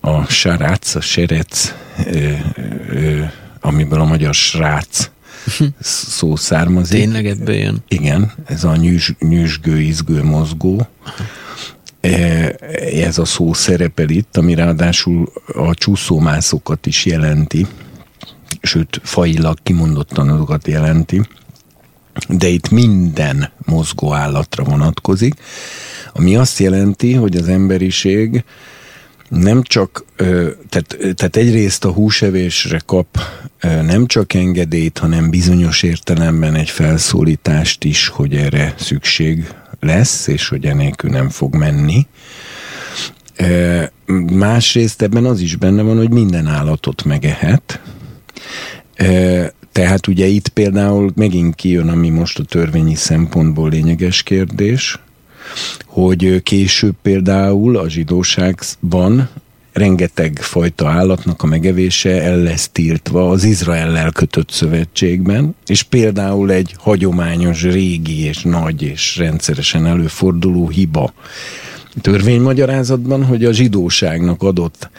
a 0.01 0.25
sarác, 0.25 0.95
a 0.95 1.01
serec, 1.01 1.75
ö, 2.07 2.33
ö, 2.89 3.23
amiből 3.61 4.01
a 4.01 4.05
magyar 4.05 4.35
srác 4.35 5.11
szó 6.19 6.37
származik. 6.37 6.99
Tényleg 6.99 7.27
ebből 7.27 7.55
jön? 7.55 7.83
Igen, 7.89 8.33
ez 8.47 8.65
a 8.65 8.77
nyűs, 8.77 9.15
nyűsgő, 9.19 9.81
izgő, 9.81 10.23
mozgó. 10.23 10.87
E, 12.05 12.55
ez 13.05 13.19
a 13.19 13.25
szó 13.25 13.53
szerepel 13.53 14.09
itt, 14.09 14.37
ami 14.37 14.55
ráadásul 14.55 15.33
a 15.47 15.75
csúszómászokat 15.75 16.87
is 16.87 17.05
jelenti, 17.05 17.67
sőt, 18.63 19.01
failag 19.03 19.59
kimondottan 19.63 20.29
azokat 20.29 20.67
jelenti, 20.67 21.23
de 22.29 22.49
itt 22.49 22.71
minden 22.71 23.51
mozgó 23.65 24.13
állatra 24.13 24.65
vonatkozik, 24.65 25.35
ami 26.13 26.37
azt 26.37 26.59
jelenti, 26.59 27.13
hogy 27.13 27.37
az 27.37 27.49
emberiség 27.49 28.45
nem 29.29 29.63
csak, 29.63 30.05
tehát, 30.69 30.97
tehát 31.15 31.37
egyrészt 31.37 31.85
a 31.85 31.93
húsevésre 31.93 32.81
kap 32.87 33.19
nem 33.61 34.07
csak 34.07 34.35
engedélyt, 34.35 34.99
hanem 34.99 35.31
bizonyos 35.31 35.83
értelemben 35.83 36.55
egy 36.55 36.71
felszólítást 36.71 37.85
is, 37.85 38.09
hogy 38.09 38.37
erre 38.37 38.75
szükség 38.79 39.47
lesz, 39.85 40.27
és 40.27 40.49
hogy 40.49 40.65
enélkül 40.65 41.11
nem 41.11 41.29
fog 41.29 41.55
menni. 41.55 42.07
Másrészt 44.33 45.03
ebben 45.03 45.25
az 45.25 45.41
is 45.41 45.57
benne 45.57 45.83
van, 45.83 45.97
hogy 45.97 46.11
minden 46.11 46.47
állatot 46.47 47.05
megehet. 47.05 47.81
Tehát 49.73 50.07
ugye 50.07 50.27
itt 50.27 50.49
például 50.49 51.13
megint 51.15 51.55
kijön, 51.55 51.89
ami 51.89 52.09
most 52.09 52.39
a 52.39 52.45
törvényi 52.45 52.95
szempontból 52.95 53.69
lényeges 53.69 54.23
kérdés, 54.23 54.99
hogy 55.87 56.43
később 56.43 56.95
például 57.03 57.77
a 57.77 57.89
zsidóságban 57.89 59.29
rengeteg 59.75 60.39
fajta 60.41 60.89
állatnak 60.89 61.43
a 61.43 61.47
megevése 61.47 62.23
el 62.23 62.39
lesz 62.39 62.69
tiltva 62.73 63.31
az 63.31 63.45
Izraellel 63.45 64.11
kötött 64.11 64.51
szövetségben, 64.51 65.55
és 65.67 65.83
például 65.83 66.51
egy 66.51 66.75
hagyományos, 66.79 67.63
régi 67.63 68.25
és 68.25 68.43
nagy 68.43 68.83
és 68.83 69.17
rendszeresen 69.17 69.87
előforduló 69.87 70.69
hiba 70.69 71.13
törvénymagyarázatban, 72.01 73.25
hogy 73.25 73.45
a 73.45 73.53
zsidóságnak 73.53 74.43
adott 74.43 74.91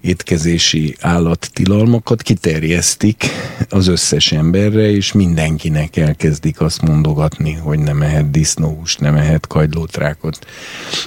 étkezési 0.00 0.96
állattilalmakat 1.00 2.22
kiterjesztik 2.22 3.24
az 3.68 3.86
összes 3.86 4.32
emberre, 4.32 4.90
és 4.90 5.12
mindenkinek 5.12 5.96
elkezdik 5.96 6.60
azt 6.60 6.82
mondogatni, 6.82 7.52
hogy 7.52 7.78
nem 7.78 8.02
ehet 8.02 8.30
disznóhúst, 8.30 9.00
nem 9.00 9.14
ehet 9.14 9.46
kagylótrákot, 9.46 10.46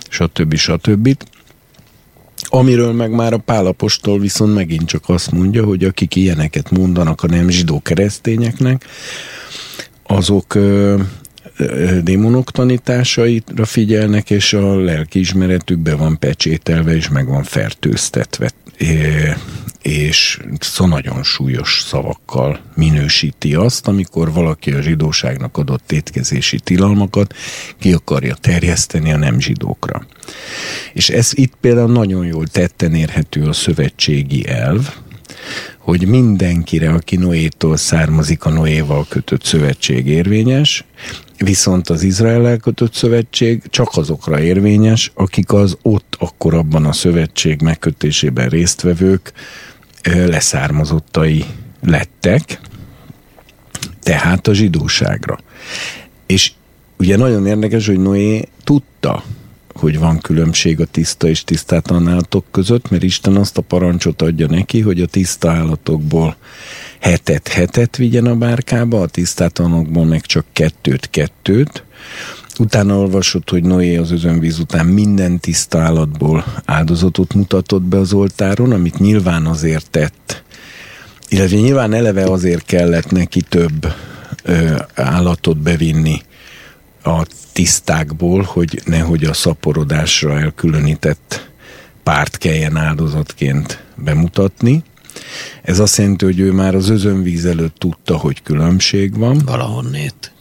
stb. 0.10 0.56
stb. 0.56 1.18
Amiről 2.48 2.94
meg 2.94 3.12
már 3.12 3.34
a 3.34 3.38
Pálapostól 3.38 4.20
viszont 4.20 4.54
megint 4.54 4.86
csak 4.86 5.04
azt 5.10 5.32
mondja, 5.32 5.64
hogy 5.64 5.84
akik 5.84 6.16
ilyeneket 6.16 6.72
mondanak 6.72 7.24
a 7.24 7.28
nem 7.28 7.50
zsidó 7.50 7.82
keresztényeknek, 7.82 8.86
azok 10.04 10.56
ö, 10.56 11.00
ö, 11.58 12.00
démonok 12.02 12.52
tanításaira 12.52 13.66
figyelnek, 13.66 14.30
és 14.30 14.54
a 14.54 14.80
lelkiismeretükbe 14.80 15.96
van 15.96 16.20
pecsételve, 16.20 16.96
és 16.96 17.10
meg 17.10 17.28
van 17.28 17.44
fertőztetve 17.44 18.52
és 19.82 20.40
szóval 20.60 21.02
nagyon 21.02 21.24
súlyos 21.24 21.84
szavakkal 21.88 22.60
minősíti 22.76 23.56
azt, 23.56 23.88
amikor 23.88 24.32
valaki 24.32 24.72
a 24.72 24.82
zsidóságnak 24.82 25.58
adott 25.58 25.92
étkezési 25.92 26.60
tilalmakat 26.60 27.34
ki 27.80 27.94
akarja 27.94 28.36
terjeszteni 28.36 29.12
a 29.12 29.18
nem 29.18 29.40
zsidókra. 29.40 30.06
És 30.94 31.10
ez 31.10 31.32
itt 31.34 31.54
például 31.62 31.92
nagyon 31.92 32.26
jól 32.26 32.48
tetten 32.48 32.94
érhető 32.94 33.44
a 33.44 33.54
szövetségi 33.54 34.48
elv, 34.48 34.90
hogy 35.78 36.08
mindenkire, 36.08 36.90
aki 36.90 37.16
Noétól 37.16 37.78
származik, 37.78 38.44
a 38.44 38.50
Noéval 38.50 39.06
kötött 39.10 39.44
szövetség 39.44 40.08
érvényes, 40.08 40.86
viszont 41.38 41.90
az 41.90 42.04
Izrael 42.04 42.58
kötött 42.58 42.94
szövetség 42.94 43.64
csak 43.70 43.90
azokra 43.98 44.40
érvényes, 44.40 45.12
akik 45.14 45.54
az 45.54 45.78
ott 45.82 46.16
akkor 46.20 46.54
abban 46.54 46.86
a 46.86 46.94
szövetség 46.94 47.62
megkötésében 47.62 48.50
résztvevők 48.50 49.34
leszármazottai 50.04 51.46
lettek, 51.82 52.60
tehát 54.04 54.48
a 54.48 54.54
zsidóságra. 54.54 55.40
És 56.26 56.52
ugye 56.98 57.18
nagyon 57.18 57.48
érdekes, 57.48 57.88
hogy 57.88 58.00
Noé 58.00 58.48
tudta, 58.64 59.24
hogy 59.74 60.00
van 60.00 60.20
különbség 60.20 60.80
a 60.80 60.86
tiszta 60.86 61.28
és 61.28 61.44
tisztátlan 61.44 62.08
állatok 62.08 62.46
között, 62.52 62.90
mert 62.90 63.04
Isten 63.04 63.36
azt 63.36 63.58
a 63.58 63.62
parancsot 63.62 64.22
adja 64.22 64.48
neki, 64.48 64.82
hogy 64.82 65.02
a 65.02 65.06
tiszta 65.06 65.52
állatokból 65.52 66.36
hetet 67.06 67.48
hetet 67.48 67.96
vigyen 67.96 68.26
a 68.26 68.36
bárkába, 68.36 69.02
a 69.02 69.08
tisztátlanokból 69.08 70.06
meg 70.06 70.22
csak 70.22 70.46
kettőt 70.54 71.10
kettőt. 71.10 71.84
Utána 72.60 72.98
olvasott, 72.98 73.50
hogy 73.50 73.64
Noé 73.64 73.96
az 73.98 74.12
özönvíz 74.12 74.60
után 74.60 74.86
minden 74.86 75.40
tiszta 75.40 75.80
állatból 75.80 76.46
áldozatot 76.66 77.34
mutatott 77.34 77.82
be 77.82 77.98
az 77.98 78.14
oltáron, 78.14 78.72
amit 78.72 79.00
nyilván 79.00 79.46
azért 79.46 79.90
tett, 79.90 80.44
illetve 81.30 81.58
nyilván 81.58 81.94
eleve 81.94 82.24
azért 82.24 82.66
kellett 82.66 83.12
neki 83.12 83.42
több 83.42 83.94
ö, 84.44 84.76
állatot 84.94 85.58
bevinni 85.58 86.22
a 87.04 87.26
tisztákból, 87.54 88.42
hogy 88.42 88.82
nehogy 88.86 89.24
a 89.24 89.34
szaporodásra 89.34 90.40
elkülönített 90.40 91.50
párt 92.04 92.38
kelljen 92.38 92.78
áldozatként 92.78 93.84
bemutatni. 93.96 94.84
Ez 95.62 95.80
azt 95.80 95.98
jelenti, 95.98 96.26
hogy 96.26 96.40
ő 96.40 96.52
már 96.52 96.76
az 96.76 96.90
özönvíz 96.90 97.46
előtt 97.46 97.76
tudta, 97.76 98.18
hogy 98.18 98.42
különbség 98.42 99.18
van. 99.18 99.42
Valahonnét. 99.46 100.34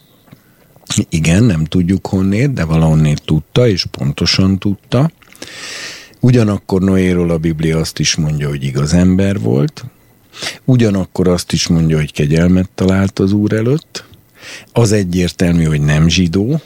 Igen, 1.09 1.45
nem 1.45 1.65
tudjuk 1.65 2.07
honnét, 2.07 2.53
de 2.53 2.65
valahonnét 2.65 3.23
tudta, 3.25 3.69
és 3.69 3.87
pontosan 3.91 4.59
tudta. 4.59 5.11
Ugyanakkor 6.21 6.81
Noéról 6.81 7.31
a 7.31 7.39
Biblia 7.39 7.79
azt 7.79 7.99
is 7.99 8.15
mondja, 8.15 8.49
hogy 8.49 8.65
igaz 8.65 8.93
ember 8.93 9.41
volt. 9.41 9.85
Ugyanakkor 10.65 11.29
azt 11.29 11.53
is 11.53 11.67
mondja, 11.67 11.97
hogy 11.97 12.13
kegyelmet 12.13 12.69
talált 12.75 13.19
az 13.19 13.33
Úr 13.33 13.53
előtt. 13.53 14.05
Az 14.73 14.93
egyértelmű, 14.93 15.65
hogy 15.65 15.81
nem 15.81 16.09
zsidó. 16.09 16.61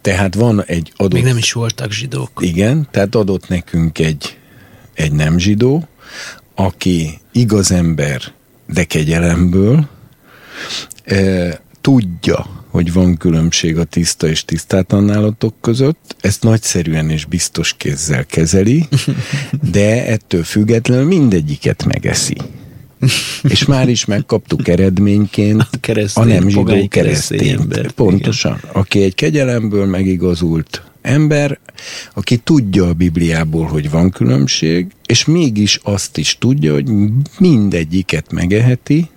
Tehát 0.00 0.34
van 0.34 0.64
egy 0.64 0.92
adott... 0.96 1.12
Még 1.12 1.24
nem 1.24 1.36
is 1.36 1.52
voltak 1.52 1.92
zsidók. 1.92 2.30
Igen, 2.40 2.88
tehát 2.90 3.14
adott 3.14 3.48
nekünk 3.48 3.98
egy, 3.98 4.38
egy 4.94 5.12
nem 5.12 5.38
zsidó, 5.38 5.88
aki 6.54 7.18
igaz 7.32 7.72
ember, 7.72 8.22
de 8.66 8.84
kegyelemből, 8.84 9.88
e, 11.04 11.60
tudja, 11.80 12.46
hogy 12.70 12.92
van 12.92 13.16
különbség 13.16 13.78
a 13.78 13.84
tiszta 13.84 14.28
és 14.28 14.44
tisztátlan 14.44 15.10
állatok 15.10 15.54
között, 15.60 16.16
ezt 16.20 16.42
nagyszerűen 16.42 17.10
és 17.10 17.24
biztos 17.24 17.74
kézzel 17.76 18.24
kezeli, 18.26 18.88
de 19.72 20.06
ettől 20.06 20.42
függetlenül 20.42 21.06
mindegyiket 21.06 21.84
megeszi. 21.84 22.36
és 23.48 23.64
már 23.64 23.88
is 23.88 24.04
megkaptuk 24.04 24.68
eredményként 24.68 25.60
a, 25.60 25.78
keresztény, 25.80 26.24
a 26.24 26.26
nem 26.26 26.48
zsidó 26.48 26.88
keresztény. 26.88 27.48
embert, 27.48 27.92
Pontosan. 27.92 28.60
Aki 28.72 29.02
egy 29.02 29.14
kegyelemből 29.14 29.86
megigazult 29.86 30.82
ember, 31.02 31.58
aki 32.14 32.36
tudja 32.36 32.88
a 32.88 32.92
Bibliából, 32.92 33.66
hogy 33.66 33.90
van 33.90 34.10
különbség, 34.10 34.86
és 35.06 35.24
mégis 35.24 35.80
azt 35.82 36.16
is 36.16 36.36
tudja, 36.38 36.72
hogy 36.72 36.90
mindegyiket 37.38 38.32
megeheti, 38.32 39.10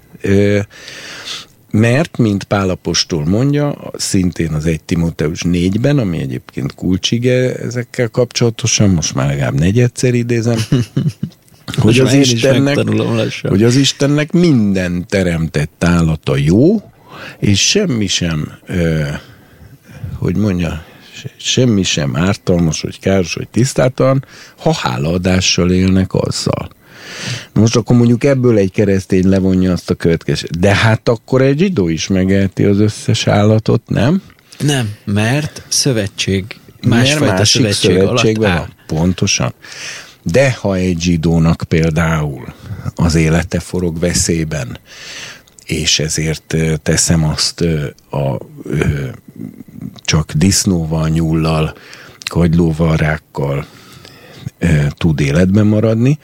mert, 1.71 2.17
mint 2.17 2.43
Pálapostól 2.43 3.25
mondja, 3.25 3.91
szintén 3.93 4.53
az 4.53 4.65
1 4.65 4.83
Timóteus 4.83 5.41
4-ben, 5.45 5.97
ami 5.97 6.17
egyébként 6.17 6.75
kulcsige 6.75 7.55
ezekkel 7.55 8.07
kapcsolatosan, 8.07 8.89
most 8.89 9.15
már 9.15 9.27
legalább 9.27 9.59
negyedszer 9.59 10.13
idézem, 10.13 10.57
hogy 11.81 11.99
az, 11.99 12.13
Istennek, 12.13 12.77
hogy 13.41 13.63
az 13.63 13.75
Istennek 13.75 14.31
minden 14.31 15.05
teremtett 15.07 15.83
állata 15.83 16.35
jó, 16.37 16.81
és 17.39 17.67
semmi 17.69 18.07
sem, 18.07 18.51
ö, 18.65 19.07
hogy 20.17 20.35
mondja, 20.35 20.85
semmi 21.37 21.83
sem 21.83 22.15
ártalmas, 22.15 22.81
vagy 22.81 22.99
káros, 22.99 23.33
vagy 23.33 23.47
tisztátalan, 23.47 24.25
ha 24.57 24.73
hálaadással 24.73 25.71
élnek 25.71 26.13
azzal. 26.13 26.69
Most 27.53 27.75
akkor 27.75 27.95
mondjuk 27.95 28.23
ebből 28.23 28.57
egy 28.57 28.71
keresztény 28.71 29.29
levonja 29.29 29.71
azt 29.71 29.89
a 29.89 29.95
következőt. 29.95 30.59
De 30.59 30.75
hát 30.75 31.09
akkor 31.09 31.41
egy 31.41 31.57
zsidó 31.57 31.87
is 31.87 32.07
megeheti 32.07 32.63
az 32.63 32.79
összes 32.79 33.27
állatot, 33.27 33.81
nem? 33.89 34.21
Nem, 34.59 34.93
mert 35.05 35.61
szövetség, 35.67 36.45
Mert 36.81 37.01
másfajta 37.01 37.33
másik 37.33 37.71
szövetség, 37.71 38.39
alatt 38.39 38.43
áll. 38.43 38.57
van. 38.57 38.73
Pontosan. 38.87 39.53
De 40.23 40.51
ha 40.51 40.75
egy 40.75 41.01
zsidónak 41.01 41.63
például 41.67 42.53
az 42.95 43.15
élete 43.15 43.59
forog 43.59 43.99
veszélyben, 43.99 44.77
és 45.71 45.99
ezért 45.99 46.55
teszem 46.83 47.23
azt 47.23 47.61
a, 48.09 48.37
ö, 48.63 49.07
csak 49.95 50.31
disznóval, 50.33 51.09
nyullal, 51.09 51.73
kagylóval, 52.29 52.95
rákkal 52.95 53.65
tud 54.89 55.19
életben 55.19 55.67
maradni, 55.67 56.19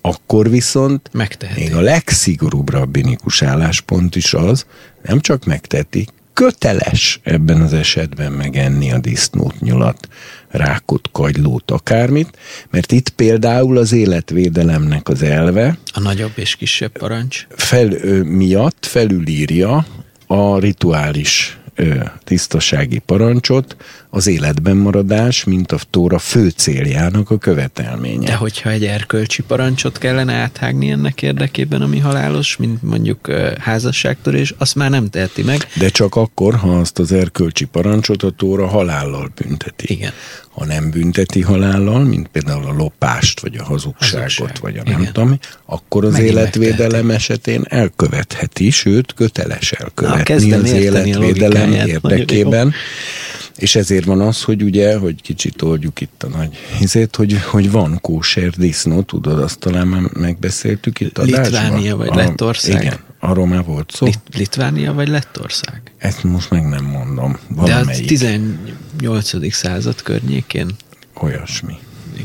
akkor 0.00 0.50
viszont 0.50 1.08
Megteheti. 1.12 1.60
még 1.60 1.74
a 1.74 1.80
legszigorúbb 1.80 2.70
rabbinikus 2.70 3.42
álláspont 3.42 4.16
is 4.16 4.34
az, 4.34 4.66
nem 5.02 5.20
csak 5.20 5.44
megteti, 5.44 6.08
köteles 6.32 7.20
ebben 7.22 7.60
az 7.60 7.72
esetben 7.72 8.32
megenni 8.32 8.92
a 8.92 8.98
disznót, 8.98 9.60
nyulat, 9.60 10.08
rákot, 10.56 11.08
kagylót, 11.12 11.70
akármit, 11.70 12.38
mert 12.70 12.92
itt 12.92 13.08
például 13.08 13.78
az 13.78 13.92
életvédelemnek 13.92 15.08
az 15.08 15.22
elve 15.22 15.78
A 15.92 16.00
nagyobb 16.00 16.32
és 16.34 16.56
kisebb 16.56 16.92
parancs. 16.98 17.46
fel, 17.56 17.92
ö, 17.92 18.22
miatt 18.22 18.86
felülírja 18.86 19.86
a 20.26 20.58
rituális 20.58 21.58
ö, 21.74 21.94
tisztasági 22.24 22.98
parancsot, 22.98 23.76
az 24.16 24.26
életben 24.26 24.76
maradás, 24.76 25.44
mint 25.44 25.72
a 25.72 25.78
Tóra 25.90 26.18
fő 26.18 26.48
céljának 26.48 27.30
a 27.30 27.38
követelménye. 27.38 28.26
De 28.26 28.34
hogyha 28.34 28.70
egy 28.70 28.84
erkölcsi 28.84 29.42
parancsot 29.42 29.98
kellene 29.98 30.32
áthágni 30.32 30.90
ennek 30.90 31.22
érdekében, 31.22 31.82
ami 31.82 31.98
halálos, 31.98 32.56
mint 32.56 32.82
mondjuk 32.82 33.30
házasságtörés, 33.60 34.54
azt 34.58 34.74
már 34.74 34.90
nem 34.90 35.10
teheti 35.10 35.42
meg. 35.42 35.68
De 35.74 35.88
csak 35.88 36.14
akkor, 36.14 36.54
ha 36.54 36.78
azt 36.78 36.98
az 36.98 37.12
erkölcsi 37.12 37.64
parancsot 37.64 38.22
a 38.22 38.30
Tóra 38.30 38.66
halállal 38.66 39.30
bünteti. 39.34 39.92
Igen. 39.92 40.12
Ha 40.50 40.64
nem 40.64 40.90
bünteti 40.90 41.40
halállal, 41.40 42.04
mint 42.04 42.28
például 42.28 42.64
a 42.64 42.72
lopást, 42.72 43.40
vagy 43.40 43.56
a 43.56 43.64
hazugságot, 43.64 44.22
Hazugság. 44.22 44.56
vagy 44.60 44.76
a 44.76 44.82
nem 44.84 45.00
Igen. 45.00 45.12
tudom, 45.12 45.38
akkor 45.66 46.04
az 46.04 46.12
Megint 46.12 46.30
életvédelem 46.30 47.10
esetén 47.10 47.64
elkövetheti, 47.68 48.70
sőt, 48.70 49.14
köteles 49.14 49.72
elkövetni 49.72 50.22
kezdem 50.22 50.60
az 50.60 50.70
életvédelem 50.70 51.72
érdekében. 51.72 52.74
És 53.56 53.76
ezért 53.76 54.04
van 54.04 54.20
az, 54.20 54.42
hogy 54.42 54.62
ugye, 54.62 54.96
hogy 54.98 55.22
kicsit 55.22 55.62
oldjuk 55.62 56.00
itt 56.00 56.22
a 56.22 56.28
nagy 56.28 56.56
izét, 56.80 57.16
hogy, 57.16 57.42
hogy 57.42 57.70
van 57.70 57.98
kóser 58.00 58.50
disznó, 58.50 59.02
tudod, 59.02 59.38
azt 59.38 59.58
talán 59.58 59.86
már 59.86 60.00
megbeszéltük 60.12 61.00
itt 61.00 61.18
a 61.18 61.22
Litvánia 61.22 61.96
vagy 61.96 62.14
Lettország? 62.14 62.82
Igen, 62.82 62.98
arról 63.20 63.46
már 63.46 63.64
volt 63.64 63.90
szó. 63.90 64.06
Lit- 64.06 64.20
Litvánia 64.36 64.92
vagy 64.92 65.08
Lettország? 65.08 65.82
Ezt 65.98 66.22
most 66.24 66.50
meg 66.50 66.68
nem 66.68 66.84
mondom. 66.84 67.32
De 67.32 67.60
a 67.60 67.66
Valamelyik 67.66 68.06
18. 68.06 69.52
század 69.52 70.02
környékén. 70.02 70.70
olyasmi. 71.22 71.74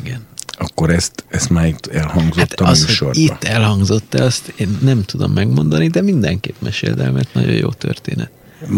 Igen. 0.03 0.21
Akkor 0.57 0.89
ezt, 0.89 1.25
ezt 1.29 1.49
már 1.49 1.67
itt 1.67 1.85
elhangzott 1.87 2.37
Hát 2.49 2.59
a 2.59 2.65
az, 2.65 2.85
műsorban. 2.85 3.21
itt 3.21 3.43
elhangzott-e, 3.43 4.23
azt 4.23 4.53
én 4.57 4.77
nem 4.81 5.03
tudom 5.03 5.31
megmondani, 5.31 5.87
de 5.87 6.01
mindenképp 6.01 6.55
meséld 6.61 6.99
el, 6.99 7.11
mert 7.11 7.33
nagyon 7.33 7.53
jó 7.53 7.69
történet. 7.69 8.29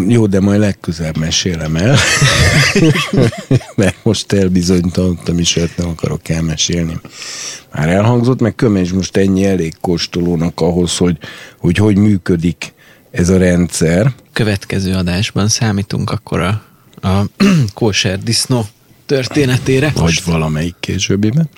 Jó, 0.07 0.25
de 0.25 0.39
majd 0.39 0.59
legközelebb 0.59 1.17
mesélem 1.17 1.75
el. 1.75 1.97
Mert 3.75 3.97
most 4.03 4.33
elbizonytalanodtam 4.33 5.39
is, 5.39 5.53
hogy 5.53 5.71
nem 5.77 5.87
akarok 5.87 6.29
elmesélni. 6.29 6.99
Már 7.73 7.89
elhangzott, 7.89 8.39
meg 8.39 8.55
kömés 8.55 8.91
most 8.91 9.17
ennyi 9.17 9.45
elég 9.45 9.75
kóstolónak 9.81 10.61
ahhoz, 10.61 10.97
hogy 10.97 11.17
hogy, 11.59 11.77
hogy 11.77 11.97
működik 11.97 12.73
ez 13.11 13.29
a 13.29 13.37
rendszer. 13.37 14.13
Következő 14.33 14.93
adásban 14.93 15.47
számítunk 15.47 16.09
akkor 16.09 16.39
a, 16.39 16.63
a 17.07 17.25
kóser 17.73 18.19
disznó 18.19 18.65
történetére. 19.05 19.91
Vagy 19.95 20.21
valamelyik 20.25 20.75
későbbiben. 20.79 21.49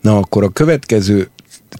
Na, 0.00 0.16
akkor 0.16 0.42
a 0.42 0.48
következő, 0.48 1.30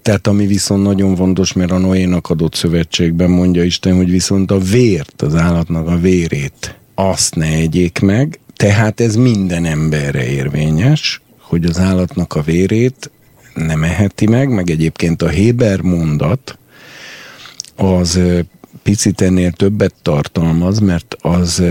tehát 0.02 0.26
ami 0.26 0.46
viszont 0.46 0.82
nagyon 0.82 1.16
fontos, 1.16 1.52
mert 1.52 1.70
a 1.70 1.78
Noénak 1.78 2.30
adott 2.30 2.54
szövetségben 2.54 3.30
mondja 3.30 3.62
Isten, 3.62 3.96
hogy 3.96 4.10
viszont 4.10 4.50
a 4.50 4.58
vért, 4.58 5.22
az 5.22 5.34
állatnak 5.34 5.88
a 5.88 5.96
vérét, 5.96 6.78
azt 6.94 7.34
ne 7.34 7.46
egyék 7.46 7.98
meg, 7.98 8.38
tehát 8.56 9.00
ez 9.00 9.16
minden 9.16 9.64
emberre 9.64 10.26
érvényes, 10.26 11.22
hogy 11.38 11.64
az 11.64 11.78
állatnak 11.78 12.34
a 12.34 12.42
vérét 12.42 13.10
nem 13.54 13.84
eheti 13.84 14.26
meg, 14.26 14.48
meg 14.48 14.70
egyébként 14.70 15.22
a 15.22 15.28
Héber 15.28 15.80
mondat 15.80 16.58
az 17.76 18.20
picit 18.82 19.20
ennél 19.20 19.52
többet 19.52 19.94
tartalmaz, 20.02 20.78
mert 20.78 21.16
az 21.20 21.62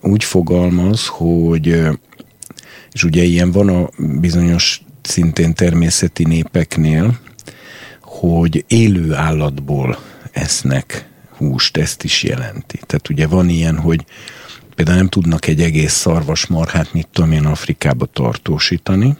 úgy 0.00 0.24
fogalmaz, 0.24 1.06
hogy 1.06 1.88
és 2.92 3.04
ugye 3.04 3.22
ilyen 3.22 3.52
van 3.52 3.68
a 3.68 3.88
bizonyos 4.20 4.82
szintén 5.02 5.54
természeti 5.54 6.24
népeknél, 6.24 7.18
hogy 8.18 8.64
élő 8.68 9.14
állatból 9.14 9.98
esznek 10.32 11.08
húst, 11.36 11.76
ezt 11.76 12.04
is 12.04 12.22
jelenti. 12.22 12.80
Tehát 12.86 13.08
ugye 13.08 13.26
van 13.26 13.48
ilyen, 13.48 13.78
hogy 13.78 14.04
például 14.74 14.96
nem 14.96 15.08
tudnak 15.08 15.46
egy 15.46 15.60
egész 15.60 15.92
szarvasmarhát, 15.92 16.92
mit 16.92 17.08
tudom 17.12 17.32
én, 17.32 17.44
Afrikába 17.44 18.06
tartósítani, 18.06 19.16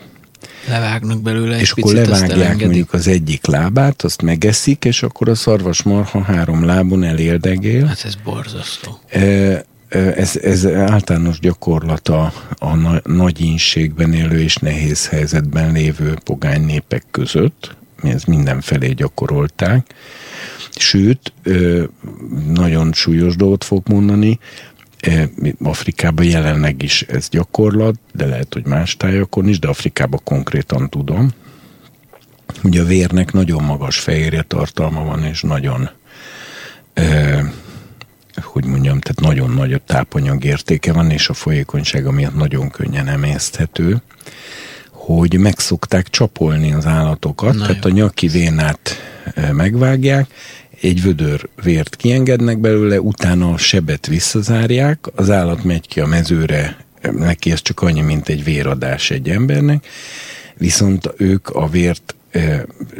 Levágnak 0.68 1.22
belőle 1.22 1.60
és 1.60 1.70
akkor 1.70 1.92
levágják 1.92 2.60
mondjuk 2.60 2.92
az 2.92 3.08
egyik 3.08 3.46
lábát, 3.46 4.02
azt 4.02 4.22
megeszik, 4.22 4.84
és 4.84 5.02
akkor 5.02 5.28
a 5.28 5.34
szarvasmarha 5.34 6.22
három 6.22 6.64
lábon 6.64 7.04
elérdegél. 7.04 7.86
Hát 7.86 8.04
ez 8.04 8.14
borzasztó. 8.14 9.00
E, 9.08 9.20
e, 9.20 9.64
Ez, 9.98 10.36
ez 10.36 10.66
általános 10.66 11.38
gyakorlata 11.38 12.32
a 12.58 12.74
na- 12.74 13.02
nagy 13.04 13.40
ínségben 13.40 14.12
élő 14.12 14.40
és 14.40 14.56
nehéz 14.56 15.08
helyzetben 15.08 15.72
lévő 15.72 16.18
pogány 16.24 16.64
népek 16.64 17.04
között. 17.10 17.76
Ez 18.02 18.24
mindenfelé 18.24 18.92
gyakorolták. 18.92 19.94
Sőt, 20.70 21.32
nagyon 22.46 22.92
súlyos 22.92 23.36
dolgot 23.36 23.64
fog 23.64 23.88
mondani, 23.88 24.38
Afrikában 25.62 26.24
jelenleg 26.24 26.82
is 26.82 27.02
ez 27.02 27.28
gyakorlat, 27.28 27.94
de 28.12 28.26
lehet, 28.26 28.54
hogy 28.54 28.66
más 28.66 28.96
tájakon 28.96 29.48
is, 29.48 29.58
de 29.58 29.68
Afrikában 29.68 30.20
konkrétan 30.24 30.88
tudom. 30.88 31.30
Ugye 32.62 32.80
a 32.80 32.84
vérnek 32.84 33.32
nagyon 33.32 33.62
magas 33.62 33.98
fehérje 33.98 34.42
tartalma 34.42 35.04
van, 35.04 35.24
és 35.24 35.42
nagyon 35.42 35.90
hogy 38.42 38.64
mondjam, 38.64 39.00
tehát 39.00 39.20
nagyon 39.20 39.50
nagy 39.50 39.82
tápanyag 39.82 40.44
értéke 40.44 40.92
van, 40.92 41.10
és 41.10 41.28
a 41.28 41.34
folyékonysága 41.34 42.10
miatt 42.10 42.34
nagyon 42.34 42.70
könnyen 42.70 43.08
emészthető, 43.08 44.02
hogy 45.14 45.38
megszokták 45.38 46.08
csapolni 46.08 46.72
az 46.72 46.86
állatokat, 46.86 47.54
Na 47.54 47.66
tehát 47.66 47.84
jó. 47.84 47.90
a 47.90 47.94
nyaki 47.94 48.28
vénát 48.28 48.96
ö, 49.34 49.52
megvágják, 49.52 50.26
egy 50.80 51.02
vödör 51.02 51.48
vért 51.62 51.96
kiengednek 51.96 52.58
belőle, 52.58 53.00
utána 53.00 53.52
a 53.52 53.56
sebet 53.56 54.06
visszazárják, 54.06 55.06
az 55.14 55.30
állat 55.30 55.64
megy 55.64 55.88
ki 55.88 56.00
a 56.00 56.06
mezőre, 56.06 56.76
neki 57.12 57.50
ez 57.50 57.62
csak 57.62 57.80
annyi, 57.80 58.00
mint 58.00 58.28
egy 58.28 58.44
véradás 58.44 59.10
egy 59.10 59.28
embernek, 59.28 59.86
viszont 60.56 61.12
ők 61.16 61.48
a 61.48 61.68
vért 61.68 62.14
ö, 62.30 62.56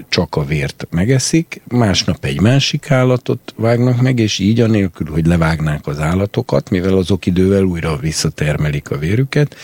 csak 0.08 0.36
a 0.36 0.44
vért 0.44 0.86
megeszik, 0.90 1.60
másnap 1.68 2.24
egy 2.24 2.40
másik 2.40 2.90
állatot 2.90 3.54
vágnak 3.56 4.00
meg, 4.00 4.18
és 4.18 4.38
így 4.38 4.60
anélkül, 4.60 5.06
hogy 5.10 5.26
levágnák 5.26 5.86
az 5.86 6.00
állatokat, 6.00 6.70
mivel 6.70 6.96
azok 6.96 7.26
idővel 7.26 7.62
újra 7.62 7.96
visszatermelik 7.96 8.90
a 8.90 8.98
vérüket, 8.98 9.56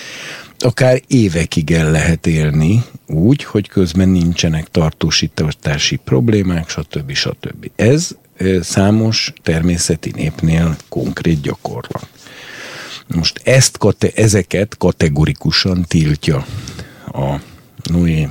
akár 0.59 1.03
évekig 1.07 1.71
el 1.71 1.91
lehet 1.91 2.27
élni 2.27 2.85
úgy, 3.07 3.45
hogy 3.45 3.69
közben 3.69 4.09
nincsenek 4.09 4.69
tartósítási 4.71 5.97
problémák, 5.97 6.69
stb. 6.69 7.13
stb. 7.13 7.71
Ez 7.77 8.17
számos 8.61 9.33
természeti 9.43 10.13
népnél 10.17 10.77
konkrét 10.89 11.41
gyakorlat. 11.41 12.09
Most 13.07 13.41
ezt, 13.45 13.79
ezeket 14.15 14.77
kategorikusan 14.79 15.85
tiltja 15.89 16.47
a 17.13 17.41
Noé 17.83 18.29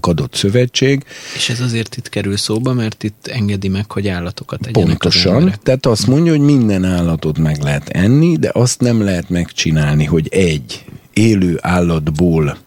adott 0.00 0.34
szövetség, 0.34 1.04
És 1.36 1.48
ez 1.48 1.60
azért 1.60 1.96
itt 1.96 2.08
kerül 2.08 2.36
szóba, 2.36 2.72
mert 2.72 3.02
itt 3.02 3.26
engedi 3.26 3.68
meg, 3.68 3.90
hogy 3.90 4.08
állatokat 4.08 4.66
egyenek 4.66 4.88
az 4.88 4.98
Pontosan. 4.98 5.34
emberek. 5.34 5.62
Tehát 5.62 5.86
azt 5.86 6.06
mondja, 6.06 6.32
hogy 6.32 6.40
minden 6.40 6.84
állatot 6.84 7.38
meg 7.38 7.62
lehet 7.62 7.88
enni, 7.88 8.36
de 8.36 8.50
azt 8.52 8.80
nem 8.80 9.02
lehet 9.02 9.28
megcsinálni, 9.28 10.04
hogy 10.04 10.28
egy 10.30 10.84
élő 11.12 11.58
állatból 11.62 12.58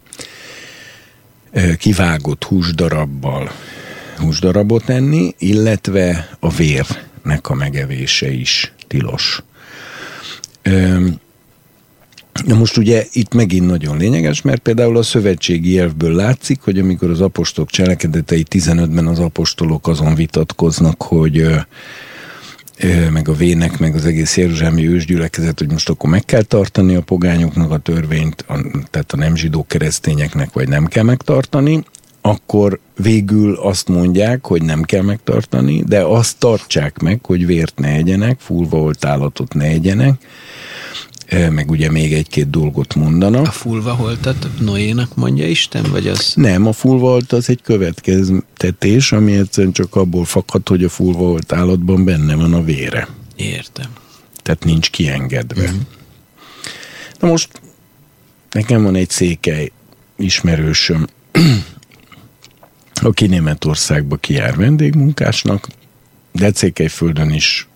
kivágott 1.78 2.44
húsdarabbal 2.44 3.52
húsdarabot 4.18 4.90
enni, 4.90 5.36
illetve 5.38 6.30
a 6.40 6.50
vérnek 6.50 7.50
a 7.50 7.54
megevése 7.54 8.32
is 8.32 8.74
tilos. 8.88 9.44
Na 12.46 12.56
most 12.56 12.78
ugye 12.78 13.06
itt 13.12 13.34
megint 13.34 13.68
nagyon 13.68 13.98
lényeges, 13.98 14.42
mert 14.42 14.62
például 14.62 14.98
a 14.98 15.04
szövetségi 15.04 15.80
elvből 15.80 16.16
látszik, 16.16 16.62
hogy 16.62 16.80
amikor 16.80 17.10
az 17.10 17.22
apostolok 17.22 17.70
cselekedetei 17.70 18.46
15-ben 18.50 19.08
az 19.08 19.20
apostolok 19.20 19.88
azon 19.88 20.16
vitatkoznak, 20.16 21.02
hogy 21.02 21.46
meg 23.12 23.28
a 23.28 23.34
vének, 23.34 23.80
meg 23.80 23.96
az 23.96 24.06
egész 24.06 24.38
Jeruzsálemi 24.38 24.88
ősgyülekezet, 24.88 25.60
hogy 25.60 25.72
most 25.72 25.90
akkor 25.90 26.10
meg 26.10 26.26
kell 26.26 26.42
tartani 26.42 26.96
a 26.96 27.02
pogányoknak 27.02 27.72
a 27.72 27.78
törvényt, 27.78 28.46
a, 28.48 28.62
tehát 28.90 29.12
a 29.12 29.18
nem 29.18 29.36
zsidó 29.36 29.66
keresztényeknek, 29.68 30.54
vagy 30.54 30.68
nem 30.68 30.86
kell 30.86 31.04
megtartani, 31.04 31.84
akkor 32.22 32.80
végül 33.02 33.56
azt 33.56 33.88
mondják, 33.88 34.46
hogy 34.46 34.64
nem 34.64 34.82
kell 34.82 35.02
megtartani, 35.02 35.84
de 35.88 36.02
azt 36.02 36.38
tartsák 36.38 37.00
meg, 37.00 37.26
hogy 37.26 37.46
vért 37.46 37.80
ne 37.80 37.88
egyenek, 37.88 38.40
fulvaolt 38.40 39.06
állatot 39.06 39.54
ne 39.54 39.66
egyenek, 39.66 40.14
meg 41.32 41.72
ugye 41.72 41.92
még 41.92 42.14
egy-két 42.14 42.50
dolgot 42.50 42.96
mondanak. 42.96 43.48
A 43.48 43.52
fulva 43.52 43.94
holtat 43.94 44.48
Noénak 44.60 45.16
mondja 45.16 45.48
Isten, 45.48 45.86
vagy 45.92 46.08
az... 46.08 46.34
Nem, 46.36 46.68
a 46.68 46.72
fulvaolt 46.72 47.32
az 47.32 47.50
egy 47.50 47.62
következtetés, 47.62 49.12
ami 49.12 49.32
egyszerűen 49.32 49.74
csak 49.74 49.96
abból 49.96 50.26
fakad, 50.26 50.68
hogy 50.68 50.84
a 50.84 50.90
fulvaolt 50.90 51.54
állatban 51.54 52.04
benne 52.06 52.36
van 52.36 52.54
a 52.54 52.64
vére. 52.64 53.08
Értem. 53.36 53.90
Tehát 54.42 54.64
nincs 54.64 54.90
kiengedve. 54.90 55.72
Mm. 55.72 55.80
Na 57.20 57.28
most 57.28 57.62
nekem 58.52 58.84
van 58.84 58.96
egy 58.96 59.10
székely 59.10 59.72
ismerősöm, 60.18 61.08
aki 62.94 63.28
Németországba 63.28 64.16
kijár 64.16 64.56
vendégmunkásnak, 64.56 65.68
de 66.32 66.52
Székelyföldön 66.54 67.30
is 67.30 67.68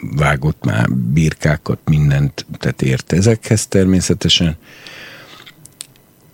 vágott 0.00 0.64
már 0.64 0.90
birkákat, 0.90 1.78
mindent, 1.84 2.46
tehát 2.58 2.82
ért 2.82 3.12
ezekhez 3.12 3.66
természetesen. 3.66 4.56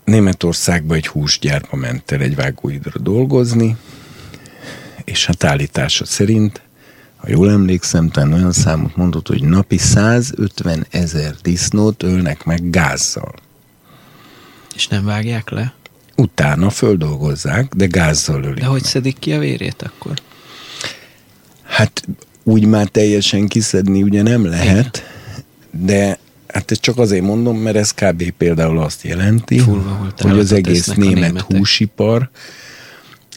Németországba 0.05 0.95
egy 0.95 1.07
húsgyárba 1.07 1.77
ment 1.77 2.11
el 2.11 2.21
egy 2.21 2.35
vágóidra 2.35 3.01
dolgozni, 3.01 3.77
és 5.05 5.27
hát 5.27 5.45
állítása 5.45 6.05
szerint, 6.05 6.63
ha 7.17 7.31
jól 7.31 7.51
emlékszem, 7.51 8.09
talán 8.09 8.33
olyan 8.33 8.53
számot 8.53 8.97
mondott, 8.97 9.29
hogy 9.29 9.43
napi 9.43 9.79
150 9.79 10.87
ezer 10.91 11.35
disznót 11.43 12.03
ölnek 12.03 12.45
meg 12.45 12.71
gázzal. 12.71 13.35
És 14.75 14.89
nem 14.89 15.05
vágják 15.05 15.51
le? 15.51 15.75
Utána 16.17 16.71
földolgozzák, 16.71 17.75
de 17.75 17.87
gázzal 17.87 18.43
ölik 18.43 18.61
De 18.61 18.67
hogy 18.67 18.81
meg. 18.81 18.91
szedik 18.91 19.19
ki 19.19 19.33
a 19.33 19.39
vérét 19.39 19.83
akkor? 19.83 20.21
Hát 21.63 22.05
úgy 22.45 22.67
már 22.67 22.87
teljesen 22.87 23.49
kiszedni 23.49 24.03
ugye 24.03 24.23
nem 24.23 24.47
lehet, 24.47 25.03
de 25.71 26.19
hát 26.47 26.71
ezt 26.71 26.81
csak 26.81 26.99
azért 26.99 27.23
mondom, 27.23 27.59
mert 27.59 27.77
ez 27.77 27.95
kb. 27.95 28.31
például 28.31 28.79
azt 28.79 29.03
jelenti, 29.03 29.59
Fulvaholt 29.59 30.21
hogy 30.21 30.39
az 30.39 30.53
egész 30.53 30.87
német 30.87 31.15
németek. 31.15 31.57
húsipar 31.57 32.31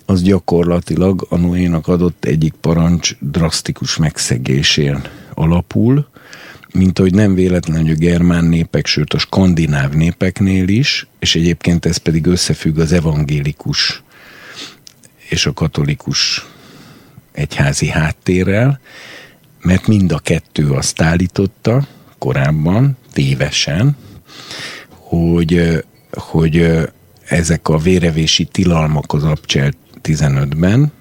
az 0.06 0.22
gyakorlatilag 0.22 1.26
a 1.30 1.38
Noénak 1.38 1.88
adott 1.88 2.26
egyik 2.26 2.54
parancs 2.62 3.16
drasztikus 3.20 3.98
megszegésén 3.98 5.02
alapul, 5.34 6.08
mint 6.74 7.00
hogy 7.00 7.14
nem 7.14 7.34
véletlen, 7.34 7.82
hogy 7.82 7.92
a 7.92 7.96
germán 7.96 8.46
népek, 8.46 8.86
sőt 8.86 9.14
a 9.14 9.18
skandináv 9.18 9.94
népeknél 9.94 10.68
is, 10.68 11.08
és 11.20 11.36
egyébként 11.36 11.86
ez 11.86 11.98
pedig 11.98 12.26
összefügg 12.26 12.78
az 12.78 12.92
evangélikus 12.92 14.04
és 15.30 15.46
a 15.46 15.54
katolikus 15.54 16.46
egyházi 17.38 17.88
háttérrel, 17.88 18.80
mert 19.62 19.88
mind 19.88 20.12
a 20.12 20.20
kettő 20.20 20.70
azt 20.72 21.02
állította 21.02 21.88
korábban, 22.18 22.98
tévesen, 23.12 23.98
hogy, 24.90 25.84
hogy 26.12 26.88
ezek 27.26 27.68
a 27.68 27.78
vérevési 27.78 28.46
tilalmak 28.46 29.14
az 29.14 29.24
Abcsel 29.24 29.72
15-ben, 30.04 30.92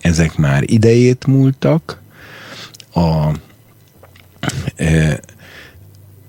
ezek 0.00 0.36
már 0.36 0.62
idejét 0.66 1.26
múltak, 1.26 2.02
a 2.92 3.30
e, 4.76 5.20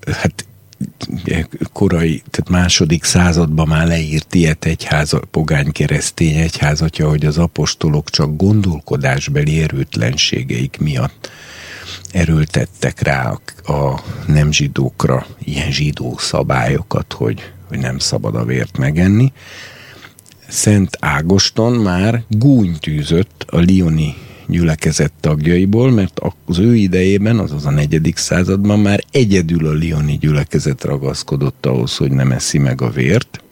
hát 0.06 0.47
korai, 1.72 2.22
tehát 2.30 2.62
második 2.62 3.04
században 3.04 3.68
már 3.68 3.86
leírt 3.86 4.34
ilyet 4.34 4.64
egyház, 4.64 5.12
pogány 5.30 5.72
keresztény 5.72 6.36
egyházatja, 6.36 7.08
hogy 7.08 7.26
az 7.26 7.38
apostolok 7.38 8.10
csak 8.10 8.36
gondolkodásbeli 8.36 9.62
erőtlenségeik 9.62 10.76
miatt 10.80 11.30
erőltettek 12.12 13.00
rá 13.00 13.38
a, 13.64 13.72
a 13.72 14.02
nem 14.26 14.52
zsidókra 14.52 15.26
ilyen 15.38 15.70
zsidó 15.70 16.16
szabályokat, 16.18 17.12
hogy, 17.12 17.52
hogy 17.68 17.78
nem 17.78 17.98
szabad 17.98 18.34
a 18.34 18.44
vért 18.44 18.78
megenni. 18.78 19.32
Szent 20.48 20.96
Ágoston 21.00 21.72
már 21.72 22.22
gúnytűzött 22.28 23.44
a 23.46 23.58
Lioni 23.58 24.14
gyülekezet 24.48 25.12
tagjaiból, 25.20 25.90
mert 25.90 26.20
az 26.44 26.58
ő 26.58 26.74
idejében, 26.74 27.38
azaz 27.38 27.66
a 27.66 27.70
negyedik 27.70 28.16
században 28.16 28.80
már 28.80 29.04
egyedül 29.10 29.66
a 29.66 29.72
Lioni 29.72 30.18
gyülekezet 30.20 30.84
ragaszkodott 30.84 31.66
ahhoz, 31.66 31.96
hogy 31.96 32.10
nem 32.10 32.32
eszi 32.32 32.58
meg 32.58 32.80
a 32.80 32.90
vért. 32.90 33.42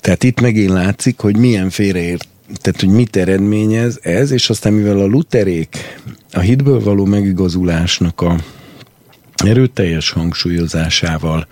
Tehát 0.00 0.22
itt 0.22 0.40
megint 0.40 0.70
látszik, 0.70 1.18
hogy 1.18 1.36
milyen 1.36 1.70
félreért, 1.70 2.26
tehát 2.54 2.80
hogy 2.80 2.88
mit 2.88 3.16
eredményez 3.16 3.98
ez, 4.02 4.30
és 4.30 4.50
aztán 4.50 4.72
mivel 4.72 4.98
a 4.98 5.06
luterék 5.06 5.76
a 6.32 6.40
hitből 6.40 6.80
való 6.80 7.04
megigazulásnak 7.04 8.20
a 8.20 8.36
erőteljes 9.44 10.10
hangsúlyozásával 10.10 11.46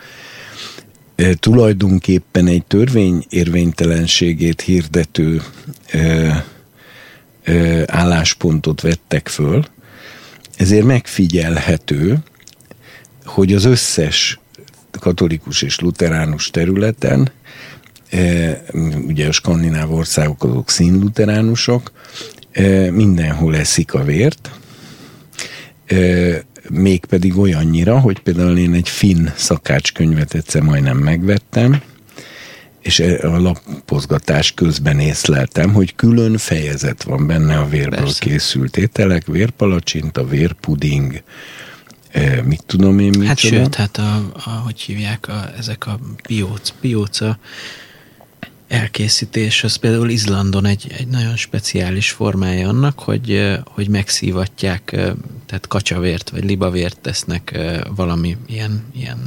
e, 1.14 1.35
tulajdonképpen 1.35 2.47
egy 2.47 2.64
törvény 2.66 3.24
érvénytelenségét 3.28 4.60
hirdető 4.60 5.43
e, 5.86 6.44
álláspontot 7.86 8.81
vettek 8.81 9.28
föl, 9.28 9.64
ezért 10.56 10.85
megfigyelhető, 10.85 12.18
hogy 13.24 13.55
az 13.55 13.64
összes 13.64 14.40
katolikus 15.01 15.62
és 15.62 15.78
luteránus 15.78 16.51
területen, 16.51 17.32
ugye 19.06 19.28
a 19.28 19.32
skandináv 19.32 19.93
országok 19.93 20.44
azok 20.44 20.70
színluteránusok, 20.70 21.93
mindenhol 22.90 23.56
eszik 23.56 23.94
a 23.94 24.05
vért, 24.05 24.51
mégpedig 26.68 27.39
olyannyira, 27.39 27.98
hogy 27.98 28.18
például 28.18 28.59
én 28.59 28.72
egy 28.72 28.89
finn 28.89 29.27
szakácskönyvet 29.36 30.35
egyszer 30.35 30.62
majdnem 30.62 30.97
megvettem, 30.97 31.82
és 32.82 32.98
a 33.23 33.39
lapozgatás 33.39 34.52
közben 34.52 34.98
észleltem, 34.98 35.73
hogy 35.73 35.94
külön 35.94 36.36
fejezet 36.36 37.02
van 37.02 37.27
benne 37.27 37.59
a 37.59 37.69
vérből 37.69 37.98
Persze. 37.98 38.24
készült 38.24 38.77
ételek, 38.77 39.27
vérpalacsinta, 39.27 40.27
vérpuding, 40.27 41.23
e, 42.11 42.43
mit 42.43 42.62
tudom 42.66 42.98
én, 42.98 43.15
mit 43.19 43.27
Hát 43.27 43.39
sőt, 43.39 43.74
hát 43.74 43.97
a, 43.97 44.32
a, 44.44 44.51
hogy 44.51 44.81
hívják, 44.81 45.28
a, 45.28 45.51
ezek 45.59 45.86
a 45.86 45.98
pióc, 46.23 46.73
pióca 46.81 47.39
elkészítés, 48.71 49.65
az 49.65 49.77
például 49.77 50.11
Izlandon 50.11 50.67
egy, 50.67 50.95
egy 50.99 51.07
nagyon 51.07 51.37
speciális 51.37 52.11
formája 52.11 52.69
annak, 52.69 52.99
hogy, 52.99 53.59
hogy 53.65 53.89
megszívatják, 53.89 54.85
tehát 55.47 55.67
kacsavért 55.69 56.31
vagy 56.31 56.45
libavért 56.45 56.99
tesznek 57.01 57.59
valami 57.97 58.37
ilyen, 58.47 58.85
ilyen 58.95 59.19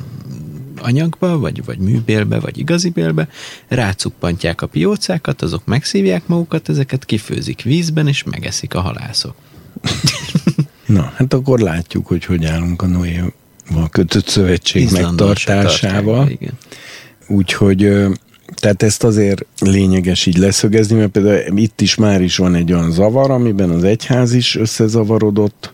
anyagba, 0.77 1.37
vagy, 1.37 1.65
vagy 1.65 1.77
műbélbe, 1.77 2.39
vagy 2.39 2.57
igazi 2.57 2.89
bélbe, 2.89 3.27
rácuppantják 3.67 4.61
a 4.61 4.67
piócákat, 4.67 5.41
azok 5.41 5.65
megszívják 5.65 6.27
magukat, 6.27 6.69
ezeket 6.69 7.05
kifőzik 7.05 7.61
vízben, 7.61 8.07
és 8.07 8.23
megeszik 8.23 8.73
a 8.73 8.81
halászok. 8.81 9.35
Na, 10.85 11.13
hát 11.15 11.33
akkor 11.33 11.59
látjuk, 11.59 12.07
hogy 12.07 12.25
hogy 12.25 12.45
állunk 12.45 12.81
a 12.81 12.87
Noéval 12.87 13.89
kötött 13.89 14.27
szövetség 14.27 14.81
Izlandon 14.81 15.27
megtartásával. 15.27 16.31
Úgyhogy 17.27 17.91
tehát 18.55 18.83
ezt 18.83 19.03
azért 19.03 19.45
lényeges 19.59 20.25
így 20.25 20.37
leszögezni, 20.37 20.95
mert 20.95 21.11
például 21.11 21.57
itt 21.57 21.81
is 21.81 21.95
már 21.95 22.21
is 22.21 22.37
van 22.37 22.55
egy 22.55 22.73
olyan 22.73 22.91
zavar, 22.91 23.31
amiben 23.31 23.69
az 23.69 23.83
egyház 23.83 24.33
is 24.33 24.55
összezavarodott, 24.55 25.73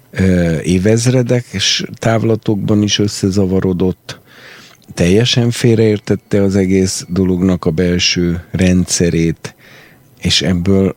évezredek 0.64 1.46
távlatokban 1.94 2.82
is 2.82 3.00
összezavarodott, 3.00 4.20
teljesen 4.94 5.52
félreértette 5.52 6.42
az 6.42 6.56
egész 6.56 7.06
dolognak 7.10 7.66
a 7.66 7.72
belső 7.72 8.44
rendszerét, 8.52 9.56
és 10.22 10.42
ebből, 10.42 10.96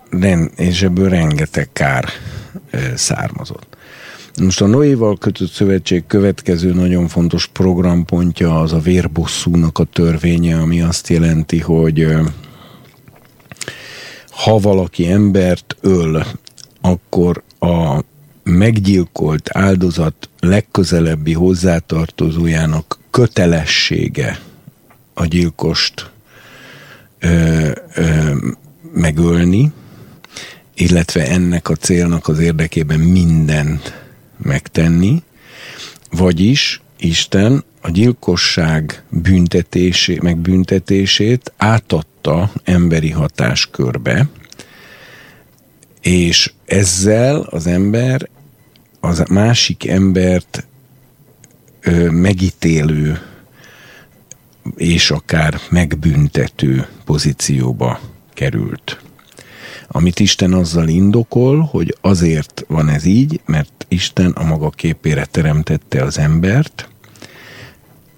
és 0.56 0.82
ebből 0.82 1.08
rengeteg 1.08 1.68
kár 1.72 2.04
származott. 2.94 3.71
Most 4.40 4.60
a 4.60 4.66
Noéval 4.66 5.18
kötött 5.18 5.50
szövetség 5.50 6.06
következő 6.06 6.72
nagyon 6.72 7.08
fontos 7.08 7.46
programpontja 7.46 8.60
az 8.60 8.72
a 8.72 8.78
vérbosszúnak 8.78 9.78
a 9.78 9.84
törvénye, 9.84 10.60
ami 10.60 10.80
azt 10.80 11.08
jelenti, 11.08 11.60
hogy 11.60 12.06
ha 14.30 14.58
valaki 14.58 15.10
embert 15.10 15.76
öl, 15.80 16.24
akkor 16.80 17.42
a 17.58 18.02
meggyilkolt 18.42 19.48
áldozat 19.52 20.28
legközelebbi 20.40 21.32
hozzátartozójának 21.32 22.98
kötelessége 23.10 24.40
a 25.14 25.24
gyilkost 25.24 26.10
ö, 27.18 27.70
ö, 27.94 28.34
megölni, 28.92 29.72
illetve 30.74 31.26
ennek 31.28 31.68
a 31.68 31.74
célnak 31.74 32.28
az 32.28 32.38
érdekében 32.38 33.00
mindent 33.00 34.01
megtenni, 34.42 35.22
vagyis 36.10 36.80
Isten 36.96 37.64
a 37.80 37.90
gyilkosság 37.90 39.04
büntetésé, 39.08 40.18
megbüntetését 40.22 41.52
átadta 41.56 42.52
emberi 42.64 43.10
hatáskörbe, 43.10 44.28
és 46.00 46.52
ezzel 46.64 47.40
az 47.40 47.66
ember 47.66 48.28
az 49.00 49.22
másik 49.30 49.88
embert 49.88 50.66
ö, 51.80 52.10
megítélő 52.10 53.20
és 54.76 55.10
akár 55.10 55.60
megbüntető 55.70 56.86
pozícióba 57.04 58.00
került. 58.34 59.01
Amit 59.94 60.20
Isten 60.20 60.52
azzal 60.52 60.88
indokol, 60.88 61.60
hogy 61.60 61.96
azért 62.00 62.64
van 62.68 62.88
ez 62.88 63.04
így, 63.04 63.40
mert 63.46 63.86
Isten 63.88 64.30
a 64.30 64.44
maga 64.44 64.70
képére 64.70 65.24
teremtette 65.24 66.02
az 66.02 66.18
embert, 66.18 66.88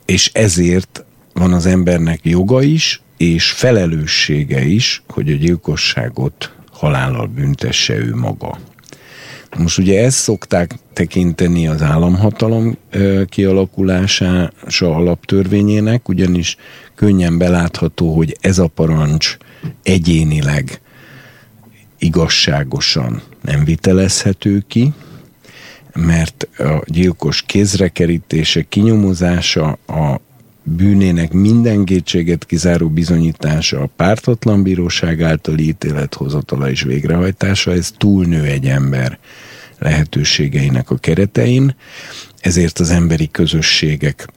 és 0.05 0.31
ezért 0.33 1.05
van 1.33 1.53
az 1.53 1.67
embernek 1.67 2.21
joga 2.23 2.63
is, 2.63 3.03
és 3.17 3.51
felelőssége 3.51 4.65
is, 4.65 5.03
hogy 5.09 5.31
a 5.31 5.37
gyilkosságot 5.37 6.55
halállal 6.73 7.27
büntesse 7.27 7.95
ő 7.95 8.15
maga. 8.15 8.59
Most 9.59 9.79
ugye 9.79 10.05
ezt 10.05 10.19
szokták 10.19 10.75
tekinteni 10.93 11.69
az 11.69 11.83
államhatalom 11.83 12.77
kialakulása 13.29 14.51
alaptörvényének, 14.79 16.09
ugyanis 16.09 16.57
könnyen 16.95 17.39
belátható, 17.39 18.15
hogy 18.15 18.37
ez 18.41 18.59
a 18.59 18.67
parancs 18.67 19.37
egyénileg 19.83 20.81
igazságosan 22.05 23.23
nem 23.41 23.65
vitelezhető 23.65 24.65
ki, 24.69 24.93
mert 25.95 26.49
a 26.59 26.83
gyilkos 26.87 27.43
kézrekerítése, 27.43 28.63
kinyomozása, 28.63 29.79
a 29.87 30.21
bűnének 30.63 31.33
minden 31.33 31.85
kétséget 31.85 32.45
kizáró 32.45 32.89
bizonyítása, 32.89 33.81
a 33.81 33.91
pártatlan 33.97 34.63
bíróság 34.63 35.23
általi 35.23 35.67
ítélethozatala 35.67 36.71
és 36.71 36.83
végrehajtása, 36.83 37.73
ez 37.73 37.91
túlnő 37.99 38.43
egy 38.43 38.67
ember 38.67 39.19
lehetőségeinek 39.79 40.91
a 40.91 40.97
keretein, 40.97 41.77
ezért 42.41 42.79
az 42.79 42.91
emberi 42.91 43.31
közösségek 43.31 44.29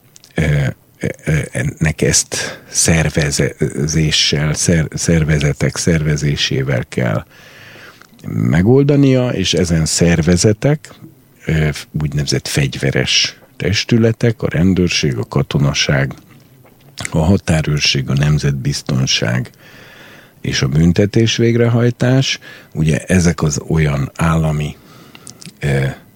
ennek 1.52 2.02
ezt 2.02 2.60
szervezéssel, 2.68 4.52
szervezetek 4.94 5.76
szervezésével 5.76 6.84
kell 6.88 7.24
megoldania, 8.26 9.28
és 9.28 9.54
ezen 9.54 9.84
szervezetek 9.84 10.94
úgynevezett 12.02 12.48
fegyveres 12.48 13.38
testületek, 13.56 14.42
a 14.42 14.48
rendőrség, 14.48 15.16
a 15.16 15.24
katonaság, 15.24 16.14
a 17.10 17.18
határőrség, 17.18 18.08
a 18.10 18.14
nemzetbiztonság 18.14 19.50
és 20.40 20.62
a 20.62 20.68
büntetés 20.68 21.36
végrehajtás. 21.36 22.38
Ugye 22.74 23.04
ezek 23.04 23.42
az 23.42 23.60
olyan 23.68 24.10
állami 24.16 24.76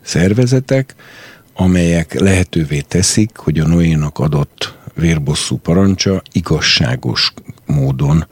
szervezetek, 0.02 0.94
amelyek 1.54 2.20
lehetővé 2.20 2.80
teszik, 2.80 3.36
hogy 3.36 3.58
a 3.58 3.66
Noénak 3.66 4.18
adott 4.18 4.76
vérbosszú 4.94 5.56
parancsa 5.56 6.22
igazságos 6.32 7.32
módon 7.66 8.26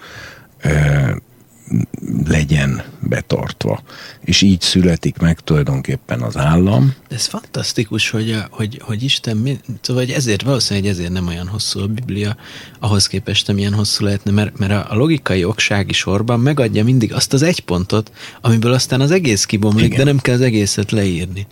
legyen 2.27 2.83
betartva. 3.01 3.83
És 4.25 4.43
így 4.43 4.61
születik 4.61 5.17
meg 5.19 5.41
tulajdonképpen 5.41 6.23
az 6.23 6.37
állam. 6.37 6.95
Ez 7.09 7.27
fantasztikus, 7.27 8.11
hogy, 8.11 8.37
hogy, 8.51 8.81
hogy 8.85 9.03
Isten, 9.03 9.61
szóval 9.81 10.05
hogy 10.05 10.13
ezért 10.13 10.43
valószínűleg 10.43 10.91
ezért 10.91 11.13
nem 11.13 11.27
olyan 11.27 11.47
hosszú 11.47 11.81
a 11.81 11.87
Biblia, 11.87 12.37
ahhoz 12.79 13.07
képest 13.07 13.47
nem 13.47 13.59
ilyen 13.59 13.75
hosszú 13.75 14.05
lehetne, 14.05 14.31
mert, 14.31 14.59
mert 14.59 14.73
a, 14.73 14.87
a 14.91 14.95
logikai 14.95 15.45
oksági 15.45 15.93
sorban 15.93 16.41
megadja 16.41 16.85
mindig 16.85 17.13
azt 17.13 17.33
az 17.33 17.43
egy 17.43 17.61
pontot, 17.61 18.13
amiből 18.41 18.73
aztán 18.73 19.01
az 19.01 19.11
egész 19.11 19.45
kibomlik, 19.45 19.85
Igen. 19.85 19.99
de 19.99 20.05
nem 20.05 20.19
kell 20.19 20.35
az 20.35 20.41
egészet 20.41 20.91
leírni. 20.91 21.47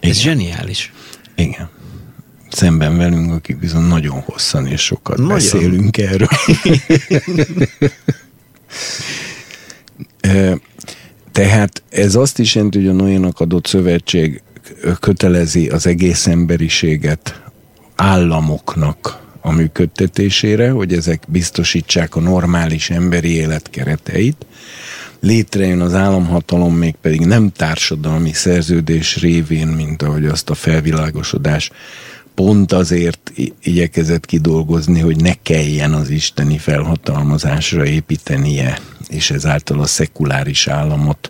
Ez 0.00 0.18
Igen. 0.18 0.22
zseniális. 0.22 0.92
Igen 1.36 1.68
szemben 2.52 2.96
velünk, 2.96 3.32
akik 3.32 3.60
viszont 3.60 3.88
nagyon 3.88 4.20
hosszan 4.20 4.66
és 4.66 4.80
sokat 4.80 5.16
nagyon. 5.16 5.32
beszélünk 5.32 5.98
erről. 5.98 6.28
Tehát 11.32 11.82
ez 11.88 12.14
azt 12.14 12.38
is 12.38 12.54
jelenti, 12.54 12.78
hogy 12.78 12.88
a 12.88 12.92
Noénak 12.92 13.40
adott 13.40 13.66
szövetség 13.66 14.42
kötelezi 15.00 15.68
az 15.68 15.86
egész 15.86 16.26
emberiséget 16.26 17.42
államoknak 17.96 19.20
a 19.40 19.52
működtetésére, 19.52 20.70
hogy 20.70 20.92
ezek 20.92 21.22
biztosítsák 21.28 22.16
a 22.16 22.20
normális 22.20 22.90
emberi 22.90 23.34
élet 23.34 23.70
kereteit. 23.70 24.46
Létrejön 25.20 25.80
az 25.80 25.94
államhatalom 25.94 26.76
még 26.76 26.94
pedig 27.00 27.20
nem 27.20 27.50
társadalmi 27.50 28.32
szerződés 28.32 29.20
révén, 29.20 29.66
mint 29.66 30.02
ahogy 30.02 30.26
azt 30.26 30.50
a 30.50 30.54
felvilágosodás 30.54 31.70
pont 32.34 32.72
azért 32.72 33.32
igyekezett 33.62 34.26
kidolgozni, 34.26 35.00
hogy 35.00 35.16
ne 35.16 35.32
kelljen 35.42 35.92
az 35.92 36.10
isteni 36.10 36.58
felhatalmazásra 36.58 37.86
építenie, 37.86 38.78
és 39.08 39.30
ezáltal 39.30 39.80
a 39.80 39.86
szekuláris 39.86 40.66
államot 40.66 41.28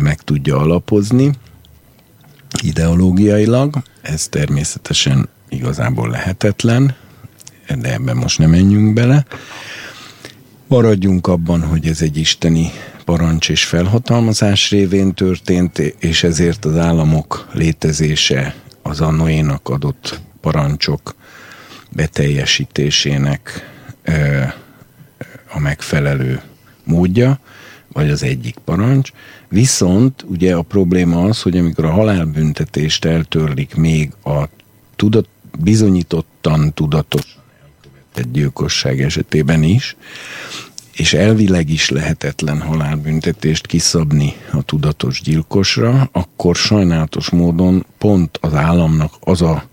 meg 0.00 0.22
tudja 0.22 0.56
alapozni 0.56 1.30
ideológiailag. 2.62 3.82
Ez 4.02 4.28
természetesen 4.28 5.28
igazából 5.48 6.10
lehetetlen, 6.10 6.96
de 7.80 7.92
ebben 7.92 8.16
most 8.16 8.38
nem 8.38 8.50
menjünk 8.50 8.92
bele. 8.92 9.26
Maradjunk 10.66 11.26
abban, 11.26 11.62
hogy 11.62 11.86
ez 11.86 12.02
egy 12.02 12.16
isteni 12.16 12.70
parancs 13.04 13.48
és 13.48 13.64
felhatalmazás 13.64 14.70
révén 14.70 15.14
történt, 15.14 15.78
és 15.78 16.22
ezért 16.22 16.64
az 16.64 16.76
államok 16.76 17.48
létezése 17.52 18.54
az 18.88 19.00
a 19.00 19.10
Noénak 19.10 19.68
adott 19.68 20.20
parancsok 20.40 21.14
beteljesítésének 21.90 23.70
a 25.52 25.58
megfelelő 25.58 26.42
módja, 26.84 27.38
vagy 27.92 28.10
az 28.10 28.22
egyik 28.22 28.56
parancs. 28.64 29.12
Viszont 29.48 30.24
ugye 30.28 30.54
a 30.54 30.62
probléma 30.62 31.24
az, 31.24 31.42
hogy 31.42 31.56
amikor 31.58 31.84
a 31.84 31.90
halálbüntetést 31.90 33.04
eltörlik 33.04 33.74
még 33.74 34.12
a 34.24 34.44
tudat, 34.96 35.28
bizonyítottan 35.58 36.72
tudatos 36.74 37.38
elkövetett 38.18 38.32
gyilkosság 38.32 39.02
esetében 39.02 39.62
is, 39.62 39.96
és 40.98 41.12
elvileg 41.14 41.70
is 41.70 41.90
lehetetlen 41.90 42.60
halálbüntetést 42.60 43.66
kiszabni 43.66 44.34
a 44.52 44.62
tudatos 44.62 45.20
gyilkosra, 45.22 46.08
akkor 46.12 46.56
sajnálatos 46.56 47.28
módon 47.30 47.86
pont 47.98 48.38
az 48.40 48.54
államnak 48.54 49.12
az 49.20 49.42
a 49.42 49.68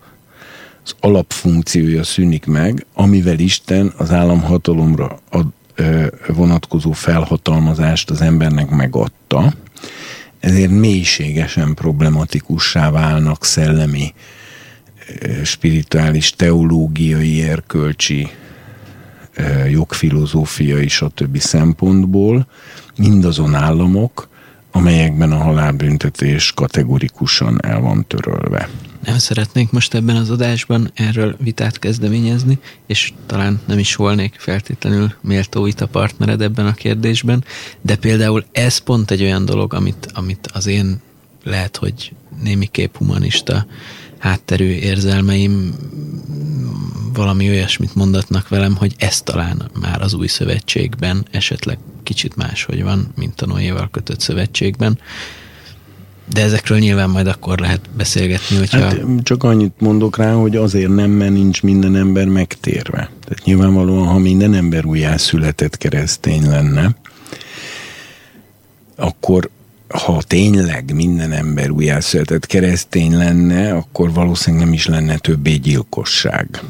az 0.84 0.94
alapfunkciója 1.00 2.04
szűnik 2.04 2.44
meg, 2.44 2.86
amivel 2.94 3.38
Isten 3.38 3.92
az 3.96 4.10
államhatalomra 4.10 5.18
ad, 5.30 5.46
ö, 5.74 6.06
vonatkozó 6.26 6.92
felhatalmazást 6.92 8.10
az 8.10 8.20
embernek 8.20 8.70
megadta. 8.70 9.54
Ezért 10.40 10.70
mélységesen 10.70 11.74
problematikussá 11.74 12.90
válnak 12.90 13.44
szellemi, 13.44 14.14
spirituális, 15.44 16.30
teológiai, 16.30 17.42
erkölcsi 17.42 18.30
jogfilozófiai, 19.70 20.88
stb. 20.88 21.38
szempontból 21.38 22.46
mindazon 22.96 23.54
államok, 23.54 24.28
amelyekben 24.70 25.32
a 25.32 25.36
halálbüntetés 25.36 26.52
kategorikusan 26.52 27.64
el 27.64 27.80
van 27.80 28.06
törölve. 28.06 28.68
Nem 29.04 29.18
szeretnék 29.18 29.70
most 29.70 29.94
ebben 29.94 30.16
az 30.16 30.30
adásban 30.30 30.90
erről 30.94 31.36
vitát 31.40 31.78
kezdeményezni, 31.78 32.58
és 32.86 33.12
talán 33.26 33.60
nem 33.66 33.78
is 33.78 33.94
volnék 33.94 34.34
feltétlenül 34.38 35.12
méltó 35.20 35.68
a 35.78 35.86
partnered 35.86 36.40
ebben 36.40 36.66
a 36.66 36.74
kérdésben, 36.74 37.44
de 37.80 37.96
például 37.96 38.44
ez 38.52 38.78
pont 38.78 39.10
egy 39.10 39.22
olyan 39.22 39.44
dolog, 39.44 39.74
amit, 39.74 40.08
amit 40.14 40.48
az 40.52 40.66
én 40.66 41.00
lehet, 41.42 41.76
hogy 41.76 42.12
némiképp 42.42 42.96
humanista 42.96 43.66
hátterű 44.18 44.68
érzelmeim 44.68 45.74
valami 47.12 47.48
olyasmit 47.48 47.94
mondatnak 47.94 48.48
velem, 48.48 48.76
hogy 48.76 48.94
ez 48.98 49.22
talán 49.22 49.70
már 49.80 50.02
az 50.02 50.14
új 50.14 50.26
szövetségben 50.26 51.26
esetleg 51.30 51.78
kicsit 52.02 52.36
máshogy 52.36 52.82
van, 52.82 53.08
mint 53.16 53.40
a 53.40 53.46
Noéval 53.46 53.88
kötött 53.92 54.20
szövetségben. 54.20 54.98
De 56.32 56.42
ezekről 56.42 56.78
nyilván 56.78 57.10
majd 57.10 57.26
akkor 57.26 57.58
lehet 57.58 57.80
beszélgetni, 57.96 58.56
hogyha... 58.56 58.78
Hát, 58.78 59.00
csak 59.22 59.42
annyit 59.42 59.80
mondok 59.80 60.16
rá, 60.16 60.32
hogy 60.32 60.56
azért 60.56 60.94
nem, 60.94 61.10
mert 61.10 61.32
nincs 61.32 61.62
minden 61.62 61.96
ember 61.96 62.26
megtérve. 62.26 63.10
Tehát 63.24 63.44
nyilvánvalóan, 63.44 64.06
ha 64.06 64.18
minden 64.18 64.54
ember 64.54 64.84
újjászületett 64.84 65.76
keresztény 65.76 66.48
lenne, 66.48 66.96
akkor 68.96 69.50
ha 69.88 70.22
tényleg 70.22 70.94
minden 70.94 71.32
ember 71.32 71.70
újjászületett 71.70 72.46
keresztény 72.46 73.16
lenne, 73.16 73.74
akkor 73.74 74.12
valószínűleg 74.12 74.64
nem 74.64 74.74
is 74.74 74.86
lenne 74.86 75.18
többé 75.18 75.54
gyilkosság. 75.54 76.60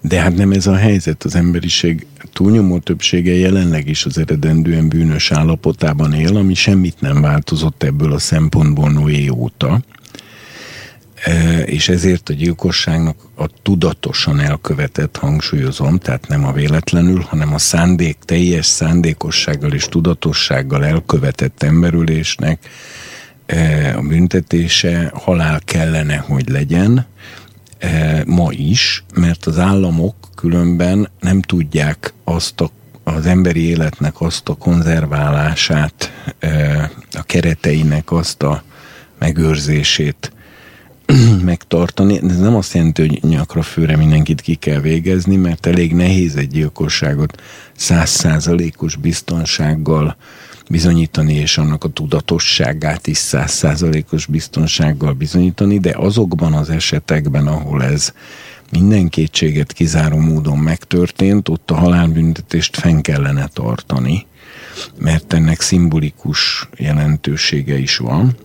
De 0.00 0.20
hát 0.20 0.36
nem 0.36 0.52
ez 0.52 0.66
a 0.66 0.76
helyzet. 0.76 1.24
Az 1.24 1.34
emberiség 1.34 2.06
túlnyomó 2.32 2.78
többsége 2.78 3.34
jelenleg 3.34 3.88
is 3.88 4.04
az 4.04 4.18
eredendően 4.18 4.88
bűnös 4.88 5.30
állapotában 5.30 6.12
él, 6.12 6.36
ami 6.36 6.54
semmit 6.54 7.00
nem 7.00 7.20
változott 7.20 7.82
ebből 7.82 8.12
a 8.12 8.18
szempontból 8.18 8.90
Noé 8.90 9.28
óta. 9.28 9.80
És 11.64 11.88
ezért 11.88 12.28
a 12.28 12.32
gyilkosságnak 12.32 13.16
a 13.36 13.46
tudatosan 13.62 14.40
elkövetett, 14.40 15.16
hangsúlyozom, 15.16 15.98
tehát 15.98 16.28
nem 16.28 16.44
a 16.44 16.52
véletlenül, 16.52 17.20
hanem 17.20 17.54
a 17.54 17.58
szándék, 17.58 18.16
teljes 18.24 18.66
szándékossággal 18.66 19.72
és 19.72 19.84
tudatossággal 19.84 20.84
elkövetett 20.84 21.62
emberülésnek 21.62 22.68
a 23.96 24.00
büntetése 24.00 25.10
halál 25.14 25.60
kellene, 25.64 26.16
hogy 26.16 26.48
legyen, 26.48 27.06
ma 28.26 28.48
is, 28.50 29.04
mert 29.14 29.46
az 29.46 29.58
államok 29.58 30.14
különben 30.34 31.10
nem 31.20 31.42
tudják 31.42 32.12
azt 32.24 32.60
a, 32.60 32.70
az 33.04 33.26
emberi 33.26 33.68
életnek 33.68 34.20
azt 34.20 34.48
a 34.48 34.54
konzerválását, 34.54 36.12
a 37.12 37.22
kereteinek 37.22 38.12
azt 38.12 38.42
a 38.42 38.62
megőrzését 39.18 40.32
megtartani. 41.44 42.20
Ez 42.28 42.38
nem 42.38 42.54
azt 42.56 42.74
jelenti, 42.74 43.06
hogy 43.06 43.22
nyakra 43.22 43.62
főre 43.62 43.96
mindenkit 43.96 44.40
ki 44.40 44.54
kell 44.54 44.80
végezni, 44.80 45.36
mert 45.36 45.66
elég 45.66 45.92
nehéz 45.94 46.36
egy 46.36 46.48
gyilkosságot 46.48 47.42
százszázalékos 47.76 48.96
biztonsággal 48.96 50.16
bizonyítani, 50.70 51.34
és 51.34 51.58
annak 51.58 51.84
a 51.84 51.88
tudatosságát 51.88 53.06
is 53.06 53.16
százszázalékos 53.16 54.26
biztonsággal 54.26 55.12
bizonyítani, 55.12 55.78
de 55.78 55.94
azokban 55.96 56.52
az 56.52 56.70
esetekben, 56.70 57.46
ahol 57.46 57.84
ez 57.84 58.12
minden 58.70 59.08
kétséget 59.08 59.72
kizáró 59.72 60.16
módon 60.16 60.58
megtörtént, 60.58 61.48
ott 61.48 61.70
a 61.70 61.74
halálbüntetést 61.74 62.76
fenn 62.76 63.00
kellene 63.00 63.48
tartani, 63.52 64.26
mert 64.98 65.32
ennek 65.32 65.60
szimbolikus 65.60 66.68
jelentősége 66.76 67.78
is 67.78 67.96
van. 67.96 68.36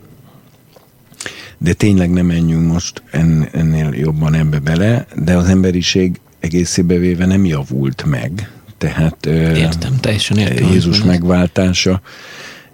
De 1.63 1.73
tényleg 1.73 2.09
nem 2.09 2.25
menjünk 2.25 2.71
most 2.71 3.03
ennél 3.51 3.93
jobban 3.93 4.33
ebbe 4.33 4.59
bele, 4.59 5.05
de 5.15 5.37
az 5.37 5.47
emberiség 5.47 6.19
egészébe 6.39 6.97
véve 6.97 7.25
nem 7.25 7.45
javult 7.45 8.03
meg, 8.05 8.51
tehát 8.77 9.25
értem, 9.25 9.99
teljesen 9.99 10.37
értem. 10.37 10.71
Jézus 10.71 11.03
megváltása 11.03 12.01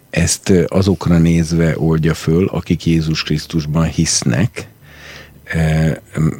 ezt 0.09 0.53
azokra 0.67 1.17
nézve 1.17 1.79
oldja 1.79 2.13
föl, 2.13 2.47
akik 2.47 2.85
Jézus 2.85 3.23
Krisztusban 3.23 3.85
hisznek, 3.85 4.67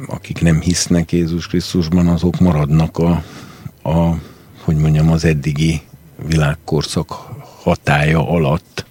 akik 0.06 0.40
nem 0.40 0.60
hisznek 0.60 1.12
Jézus 1.12 1.46
Krisztusban, 1.46 2.06
azok 2.06 2.40
maradnak 2.40 2.98
a, 2.98 3.24
a 3.82 4.18
hogy 4.60 4.76
mondjam, 4.76 5.10
az 5.10 5.24
eddigi 5.24 5.80
világkorszak 6.28 7.10
hatája 7.62 8.28
alatt 8.28 8.84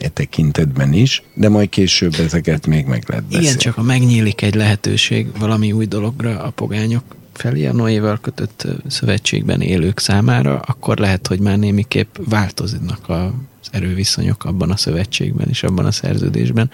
e 0.00 0.08
tekintetben 0.08 0.92
is, 0.92 1.22
de 1.34 1.48
majd 1.48 1.68
később 1.68 2.14
ezeket 2.14 2.66
még 2.66 2.86
meg 2.86 3.04
lehet 3.06 3.24
beszélni. 3.24 3.46
Igen, 3.46 3.58
csak 3.58 3.74
ha 3.74 3.82
megnyílik 3.82 4.42
egy 4.42 4.54
lehetőség 4.54 5.38
valami 5.38 5.72
új 5.72 5.86
dologra 5.86 6.42
a 6.42 6.50
pogányok 6.50 7.02
felé 7.32 7.66
a 7.66 7.72
Noéval 7.72 8.18
kötött 8.20 8.66
szövetségben 8.86 9.60
élők 9.60 9.98
számára, 9.98 10.58
akkor 10.58 10.98
lehet, 10.98 11.26
hogy 11.26 11.40
már 11.40 11.58
némiképp 11.58 12.16
változnak 12.24 13.08
az 13.08 13.68
erőviszonyok 13.70 14.44
abban 14.44 14.70
a 14.70 14.76
szövetségben 14.76 15.48
és 15.48 15.62
abban 15.62 15.84
a 15.84 15.92
szerződésben. 15.92 16.70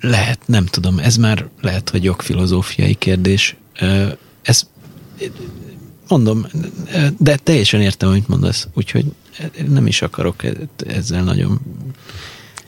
Lehet, 0.00 0.38
nem 0.46 0.66
tudom, 0.66 0.98
ez 0.98 1.16
már 1.16 1.48
lehet, 1.60 1.90
hogy 1.90 2.04
jogfilozófiai 2.04 2.94
kérdés. 2.94 3.56
Ez 4.42 4.66
mondom, 6.08 6.46
de 7.18 7.36
teljesen 7.36 7.80
értem, 7.80 8.08
amit 8.08 8.28
mondasz, 8.28 8.68
úgyhogy 8.74 9.04
nem 9.68 9.86
is 9.86 10.02
akarok 10.02 10.42
ezzel 10.86 11.22
nagyon... 11.22 11.60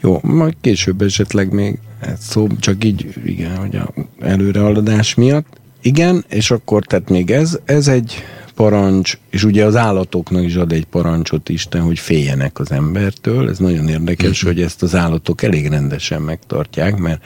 Jó, 0.00 0.18
majd 0.23 0.55
később 0.60 1.02
esetleg 1.02 1.52
még 1.52 1.78
szó, 2.18 2.47
csak 2.58 2.84
így, 2.84 3.15
igen, 3.24 3.57
hogy 3.57 3.76
a 3.76 3.94
előrehaladás 4.20 5.15
miatt. 5.15 5.47
Igen, 5.82 6.24
és 6.28 6.50
akkor 6.50 6.84
tehát 6.84 7.08
még 7.08 7.31
ez, 7.31 7.58
ez 7.65 7.89
egy 7.89 8.24
parancs, 8.55 9.18
és 9.31 9.44
ugye 9.44 9.65
az 9.65 9.76
állatoknak 9.76 10.44
is 10.44 10.55
ad 10.55 10.73
egy 10.73 10.84
parancsot 10.84 11.49
Isten, 11.49 11.82
hogy 11.82 11.99
féljenek 11.99 12.58
az 12.58 12.70
embertől. 12.73 13.49
Ez 13.49 13.58
nagyon 13.58 13.89
érdekes, 13.89 14.44
mm-hmm. 14.44 14.55
hogy 14.55 14.62
ezt 14.62 14.82
az 14.82 14.94
állatok 14.94 15.42
elég 15.42 15.68
rendesen 15.68 16.23
megtartják, 16.23 16.97
mert 16.97 17.24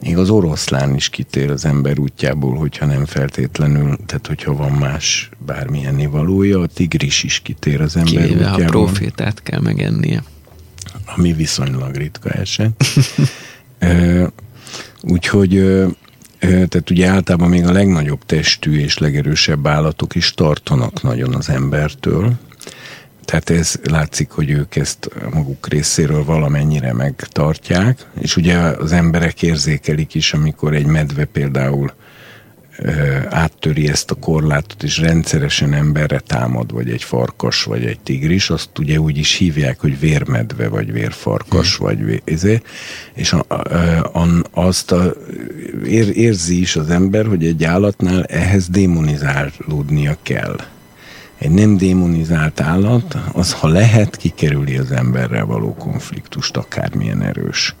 még 0.00 0.16
az 0.16 0.30
oroszlán 0.30 0.94
is 0.94 1.08
kitér 1.08 1.50
az 1.50 1.64
ember 1.64 1.98
útjából, 1.98 2.54
hogyha 2.54 2.86
nem 2.86 3.04
feltétlenül, 3.04 3.96
tehát 4.06 4.26
hogyha 4.26 4.54
van 4.54 4.72
más 4.72 5.30
bármilyen 5.38 5.94
nivalója, 5.94 6.60
a 6.60 6.66
tigris 6.66 7.22
is 7.22 7.40
kitér 7.40 7.80
az 7.80 7.96
ember 7.96 8.12
Kivéve 8.12 8.50
útjából. 8.50 8.64
a 8.64 8.68
profétát 8.68 9.42
kell 9.42 9.60
megennie. 9.60 10.22
Ami 11.16 11.32
viszonylag 11.32 11.94
ritka 11.94 12.30
eset. 12.30 12.84
Úgyhogy 15.02 15.50
tehát 16.38 16.90
ugye 16.90 17.08
általában 17.08 17.48
még 17.48 17.66
a 17.66 17.72
legnagyobb 17.72 18.24
testű 18.26 18.78
és 18.78 18.98
legerősebb 18.98 19.66
állatok 19.66 20.14
is 20.14 20.34
tartanak 20.34 21.02
nagyon 21.02 21.34
az 21.34 21.48
embertől. 21.48 22.32
Tehát 23.26 23.50
ez 23.50 23.74
látszik, 23.90 24.30
hogy 24.30 24.50
ők 24.50 24.76
ezt 24.76 25.10
maguk 25.32 25.68
részéről 25.68 26.24
valamennyire 26.24 26.92
megtartják, 26.92 28.06
és 28.20 28.36
ugye 28.36 28.56
az 28.56 28.92
emberek 28.92 29.42
érzékelik 29.42 30.14
is, 30.14 30.32
amikor 30.32 30.74
egy 30.74 30.86
medve 30.86 31.24
például 31.24 31.92
áttöri 33.28 33.88
ezt 33.88 34.10
a 34.10 34.14
korlátot, 34.14 34.82
és 34.82 34.98
rendszeresen 34.98 35.72
emberre 35.72 36.18
támad, 36.18 36.72
vagy 36.72 36.90
egy 36.90 37.02
farkas, 37.02 37.62
vagy 37.62 37.84
egy 37.84 38.00
tigris, 38.00 38.50
azt 38.50 38.78
ugye 38.78 38.98
úgy 38.98 39.18
is 39.18 39.34
hívják, 39.34 39.80
hogy 39.80 39.98
vérmedve, 39.98 40.68
vagy 40.68 40.92
vérfarkas, 40.92 41.76
hmm. 41.76 41.86
vagy 41.86 42.22
izé, 42.24 42.62
és 43.14 43.32
a, 43.32 43.44
a, 44.12 44.26
azt 44.50 44.92
a, 44.92 45.14
ér, 45.86 46.16
érzi 46.16 46.60
is 46.60 46.76
az 46.76 46.90
ember, 46.90 47.26
hogy 47.26 47.46
egy 47.46 47.64
állatnál 47.64 48.24
ehhez 48.24 48.68
démonizálódnia 48.68 50.16
kell. 50.22 50.56
Egy 51.38 51.50
nem 51.50 51.76
démonizált 51.76 52.60
állat, 52.60 53.16
az 53.32 53.52
ha 53.52 53.68
lehet, 53.68 54.16
kikerüli 54.16 54.76
az 54.76 54.90
emberrel 54.90 55.44
való 55.44 55.74
konfliktust, 55.74 56.56
akármilyen 56.56 57.22
erős 57.22 57.74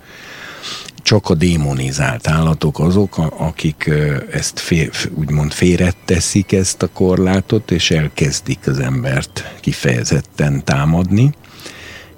csak 1.06 1.30
a 1.30 1.34
démonizált 1.34 2.28
állatok 2.28 2.78
azok, 2.78 3.18
akik 3.38 3.90
ezt 4.32 4.58
fél, 4.58 4.90
úgymond 5.14 5.52
félretteszik 5.52 6.52
ezt 6.52 6.82
a 6.82 6.88
korlátot, 6.92 7.70
és 7.70 7.90
elkezdik 7.90 8.58
az 8.66 8.78
embert 8.78 9.52
kifejezetten 9.60 10.64
támadni. 10.64 11.30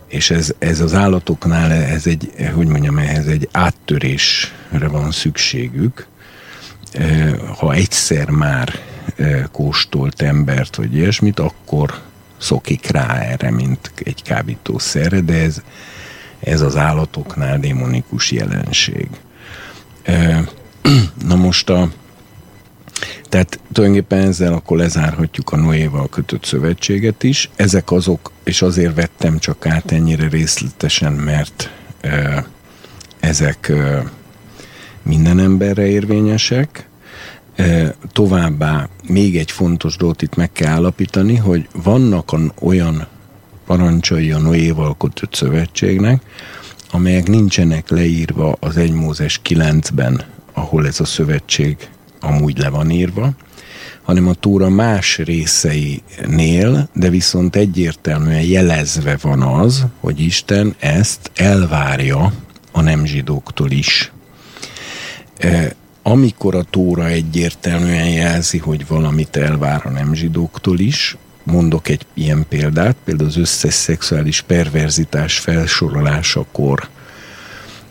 És 0.06 0.30
ez, 0.30 0.54
ez 0.58 0.80
az 0.80 0.94
állatoknál, 0.94 1.72
ez 1.72 2.06
egy, 2.06 2.32
hogy 2.54 2.66
mondjam, 2.66 2.98
ehhez 2.98 3.26
egy 3.26 3.48
áttörésre 3.52 4.88
van 4.88 5.10
szükségük. 5.10 6.06
Ha 7.58 7.72
egyszer 7.72 8.30
már 8.30 8.78
kóstolt 9.52 10.22
embert, 10.22 10.76
vagy 10.76 10.94
ilyesmit, 10.94 11.38
akkor 11.38 12.00
szokik 12.38 12.86
rá 12.86 13.18
erre, 13.18 13.50
mint 13.50 13.92
egy 14.04 14.22
kábítószerre, 14.22 15.20
de 15.20 15.42
ez, 15.42 15.62
ez 16.40 16.60
az 16.60 16.76
állatoknál 16.76 17.58
démonikus 17.58 18.30
jelenség. 18.30 19.08
Na 21.28 21.34
most 21.34 21.70
a 21.70 21.88
tehát 23.28 23.60
tulajdonképpen 23.72 24.18
ezzel 24.18 24.52
akkor 24.52 24.76
lezárhatjuk 24.76 25.50
a 25.50 25.56
Noéval 25.56 26.08
kötött 26.08 26.44
szövetséget 26.44 27.22
is. 27.22 27.50
Ezek 27.56 27.90
azok, 27.90 28.30
és 28.44 28.62
azért 28.62 28.94
vettem 28.94 29.38
csak 29.38 29.66
át 29.66 29.92
ennyire 29.92 30.28
részletesen, 30.28 31.12
mert 31.12 31.70
ezek 33.20 33.72
minden 35.02 35.38
emberre 35.38 35.86
érvényesek. 35.86 36.88
Továbbá 38.12 38.88
még 39.08 39.36
egy 39.36 39.50
fontos 39.50 39.96
dolgot 39.96 40.22
itt 40.22 40.34
meg 40.34 40.52
kell 40.52 40.72
állapítani, 40.72 41.36
hogy 41.36 41.68
vannak 41.72 42.34
olyan 42.60 43.06
parancsai 43.66 44.32
a 44.32 44.38
Noéval 44.38 44.96
kötött 44.96 45.34
szövetségnek, 45.34 46.22
amelyek 46.90 47.26
nincsenek 47.26 47.88
leírva 47.88 48.56
az 48.60 48.76
1 48.76 48.92
Mózes 48.92 49.40
9-ben, 49.44 50.24
ahol 50.52 50.86
ez 50.86 51.00
a 51.00 51.04
szövetség 51.04 51.76
amúgy 52.20 52.58
le 52.58 52.68
van 52.68 52.90
írva, 52.90 53.30
hanem 54.02 54.28
a 54.28 54.34
túra 54.34 54.68
más 54.68 55.18
részeinél, 55.18 56.88
de 56.92 57.08
viszont 57.08 57.56
egyértelműen 57.56 58.42
jelezve 58.42 59.18
van 59.22 59.42
az, 59.42 59.84
hogy 60.00 60.20
Isten 60.20 60.74
ezt 60.78 61.30
elvárja 61.34 62.32
a 62.72 62.80
nem 62.80 63.04
zsidóktól 63.04 63.70
is. 63.70 64.12
E, 65.38 65.74
amikor 66.10 66.54
a 66.54 66.62
Tóra 66.62 67.06
egyértelműen 67.06 68.08
jelzi, 68.08 68.58
hogy 68.58 68.86
valamit 68.86 69.36
elvár 69.36 69.86
a 69.86 69.90
nem 69.90 70.14
zsidóktól 70.14 70.78
is, 70.78 71.16
Mondok 71.50 71.88
egy 71.88 72.06
ilyen 72.14 72.46
példát, 72.48 72.96
például 73.04 73.28
az 73.28 73.36
összes 73.36 73.74
szexuális 73.74 74.40
perverzitás 74.40 75.38
felsorolásakor, 75.38 76.88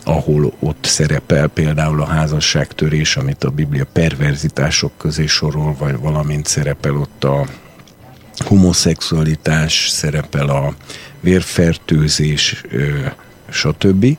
ahol 0.03 0.53
ott 0.59 0.85
szerepel 0.85 1.47
például 1.47 2.01
a 2.01 2.05
házasságtörés, 2.05 3.17
amit 3.17 3.43
a 3.43 3.49
Biblia 3.49 3.85
perverzitások 3.93 4.91
közé 4.97 5.25
sorol, 5.25 5.75
vagy 5.79 5.97
valamint 5.97 6.45
szerepel 6.45 6.95
ott 6.95 7.23
a 7.23 7.45
homoszexualitás, 8.37 9.89
szerepel 9.89 10.49
a 10.49 10.75
vérfertőzés, 11.19 12.63
stb. 13.49 14.17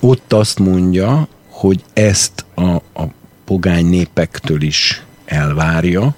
Ott 0.00 0.32
azt 0.32 0.58
mondja, 0.58 1.28
hogy 1.58 1.84
ezt 1.92 2.44
a, 2.54 2.70
a 2.74 3.04
pogány 3.44 3.86
népektől 3.86 4.62
is 4.62 5.02
elvárja, 5.24 6.14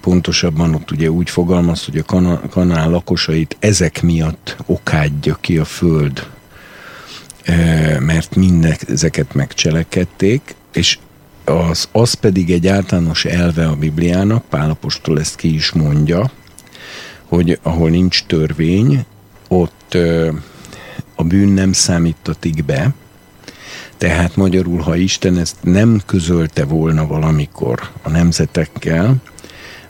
pontosabban 0.00 0.74
ott 0.74 0.90
ugye 0.90 1.10
úgy 1.10 1.30
fogalmaz, 1.30 1.84
hogy 1.84 1.98
a 1.98 2.28
kanál, 2.48 2.90
lakosait 2.90 3.56
ezek 3.58 4.02
miatt 4.02 4.56
okádja 4.66 5.38
ki 5.40 5.58
a 5.58 5.64
föld, 5.64 6.26
mert 7.98 8.36
mindek 8.36 8.88
ezeket 8.88 9.34
megcselekedték, 9.34 10.54
és 10.72 10.98
az, 11.44 11.88
az 11.92 12.12
pedig 12.12 12.50
egy 12.50 12.66
általános 12.66 13.24
elve 13.24 13.66
a 13.66 13.76
Bibliának, 13.76 14.44
Pálapostól 14.44 15.20
ezt 15.20 15.36
ki 15.36 15.54
is 15.54 15.72
mondja, 15.72 16.30
hogy 17.24 17.58
ahol 17.62 17.90
nincs 17.90 18.24
törvény, 18.24 19.04
ott 19.48 19.96
a 21.14 21.22
bűn 21.24 21.48
nem 21.48 21.72
számítatik 21.72 22.64
be, 22.64 22.94
tehát 23.98 24.36
magyarul, 24.36 24.80
ha 24.80 24.96
Isten 24.96 25.38
ezt 25.38 25.56
nem 25.60 26.02
közölte 26.06 26.64
volna 26.64 27.06
valamikor 27.06 27.90
a 28.02 28.10
nemzetekkel, 28.10 29.16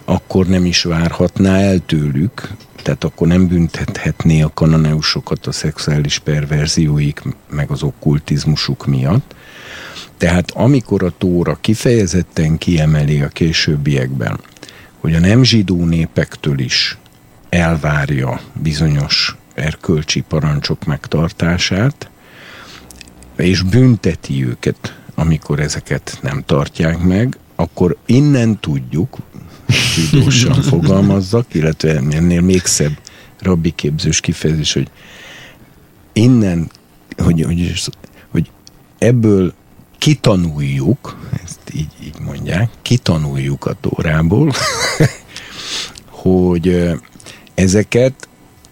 akkor 0.04 0.46
nem 0.46 0.64
is 0.64 0.82
várhatná 0.82 1.58
el 1.58 1.78
tőlük, 1.86 2.48
tehát 2.82 3.04
akkor 3.04 3.26
nem 3.26 3.46
büntethetné 3.46 4.42
a 4.42 4.50
kananeusokat 4.54 5.46
a 5.46 5.52
szexuális 5.52 6.18
perverzióik, 6.18 7.22
meg 7.50 7.70
az 7.70 7.82
okkultizmusuk 7.82 8.86
miatt. 8.86 9.34
Tehát 10.16 10.50
amikor 10.50 11.02
a 11.02 11.12
Tóra 11.18 11.58
kifejezetten 11.60 12.58
kiemeli 12.58 13.22
a 13.22 13.28
későbbiekben, 13.28 14.40
hogy 15.00 15.14
a 15.14 15.20
nem 15.20 15.42
zsidó 15.42 15.84
népektől 15.84 16.58
is 16.58 16.98
elvárja 17.48 18.40
bizonyos 18.52 19.36
erkölcsi 19.54 20.20
parancsok 20.20 20.84
megtartását, 20.84 22.10
és 23.44 23.62
bünteti 23.62 24.46
őket, 24.46 24.96
amikor 25.14 25.60
ezeket 25.60 26.18
nem 26.22 26.42
tartják 26.46 26.98
meg, 26.98 27.38
akkor 27.54 27.96
innen 28.06 28.60
tudjuk, 28.60 29.16
tudósan 30.10 30.62
fogalmazzak, 30.70 31.54
illetve 31.54 31.96
ennél 32.10 32.40
még 32.40 32.64
szebb 32.64 32.98
rabbi 33.38 33.70
képzős 33.70 34.20
kifejezés, 34.20 34.72
hogy 34.72 34.90
innen, 36.12 36.70
hogy, 37.16 37.42
hogy, 37.42 37.90
hogy 38.28 38.50
ebből 38.98 39.54
kitanuljuk, 39.98 41.16
ezt 41.44 41.60
így, 41.74 41.92
így 42.02 42.18
mondják, 42.20 42.70
kitanuljuk 42.82 43.66
a 43.66 43.76
Tórából, 43.80 44.52
hogy 46.22 46.92
ezeket 47.54 48.27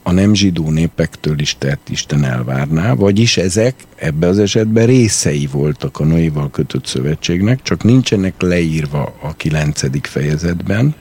a 0.07 0.13
nem 0.13 0.35
zsidó 0.35 0.71
népektől 0.71 1.41
is 1.41 1.57
tett 1.59 1.89
Isten 1.89 2.25
elvárná, 2.25 2.95
vagyis 2.95 3.37
ezek 3.37 3.75
ebbe 3.97 4.27
az 4.27 4.39
esetben 4.39 4.87
részei 4.87 5.49
voltak 5.53 6.01
a 6.01 6.05
Noéval 6.05 6.51
kötött 6.51 6.87
szövetségnek, 6.87 7.63
csak 7.63 7.83
nincsenek 7.83 8.35
leírva 8.39 9.15
a 9.23 9.35
kilencedik 9.35 10.07
fejezetben, 10.07 10.95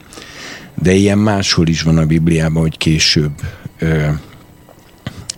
de 0.74 0.92
ilyen 0.92 1.18
máshol 1.18 1.66
is 1.66 1.82
van 1.82 1.98
a 1.98 2.06
Bibliában, 2.06 2.62
hogy 2.62 2.78
később 2.78 3.32
ö, 3.78 4.08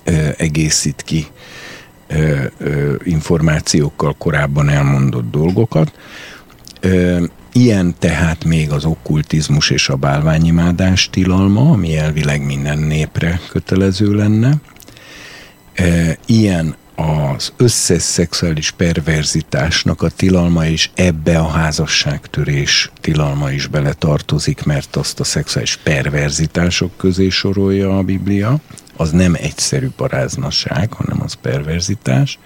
ö, 0.05 0.29
egészít 0.37 1.03
ki 1.03 1.27
ö, 2.07 2.45
ö, 2.59 2.95
információkkal 3.05 4.15
korábban 4.19 4.69
elmondott 4.69 5.31
dolgokat. 5.31 5.93
Ö, 6.81 7.25
Ilyen 7.59 7.95
tehát 7.99 8.45
még 8.45 8.71
az 8.71 8.85
okkultizmus 8.85 9.71
és 9.71 9.89
a 9.89 9.97
bálványimádás 9.97 11.11
tilalma, 11.11 11.71
ami 11.71 11.97
elvileg 11.97 12.45
minden 12.45 12.79
népre 12.79 13.41
kötelező 13.49 14.15
lenne. 14.15 14.55
Ilyen 16.27 16.77
az 16.95 17.53
összes 17.57 18.03
szexuális 18.03 18.71
perverzitásnak 18.71 20.03
a 20.03 20.09
tilalma 20.09 20.67
is 20.67 20.91
ebbe 20.95 21.39
a 21.39 21.49
házasságtörés 21.49 22.91
tilalma 23.01 23.51
is 23.51 23.67
bele 23.67 23.93
tartozik, 23.93 24.65
mert 24.65 24.97
azt 24.97 25.21
a 25.21 25.25
szexuális 25.25 25.77
perverzitások 25.77 26.97
közé 26.97 27.29
sorolja 27.29 27.99
a 27.99 28.03
Biblia. 28.03 28.59
Az 28.97 29.11
nem 29.11 29.35
egyszerű 29.35 29.89
paráznaság, 29.97 30.93
hanem 30.93 31.23
az 31.23 31.35
perverzitás. 31.35 32.39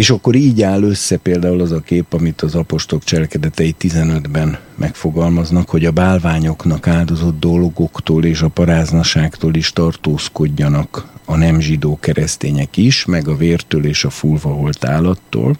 És 0.00 0.10
akkor 0.10 0.34
így 0.34 0.62
áll 0.62 0.82
össze 0.82 1.16
például 1.16 1.60
az 1.60 1.72
a 1.72 1.80
kép, 1.80 2.12
amit 2.12 2.40
az 2.40 2.54
apostok 2.54 3.04
cselekedetei 3.04 3.74
15-ben 3.80 4.58
megfogalmaznak, 4.74 5.68
hogy 5.68 5.84
a 5.84 5.90
bálványoknak 5.90 6.86
áldozott 6.86 7.38
dolgoktól 7.38 8.24
és 8.24 8.42
a 8.42 8.48
paráznaságtól 8.48 9.54
is 9.54 9.72
tartózkodjanak 9.72 11.06
a 11.24 11.36
nem 11.36 11.60
zsidó 11.60 11.98
keresztények 12.00 12.76
is, 12.76 13.04
meg 13.04 13.28
a 13.28 13.36
vértől 13.36 13.86
és 13.86 14.04
a 14.04 14.10
fulva 14.10 14.50
volt 14.50 14.84
állattól, 14.84 15.58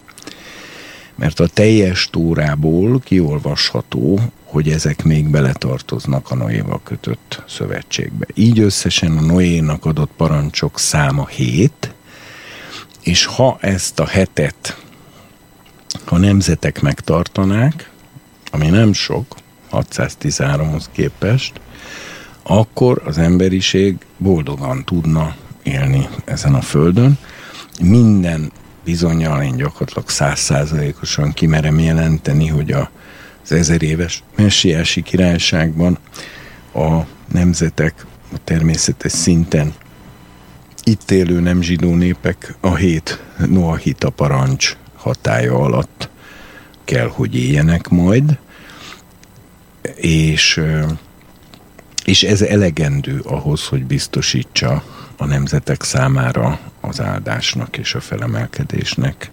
mert 1.14 1.40
a 1.40 1.46
teljes 1.46 2.08
tórából 2.10 3.00
kiolvasható, 3.00 4.20
hogy 4.44 4.68
ezek 4.68 5.04
még 5.04 5.28
beletartoznak 5.28 6.30
a 6.30 6.34
Noéval 6.34 6.80
kötött 6.84 7.42
szövetségbe. 7.48 8.26
Így 8.34 8.58
összesen 8.58 9.16
a 9.16 9.20
Noénak 9.20 9.84
adott 9.84 10.10
parancsok 10.16 10.78
száma 10.78 11.26
7, 11.26 11.94
és 13.02 13.24
ha 13.24 13.58
ezt 13.60 14.00
a 14.00 14.06
hetet 14.06 14.76
a 16.04 16.18
nemzetek 16.18 16.80
megtartanák, 16.80 17.90
ami 18.50 18.68
nem 18.68 18.92
sok, 18.92 19.34
613-hoz 19.72 20.88
képest, 20.92 21.60
akkor 22.42 23.02
az 23.04 23.18
emberiség 23.18 23.96
boldogan 24.16 24.84
tudna 24.84 25.34
élni 25.62 26.08
ezen 26.24 26.54
a 26.54 26.60
földön. 26.60 27.18
Minden 27.80 28.52
bizonyal 28.84 29.42
én 29.42 29.56
gyakorlatilag 29.56 30.08
százszázalékosan 30.08 31.32
kimerem 31.32 31.78
jelenteni, 31.78 32.46
hogy 32.46 32.72
a, 32.72 32.90
az 33.42 33.52
ezer 33.52 33.82
éves 33.82 34.22
messiási 34.36 35.02
királyságban 35.02 35.98
a 36.74 37.00
nemzetek 37.32 38.06
a 38.32 38.36
természetes 38.44 39.12
szinten 39.12 39.74
itt 40.84 41.10
élő 41.10 41.40
nem 41.40 41.62
zsidó 41.62 41.94
népek 41.94 42.54
a 42.60 42.74
hét 42.74 43.22
Noahita 43.46 44.10
parancs 44.10 44.76
hatája 44.96 45.54
alatt 45.54 46.08
kell, 46.84 47.08
hogy 47.08 47.36
éljenek 47.36 47.88
majd, 47.88 48.38
és, 49.94 50.60
és 52.04 52.22
ez 52.22 52.42
elegendő 52.42 53.20
ahhoz, 53.20 53.66
hogy 53.66 53.84
biztosítsa 53.84 54.82
a 55.16 55.24
nemzetek 55.24 55.82
számára 55.82 56.58
az 56.80 57.00
áldásnak 57.00 57.76
és 57.76 57.94
a 57.94 58.00
felemelkedésnek 58.00 59.30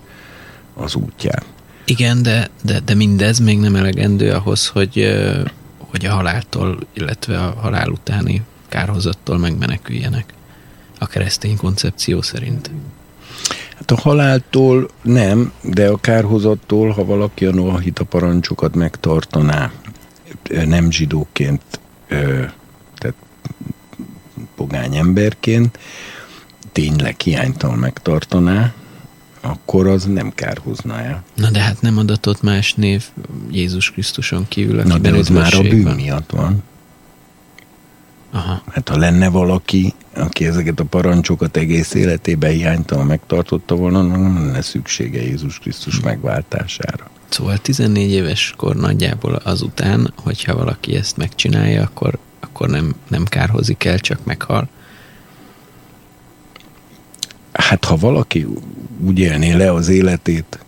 az 0.73 0.95
útját. 0.95 1.45
Igen, 1.85 2.23
de, 2.23 2.49
de, 2.63 2.79
de 2.79 2.93
mindez 2.93 3.39
még 3.39 3.59
nem 3.59 3.75
elegendő 3.75 4.31
ahhoz, 4.31 4.67
hogy, 4.67 5.17
hogy 5.77 6.05
a 6.05 6.13
haláltól, 6.13 6.79
illetve 6.93 7.37
a 7.37 7.59
halál 7.59 7.89
utáni 7.89 8.41
kárhozattól 8.69 9.37
megmeneküljenek 9.37 10.33
a 10.99 11.07
keresztény 11.07 11.57
koncepció 11.57 12.21
szerint? 12.21 12.71
Hát 13.77 13.91
a 13.91 13.95
haláltól 13.95 14.89
nem, 15.01 15.51
de 15.61 15.87
a 15.87 15.97
kárhozattól, 15.97 16.89
ha 16.89 17.05
valaki 17.05 17.45
a 17.45 17.53
Noahita 17.53 18.03
parancsokat 18.03 18.75
megtartaná, 18.75 19.71
nem 20.65 20.91
zsidóként, 20.91 21.61
tehát 22.97 23.15
pogány 24.55 24.95
emberként, 24.95 25.79
tényleg 26.71 27.19
hiánytalan 27.19 27.77
megtartaná, 27.77 28.73
akkor 29.41 29.87
az 29.87 30.05
nem 30.05 30.31
kárhozná 30.35 31.01
el. 31.01 31.23
Na 31.35 31.49
de 31.49 31.59
hát 31.59 31.81
nem 31.81 31.97
adatott 31.97 32.41
más 32.41 32.73
név 32.73 33.05
Jézus 33.51 33.91
Krisztuson 33.91 34.45
kívül, 34.47 34.83
Na 34.83 34.97
de 34.97 35.09
az 35.15 35.27
már 35.27 35.53
a 35.53 35.61
bűn 35.61 35.95
miatt 35.95 36.29
van. 36.29 36.63
Aha. 38.31 38.61
Hát 38.71 38.89
ha 38.89 38.97
lenne 38.97 39.29
valaki, 39.29 39.93
aki 40.13 40.45
ezeket 40.45 40.79
a 40.79 40.83
parancsokat 40.83 41.57
egész 41.57 41.93
életében 41.93 42.51
hiánytalan 42.51 43.05
megtartotta 43.05 43.75
volna, 43.75 44.01
nem 44.01 44.35
lenne 44.35 44.61
szüksége 44.61 45.21
Jézus 45.21 45.59
Krisztus 45.59 45.99
megváltására. 45.99 47.09
Szóval 47.29 47.57
14 47.57 48.11
éves 48.11 48.53
kor 48.57 48.75
nagyjából 48.75 49.33
azután, 49.33 50.13
hogyha 50.15 50.55
valaki 50.55 50.95
ezt 50.95 51.17
megcsinálja, 51.17 51.81
akkor, 51.81 52.17
akkor 52.39 52.69
nem, 52.69 52.95
nem 53.07 53.23
kárhozik 53.23 53.83
el, 53.83 53.99
csak 53.99 54.25
meghal. 54.25 54.69
Hát 57.51 57.85
ha 57.85 57.95
valaki 57.95 58.47
úgy 58.99 59.19
élné 59.19 59.51
le 59.51 59.73
az 59.73 59.87
életét 59.87 60.59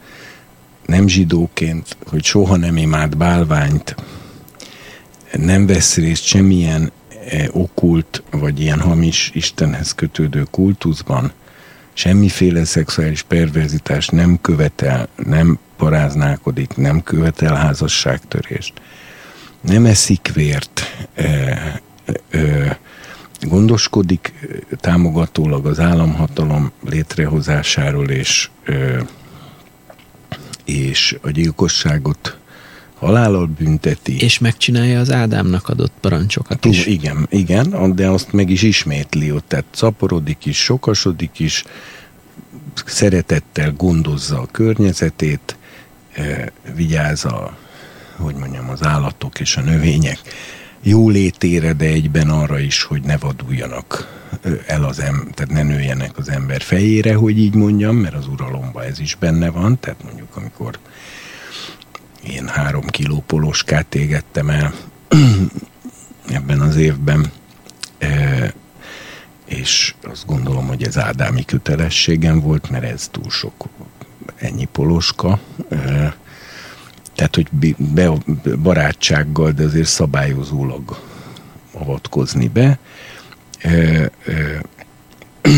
nem 0.86 1.08
zsidóként, 1.08 1.98
hogy 2.06 2.24
soha 2.24 2.56
nem 2.56 2.78
imád 2.78 3.18
bálványt, 3.18 3.96
nem 5.34 5.66
vesz 5.66 5.96
részt 5.96 6.24
semmilyen 6.24 6.92
okult, 7.52 8.24
vagy 8.32 8.60
ilyen 8.60 8.80
hamis 8.80 9.32
Istenhez 9.34 9.96
kötődő 9.96 10.46
kultuszban 10.52 11.32
semmiféle 11.94 12.66
szexuális 12.66 13.22
perverzitás 13.22 14.08
nem 14.08 14.42
követel, 14.42 15.08
nem 15.16 15.60
paráználkodik, 15.78 16.76
nem 16.76 17.04
követel 17.04 17.56
házasságtörést, 17.56 18.74
nem 19.62 19.86
eszik 19.86 20.32
vért, 20.34 20.82
e, 21.16 21.82
e, 22.30 22.80
gondoskodik 23.42 24.34
támogatólag 24.70 25.66
az 25.66 25.80
államhatalom 25.80 26.72
létrehozásáról 26.90 28.10
és, 28.10 28.50
és 30.66 31.18
a 31.22 31.30
gyilkosságot 31.30 32.39
halállal 33.00 33.46
bünteti. 33.46 34.22
És 34.22 34.40
megcsinálja 34.40 35.00
az 35.00 35.12
Ádámnak 35.12 35.70
adott 35.70 35.92
parancsokat 36.02 36.66
is. 36.66 36.86
Igen, 36.86 37.28
igen, 37.30 37.96
de 37.96 38.08
azt 38.08 38.32
meg 38.32 38.50
is 38.50 38.62
ismétli 38.62 39.32
ott, 39.32 39.48
tehát 39.48 39.66
szaporodik 39.72 40.46
is, 40.46 40.58
sokasodik 40.58 41.40
is, 41.40 41.64
szeretettel 42.86 43.74
gondozza 43.74 44.40
a 44.40 44.48
környezetét, 44.52 45.58
eh, 46.14 46.46
vigyáz 46.76 47.26
a, 47.26 47.58
hogy 48.16 48.36
mondjam, 48.36 48.70
az 48.70 48.84
állatok 48.84 49.40
és 49.40 49.58
a 49.58 49.62
növények 49.62 50.20
jólétére, 50.82 51.74
de 51.74 51.86
egyben 51.86 52.30
arra 52.30 52.60
is, 52.60 52.84
hogy 52.84 53.02
ne 53.02 53.18
vaduljanak 53.18 54.18
el 54.66 54.84
az 54.84 55.00
em, 55.00 55.30
tehát 55.34 55.52
ne 55.52 55.64
nőjenek 55.64 56.18
az 56.18 56.30
ember 56.30 56.62
fejére, 56.62 57.16
hogy 57.16 57.40
így 57.40 57.54
mondjam, 57.54 57.96
mert 57.96 58.16
az 58.16 58.28
uralomba 58.28 58.84
ez 58.84 59.00
is 59.00 59.16
benne 59.16 59.50
van, 59.50 59.80
tehát 59.80 60.04
mondjuk 60.04 60.36
amikor 60.36 60.80
én 62.24 62.48
három 62.48 62.86
kiló 62.86 63.24
poloskát 63.28 63.96
égettem 63.96 64.50
el 64.50 64.74
ebben 66.38 66.60
az 66.62 66.76
évben, 66.76 67.32
e, 67.98 68.54
és 69.46 69.96
azt 70.02 70.26
gondolom, 70.26 70.68
hogy 70.68 70.84
ez 70.84 70.98
ádámi 70.98 71.46
kötelességem 71.46 72.40
volt, 72.40 72.70
mert 72.70 72.84
ez 72.84 73.08
túl 73.08 73.30
sok 73.30 73.68
ennyi 74.36 74.66
poloska. 74.66 75.40
E, 75.70 76.16
tehát, 77.16 77.36
hogy 77.36 77.48
be, 77.78 78.12
barátsággal, 78.62 79.52
de 79.52 79.64
azért 79.64 79.88
szabályozólag 79.88 81.02
avatkozni 81.74 82.48
be. 82.48 82.80
E, 83.60 83.70
e, 83.70 84.12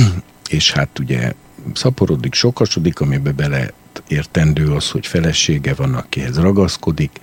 és 0.50 0.72
hát 0.72 1.00
ugye 1.00 1.34
szaporodik, 1.74 2.34
sokasodik, 2.34 3.00
amiben 3.00 3.36
bele 3.36 3.72
értendő 4.08 4.72
az, 4.72 4.90
hogy 4.90 5.08
felesége 5.08 5.74
van, 5.74 5.94
akihez 5.94 6.40
ragaszkodik, 6.40 7.20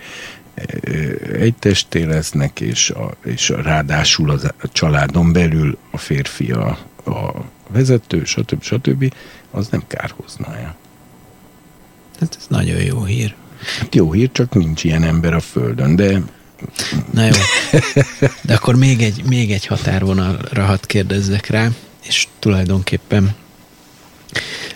egy 1.32 1.54
testé 1.54 2.02
lesznek, 2.02 2.60
és, 2.60 2.90
a, 2.90 3.14
és 3.24 3.50
a, 3.50 3.62
ráadásul 3.62 4.30
az, 4.30 4.44
a 4.44 4.68
családon 4.72 5.32
belül 5.32 5.78
a 5.90 5.98
férfi 5.98 6.52
a, 6.52 6.68
a 7.04 7.44
vezető, 7.68 8.24
stb. 8.24 8.62
stb. 8.62 9.12
az 9.50 9.68
nem 9.68 9.82
kárhozna 9.86 10.56
el. 10.56 10.76
Hát 12.20 12.36
ez 12.38 12.46
nagyon 12.48 12.82
jó 12.82 13.04
hír. 13.04 13.34
Hát 13.78 13.94
jó 13.94 14.12
hír, 14.12 14.32
csak 14.32 14.54
nincs 14.54 14.84
ilyen 14.84 15.02
ember 15.02 15.34
a 15.34 15.40
Földön, 15.40 15.96
de... 15.96 16.22
Na 17.12 17.24
jó, 17.24 17.32
de 18.42 18.54
akkor 18.54 18.76
még 18.76 19.02
egy, 19.02 19.22
még 19.24 19.52
egy 19.52 19.66
határvonalra 19.66 20.64
hadd 20.64 20.86
kérdezzek 20.86 21.46
rá, 21.46 21.68
és 22.02 22.28
tulajdonképpen 22.38 23.34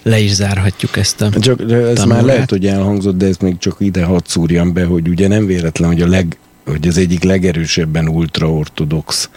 le 0.02 0.18
is 0.18 0.34
zárhatjuk 0.34 0.96
ezt 0.96 1.20
a 1.20 1.30
Csak 1.40 1.60
ez 1.60 1.66
tanulát. 1.66 2.06
már 2.06 2.22
lehet, 2.22 2.50
hogy 2.50 2.66
elhangzott, 2.66 3.16
de 3.16 3.26
ezt 3.26 3.40
még 3.42 3.58
csak 3.58 3.76
ide 3.78 4.04
hadd 4.04 4.22
szúrjam 4.26 4.72
be, 4.72 4.84
hogy 4.84 5.08
ugye 5.08 5.28
nem 5.28 5.46
véletlen, 5.46 5.88
hogy, 5.88 6.02
a 6.02 6.06
leg, 6.06 6.36
hogy 6.66 6.88
az 6.88 6.98
egyik 6.98 7.22
legerősebben 7.22 8.08
ultraortodox 8.08 9.30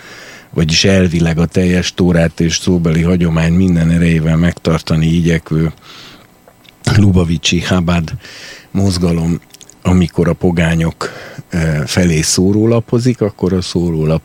vagyis 0.54 0.86
elvileg 0.86 1.38
a 1.38 1.46
teljes 1.46 1.94
tórát 1.94 2.40
és 2.40 2.58
szóbeli 2.58 3.02
hagyomány 3.02 3.54
minden 3.54 3.90
erejével 3.90 4.38
megtartani 4.38 5.06
igyekvő 5.06 5.72
Lubavicsi 6.98 7.62
Habad 7.62 8.12
mozgalom, 8.72 9.40
amikor 9.82 10.28
a 10.28 10.34
pogányok 10.34 11.12
eh, 11.50 11.82
felé 11.86 12.22
szórólapozik, 12.22 13.22
akkor 13.22 13.54
a 13.54 13.62
szórólap 13.62 14.22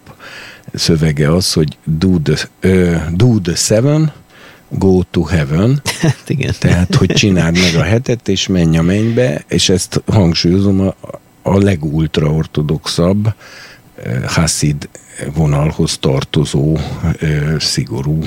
szövege 0.75 1.35
az, 1.35 1.53
hogy 1.53 1.77
do 1.85 2.19
the, 2.23 2.49
uh, 2.63 3.11
do 3.13 3.41
the 3.41 3.55
seven, 3.55 4.13
go 4.71 5.01
to 5.11 5.23
heaven. 5.23 5.81
Hát 6.01 6.31
igen. 6.31 6.55
Tehát, 6.59 6.95
hogy 6.95 7.13
csináld 7.13 7.59
meg 7.59 7.75
a 7.75 7.83
hetet, 7.83 8.29
és 8.29 8.47
menj 8.47 8.79
a 8.79 8.83
mennybe, 8.83 9.45
és 9.49 9.69
ezt 9.69 10.03
hangsúlyozom, 10.07 10.81
a, 10.81 10.95
a 11.43 11.59
legultraortodoxabb 11.59 13.35
Hasid 14.27 14.89
vonalhoz 15.35 15.99
tartozó 15.99 16.79
ö, 17.19 17.55
szigorú 17.59 18.19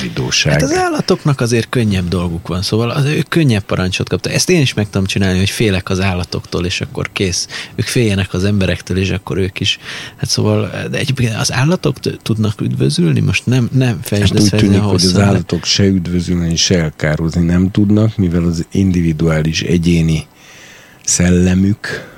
zsidóság. 0.00 0.52
Hát 0.52 0.62
az 0.62 0.72
állatoknak 0.72 1.40
azért 1.40 1.68
könnyebb 1.68 2.08
dolguk 2.08 2.48
van, 2.48 2.62
szóval 2.62 2.90
az, 2.90 3.04
ők 3.04 3.28
könnyebb 3.28 3.62
parancsot 3.62 4.08
kaptak. 4.08 4.32
Ezt 4.32 4.50
én 4.50 4.60
is 4.60 4.74
meg 4.74 4.90
tudom 4.90 5.06
csinálni, 5.06 5.38
hogy 5.38 5.50
félek 5.50 5.90
az 5.90 6.00
állatoktól, 6.00 6.64
és 6.64 6.80
akkor 6.80 7.12
kész. 7.12 7.48
Ők 7.74 7.86
féljenek 7.86 8.34
az 8.34 8.44
emberektől, 8.44 8.98
és 8.98 9.10
akkor 9.10 9.38
ők 9.38 9.60
is. 9.60 9.78
Hát 10.16 10.28
szóval, 10.28 10.70
de 10.90 10.98
egyébként 10.98 11.34
az 11.36 11.52
állatok 11.52 11.98
tudnak 12.22 12.60
üdvözülni? 12.60 13.20
Most 13.20 13.46
nem, 13.46 13.68
nem 13.72 13.98
fejtsd 14.02 14.32
hát 14.32 14.42
úgy 14.42 14.50
tűnik, 14.50 14.80
hogy 14.80 15.04
az 15.04 15.18
állatok 15.18 15.64
se 15.64 15.84
üdvözülni, 15.84 16.56
se 16.56 16.78
elkározni 16.78 17.42
nem 17.42 17.70
tudnak, 17.70 18.16
mivel 18.16 18.44
az 18.44 18.66
individuális 18.70 19.62
egyéni 19.62 20.26
szellemük, 21.04 22.12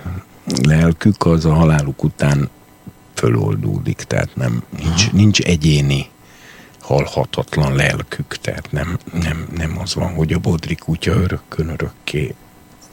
lelkük 0.63 1.27
az 1.27 1.45
a 1.45 1.53
haláluk 1.53 2.05
után 2.05 2.51
föloldódik, 3.17 3.97
tehát 3.97 4.31
nem, 4.35 4.63
nincs, 4.83 5.13
nincs 5.13 5.41
egyéni 5.41 6.07
halhatatlan 6.81 7.75
lelkük, 7.75 8.37
tehát 8.41 8.73
nem, 8.73 8.99
nem, 9.23 9.47
nem 9.57 9.79
az 9.79 9.95
van, 9.95 10.15
hogy 10.15 10.33
a 10.33 10.39
bodri 10.39 10.75
kutya 10.75 11.13
örökkön 11.13 11.69
örökké 11.69 12.35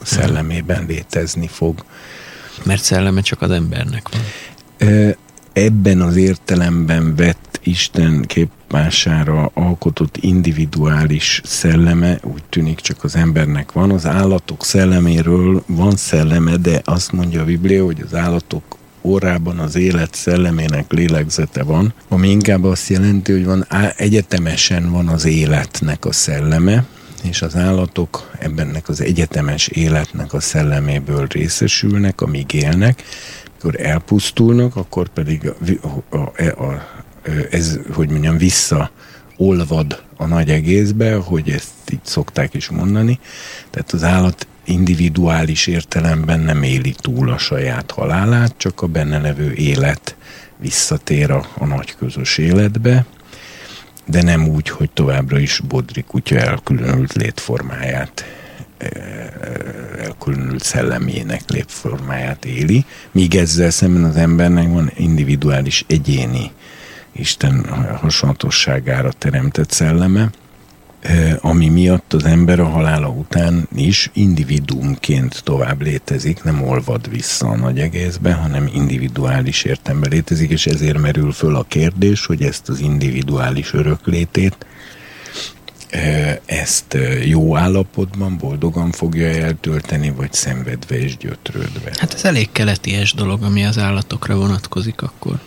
szellemében 0.02 0.86
létezni 0.86 1.46
fog. 1.46 1.84
Mert 2.64 2.82
szelleme 2.82 3.20
csak 3.20 3.42
az 3.42 3.50
embernek 3.50 4.08
van. 4.08 4.20
Ebben 5.52 6.00
az 6.00 6.16
értelemben 6.16 7.16
vett 7.16 7.60
Isten 7.62 8.22
képmására 8.22 9.50
alkotott 9.54 10.16
individuális 10.16 11.40
szelleme 11.44 12.18
úgy 12.22 12.42
tűnik 12.48 12.80
csak 12.80 13.04
az 13.04 13.16
embernek 13.16 13.72
van. 13.72 13.90
Az 13.90 14.06
állatok 14.06 14.64
szelleméről 14.64 15.62
van 15.66 15.96
szelleme, 15.96 16.56
de 16.56 16.80
azt 16.84 17.12
mondja 17.12 17.40
a 17.40 17.44
Biblia, 17.44 17.84
hogy 17.84 18.00
az 18.00 18.14
állatok 18.14 18.76
orrában 19.04 19.58
az 19.58 19.76
élet 19.76 20.14
szellemének 20.14 20.92
lélegzete 20.92 21.62
van, 21.62 21.94
ami 22.08 22.28
inkább 22.28 22.64
azt 22.64 22.88
jelenti, 22.88 23.32
hogy 23.32 23.44
van 23.44 23.66
egyetemesen 23.96 24.90
van 24.90 25.08
az 25.08 25.24
életnek 25.24 26.04
a 26.04 26.12
szelleme, 26.12 26.84
és 27.22 27.42
az 27.42 27.56
állatok 27.56 28.30
ebbennek 28.38 28.88
az 28.88 29.00
egyetemes 29.00 29.66
életnek 29.66 30.32
a 30.32 30.40
szelleméből 30.40 31.26
részesülnek, 31.26 32.20
amíg 32.20 32.52
élnek, 32.52 33.02
amikor 33.52 33.80
elpusztulnak, 33.80 34.76
akkor 34.76 35.08
pedig 35.08 35.52
a, 35.82 36.16
a, 36.16 36.16
a, 36.16 36.64
a, 36.64 36.86
ez, 37.50 37.78
hogy 37.92 38.10
mondjam, 38.10 38.36
vissza 38.36 38.90
olvad 39.36 40.02
a 40.16 40.26
nagy 40.26 40.50
egészbe, 40.50 41.14
hogy 41.14 41.50
ezt 41.50 41.72
így 41.92 42.04
szokták 42.04 42.54
is 42.54 42.68
mondani. 42.68 43.18
Tehát 43.70 43.92
az 43.92 44.02
állat 44.02 44.46
individuális 44.64 45.66
értelemben 45.66 46.40
nem 46.40 46.62
éli 46.62 46.94
túl 46.98 47.30
a 47.30 47.38
saját 47.38 47.90
halálát, 47.90 48.54
csak 48.56 48.82
a 48.82 48.86
benne 48.86 49.18
levő 49.18 49.52
élet 49.52 50.16
visszatér 50.56 51.30
a, 51.30 51.46
a 51.58 51.66
nagy 51.66 51.94
közös 51.94 52.38
életbe, 52.38 53.04
de 54.06 54.22
nem 54.22 54.48
úgy, 54.48 54.68
hogy 54.68 54.90
továbbra 54.90 55.38
is 55.38 55.60
Bodri 55.68 56.02
kutya 56.02 56.36
elkülönült 56.36 57.12
létformáját 57.12 58.24
e, 58.78 58.88
elkülönült 59.98 60.62
szellemének 60.62 61.50
létformáját 61.50 62.44
éli, 62.44 62.84
míg 63.10 63.34
ezzel 63.34 63.70
szemben 63.70 64.04
az 64.04 64.16
embernek 64.16 64.68
van 64.68 64.92
individuális 64.96 65.84
egyéni 65.88 66.50
Isten 67.12 67.64
hasonlatosságára 68.00 69.12
teremtett 69.12 69.70
szelleme, 69.70 70.30
ami 71.40 71.68
miatt 71.68 72.12
az 72.12 72.24
ember 72.24 72.60
a 72.60 72.68
halála 72.68 73.08
után 73.08 73.68
is 73.76 74.10
individuumként 74.12 75.42
tovább 75.44 75.82
létezik, 75.82 76.42
nem 76.42 76.62
olvad 76.62 77.10
vissza 77.10 77.46
a 77.46 77.56
nagy 77.56 77.78
egészbe, 77.78 78.32
hanem 78.32 78.70
individuális 78.74 79.64
értemben 79.64 80.10
létezik, 80.10 80.50
és 80.50 80.66
ezért 80.66 80.98
merül 80.98 81.32
föl 81.32 81.56
a 81.56 81.64
kérdés, 81.68 82.26
hogy 82.26 82.42
ezt 82.42 82.68
az 82.68 82.80
individuális 82.80 83.72
öröklétét 83.72 84.66
ezt 86.44 86.96
jó 87.24 87.56
állapotban, 87.56 88.36
boldogan 88.36 88.90
fogja 88.90 89.26
eltölteni, 89.26 90.10
vagy 90.10 90.32
szenvedve 90.32 90.98
és 90.98 91.16
gyötrődve. 91.16 91.90
Hát 91.98 92.14
ez 92.14 92.24
elég 92.24 92.48
keleties 92.52 93.12
dolog, 93.12 93.42
ami 93.42 93.64
az 93.64 93.78
állatokra 93.78 94.36
vonatkozik 94.36 95.02
akkor. 95.02 95.38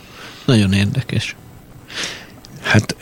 Nagyon 0.45 0.73
érdekes. 0.73 1.35
Hát 2.67 2.95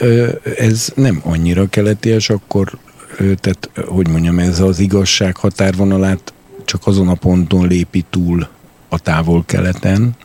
ez 0.57 0.91
nem 0.95 1.21
annyira 1.23 1.69
keleties, 1.69 2.29
akkor, 2.29 2.77
tehát 3.17 3.69
hogy 3.85 4.07
mondjam, 4.07 4.39
ez 4.39 4.59
az 4.59 4.79
igazság 4.79 5.37
határvonalát 5.37 6.33
csak 6.65 6.87
azon 6.87 7.07
a 7.07 7.13
ponton 7.13 7.67
lépi 7.67 8.05
túl 8.09 8.47
a 8.89 8.99
távol-keleten, 8.99 10.15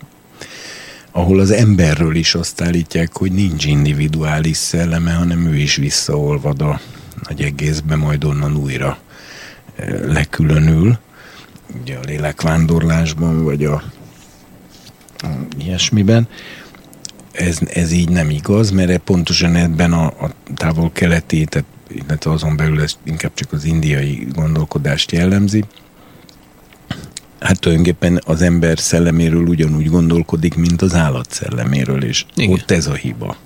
ahol 1.11 1.41
az 1.41 1.51
emberről 1.51 2.15
is 2.15 2.35
azt 2.35 2.61
állítják, 2.61 3.17
hogy 3.17 3.33
nincs 3.33 3.65
individuális 3.65 4.57
szelleme, 4.57 5.13
hanem 5.13 5.47
ő 5.47 5.57
is 5.57 5.77
visszaolvad 5.77 6.63
a 6.63 6.81
nagy 7.29 7.43
egészbe, 7.43 7.97
majd 7.97 8.25
onnan 8.25 8.57
újra 8.57 8.99
lekülönül, 10.07 10.99
ugye 11.81 11.97
a 11.97 12.05
lélekvándorlásban, 12.07 13.45
vagy 13.45 13.65
a, 13.65 13.83
a 15.19 15.27
ilyesmiben 15.59 16.29
ez, 17.41 17.59
ez 17.69 17.93
így 17.93 18.09
nem 18.09 18.31
igaz, 18.31 18.71
mert 18.71 18.99
pontosan 18.99 19.55
ebben 19.55 19.93
a, 19.93 20.05
a 20.05 20.31
távol-keleti, 20.55 21.45
tehát 21.45 21.69
illetve 21.89 22.31
azon 22.31 22.57
belül 22.57 22.83
ez 22.83 22.97
inkább 23.05 23.35
csak 23.35 23.53
az 23.53 23.65
indiai 23.65 24.27
gondolkodást 24.33 25.13
jellemzi. 25.13 25.65
Hát 27.41 27.61
tulajdonképpen 27.61 28.21
az 28.25 28.43
ember 28.43 28.79
szelleméről 28.79 29.47
ugyanúgy 29.47 29.89
gondolkodik, 29.89 30.55
mint 30.55 30.83
az 30.83 30.95
állat 30.95 31.33
szelleméről, 31.33 32.05
és 32.05 32.25
Igen. 32.35 32.53
ott 32.53 32.71
ez 32.71 32.87
a 32.87 32.95
hiba. 32.95 33.37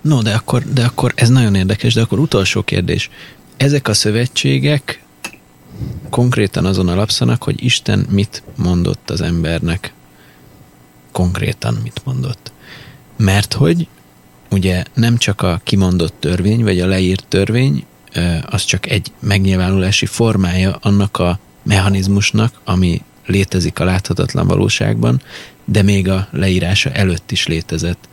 No, 0.00 0.22
de 0.22 0.34
akkor, 0.34 0.62
de 0.72 0.84
akkor 0.84 1.12
ez 1.16 1.28
nagyon 1.28 1.54
érdekes, 1.54 1.94
de 1.94 2.00
akkor 2.00 2.18
utolsó 2.18 2.62
kérdés. 2.62 3.10
Ezek 3.56 3.88
a 3.88 3.94
szövetségek 3.94 5.02
konkrétan 6.10 6.64
azon 6.64 6.88
alapszanak, 6.88 7.42
hogy 7.42 7.64
Isten 7.64 8.06
mit 8.10 8.42
mondott 8.56 9.10
az 9.10 9.20
embernek. 9.20 9.92
Konkrétan 11.12 11.78
mit 11.82 12.00
mondott. 12.04 12.52
Mert 13.16 13.52
hogy 13.52 13.86
ugye 14.50 14.84
nem 14.94 15.16
csak 15.16 15.42
a 15.42 15.60
kimondott 15.64 16.14
törvény, 16.20 16.62
vagy 16.62 16.80
a 16.80 16.86
leírt 16.86 17.26
törvény, 17.28 17.84
az 18.46 18.64
csak 18.64 18.90
egy 18.90 19.12
megnyilvánulási 19.18 20.06
formája 20.06 20.78
annak 20.80 21.18
a 21.18 21.38
mechanizmusnak, 21.62 22.60
ami 22.64 23.02
létezik 23.26 23.80
a 23.80 23.84
láthatatlan 23.84 24.46
valóságban, 24.46 25.22
de 25.64 25.82
még 25.82 26.08
a 26.08 26.28
leírása 26.30 26.90
előtt 26.90 27.30
is 27.30 27.46
létezett. 27.46 28.08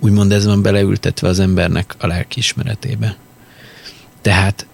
Úgymond 0.00 0.32
ez 0.32 0.46
van 0.46 0.62
beleültetve 0.62 1.28
az 1.28 1.38
embernek 1.38 1.94
a 1.98 2.06
lelkiismeretébe. 2.06 3.16
Tehát 4.20 4.66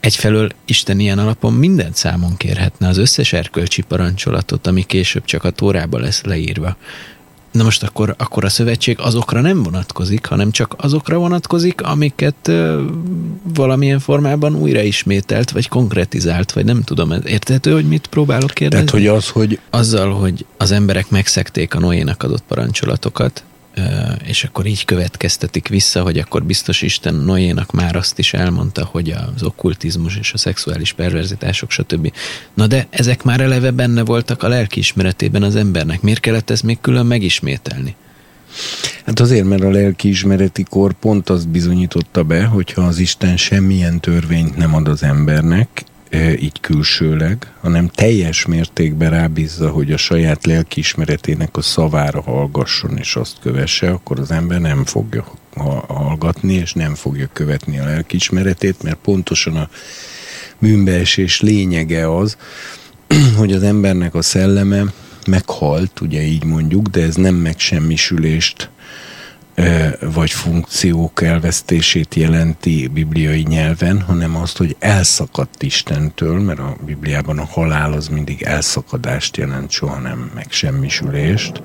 egyfelől 0.00 0.50
Isten 0.64 1.00
ilyen 1.00 1.18
alapon 1.18 1.52
mindent 1.52 1.96
számon 1.96 2.36
kérhetne, 2.36 2.88
az 2.88 2.96
összes 2.96 3.32
erkölcsi 3.32 3.82
parancsolatot, 3.82 4.66
ami 4.66 4.82
később 4.82 5.24
csak 5.24 5.44
a 5.44 5.50
tórába 5.50 5.98
lesz 5.98 6.22
leírva 6.22 6.76
Na 7.54 7.62
most 7.62 7.82
akkor, 7.82 8.14
akkor 8.18 8.44
a 8.44 8.48
szövetség 8.48 8.98
azokra 9.00 9.40
nem 9.40 9.62
vonatkozik, 9.62 10.26
hanem 10.26 10.50
csak 10.50 10.74
azokra 10.76 11.18
vonatkozik, 11.18 11.82
amiket 11.82 12.48
ö, 12.48 12.84
valamilyen 13.54 13.98
formában 13.98 14.54
újraismételt, 14.54 15.50
vagy 15.50 15.68
konkretizált, 15.68 16.52
vagy 16.52 16.64
nem 16.64 16.82
tudom, 16.82 17.12
érthető, 17.26 17.72
hogy 17.72 17.88
mit 17.88 18.06
próbálok 18.06 18.50
kérdezni? 18.50 18.86
Tehát, 18.86 19.04
hogy 19.04 19.16
az, 19.16 19.28
hogy... 19.28 19.58
Azzal, 19.70 20.12
hogy 20.12 20.46
az 20.56 20.70
emberek 20.70 21.10
megszekték 21.10 21.74
a 21.74 21.78
Noénak 21.78 22.22
adott 22.22 22.42
parancsolatokat, 22.48 23.44
és 24.24 24.44
akkor 24.44 24.66
így 24.66 24.84
következtetik 24.84 25.68
vissza, 25.68 26.02
hogy 26.02 26.18
akkor 26.18 26.44
biztos 26.44 26.82
Isten 26.82 27.14
Noénak 27.14 27.72
már 27.72 27.96
azt 27.96 28.18
is 28.18 28.34
elmondta, 28.34 28.84
hogy 28.84 29.10
az 29.10 29.42
okkultizmus 29.42 30.16
és 30.16 30.32
a 30.32 30.38
szexuális 30.38 30.92
perverzitások, 30.92 31.70
stb. 31.70 32.12
Na 32.54 32.66
de 32.66 32.86
ezek 32.90 33.22
már 33.22 33.40
eleve 33.40 33.70
benne 33.70 34.04
voltak 34.04 34.42
a 34.42 34.48
lelkiismeretében 34.48 35.42
az 35.42 35.56
embernek. 35.56 36.00
Miért 36.00 36.20
kellett 36.20 36.50
ezt 36.50 36.62
még 36.62 36.80
külön 36.80 37.06
megismételni? 37.06 37.96
Hát 39.04 39.20
azért, 39.20 39.44
mert 39.44 39.62
a 39.62 39.70
lelkiismereti 39.70 40.62
kor 40.62 40.92
pont 40.92 41.30
azt 41.30 41.48
bizonyította 41.48 42.22
be, 42.22 42.44
hogyha 42.44 42.82
az 42.82 42.98
Isten 42.98 43.36
semmilyen 43.36 44.00
törvényt 44.00 44.56
nem 44.56 44.74
ad 44.74 44.88
az 44.88 45.02
embernek, 45.02 45.84
így 46.40 46.60
külsőleg, 46.60 47.52
hanem 47.60 47.88
teljes 47.88 48.46
mértékben 48.46 49.10
rábízza, 49.10 49.70
hogy 49.70 49.92
a 49.92 49.96
saját 49.96 50.46
lelkiismeretének 50.46 51.56
a 51.56 51.62
szavára 51.62 52.22
hallgasson 52.22 52.96
és 52.96 53.16
azt 53.16 53.36
kövesse, 53.40 53.90
akkor 53.90 54.18
az 54.18 54.30
ember 54.30 54.60
nem 54.60 54.84
fogja 54.84 55.24
hallgatni, 55.86 56.54
és 56.54 56.72
nem 56.72 56.94
fogja 56.94 57.28
követni 57.32 57.78
a 57.78 57.84
lelkiismeretét, 57.84 58.82
mert 58.82 58.98
pontosan 59.02 59.56
a 59.56 59.68
bűnbeesés 60.58 61.40
lényege 61.40 62.16
az, 62.16 62.36
hogy 63.38 63.52
az 63.52 63.62
embernek 63.62 64.14
a 64.14 64.22
szelleme 64.22 64.84
meghalt, 65.26 66.00
ugye 66.00 66.22
így 66.22 66.44
mondjuk, 66.44 66.86
de 66.86 67.02
ez 67.02 67.14
nem 67.14 67.34
megsemmisülést 67.34 68.70
vagy 70.00 70.30
funkciók 70.30 71.22
elvesztését 71.22 72.14
jelenti 72.14 72.88
bibliai 72.88 73.42
nyelven, 73.48 74.00
hanem 74.00 74.36
azt, 74.36 74.56
hogy 74.56 74.76
elszakadt 74.78 75.62
Istentől, 75.62 76.40
mert 76.40 76.58
a 76.58 76.76
Bibliában 76.84 77.38
a 77.38 77.44
halál 77.44 77.92
az 77.92 78.08
mindig 78.08 78.42
elszakadást 78.42 79.36
jelent, 79.36 79.70
soha 79.70 79.98
nem 79.98 80.30
megsemmisülést, 80.34 81.62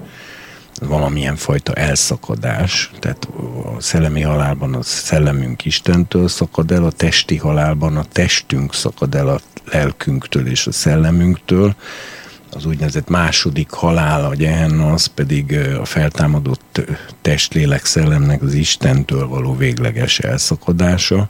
valamilyen 0.81 1.35
fajta 1.35 1.73
elszakadás, 1.73 2.91
tehát 2.99 3.27
a 3.77 3.81
szellemi 3.81 4.21
halálban 4.21 4.73
a 4.73 4.81
szellemünk 4.81 5.65
Istentől 5.65 6.27
szakad 6.27 6.71
el, 6.71 6.85
a 6.85 6.91
testi 6.91 7.37
halálban 7.37 7.97
a 7.97 8.03
testünk 8.03 8.73
szakad 8.73 9.15
el 9.15 9.27
a 9.27 9.39
lelkünktől 9.71 10.47
és 10.47 10.67
a 10.67 10.71
szellemünktől, 10.71 11.75
az 12.51 12.65
úgynevezett 12.65 13.09
második 13.09 13.69
halál, 13.69 14.25
a 14.25 14.35
gyehenna, 14.35 14.91
az 14.91 15.05
pedig 15.05 15.57
a 15.79 15.85
feltámadott 15.85 16.81
testlélek 17.21 17.85
szellemnek 17.85 18.41
az 18.41 18.53
Istentől 18.53 19.27
való 19.27 19.55
végleges 19.55 20.19
elszakadása. 20.19 21.29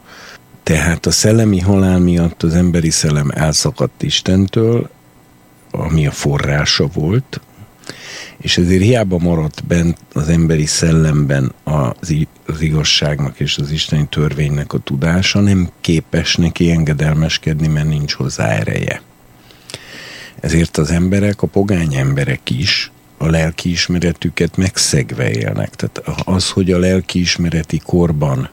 Tehát 0.63 1.05
a 1.05 1.11
szellemi 1.11 1.59
halál 1.59 1.99
miatt 1.99 2.43
az 2.43 2.53
emberi 2.53 2.89
szellem 2.89 3.31
elszakadt 3.33 4.03
Istentől, 4.03 4.89
ami 5.71 6.07
a 6.07 6.11
forrása 6.11 6.87
volt, 6.87 7.41
és 8.37 8.57
ezért 8.57 8.81
hiába 8.81 9.17
maradt 9.17 9.65
bent 9.65 9.97
az 10.13 10.29
emberi 10.29 10.65
szellemben 10.65 11.51
az, 11.63 12.15
az 12.45 12.61
igazságnak 12.61 13.39
és 13.39 13.57
az 13.57 13.71
isteni 13.71 14.07
törvénynek 14.09 14.73
a 14.73 14.77
tudása, 14.77 15.39
nem 15.39 15.69
képes 15.81 16.35
neki 16.35 16.71
engedelmeskedni, 16.71 17.67
mert 17.67 17.87
nincs 17.87 18.13
hozzá 18.13 18.47
ereje. 18.47 19.01
Ezért 20.41 20.77
az 20.77 20.91
emberek, 20.91 21.41
a 21.41 21.47
pogány 21.47 21.95
emberek 21.95 22.49
is 22.49 22.91
a 23.17 23.27
lelkiismeretüket 23.27 24.57
megszegve 24.57 25.31
élnek. 25.31 25.75
Tehát 25.75 26.01
az, 26.23 26.49
hogy 26.49 26.71
a 26.71 26.79
lelkiismereti 26.79 27.81
korban 27.85 28.49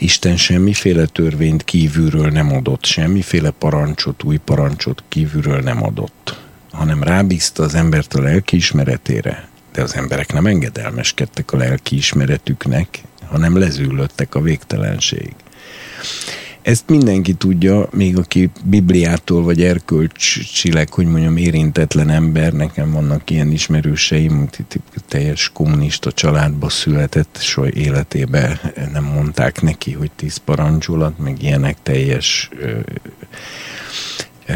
Isten 0.00 0.36
semmiféle 0.36 1.06
törvényt 1.06 1.64
kívülről 1.64 2.30
nem 2.30 2.52
adott, 2.52 2.84
semmiféle 2.84 3.50
parancsot, 3.50 4.22
új 4.22 4.36
parancsot 4.36 5.02
kívülről 5.08 5.60
nem 5.60 5.82
adott, 5.82 6.38
hanem 6.70 7.02
rábízta 7.02 7.62
az 7.62 7.74
embert 7.74 8.14
a 8.14 8.20
lelkiismeretére, 8.20 9.48
de 9.72 9.82
az 9.82 9.94
emberek 9.94 10.32
nem 10.32 10.46
engedelmeskedtek 10.46 11.52
a 11.52 11.56
lelkiismeretüknek, 11.56 13.02
hanem 13.26 13.58
lezűlöttek 13.58 14.34
a 14.34 14.40
végtelenség. 14.40 15.34
Ezt 16.68 16.88
mindenki 16.88 17.34
tudja, 17.34 17.88
még 17.92 18.18
aki 18.18 18.50
Bibliától 18.64 19.42
vagy 19.42 19.62
erkölcsileg, 19.62 20.92
hogy 20.92 21.06
mondjam, 21.06 21.36
érintetlen 21.36 22.10
ember, 22.10 22.52
nekem 22.52 22.90
vannak 22.92 23.30
ilyen 23.30 23.50
ismerőseim, 23.50 24.48
teljes 25.08 25.50
kommunista 25.52 26.12
családba 26.12 26.68
született, 26.68 27.38
soha 27.40 27.70
életébe 27.70 28.60
nem 28.92 29.04
mondták 29.04 29.62
neki, 29.62 29.92
hogy 29.92 30.10
tíz 30.16 30.36
parancsolat, 30.36 31.18
meg 31.18 31.42
ilyenek 31.42 31.76
teljes 31.82 32.48
ö, 32.60 32.78
ö, 34.46 34.54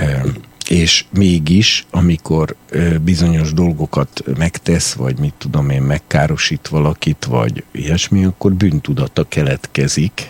és 0.69 1.05
mégis, 1.11 1.87
amikor 1.91 2.57
bizonyos 3.03 3.53
dolgokat 3.53 4.23
megtesz, 4.39 4.93
vagy 4.93 5.19
mit 5.19 5.35
tudom 5.39 5.71
én, 5.71 5.83
megkárosít 5.83 6.69
valakit, 6.69 7.25
vagy 7.25 7.65
ilyesmi, 7.71 8.25
akkor 8.25 8.53
bűntudata 8.53 9.25
keletkezik, 9.29 10.29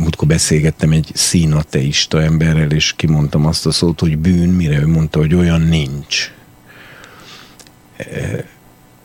múltkor 0.00 0.28
beszélgettem 0.28 0.90
egy 0.90 1.10
színateista 1.14 2.22
emberrel, 2.22 2.70
és 2.70 2.92
kimondtam 2.96 3.46
azt 3.46 3.66
a 3.66 3.70
szót, 3.70 4.00
hogy 4.00 4.18
bűn, 4.18 4.48
mire 4.48 4.78
ő 4.78 4.86
mondta, 4.86 5.18
hogy 5.18 5.34
olyan 5.34 5.60
nincs. 5.60 6.32
E, 7.96 8.04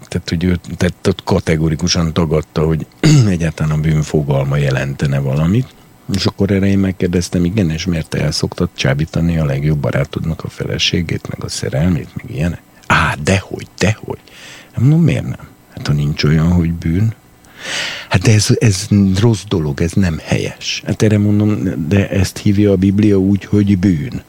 tehát, 0.08 0.30
hogy 0.30 0.43
ő 0.43 0.59
tehát 0.77 1.16
kategorikusan 1.24 2.14
tagadta, 2.14 2.66
hogy 2.66 2.85
egyáltalán 3.27 3.77
a 3.77 3.82
bűn 3.82 4.01
fogalma 4.01 4.58
jelentene 4.58 5.19
valamit. 5.19 5.68
És 6.14 6.26
akkor 6.26 6.51
erre 6.51 6.66
én 6.66 6.80
megkérdeztem, 6.80 7.45
igen, 7.45 7.69
és 7.69 7.85
miért 7.85 8.14
el 8.14 8.32
szoktad 8.32 8.69
csábítani 8.74 9.38
a 9.38 9.45
legjobb 9.45 9.77
barátodnak 9.77 10.43
a 10.43 10.50
feleségét, 10.50 11.27
meg 11.27 11.43
a 11.43 11.50
szerelmét, 11.50 12.09
meg 12.16 12.35
ilyenek? 12.35 12.61
Á, 12.88 13.16
dehogy, 13.24 13.68
dehogy. 13.77 14.19
Nem 14.76 14.84
mondom, 14.84 15.03
miért 15.03 15.24
nem? 15.24 15.48
Hát 15.69 15.88
ha 15.88 15.93
nincs 15.93 16.24
olyan, 16.24 16.51
hogy 16.51 16.74
bűn, 16.74 17.14
Hát 18.10 18.22
de 18.22 18.34
ez, 18.34 18.48
ez 18.60 18.88
rossz 19.20 19.44
dolog, 19.48 19.82
ez 19.82 19.92
nem 19.92 20.20
helyes. 20.24 20.82
Hát 20.86 21.02
erre 21.02 21.18
mondom, 21.18 21.64
de 21.88 22.10
ezt 22.10 22.38
hívja 22.38 22.72
a 22.72 22.76
Biblia 22.76 23.18
úgy, 23.18 23.46
hogy 23.46 23.78
bűn. 23.78 24.24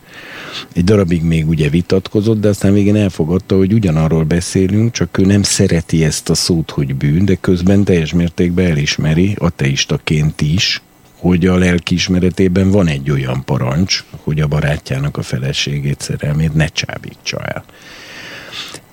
Egy 0.73 0.85
darabig 0.85 1.23
még 1.23 1.49
ugye 1.49 1.69
vitatkozott, 1.69 2.41
de 2.41 2.49
aztán 2.49 2.73
végén 2.73 2.97
elfogadta, 2.97 3.57
hogy 3.57 3.73
ugyanarról 3.73 4.25
beszélünk, 4.25 4.93
csak 4.93 5.19
ő 5.19 5.25
nem 5.25 5.43
szereti 5.43 6.05
ezt 6.05 6.31
a 6.31 6.35
szót, 6.35 6.71
hogy 6.71 6.95
bűn, 6.95 7.25
de 7.25 7.35
közben 7.35 7.85
teljes 7.85 8.13
mértékben 8.13 8.71
elismeri, 8.71 9.35
ateistaként 9.39 10.41
is, 10.41 10.83
hogy 11.17 11.47
a 11.47 11.57
lelkiismeretében 11.57 12.71
van 12.71 12.87
egy 12.87 13.11
olyan 13.11 13.45
parancs, 13.45 14.05
hogy 14.23 14.41
a 14.41 14.47
barátjának 14.47 15.17
a 15.17 15.23
feleségét, 15.23 16.01
szerelmét 16.01 16.55
ne 16.55 16.67
csábítsa 16.67 17.39
el. 17.39 17.65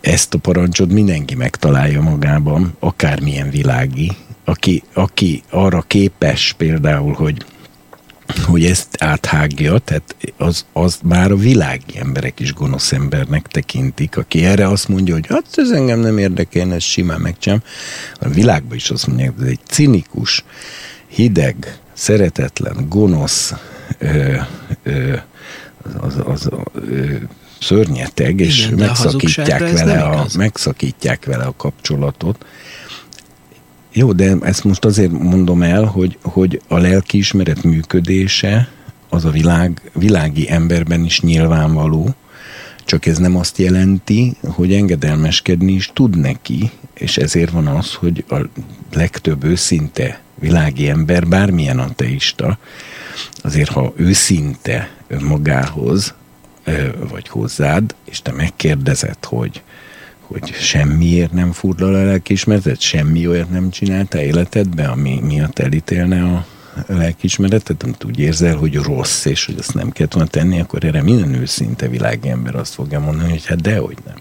Ezt 0.01 0.33
a 0.33 0.37
parancsot 0.37 0.91
mindenki 0.91 1.35
megtalálja 1.35 2.01
magában, 2.01 2.75
akármilyen 2.79 3.49
világi, 3.49 4.11
aki, 4.49 4.83
aki 4.93 5.43
arra 5.49 5.81
képes 5.81 6.53
például, 6.57 7.13
hogy 7.13 7.45
hogy 8.45 8.65
ezt 8.65 8.87
áthágja, 8.99 9.77
tehát 9.77 10.15
az, 10.37 10.65
az 10.73 10.99
már 11.03 11.31
a 11.31 11.35
világi 11.35 11.97
emberek 11.97 12.39
is 12.39 12.53
gonosz 12.53 12.91
embernek 12.91 13.47
tekintik, 13.47 14.17
aki 14.17 14.45
erre 14.45 14.67
azt 14.67 14.87
mondja, 14.87 15.13
hogy 15.13 15.27
hát 15.27 15.45
ez 15.55 15.69
engem 15.69 15.99
nem 15.99 16.17
érdekel, 16.17 16.73
ez 16.73 16.83
simán 16.83 17.21
megcsinálom. 17.21 17.63
A 18.19 18.29
világban 18.29 18.75
is 18.75 18.89
azt 18.89 19.07
mondják, 19.07 19.31
hogy 19.37 19.43
ez 19.45 19.49
egy 19.51 19.59
cinikus, 19.65 20.43
hideg, 21.07 21.79
szeretetlen, 21.93 22.85
gonosz, 22.89 23.53
ö, 23.97 24.35
ö, 24.83 25.15
az, 25.99 26.15
az, 26.25 26.49
ö, 26.73 27.15
szörnyeteg, 27.59 28.39
és 28.39 28.65
Igen, 28.65 28.77
megszakítják, 28.77 29.71
vele 29.71 30.01
a, 30.01 30.27
megszakítják 30.37 31.25
vele 31.25 31.43
a 31.43 31.53
kapcsolatot. 31.57 32.45
Jó, 33.97 34.11
de 34.11 34.35
ezt 34.41 34.63
most 34.63 34.85
azért 34.85 35.11
mondom 35.11 35.61
el, 35.61 35.83
hogy, 35.83 36.17
hogy 36.21 36.61
a 36.67 36.77
lelkiismeret 36.77 37.63
működése 37.63 38.67
az 39.09 39.25
a 39.25 39.29
világ, 39.29 39.81
világi 39.93 40.49
emberben 40.49 41.03
is 41.03 41.21
nyilvánvaló, 41.21 42.15
csak 42.85 43.05
ez 43.05 43.17
nem 43.17 43.35
azt 43.35 43.57
jelenti, 43.57 44.35
hogy 44.43 44.73
engedelmeskedni 44.73 45.71
is 45.71 45.91
tud 45.93 46.17
neki, 46.17 46.71
és 46.93 47.17
ezért 47.17 47.51
van 47.51 47.67
az, 47.67 47.93
hogy 47.93 48.25
a 48.29 48.35
legtöbb 48.93 49.43
őszinte 49.43 50.21
világi 50.35 50.89
ember, 50.89 51.27
bármilyen 51.27 51.79
ateista, 51.79 52.57
azért 53.43 53.69
ha 53.69 53.93
őszinte 53.95 54.89
önmagához, 55.07 56.13
vagy 57.09 57.27
hozzád, 57.27 57.95
és 58.05 58.21
te 58.21 58.31
megkérdezed, 58.31 59.25
hogy 59.25 59.61
hogy 60.27 60.53
semmiért 60.53 61.31
nem 61.31 61.51
furdal 61.51 61.95
a 61.95 62.03
lelkiismeretet, 62.03 62.79
semmi 62.79 63.27
olyat 63.27 63.49
nem 63.49 63.69
csináltál 63.69 64.21
életedben, 64.21 64.89
ami 64.89 65.19
miatt 65.23 65.59
elítélne 65.59 66.23
a 66.23 66.45
lelkiismeretet, 66.87 67.83
amit 67.83 68.03
úgy 68.03 68.19
érzel, 68.19 68.55
hogy 68.55 68.75
rossz, 68.75 69.25
és 69.25 69.45
hogy 69.45 69.55
azt 69.59 69.73
nem 69.73 69.91
kellett 69.91 70.13
volna 70.13 70.29
tenni, 70.29 70.59
akkor 70.59 70.83
erre 70.83 71.03
minden 71.03 71.33
őszinte 71.33 71.87
világi 71.87 72.29
ember 72.29 72.55
azt 72.55 72.73
fogja 72.73 72.99
mondani, 72.99 73.29
hogy 73.29 73.45
hát 73.45 73.61
dehogy 73.61 73.97
nem. 74.05 74.15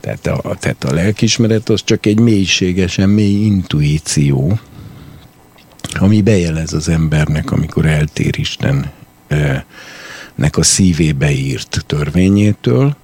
Tehát 0.00 0.26
a, 0.26 0.56
tehát 0.58 0.84
a 0.84 0.94
lelkismeret 0.94 1.68
az 1.68 1.84
csak 1.84 2.06
egy 2.06 2.18
mélységesen 2.18 3.08
mély 3.08 3.44
intuíció, 3.44 4.58
ami 5.94 6.22
bejelez 6.22 6.72
az 6.72 6.88
embernek, 6.88 7.50
amikor 7.50 7.86
eltér 7.86 8.38
Istennek 8.38 9.64
a 10.50 10.62
szívébe 10.62 11.30
írt 11.30 11.84
törvényétől, 11.86 12.96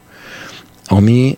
ami, 0.86 1.36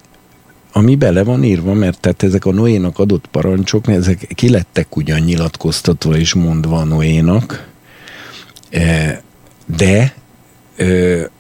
ami 0.81 0.97
bele 0.97 1.23
van 1.23 1.45
írva, 1.45 1.73
mert 1.73 2.01
tehát 2.01 2.23
ezek 2.23 2.45
a 2.45 2.53
Noénak 2.53 2.99
adott 2.99 3.27
parancsok, 3.27 3.89
ezek 3.89 4.33
ki 4.35 4.51
lettek 4.51 4.97
ugyan 4.97 5.21
nyilatkoztatva 5.21 6.17
és 6.17 6.35
mondva 6.35 6.85
Noénak, 6.85 7.69
de 9.67 10.15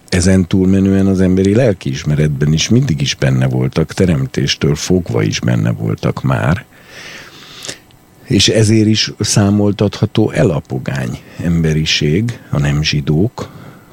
ezen 0.08 0.46
túlmenően 0.46 1.06
az 1.06 1.20
emberi 1.20 1.54
lelkiismeretben 1.54 2.52
is 2.52 2.68
mindig 2.68 3.00
is 3.00 3.14
benne 3.14 3.48
voltak, 3.48 3.92
teremtéstől 3.92 4.74
fogva 4.74 5.22
is 5.22 5.40
benne 5.40 5.72
voltak 5.72 6.22
már, 6.22 6.64
és 8.24 8.48
ezért 8.48 8.86
is 8.86 9.12
számoltatható 9.20 10.30
el 10.30 10.50
a 10.50 10.62
pogány 10.66 11.18
emberiség, 11.42 12.38
a 12.50 12.58
nem 12.58 12.82
zsidók, 12.82 13.50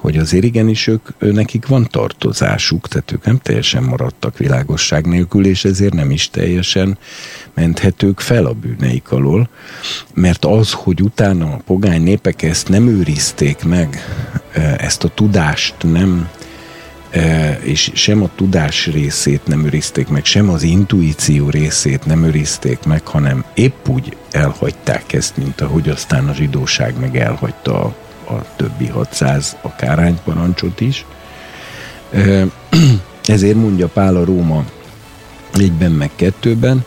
hogy 0.08 0.18
azért 0.18 0.44
igenis 0.44 0.88
ők, 0.88 1.10
nekik 1.20 1.68
van 1.68 1.88
tartozásuk, 1.92 2.88
tehát 2.88 3.12
ők 3.12 3.26
nem 3.26 3.38
teljesen 3.38 3.84
maradtak 3.84 4.38
világosság 4.38 5.06
nélkül, 5.06 5.46
és 5.46 5.66
ezért 5.66 5.94
nem 5.94 6.12
is 6.12 6.30
teljesen 6.30 6.98
menthetők 7.54 8.20
fel 8.20 8.46
a 8.46 8.54
bűneik 8.54 9.12
alól, 9.12 9.50
mert 10.14 10.46
az, 10.46 10.72
hogy 10.72 11.02
utána 11.02 11.46
a 11.46 11.62
pogány 11.66 12.02
népek 12.02 12.42
ezt 12.42 12.70
nem 12.70 12.88
őrizték 12.88 13.64
meg, 13.64 13.98
ezt 14.78 15.04
a 15.04 15.08
tudást 15.08 15.76
nem 15.82 16.30
és 17.64 17.92
sem 17.94 18.24
a 18.24 18.30
tudás 18.36 18.86
részét 18.86 19.42
nem 19.46 19.66
őrizték 19.66 20.08
meg, 20.08 20.26
sem 20.26 20.50
az 20.50 20.64
intuíció 20.64 21.50
részét 21.50 22.06
nem 22.06 22.24
őrizték 22.24 22.80
meg, 22.86 23.08
hanem 23.08 23.46
épp 23.54 23.88
úgy 23.88 24.18
elhagyták 24.32 25.14
ezt, 25.14 25.38
mint 25.38 25.62
ahogy 25.62 25.90
aztán 25.90 26.28
a 26.28 26.34
zsidóság 26.34 27.00
meg 27.00 27.18
elhagyta 27.18 27.84
a, 27.84 27.96
a 28.30 28.46
többi 28.56 28.88
600 28.88 29.58
akár 29.62 30.22
parancsot 30.24 30.82
is. 30.82 31.06
Ezért 33.26 33.56
mondja 33.56 33.88
Pál 33.88 34.16
a 34.16 34.26
Róma 34.26 34.66
egyben 35.54 35.92
meg 35.92 36.10
kettőben, 36.16 36.86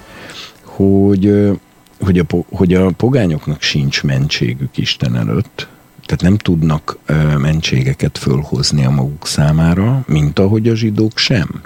hogy, 0.65 1.51
hogy, 2.01 2.19
a, 2.19 2.25
hogy 2.51 2.75
a 2.75 2.91
pogányoknak 2.91 3.62
sincs 3.62 4.02
mentségük 4.02 4.77
Isten 4.77 5.17
előtt, 5.17 5.69
tehát 6.07 6.23
nem 6.23 6.36
tudnak 6.36 6.99
mentségeket 7.39 8.19
fölhozni 8.19 8.85
a 8.85 8.91
maguk 8.91 9.27
számára, 9.27 10.05
mint 10.07 10.39
ahogy 10.39 10.69
a 10.69 10.75
zsidók 10.75 11.19
sem. 11.19 11.62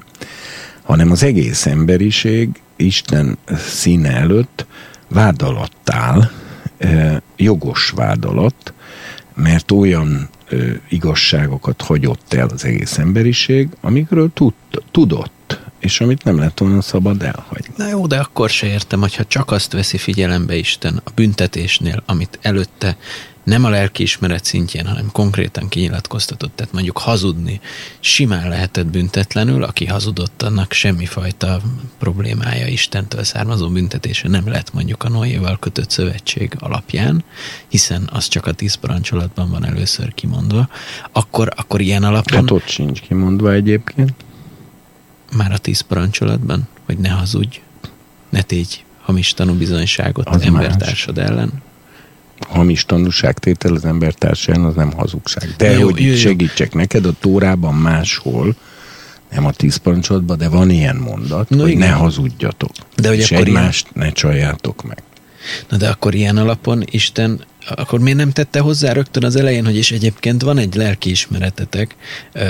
Hanem 0.83 1.11
az 1.11 1.23
egész 1.23 1.67
emberiség 1.67 2.61
Isten 2.77 3.39
színe 3.57 4.17
előtt 4.17 4.67
vád 5.09 5.43
alatt 5.43 5.91
áll, 5.91 6.31
jogos 7.36 7.91
vád 7.91 8.25
alatt, 8.25 8.73
mert 9.34 9.70
olyan 9.70 10.28
ö, 10.48 10.70
igazságokat 10.88 11.82
hagyott 11.82 12.32
el 12.32 12.48
az 12.48 12.64
egész 12.64 12.98
emberiség, 12.98 13.68
amikről 13.80 14.30
tud, 14.34 14.52
tudott, 14.90 15.60
és 15.78 16.00
amit 16.00 16.24
nem 16.24 16.38
lett 16.38 16.58
volna 16.58 16.80
szabad 16.80 17.22
elhagyni. 17.22 17.74
Na 17.76 17.88
jó, 17.88 18.06
de 18.06 18.18
akkor 18.18 18.50
se 18.50 18.66
értem, 18.66 19.00
hogyha 19.00 19.24
csak 19.24 19.50
azt 19.50 19.72
veszi 19.72 19.98
figyelembe 19.98 20.56
Isten 20.56 21.00
a 21.04 21.10
büntetésnél, 21.14 22.02
amit 22.06 22.38
előtte 22.42 22.96
nem 23.44 23.64
a 23.64 23.68
lelkiismeret 23.68 24.44
szintjén, 24.44 24.86
hanem 24.86 25.08
konkrétan 25.12 25.68
kinyilatkoztatott, 25.68 26.56
tehát 26.56 26.73
mondjuk 26.73 26.98
hazudni 26.98 27.60
simán 28.00 28.48
lehetett 28.48 28.86
büntetlenül, 28.86 29.62
aki 29.62 29.86
hazudott, 29.86 30.42
annak 30.42 30.73
semmifajta 30.73 31.60
problémája 31.98 32.66
Istentől 32.66 33.24
származó 33.24 33.68
büntetése 33.68 34.28
nem 34.28 34.48
lett 34.48 34.73
mondjuk 34.73 35.02
a 35.02 35.08
Noéval 35.08 35.58
kötött 35.58 35.90
szövetség 35.90 36.56
alapján, 36.58 37.24
hiszen 37.68 38.08
az 38.12 38.28
csak 38.28 38.47
a 38.47 38.52
tíz 38.52 38.74
parancsolatban 38.74 39.50
van 39.50 39.64
először 39.64 40.14
kimondva, 40.14 40.68
akkor, 41.12 41.52
akkor 41.56 41.81
ilyen 41.81 42.05
alapon... 42.05 42.39
Hát 42.39 42.50
ott 42.50 42.68
sincs 42.68 43.00
kimondva 43.00 43.52
egyébként. 43.52 44.14
Már 45.36 45.52
a 45.52 45.58
tíz 45.58 45.81
parancsolatban, 45.81 46.68
hogy 46.86 46.98
ne 46.98 47.08
hazudj, 47.08 47.60
ne 48.28 48.42
tégy 48.42 48.84
hamis 49.00 49.32
tanúbizonyságot 49.32 50.28
az 50.28 50.42
embertársad 50.42 51.16
más. 51.16 51.26
ellen 51.26 51.62
hamis 52.48 52.84
tanúságtétel 52.84 53.74
az 53.74 53.84
embertársán 53.84 54.64
az 54.64 54.74
nem 54.74 54.92
hazugság. 54.92 55.55
De 55.56 55.70
jó, 55.70 55.84
hogy 55.84 56.00
jó, 56.00 56.10
jó. 56.10 56.16
segítsek 56.16 56.74
neked, 56.74 57.06
a 57.06 57.12
Tórában 57.20 57.74
máshol, 57.74 58.55
nem 59.31 59.47
a 59.47 59.52
tíz 59.52 59.76
parancsolatban, 59.76 60.39
de 60.39 60.48
van 60.48 60.70
ilyen 60.70 60.97
mondat, 60.97 61.48
no, 61.48 61.60
hogy 61.60 61.70
igen. 61.70 61.89
ne 61.89 61.94
hazudjatok. 61.94 62.70
De 62.97 63.08
hogy 63.08 63.18
és 63.18 63.31
akkor 63.31 63.47
egymást 63.47 63.89
ilyen... 63.94 64.06
ne 64.06 64.12
csaljátok 64.12 64.82
meg. 64.82 65.02
Na 65.68 65.76
de 65.76 65.89
akkor 65.89 66.14
ilyen 66.14 66.36
alapon 66.36 66.84
Isten 66.90 67.44
akkor 67.68 68.00
miért 68.00 68.18
nem 68.18 68.31
tette 68.31 68.60
hozzá 68.60 68.92
rögtön 68.92 69.24
az 69.24 69.36
elején, 69.36 69.64
hogy 69.64 69.76
is 69.76 69.92
egyébként 69.92 70.42
van 70.42 70.58
egy 70.58 70.74
lelkiismeretetek, 70.74 71.97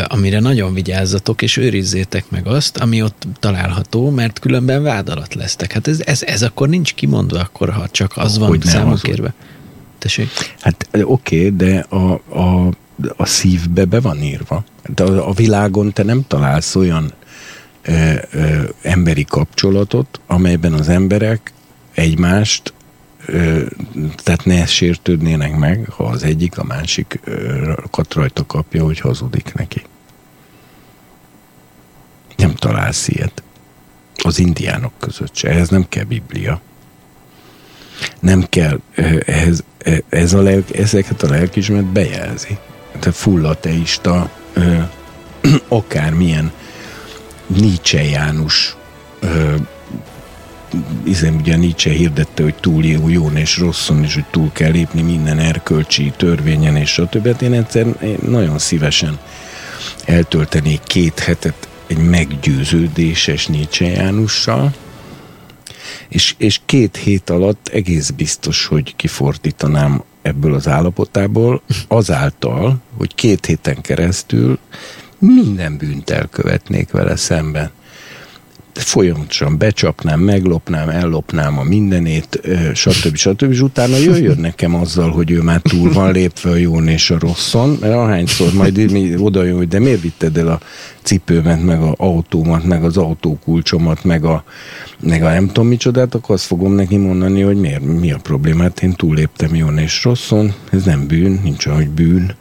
amire 0.05 0.41
nagyon 0.41 0.75
vigyázzatok, 0.75 1.43
és 1.43 1.57
őrizzétek 1.57 2.25
meg 2.31 2.47
azt, 2.47 2.77
ami 2.77 3.03
ott 3.03 3.27
található, 3.41 4.11
mert 4.11 4.39
különben 4.39 4.83
vád 4.83 5.09
alatt 5.09 5.35
lesztek. 5.35 5.73
Hát 5.73 5.89
ez, 5.89 6.01
ez, 6.05 6.23
ez 6.23 6.43
akkor 6.43 6.69
nincs 6.69 6.95
kimondva, 6.95 7.41
akkor 7.41 7.71
ha 7.71 7.89
csak 7.91 8.13
az 8.17 8.37
hogy 8.37 8.63
van 8.63 8.73
számon 8.73 8.99
kérve. 9.03 9.35
Tessék? 10.05 10.29
Hát 10.61 10.89
oké, 10.93 11.37
okay, 11.37 11.57
de 11.57 11.87
a, 11.89 12.21
a, 12.29 12.71
a 13.17 13.27
szívbe 13.27 13.85
be 13.85 14.01
van 14.01 14.23
írva. 14.23 14.65
De 14.87 15.05
a, 15.05 15.29
a 15.29 15.33
világon 15.33 15.93
te 15.93 16.03
nem 16.03 16.25
találsz 16.27 16.77
olyan 16.77 17.13
ö, 17.83 18.13
ö, 18.31 18.63
emberi 18.83 19.25
kapcsolatot, 19.25 20.21
amelyben 20.27 20.73
az 20.73 20.89
emberek 20.89 21.53
egymást 21.95 22.73
tehát 24.17 24.45
ne 24.45 24.67
sértődnének 24.67 25.57
meg, 25.57 25.89
ha 25.89 26.05
az 26.05 26.23
egyik 26.23 26.59
a 26.59 26.65
másik 26.65 27.21
kat 27.91 28.15
rajta 28.15 28.47
kapja, 28.47 28.85
hogy 28.85 29.01
hazudik 29.01 29.55
neki. 29.55 29.83
Nem 32.37 32.55
találsz 32.55 33.09
ilyet. 33.09 33.43
Az 34.23 34.39
indiánok 34.39 34.93
között 34.99 35.35
se. 35.35 35.49
Ehhez 35.49 35.69
nem 35.69 35.89
kell 35.89 36.05
Biblia. 36.05 36.61
Nem 38.21 38.47
kell 38.49 38.81
ehhez 39.25 39.65
ez 40.09 40.33
a 40.33 40.43
lelk, 40.43 40.77
ezeket 40.77 41.23
a 41.23 41.31
lelkismeret 41.31 41.85
bejelzi. 41.85 42.59
Tehát 42.99 43.17
full 43.17 43.47
ateista, 43.47 44.31
ö, 44.53 44.77
akármilyen 45.69 46.53
Nietzsche 47.47 48.03
János 48.03 48.77
ö, 49.21 49.55
hiszen 51.05 51.35
ugye 51.35 51.57
Nietzsche 51.57 51.91
hirdette, 51.91 52.43
hogy 52.43 52.55
túl 52.55 52.85
jó, 52.85 53.09
jón 53.09 53.37
és 53.37 53.59
rosszon, 53.59 54.05
és 54.05 54.15
hogy 54.15 54.25
túl 54.31 54.51
kell 54.53 54.71
lépni 54.71 55.03
minden 55.03 55.39
erkölcsi 55.39 56.13
törvényen, 56.17 56.77
és 56.77 56.91
stb. 56.91 57.27
Hát 57.27 57.43
én 57.43 57.53
egyszer 57.53 57.87
én 58.03 58.19
nagyon 58.27 58.59
szívesen 58.59 59.19
eltöltenék 60.05 60.81
két 60.83 61.19
hetet 61.19 61.69
egy 61.87 61.99
meggyőződéses 61.99 63.47
Nietzsche 63.47 63.87
Jánussal, 63.87 64.73
és, 66.09 66.35
és 66.39 66.61
két 66.65 66.97
hét 66.97 67.31
alatt 67.31 67.69
egész 67.69 68.11
biztos, 68.11 68.67
hogy 68.67 68.97
kifordítanám 68.97 70.03
ebből 70.23 70.55
az 70.55 70.69
állapotából, 70.69 71.63
azáltal, 71.89 72.81
hogy 72.97 73.15
két 73.15 73.47
héten 73.47 73.81
keresztül 73.81 74.59
minden 75.19 75.77
bűnt 75.77 76.11
elkövetnék 76.11 76.91
vele 76.91 77.17
szemben 77.17 77.71
folyamatosan 78.79 79.59
becsapnám, 79.59 80.21
meglopnám, 80.21 80.89
ellopnám 80.89 81.59
a 81.59 81.63
mindenét, 81.63 82.41
stb. 82.75 83.17
stb. 83.17 83.51
És 83.51 83.61
utána 83.61 83.97
jöjjön 83.97 84.39
nekem 84.39 84.75
azzal, 84.75 85.11
hogy 85.11 85.31
ő 85.31 85.43
már 85.43 85.61
túl 85.61 85.93
van 85.93 86.13
lépve 86.13 86.51
a 86.51 86.57
jón 86.57 86.89
és 86.89 87.11
a 87.11 87.19
rosszon, 87.19 87.77
mert 87.81 87.95
ahányszor 87.95 88.53
majd 88.53 88.91
oda 89.19 89.45
jön, 89.45 89.57
hogy 89.57 89.69
de 89.69 89.79
miért 89.79 90.01
vitted 90.01 90.37
el 90.37 90.49
a 90.49 90.61
cipőmet, 91.03 91.63
meg 91.65 91.83
a 91.83 91.95
autómat, 91.97 92.65
meg 92.65 92.85
az 92.85 92.97
autókulcsomat, 92.97 94.05
meg 94.05 94.25
a, 94.25 94.45
meg 95.01 95.23
a 95.23 95.29
nem 95.29 95.47
tudom 95.47 95.67
micsodát, 95.67 96.15
akkor 96.15 96.35
azt 96.35 96.45
fogom 96.45 96.73
neki 96.73 96.97
mondani, 96.97 97.41
hogy 97.41 97.57
miért, 97.57 97.81
mi 97.81 98.13
a 98.13 98.19
problémát, 98.23 98.83
én 98.83 98.93
túlléptem 98.93 99.55
jón 99.55 99.79
és 99.79 100.05
rosszon, 100.05 100.55
ez 100.71 100.85
nem 100.85 101.07
bűn, 101.07 101.41
nincs 101.43 101.67
ahogy 101.67 101.89
bűn, 101.89 102.35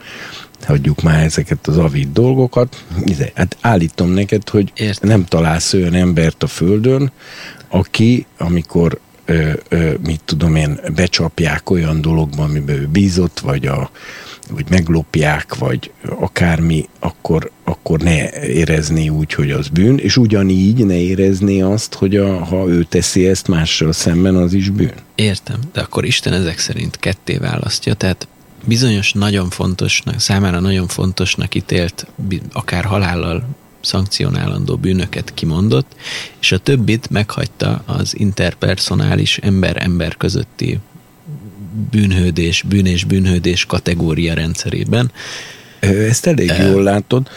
hagyjuk 0.64 1.02
már 1.02 1.24
ezeket 1.24 1.68
az 1.68 1.78
avid 1.78 2.08
dolgokat. 2.14 2.84
Hát 3.36 3.58
állítom 3.62 4.10
neked, 4.10 4.50
hogy 4.50 4.72
Értem. 4.76 5.10
nem 5.10 5.26
találsz 5.26 5.74
olyan 5.74 5.94
embert 5.94 6.44
a 6.44 6.48
Földön, 6.48 7.12
aki, 7.68 8.26
amikor 8.38 9.00
ö, 9.26 9.52
ö, 9.70 9.92
mit 10.04 10.22
tudom 10.26 10.56
én, 10.56 10.80
becsapják 10.96 11.70
olyan 11.70 12.02
dologban, 12.02 12.50
amiben 12.50 12.76
ő 12.76 12.88
bízott, 12.92 13.40
vagy, 13.40 13.66
a, 13.66 13.92
vagy 14.50 14.66
meglopják, 14.70 15.56
vagy 15.56 15.92
akármi, 16.20 16.90
akkor, 17.00 17.52
akkor 17.64 18.00
ne 18.00 18.46
érezni 18.46 19.10
úgy, 19.10 19.34
hogy 19.34 19.52
az 19.52 19.68
bűn, 19.68 19.98
és 19.98 20.18
ugyanígy 20.18 20.86
ne 20.86 20.98
érezni 20.98 21.62
azt, 21.62 21.94
hogy 21.94 22.16
a, 22.16 22.44
ha 22.44 22.68
ő 22.68 22.84
teszi 22.84 23.28
ezt 23.28 23.48
mással 23.48 23.92
szemben, 23.92 24.36
az 24.36 24.54
is 24.54 24.70
bűn. 24.70 24.94
Értem, 25.16 25.60
de 25.74 25.82
akkor 25.82 26.06
Isten 26.06 26.34
ezek 26.34 26.60
szerint 26.60 26.98
ketté 27.00 27.38
választja, 27.38 27.94
tehát 27.94 28.28
bizonyos 28.66 29.12
nagyon 29.12 29.50
fontosnak, 29.50 30.20
számára 30.20 30.60
nagyon 30.60 30.88
fontosnak 30.88 31.56
ítélt, 31.56 32.08
akár 32.52 32.84
halállal 32.84 33.44
szankcionálandó 33.82 34.76
bűnöket 34.76 35.34
kimondott, 35.34 35.96
és 36.40 36.52
a 36.52 36.58
többit 36.58 37.10
meghagyta 37.10 37.84
az 37.86 38.20
interpersonális 38.20 39.38
ember-ember 39.38 40.18
közötti 40.18 40.80
bűnhődés, 41.92 42.62
bűn 42.62 42.86
és 42.86 43.04
bűnhődés 43.04 43.66
kategória 43.66 44.34
rendszerében. 44.34 45.12
Ezt 45.80 46.26
elég 46.26 46.50
e... 46.50 46.68
jól 46.68 46.84
látod. 46.84 47.30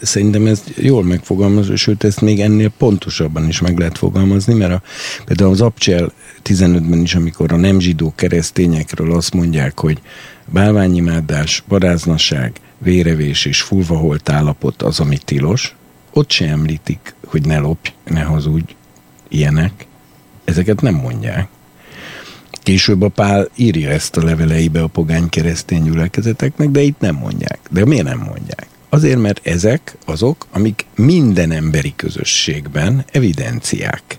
Szerintem 0.00 0.46
ez 0.46 0.62
jól 0.76 1.04
megfogalmaz, 1.04 1.78
sőt 1.78 2.04
ezt 2.04 2.20
még 2.20 2.40
ennél 2.40 2.72
pontosabban 2.78 3.48
is 3.48 3.60
meg 3.60 3.78
lehet 3.78 3.98
fogalmazni, 3.98 4.54
mert 4.54 4.72
a, 4.72 4.82
például 5.24 5.50
az 5.50 5.60
Abcsel 5.60 6.12
15-ben 6.44 7.00
is, 7.00 7.14
amikor 7.14 7.52
a 7.52 7.56
nem 7.56 7.80
zsidó 7.80 8.12
keresztényekről 8.16 9.12
azt 9.12 9.34
mondják, 9.34 9.80
hogy 9.80 10.00
bálványimádás, 10.46 11.62
baráznaság, 11.68 12.52
vérevés 12.78 13.44
és 13.44 13.62
fulvaholt 13.62 14.28
állapot 14.28 14.82
az, 14.82 15.00
ami 15.00 15.18
tilos, 15.18 15.76
ott 16.12 16.30
se 16.30 16.48
említik, 16.48 17.14
hogy 17.26 17.46
ne 17.46 17.58
lopj, 17.58 17.92
ne 18.04 18.22
hazudj, 18.22 18.74
ilyenek. 19.28 19.86
Ezeket 20.44 20.80
nem 20.80 20.94
mondják. 20.94 21.48
Később 22.50 23.02
a 23.02 23.08
Pál 23.08 23.48
írja 23.56 23.90
ezt 23.90 24.16
a 24.16 24.24
leveleibe 24.24 24.82
a 24.82 24.86
pogány 24.86 25.28
keresztény 25.28 25.82
gyülekezeteknek, 25.82 26.68
de 26.68 26.80
itt 26.80 27.00
nem 27.00 27.14
mondják. 27.14 27.58
De 27.70 27.84
miért 27.84 28.04
nem 28.04 28.18
mondják? 28.18 28.66
Azért, 28.88 29.20
mert 29.20 29.46
ezek 29.46 29.96
azok, 30.04 30.46
amik 30.50 30.86
minden 30.94 31.50
emberi 31.50 31.92
közösségben 31.96 33.04
evidenciák. 33.12 34.18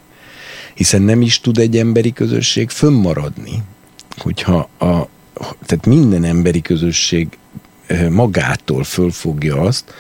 Hiszen 0.74 1.02
nem 1.02 1.22
is 1.22 1.40
tud 1.40 1.58
egy 1.58 1.78
emberi 1.78 2.14
közösség 2.14 2.70
fönnmaradni, 2.70 3.64
hogyha 4.18 4.70
a, 4.78 5.08
tehát 5.66 5.86
minden 5.86 6.24
emberi 6.24 6.62
közösség 6.62 7.28
eh, 7.88 8.10
magától 8.10 8.84
fölfogja 8.84 9.62
azt, 9.62 9.94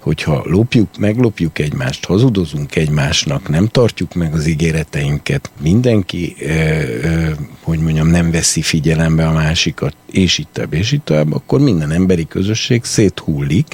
hogyha 0.00 0.42
lopjuk, 0.44 0.98
meglopjuk 0.98 1.58
egymást, 1.58 2.04
hazudozunk 2.04 2.76
egymásnak, 2.76 3.48
nem 3.48 3.66
tartjuk 3.66 4.14
meg 4.14 4.34
az 4.34 4.46
ígéreteinket, 4.46 5.50
mindenki, 5.60 6.36
e, 6.40 6.52
e, 6.52 7.34
hogy 7.62 7.78
mondjam, 7.78 8.08
nem 8.08 8.30
veszi 8.30 8.62
figyelembe 8.62 9.26
a 9.26 9.32
másikat, 9.32 9.94
és 10.10 10.38
itt 10.38 10.48
tovább, 10.52 10.72
és 10.72 10.92
itt 10.92 11.04
tovább, 11.04 11.32
akkor 11.32 11.60
minden 11.60 11.90
emberi 11.90 12.26
közösség 12.26 12.84
széthullik, 12.84 13.66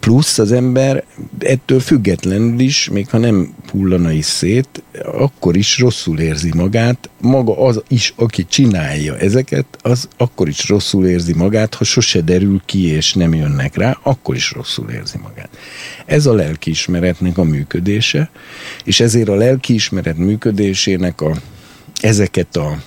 Plusz 0.00 0.38
az 0.38 0.52
ember 0.52 1.04
ettől 1.38 1.80
függetlenül 1.80 2.60
is, 2.60 2.88
még 2.88 3.08
ha 3.08 3.18
nem 3.18 3.54
hullana 3.70 4.12
is 4.12 4.24
szét, 4.24 4.82
akkor 5.04 5.56
is 5.56 5.78
rosszul 5.78 6.20
érzi 6.20 6.50
magát. 6.54 7.10
Maga 7.20 7.64
az 7.64 7.82
is, 7.88 8.12
aki 8.16 8.44
csinálja 8.44 9.18
ezeket, 9.18 9.66
az 9.82 10.08
akkor 10.16 10.48
is 10.48 10.68
rosszul 10.68 11.06
érzi 11.06 11.32
magát, 11.32 11.74
ha 11.74 11.84
sose 11.84 12.20
derül 12.20 12.62
ki 12.64 12.86
és 12.86 13.14
nem 13.14 13.34
jönnek 13.34 13.76
rá, 13.76 13.98
akkor 14.02 14.34
is 14.34 14.52
rosszul 14.52 14.90
érzi 14.90 15.18
magát. 15.22 15.48
Ez 16.06 16.26
a 16.26 16.34
lelkiismeretnek 16.34 17.38
a 17.38 17.44
működése, 17.44 18.30
és 18.84 19.00
ezért 19.00 19.28
a 19.28 19.34
lelkiismeret 19.34 20.16
működésének 20.16 21.20
a, 21.20 21.36
ezeket 22.00 22.56
a 22.56 22.78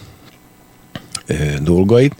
ö, 1.25 1.33
dolgait, 1.61 2.15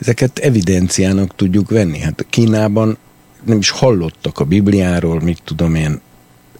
ezeket 0.00 0.38
evidenciának 0.38 1.36
tudjuk 1.36 1.70
venni. 1.70 1.98
Hát 1.98 2.26
Kínában 2.30 2.98
nem 3.46 3.58
is 3.58 3.70
hallottak 3.70 4.38
a 4.38 4.44
Bibliáról, 4.44 5.20
mit 5.20 5.40
tudom 5.44 5.74
én, 5.74 6.00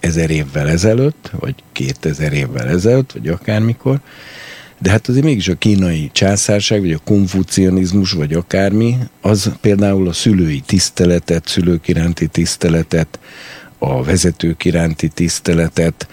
ezer 0.00 0.30
évvel 0.30 0.68
ezelőtt, 0.68 1.30
vagy 1.40 1.54
kétezer 1.72 2.32
évvel 2.32 2.68
ezelőtt, 2.68 3.12
vagy 3.12 3.28
akármikor, 3.28 4.00
de 4.78 4.90
hát 4.90 5.08
azért 5.08 5.24
mégis 5.24 5.48
a 5.48 5.54
kínai 5.54 6.10
császárság, 6.12 6.80
vagy 6.80 6.92
a 6.92 7.00
konfucianizmus, 7.04 8.12
vagy 8.12 8.32
akármi, 8.32 8.96
az 9.20 9.52
például 9.60 10.08
a 10.08 10.12
szülői 10.12 10.60
tiszteletet, 10.60 11.46
szülők 11.46 11.88
iránti 11.88 12.26
tiszteletet, 12.26 13.18
a 13.78 14.02
vezetők 14.02 14.64
iránti 14.64 15.08
tiszteletet, 15.08 16.08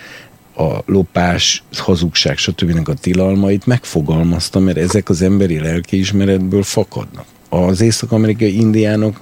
a 0.55 0.81
lopás, 0.85 1.63
hazugság, 1.77 2.37
stb. 2.37 2.89
a 2.89 2.93
tilalmait 2.93 3.65
megfogalmazta, 3.65 4.59
mert 4.59 4.77
ezek 4.77 5.09
az 5.09 5.21
emberi 5.21 5.59
lelkiismeretből 5.59 6.63
fakadnak. 6.63 7.25
Az 7.49 7.81
észak-amerikai 7.81 8.59
indiánok 8.59 9.19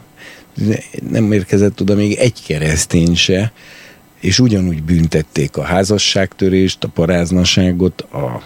nem 1.09 1.31
érkezett 1.31 1.81
oda 1.81 1.95
még 1.95 2.13
egy 2.17 2.43
keresztény 2.45 3.15
se, 3.15 3.51
és 4.19 4.39
ugyanúgy 4.39 4.83
büntették 4.83 5.57
a 5.57 5.63
házasságtörést, 5.63 6.83
a 6.83 6.87
paráznaságot, 6.87 8.01
a, 8.01 8.41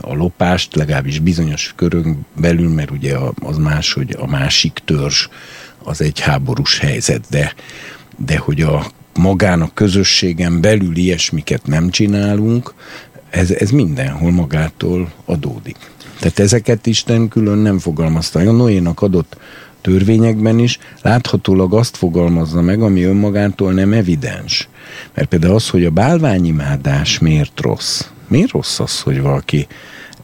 a 0.00 0.14
lopást, 0.14 0.74
legalábbis 0.74 1.18
bizonyos 1.18 1.72
körön 1.76 2.26
belül, 2.40 2.68
mert 2.68 2.90
ugye 2.90 3.16
az 3.40 3.56
más, 3.56 3.92
hogy 3.92 4.16
a 4.18 4.26
másik 4.26 4.80
törzs 4.84 5.28
az 5.84 6.00
egy 6.00 6.20
háborús 6.20 6.78
helyzet, 6.78 7.24
de, 7.30 7.54
de 8.16 8.36
hogy 8.36 8.60
a 8.60 8.86
magának 9.14 9.74
közösségen 9.74 10.60
belül 10.60 10.96
ilyesmiket 10.96 11.66
nem 11.66 11.90
csinálunk, 11.90 12.74
ez, 13.30 13.50
ez 13.50 13.70
mindenhol 13.70 14.30
magától 14.30 15.12
adódik. 15.24 15.76
Tehát 16.18 16.38
ezeket 16.38 16.86
Isten 16.86 17.28
külön 17.28 17.58
nem 17.58 17.78
fogalmazta. 17.78 18.38
A 18.38 18.52
Noénak 18.52 19.02
adott 19.02 19.36
törvényekben 19.86 20.58
is 20.58 20.78
láthatólag 21.02 21.74
azt 21.74 21.96
fogalmazza 21.96 22.60
meg, 22.60 22.82
ami 22.82 23.02
önmagától 23.02 23.72
nem 23.72 23.92
evidens. 23.92 24.68
Mert 25.14 25.28
például 25.28 25.54
az, 25.54 25.68
hogy 25.68 25.84
a 25.84 25.90
bálványimádás 25.90 27.18
miért 27.18 27.60
rossz. 27.60 28.04
Miért 28.28 28.50
rossz 28.50 28.80
az, 28.80 29.00
hogy 29.00 29.20
valaki 29.20 29.66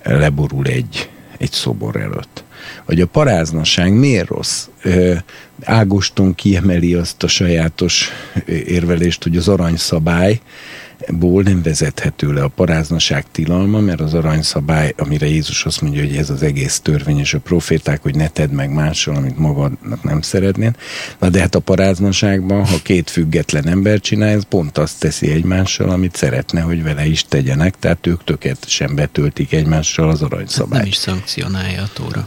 leborul 0.03 0.67
egy, 0.67 1.11
egy 1.39 1.53
szobor 1.53 1.97
előtt? 1.97 2.45
Vagy 2.87 3.01
a 3.01 3.07
paráznaság 3.07 3.93
miért 3.93 4.29
rossz? 4.29 4.67
Ágoston 5.65 6.35
kiemeli 6.35 6.95
azt 6.95 7.23
a 7.23 7.29
sajátos 7.29 8.11
érvelést, 8.47 9.23
hogy 9.23 9.37
az 9.37 9.49
aranyszabály 9.49 10.41
ból 11.09 11.43
nem 11.43 11.63
vezethető 11.63 12.33
le 12.33 12.43
a 12.43 12.49
paráznaság 12.49 13.25
tilalma, 13.33 13.81
mert 13.81 14.01
az 14.01 14.15
aranyszabály, 14.15 14.95
amire 14.97 15.27
Jézus 15.27 15.65
azt 15.65 15.81
mondja, 15.81 16.01
hogy 16.01 16.17
ez 16.17 16.31
az 16.31 16.43
egész 16.43 16.81
törvény 16.81 17.19
és 17.19 17.35
a 17.35 17.39
proféták, 17.39 18.03
hogy 18.03 18.15
ne 18.15 18.29
tedd 18.29 18.51
meg 18.51 18.71
mással, 18.71 19.17
amit 19.17 19.39
magadnak 19.39 20.03
nem 20.03 20.21
szeretnél. 20.21 20.73
Na 21.19 21.29
de 21.29 21.41
hát 21.41 21.55
a 21.55 21.61
paráznaságban, 21.61 22.67
ha 22.67 22.77
két 22.83 23.11
független 23.11 23.69
ember 23.69 24.01
csinálja, 24.01 24.37
ez 24.37 24.45
pont 24.49 24.79
azt 24.79 24.99
teszi 24.99 25.31
egymással, 25.31 25.91
amit 25.91 26.17
szeretne, 26.17 26.61
hogy 26.61 26.83
vele 26.83 27.07
is 27.07 27.25
tegyenek, 27.25 27.79
tehát 27.79 28.07
ők 28.07 28.25
tökéletesen 28.25 28.95
betöltik 28.95 29.53
egymással 29.53 30.11
az 30.11 30.23
aranyszabályt. 30.23 30.73
Hát 30.73 30.83
nem 30.83 30.87
is 30.89 30.97
szankcionálja 30.97 31.83
a 31.83 31.89
tóra. 31.93 32.25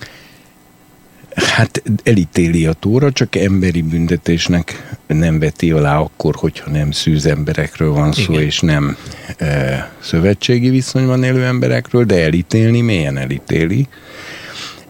Hát 1.36 1.84
elítéli 2.04 2.66
a 2.66 2.74
tóra, 2.74 3.12
csak 3.12 3.36
emberi 3.36 3.82
büntetésnek 3.82 4.96
nem 5.08 5.40
veti 5.40 5.72
alá 5.72 5.98
akkor, 5.98 6.36
hogyha 6.36 6.70
nem 6.70 6.92
szűz 6.92 7.26
emberekről 7.26 7.92
van 7.92 8.12
szó, 8.12 8.34
Igen. 8.34 8.46
és 8.46 8.60
nem 8.60 8.98
e, 9.38 9.92
szövetségi 10.00 10.70
viszonyban 10.70 11.24
élő 11.24 11.46
emberekről, 11.46 12.04
de 12.04 12.24
elítélni, 12.24 12.82
mélyen 12.82 13.18
elítéli. 13.18 13.88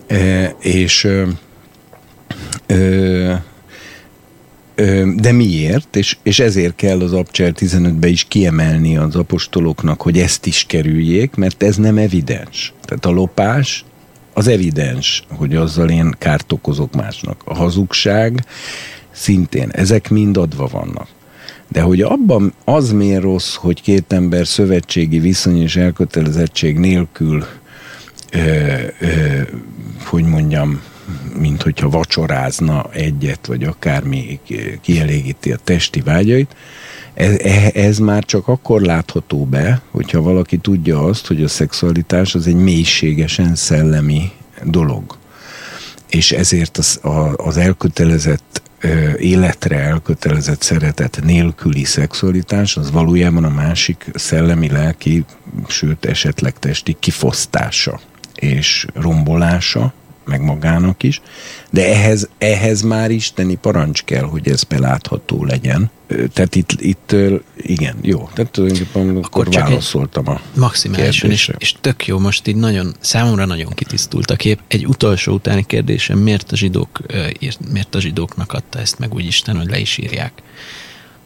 E, 0.08 0.56
és 0.60 1.04
e, 1.04 1.26
e, 2.74 3.44
de 5.16 5.32
miért? 5.32 5.96
És, 5.96 6.18
és 6.24 6.40
ezért 6.40 6.76
kell 6.76 7.02
az 7.02 7.14
Abcsel 7.14 7.52
15-be 7.56 8.08
is 8.08 8.24
kiemelni 8.24 8.98
az 8.98 9.16
apostoloknak, 9.16 10.02
hogy 10.02 10.20
ezt 10.20 10.46
is 10.46 10.66
kerüljék, 10.68 11.36
mert 11.36 11.64
ez 11.64 11.76
nem 11.76 11.98
evidens. 11.98 12.74
Tehát 12.82 13.06
a 13.06 13.10
lopás 13.10 13.86
az 14.38 14.48
evidens, 14.48 15.24
hogy 15.30 15.56
azzal 15.56 15.90
én 15.90 16.16
kárt 16.18 16.52
okozok 16.52 16.96
másnak. 16.96 17.42
A 17.46 17.54
hazugság 17.56 18.46
szintén, 19.12 19.70
ezek 19.70 20.10
mind 20.10 20.38
adva 20.38 20.68
vannak. 20.68 21.08
De 21.68 21.82
hogy 21.82 22.02
abban 22.02 22.54
az 22.64 22.92
miért 22.92 23.22
rossz, 23.22 23.56
hogy 23.56 23.82
két 23.82 24.14
ember 24.14 24.48
szövetségi 24.48 25.20
viszony 25.20 25.62
és 25.62 25.76
elkötelezettség 25.76 26.78
nélkül, 26.78 27.46
ö, 28.32 28.40
ö, 29.00 29.42
hogy 30.04 30.24
mondjam, 30.24 30.82
mint 31.40 31.62
hogyha 31.62 31.90
vacsorázna 31.90 32.90
egyet, 32.92 33.46
vagy 33.46 33.64
akármi 33.64 34.40
kielégíti 34.82 35.52
a 35.52 35.58
testi 35.64 36.02
vágyait, 36.02 36.56
ez, 37.16 37.36
ez 37.74 37.98
már 37.98 38.24
csak 38.24 38.48
akkor 38.48 38.82
látható 38.82 39.46
be, 39.46 39.82
hogyha 39.92 40.22
valaki 40.22 40.58
tudja 40.58 41.04
azt, 41.04 41.28
hogy 41.28 41.44
a 41.44 41.48
szexualitás 41.48 42.36
az 42.36 42.48
egy 42.48 42.56
mélységesen 42.56 43.56
szellemi 43.56 44.32
dolog. 44.64 45.18
És 46.10 46.32
ezért 46.32 46.78
az, 46.78 47.00
a, 47.02 47.34
az 47.36 47.58
elkötelezett 47.58 48.62
életre 49.18 49.80
elkötelezett 49.80 50.62
szeretet 50.62 51.20
nélküli 51.24 51.84
szexualitás, 51.84 52.78
az 52.78 52.92
valójában 52.92 53.44
a 53.44 53.50
másik 53.50 54.06
szellemi, 54.14 54.70
lelki, 54.70 55.26
sőt 55.68 56.06
esetleg 56.06 56.60
testi 56.60 56.96
kifosztása 57.00 58.00
és 58.36 58.86
rombolása, 58.94 59.94
meg 60.26 60.42
magának 60.42 61.04
is, 61.04 61.22
de 61.70 61.88
ehhez, 61.94 62.30
ehhez 62.38 62.82
már 62.82 63.12
isteni 63.12 63.56
parancs 63.56 64.04
kell, 64.04 64.24
hogy 64.24 64.50
ez 64.50 64.64
belátható 64.64 65.44
legyen. 65.44 65.92
Tehát 66.34 66.56
itt, 66.56 66.72
itt 66.80 67.16
igen, 67.58 67.96
jó. 68.02 68.30
Tehát 68.34 68.52
tulajdonképpen 68.52 69.10
akkor, 69.10 69.24
akkor 69.26 69.48
csak 69.48 69.68
válaszoltam 69.68 70.28
a 70.30 70.42
Maximálisan, 70.56 71.32
és, 71.32 71.52
és 71.58 71.76
tök 71.82 72.08
jó, 72.08 72.20
most 72.20 72.48
így 72.48 72.56
nagyon, 72.56 72.96
számomra 73.00 73.46
nagyon 73.46 73.74
kitisztult 73.74 74.32
a 74.32 74.36
kép. 74.36 74.60
Egy 74.68 74.88
utolsó 74.88 75.34
utáni 75.34 75.66
kérdésem, 75.66 76.18
miért 76.18 76.52
a, 76.52 76.56
zsidók, 76.56 77.00
miért 77.72 77.96
a 77.96 78.00
zsidóknak 78.00 78.54
adta 78.54 78.80
ezt 78.80 79.00
meg 79.00 79.14
úgy 79.14 79.26
Isten, 79.26 79.58
hogy 79.58 79.70
le 79.70 79.80
is 79.80 79.98
írják? 79.98 80.32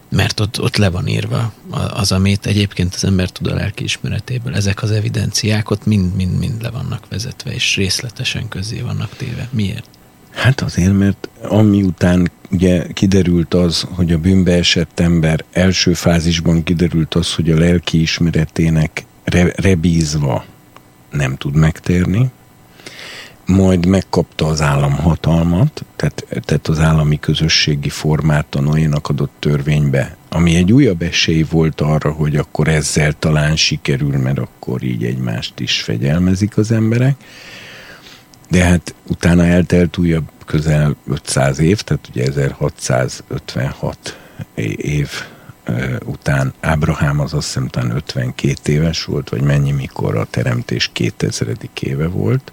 Mert 0.09 0.39
ott, 0.39 0.61
ott 0.61 0.77
le 0.77 0.89
van 0.89 1.07
írva 1.07 1.53
az, 1.93 2.11
amit 2.11 2.45
egyébként 2.45 2.95
az 2.95 3.03
ember 3.03 3.29
tud 3.29 3.47
a 3.47 3.53
lelki 3.53 3.83
ismeretéből. 3.83 4.55
Ezek 4.55 4.83
az 4.83 4.91
evidenciák 4.91 5.69
ott 5.69 5.85
mind-mind-mind 5.85 6.61
le 6.61 6.69
vannak 6.69 7.07
vezetve, 7.09 7.53
és 7.53 7.75
részletesen 7.75 8.47
közé 8.47 8.81
vannak 8.81 9.15
téve. 9.15 9.47
Miért? 9.51 9.89
Hát 10.29 10.61
azért, 10.61 10.97
mert 10.97 11.29
ami 11.41 11.81
után 11.81 12.31
ugye 12.51 12.87
kiderült 12.93 13.53
az, 13.53 13.85
hogy 13.89 14.11
a 14.11 14.17
bűnbe 14.17 14.53
esett 14.53 14.99
ember 14.99 15.45
első 15.51 15.93
fázisban 15.93 16.63
kiderült 16.63 17.15
az, 17.15 17.33
hogy 17.33 17.51
a 17.51 17.57
lelki 17.57 18.01
ismeretének 18.01 19.05
re, 19.23 19.53
rebízva 19.55 20.45
nem 21.11 21.35
tud 21.35 21.55
megtérni, 21.55 22.31
majd 23.49 23.85
megkapta 23.85 24.47
az 24.47 24.61
állam 24.61 24.93
hatalmat, 24.93 25.85
tehát, 25.95 26.25
tehát 26.45 26.67
az 26.67 26.79
állami 26.79 27.19
közösségi 27.19 27.89
formát 27.89 28.55
a 28.55 28.61
Noénak 28.61 29.09
adott 29.09 29.33
törvénybe, 29.39 30.17
ami 30.29 30.55
egy 30.55 30.73
újabb 30.73 31.01
esély 31.01 31.45
volt 31.49 31.81
arra, 31.81 32.11
hogy 32.11 32.35
akkor 32.35 32.67
ezzel 32.67 33.13
talán 33.19 33.55
sikerül, 33.55 34.17
mert 34.17 34.37
akkor 34.37 34.83
így 34.83 35.03
egymást 35.03 35.59
is 35.59 35.81
fegyelmezik 35.81 36.57
az 36.57 36.71
emberek. 36.71 37.15
De 38.49 38.63
hát 38.63 38.95
utána 39.07 39.45
eltelt 39.45 39.97
újabb 39.97 40.29
közel 40.45 40.95
500 41.07 41.59
év, 41.59 41.81
tehát 41.81 42.07
ugye 42.09 42.23
1656 42.23 44.17
év 44.75 45.09
után 46.05 46.53
Ábrahám 46.59 47.19
az 47.19 47.33
azt 47.33 47.45
hiszem 47.45 47.67
talán 47.67 47.95
52 47.95 48.71
éves 48.71 49.03
volt, 49.03 49.29
vagy 49.29 49.41
mennyi, 49.41 49.71
mikor 49.71 50.17
a 50.17 50.27
teremtés 50.29 50.89
2000. 50.93 51.47
éve 51.79 52.07
volt. 52.07 52.51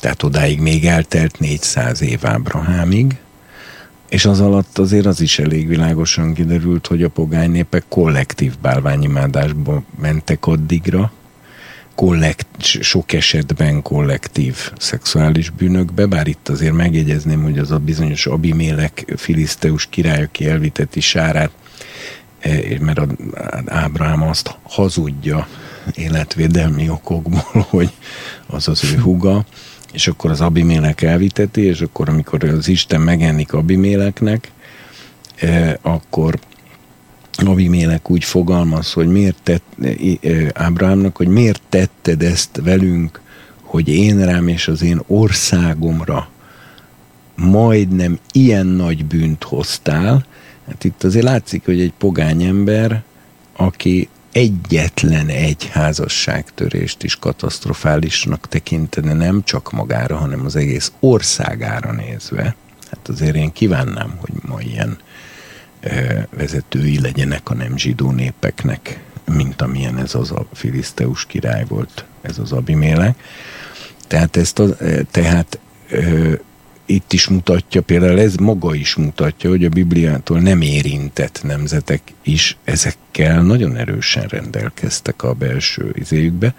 Tehát 0.00 0.22
odáig 0.22 0.60
még 0.60 0.86
eltelt 0.86 1.38
400 1.38 2.02
év 2.02 2.26
Ábrahámig, 2.26 3.16
és 4.08 4.24
az 4.24 4.40
alatt 4.40 4.78
azért 4.78 5.06
az 5.06 5.20
is 5.20 5.38
elég 5.38 5.68
világosan 5.68 6.34
kiderült, 6.34 6.86
hogy 6.86 7.02
a 7.02 7.08
pogány 7.08 7.50
népek 7.50 7.84
kollektív 7.88 8.54
bálványimádásba 8.60 9.82
mentek 10.00 10.46
addigra, 10.46 11.12
kollekt, 11.94 12.62
sok 12.62 13.12
esetben 13.12 13.82
kollektív 13.82 14.72
szexuális 14.78 15.50
bűnökbe, 15.50 16.06
bár 16.06 16.26
itt 16.26 16.48
azért 16.48 16.72
megjegyezném, 16.72 17.42
hogy 17.42 17.58
az 17.58 17.70
a 17.70 17.78
bizonyos 17.78 18.26
Abimélek 18.26 19.12
filiszteus 19.16 19.86
király, 19.90 20.22
aki 20.22 20.46
elviteti 20.46 21.00
Sárát, 21.00 21.50
e, 22.40 22.50
mert 22.80 23.00
Ábrahám 23.66 24.22
azt 24.22 24.56
hazudja 24.62 25.48
életvédelmi 25.94 26.88
okokból, 26.88 27.66
hogy 27.70 27.90
az 28.46 28.68
az 28.68 28.84
ő 28.84 28.98
huga, 28.98 29.44
és 29.92 30.08
akkor 30.08 30.30
az 30.30 30.40
Abimélek 30.40 31.02
elviteti, 31.02 31.60
és 31.60 31.80
akkor 31.80 32.08
amikor 32.08 32.44
az 32.44 32.68
Isten 32.68 33.00
megennik 33.00 33.52
Abiméleknek, 33.52 34.50
eh, 35.36 35.74
akkor 35.82 36.38
Abimélek 37.46 38.10
úgy 38.10 38.24
fogalmaz, 38.24 38.92
hogy 38.92 39.08
miért 39.08 39.36
tett, 39.42 39.64
eh, 40.20 40.48
Ábrahámnak, 40.54 41.16
hogy 41.16 41.28
miért 41.28 41.62
tetted 41.68 42.22
ezt 42.22 42.60
velünk, 42.62 43.20
hogy 43.62 43.88
én 43.88 44.24
rám 44.24 44.48
és 44.48 44.68
az 44.68 44.82
én 44.82 45.00
országomra 45.06 46.28
majdnem 47.34 48.18
ilyen 48.32 48.66
nagy 48.66 49.04
bűnt 49.04 49.42
hoztál. 49.42 50.26
Hát 50.66 50.84
itt 50.84 51.04
azért 51.04 51.24
látszik, 51.24 51.64
hogy 51.64 51.80
egy 51.80 51.92
pogány 51.98 52.42
ember, 52.42 53.02
aki 53.56 54.08
egyetlen 54.38 55.28
egy 55.28 55.68
házasságtörést 55.72 57.02
is 57.02 57.16
katasztrofálisnak 57.16 58.48
tekintene, 58.48 59.12
nem 59.12 59.42
csak 59.44 59.72
magára, 59.72 60.16
hanem 60.16 60.44
az 60.44 60.56
egész 60.56 60.92
országára 61.00 61.92
nézve. 61.92 62.56
Hát 62.90 63.08
azért 63.08 63.34
én 63.34 63.52
kívánnám, 63.52 64.14
hogy 64.20 64.32
ma 64.42 64.60
ilyen 64.60 64.98
e, 65.80 66.28
vezetői 66.36 67.00
legyenek 67.00 67.50
a 67.50 67.54
nem 67.54 67.76
zsidó 67.76 68.10
népeknek, 68.10 69.02
mint 69.32 69.62
amilyen 69.62 69.98
ez 69.98 70.14
az 70.14 70.30
a 70.30 70.46
filiszteus 70.52 71.26
király 71.26 71.64
volt, 71.68 72.04
ez 72.20 72.38
az 72.38 72.52
Abimélek. 72.52 73.18
Tehát, 74.06 74.36
ezt 74.36 74.58
a, 74.58 74.76
tehát 75.10 75.58
e, 75.90 75.98
itt 76.88 77.12
is 77.12 77.28
mutatja, 77.28 77.80
például 77.82 78.20
ez 78.20 78.34
maga 78.34 78.74
is 78.74 78.94
mutatja, 78.94 79.50
hogy 79.50 79.64
a 79.64 79.68
Bibliától 79.68 80.40
nem 80.40 80.60
érintett 80.60 81.40
nemzetek 81.42 82.02
is 82.22 82.56
ezekkel 82.64 83.42
nagyon 83.42 83.76
erősen 83.76 84.26
rendelkeztek 84.26 85.22
a 85.22 85.32
belső 85.32 85.92
izéjükbe, 85.94 86.54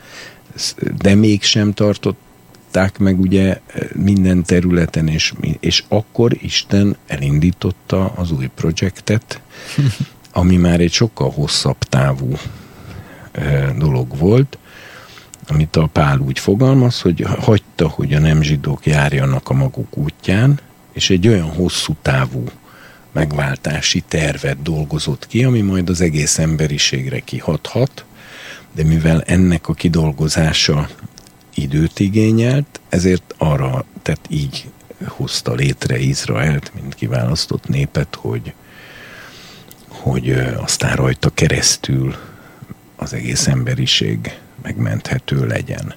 de 0.98 1.16
mégsem 1.16 1.74
tartották 1.74 2.98
meg 2.98 3.20
ugye 3.20 3.60
minden 3.94 4.44
területen, 4.44 5.08
és, 5.08 5.34
és 5.60 5.84
akkor 5.88 6.38
Isten 6.42 6.98
elindította 7.08 8.06
az 8.06 8.32
új 8.32 8.50
projektet, 8.56 9.42
ami 10.32 10.58
már 10.58 10.80
egy 10.80 10.92
sokkal 10.92 11.32
hosszabb 11.32 11.78
távú 11.78 12.38
dolog 13.78 14.18
volt, 14.18 14.58
amit 15.50 15.76
a 15.76 15.90
Pál 15.94 16.20
úgy 16.20 16.40
fogalmaz, 16.40 17.02
hogy 17.02 17.22
hagyta, 17.40 17.88
hogy 17.88 18.14
a 18.14 18.20
nem 18.20 18.42
zsidók 18.42 18.86
járjanak 18.86 19.50
a 19.50 19.54
maguk 19.54 19.98
útján, 19.98 20.60
és 20.94 21.10
egy 21.10 21.28
olyan 21.28 21.50
hosszú 21.54 21.96
távú 22.02 22.44
megváltási 23.12 24.04
tervet 24.08 24.62
dolgozott 24.62 25.28
ki, 25.28 25.44
ami 25.44 25.62
majd 25.62 25.90
az 25.90 26.02
egész 26.02 26.38
emberiségre 26.38 27.20
kihathat, 27.20 28.06
de 28.72 28.84
mivel 28.84 29.22
ennek 29.22 29.68
a 29.68 29.74
kidolgozása 29.74 30.90
időt 31.54 32.00
igényelt, 32.00 32.80
ezért 32.90 33.34
arra, 33.38 33.86
tehát 34.02 34.26
így 34.30 34.70
hozta 35.08 35.54
létre 35.54 36.00
Izraelt, 36.00 36.72
mint 36.82 36.96
kiválasztott 36.96 37.68
népet, 37.68 38.16
hogy, 38.16 38.54
hogy 39.88 40.30
aztán 40.58 40.96
rajta 40.96 41.30
keresztül 41.30 42.16
az 42.96 43.14
egész 43.14 43.48
emberiség 43.48 44.40
megmenthető 44.62 45.48
legyen. 45.48 45.94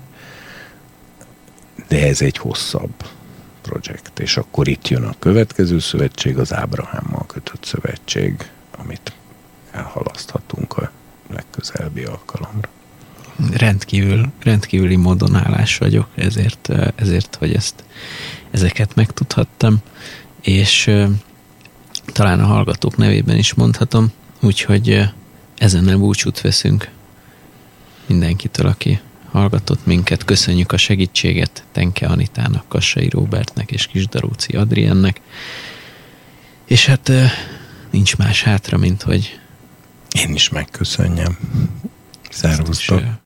De 1.88 2.06
ez 2.06 2.20
egy 2.22 2.36
hosszabb 2.36 2.92
projekt, 3.62 4.18
és 4.18 4.36
akkor 4.36 4.68
itt 4.68 4.88
jön 4.88 5.02
a 5.02 5.14
következő 5.18 5.78
szövetség, 5.78 6.38
az 6.38 6.52
Ábrahámmal 6.52 7.26
kötött 7.26 7.64
szövetség, 7.64 8.50
amit 8.78 9.12
elhalaszthatunk 9.70 10.76
a 10.76 10.90
legközelebbi 11.30 12.04
alkalomra. 12.04 12.68
Rendkívül, 13.52 14.32
rendkívüli 14.42 14.96
módon 14.96 15.34
állás 15.34 15.78
vagyok, 15.78 16.08
ezért, 16.14 16.68
ezért 16.94 17.34
hogy 17.34 17.54
ezt, 17.54 17.84
ezeket 18.50 18.94
megtudhattam, 18.94 19.78
és 20.40 20.90
talán 22.06 22.40
a 22.40 22.46
hallgatók 22.46 22.96
nevében 22.96 23.36
is 23.36 23.54
mondhatom, 23.54 24.12
úgyhogy 24.40 25.08
ezen 25.56 25.98
búcsút 25.98 26.40
veszünk 26.40 26.90
mindenkitől, 28.06 28.66
aki 28.66 29.00
hallgatott 29.30 29.86
minket. 29.86 30.24
Köszönjük 30.24 30.72
a 30.72 30.76
segítséget 30.76 31.64
Tenke 31.72 32.06
Anitának, 32.06 32.68
Kassai 32.68 33.08
Róbertnek 33.08 33.70
és 33.70 33.86
Kisdaróci 33.86 34.56
Adriennek. 34.56 35.20
És 36.64 36.86
hát 36.86 37.12
nincs 37.90 38.16
más 38.16 38.42
hátra, 38.42 38.78
mint 38.78 39.02
hogy 39.02 39.40
én 40.12 40.34
is 40.34 40.48
megköszönjem. 40.48 41.38
Szervusztok! 42.30 43.20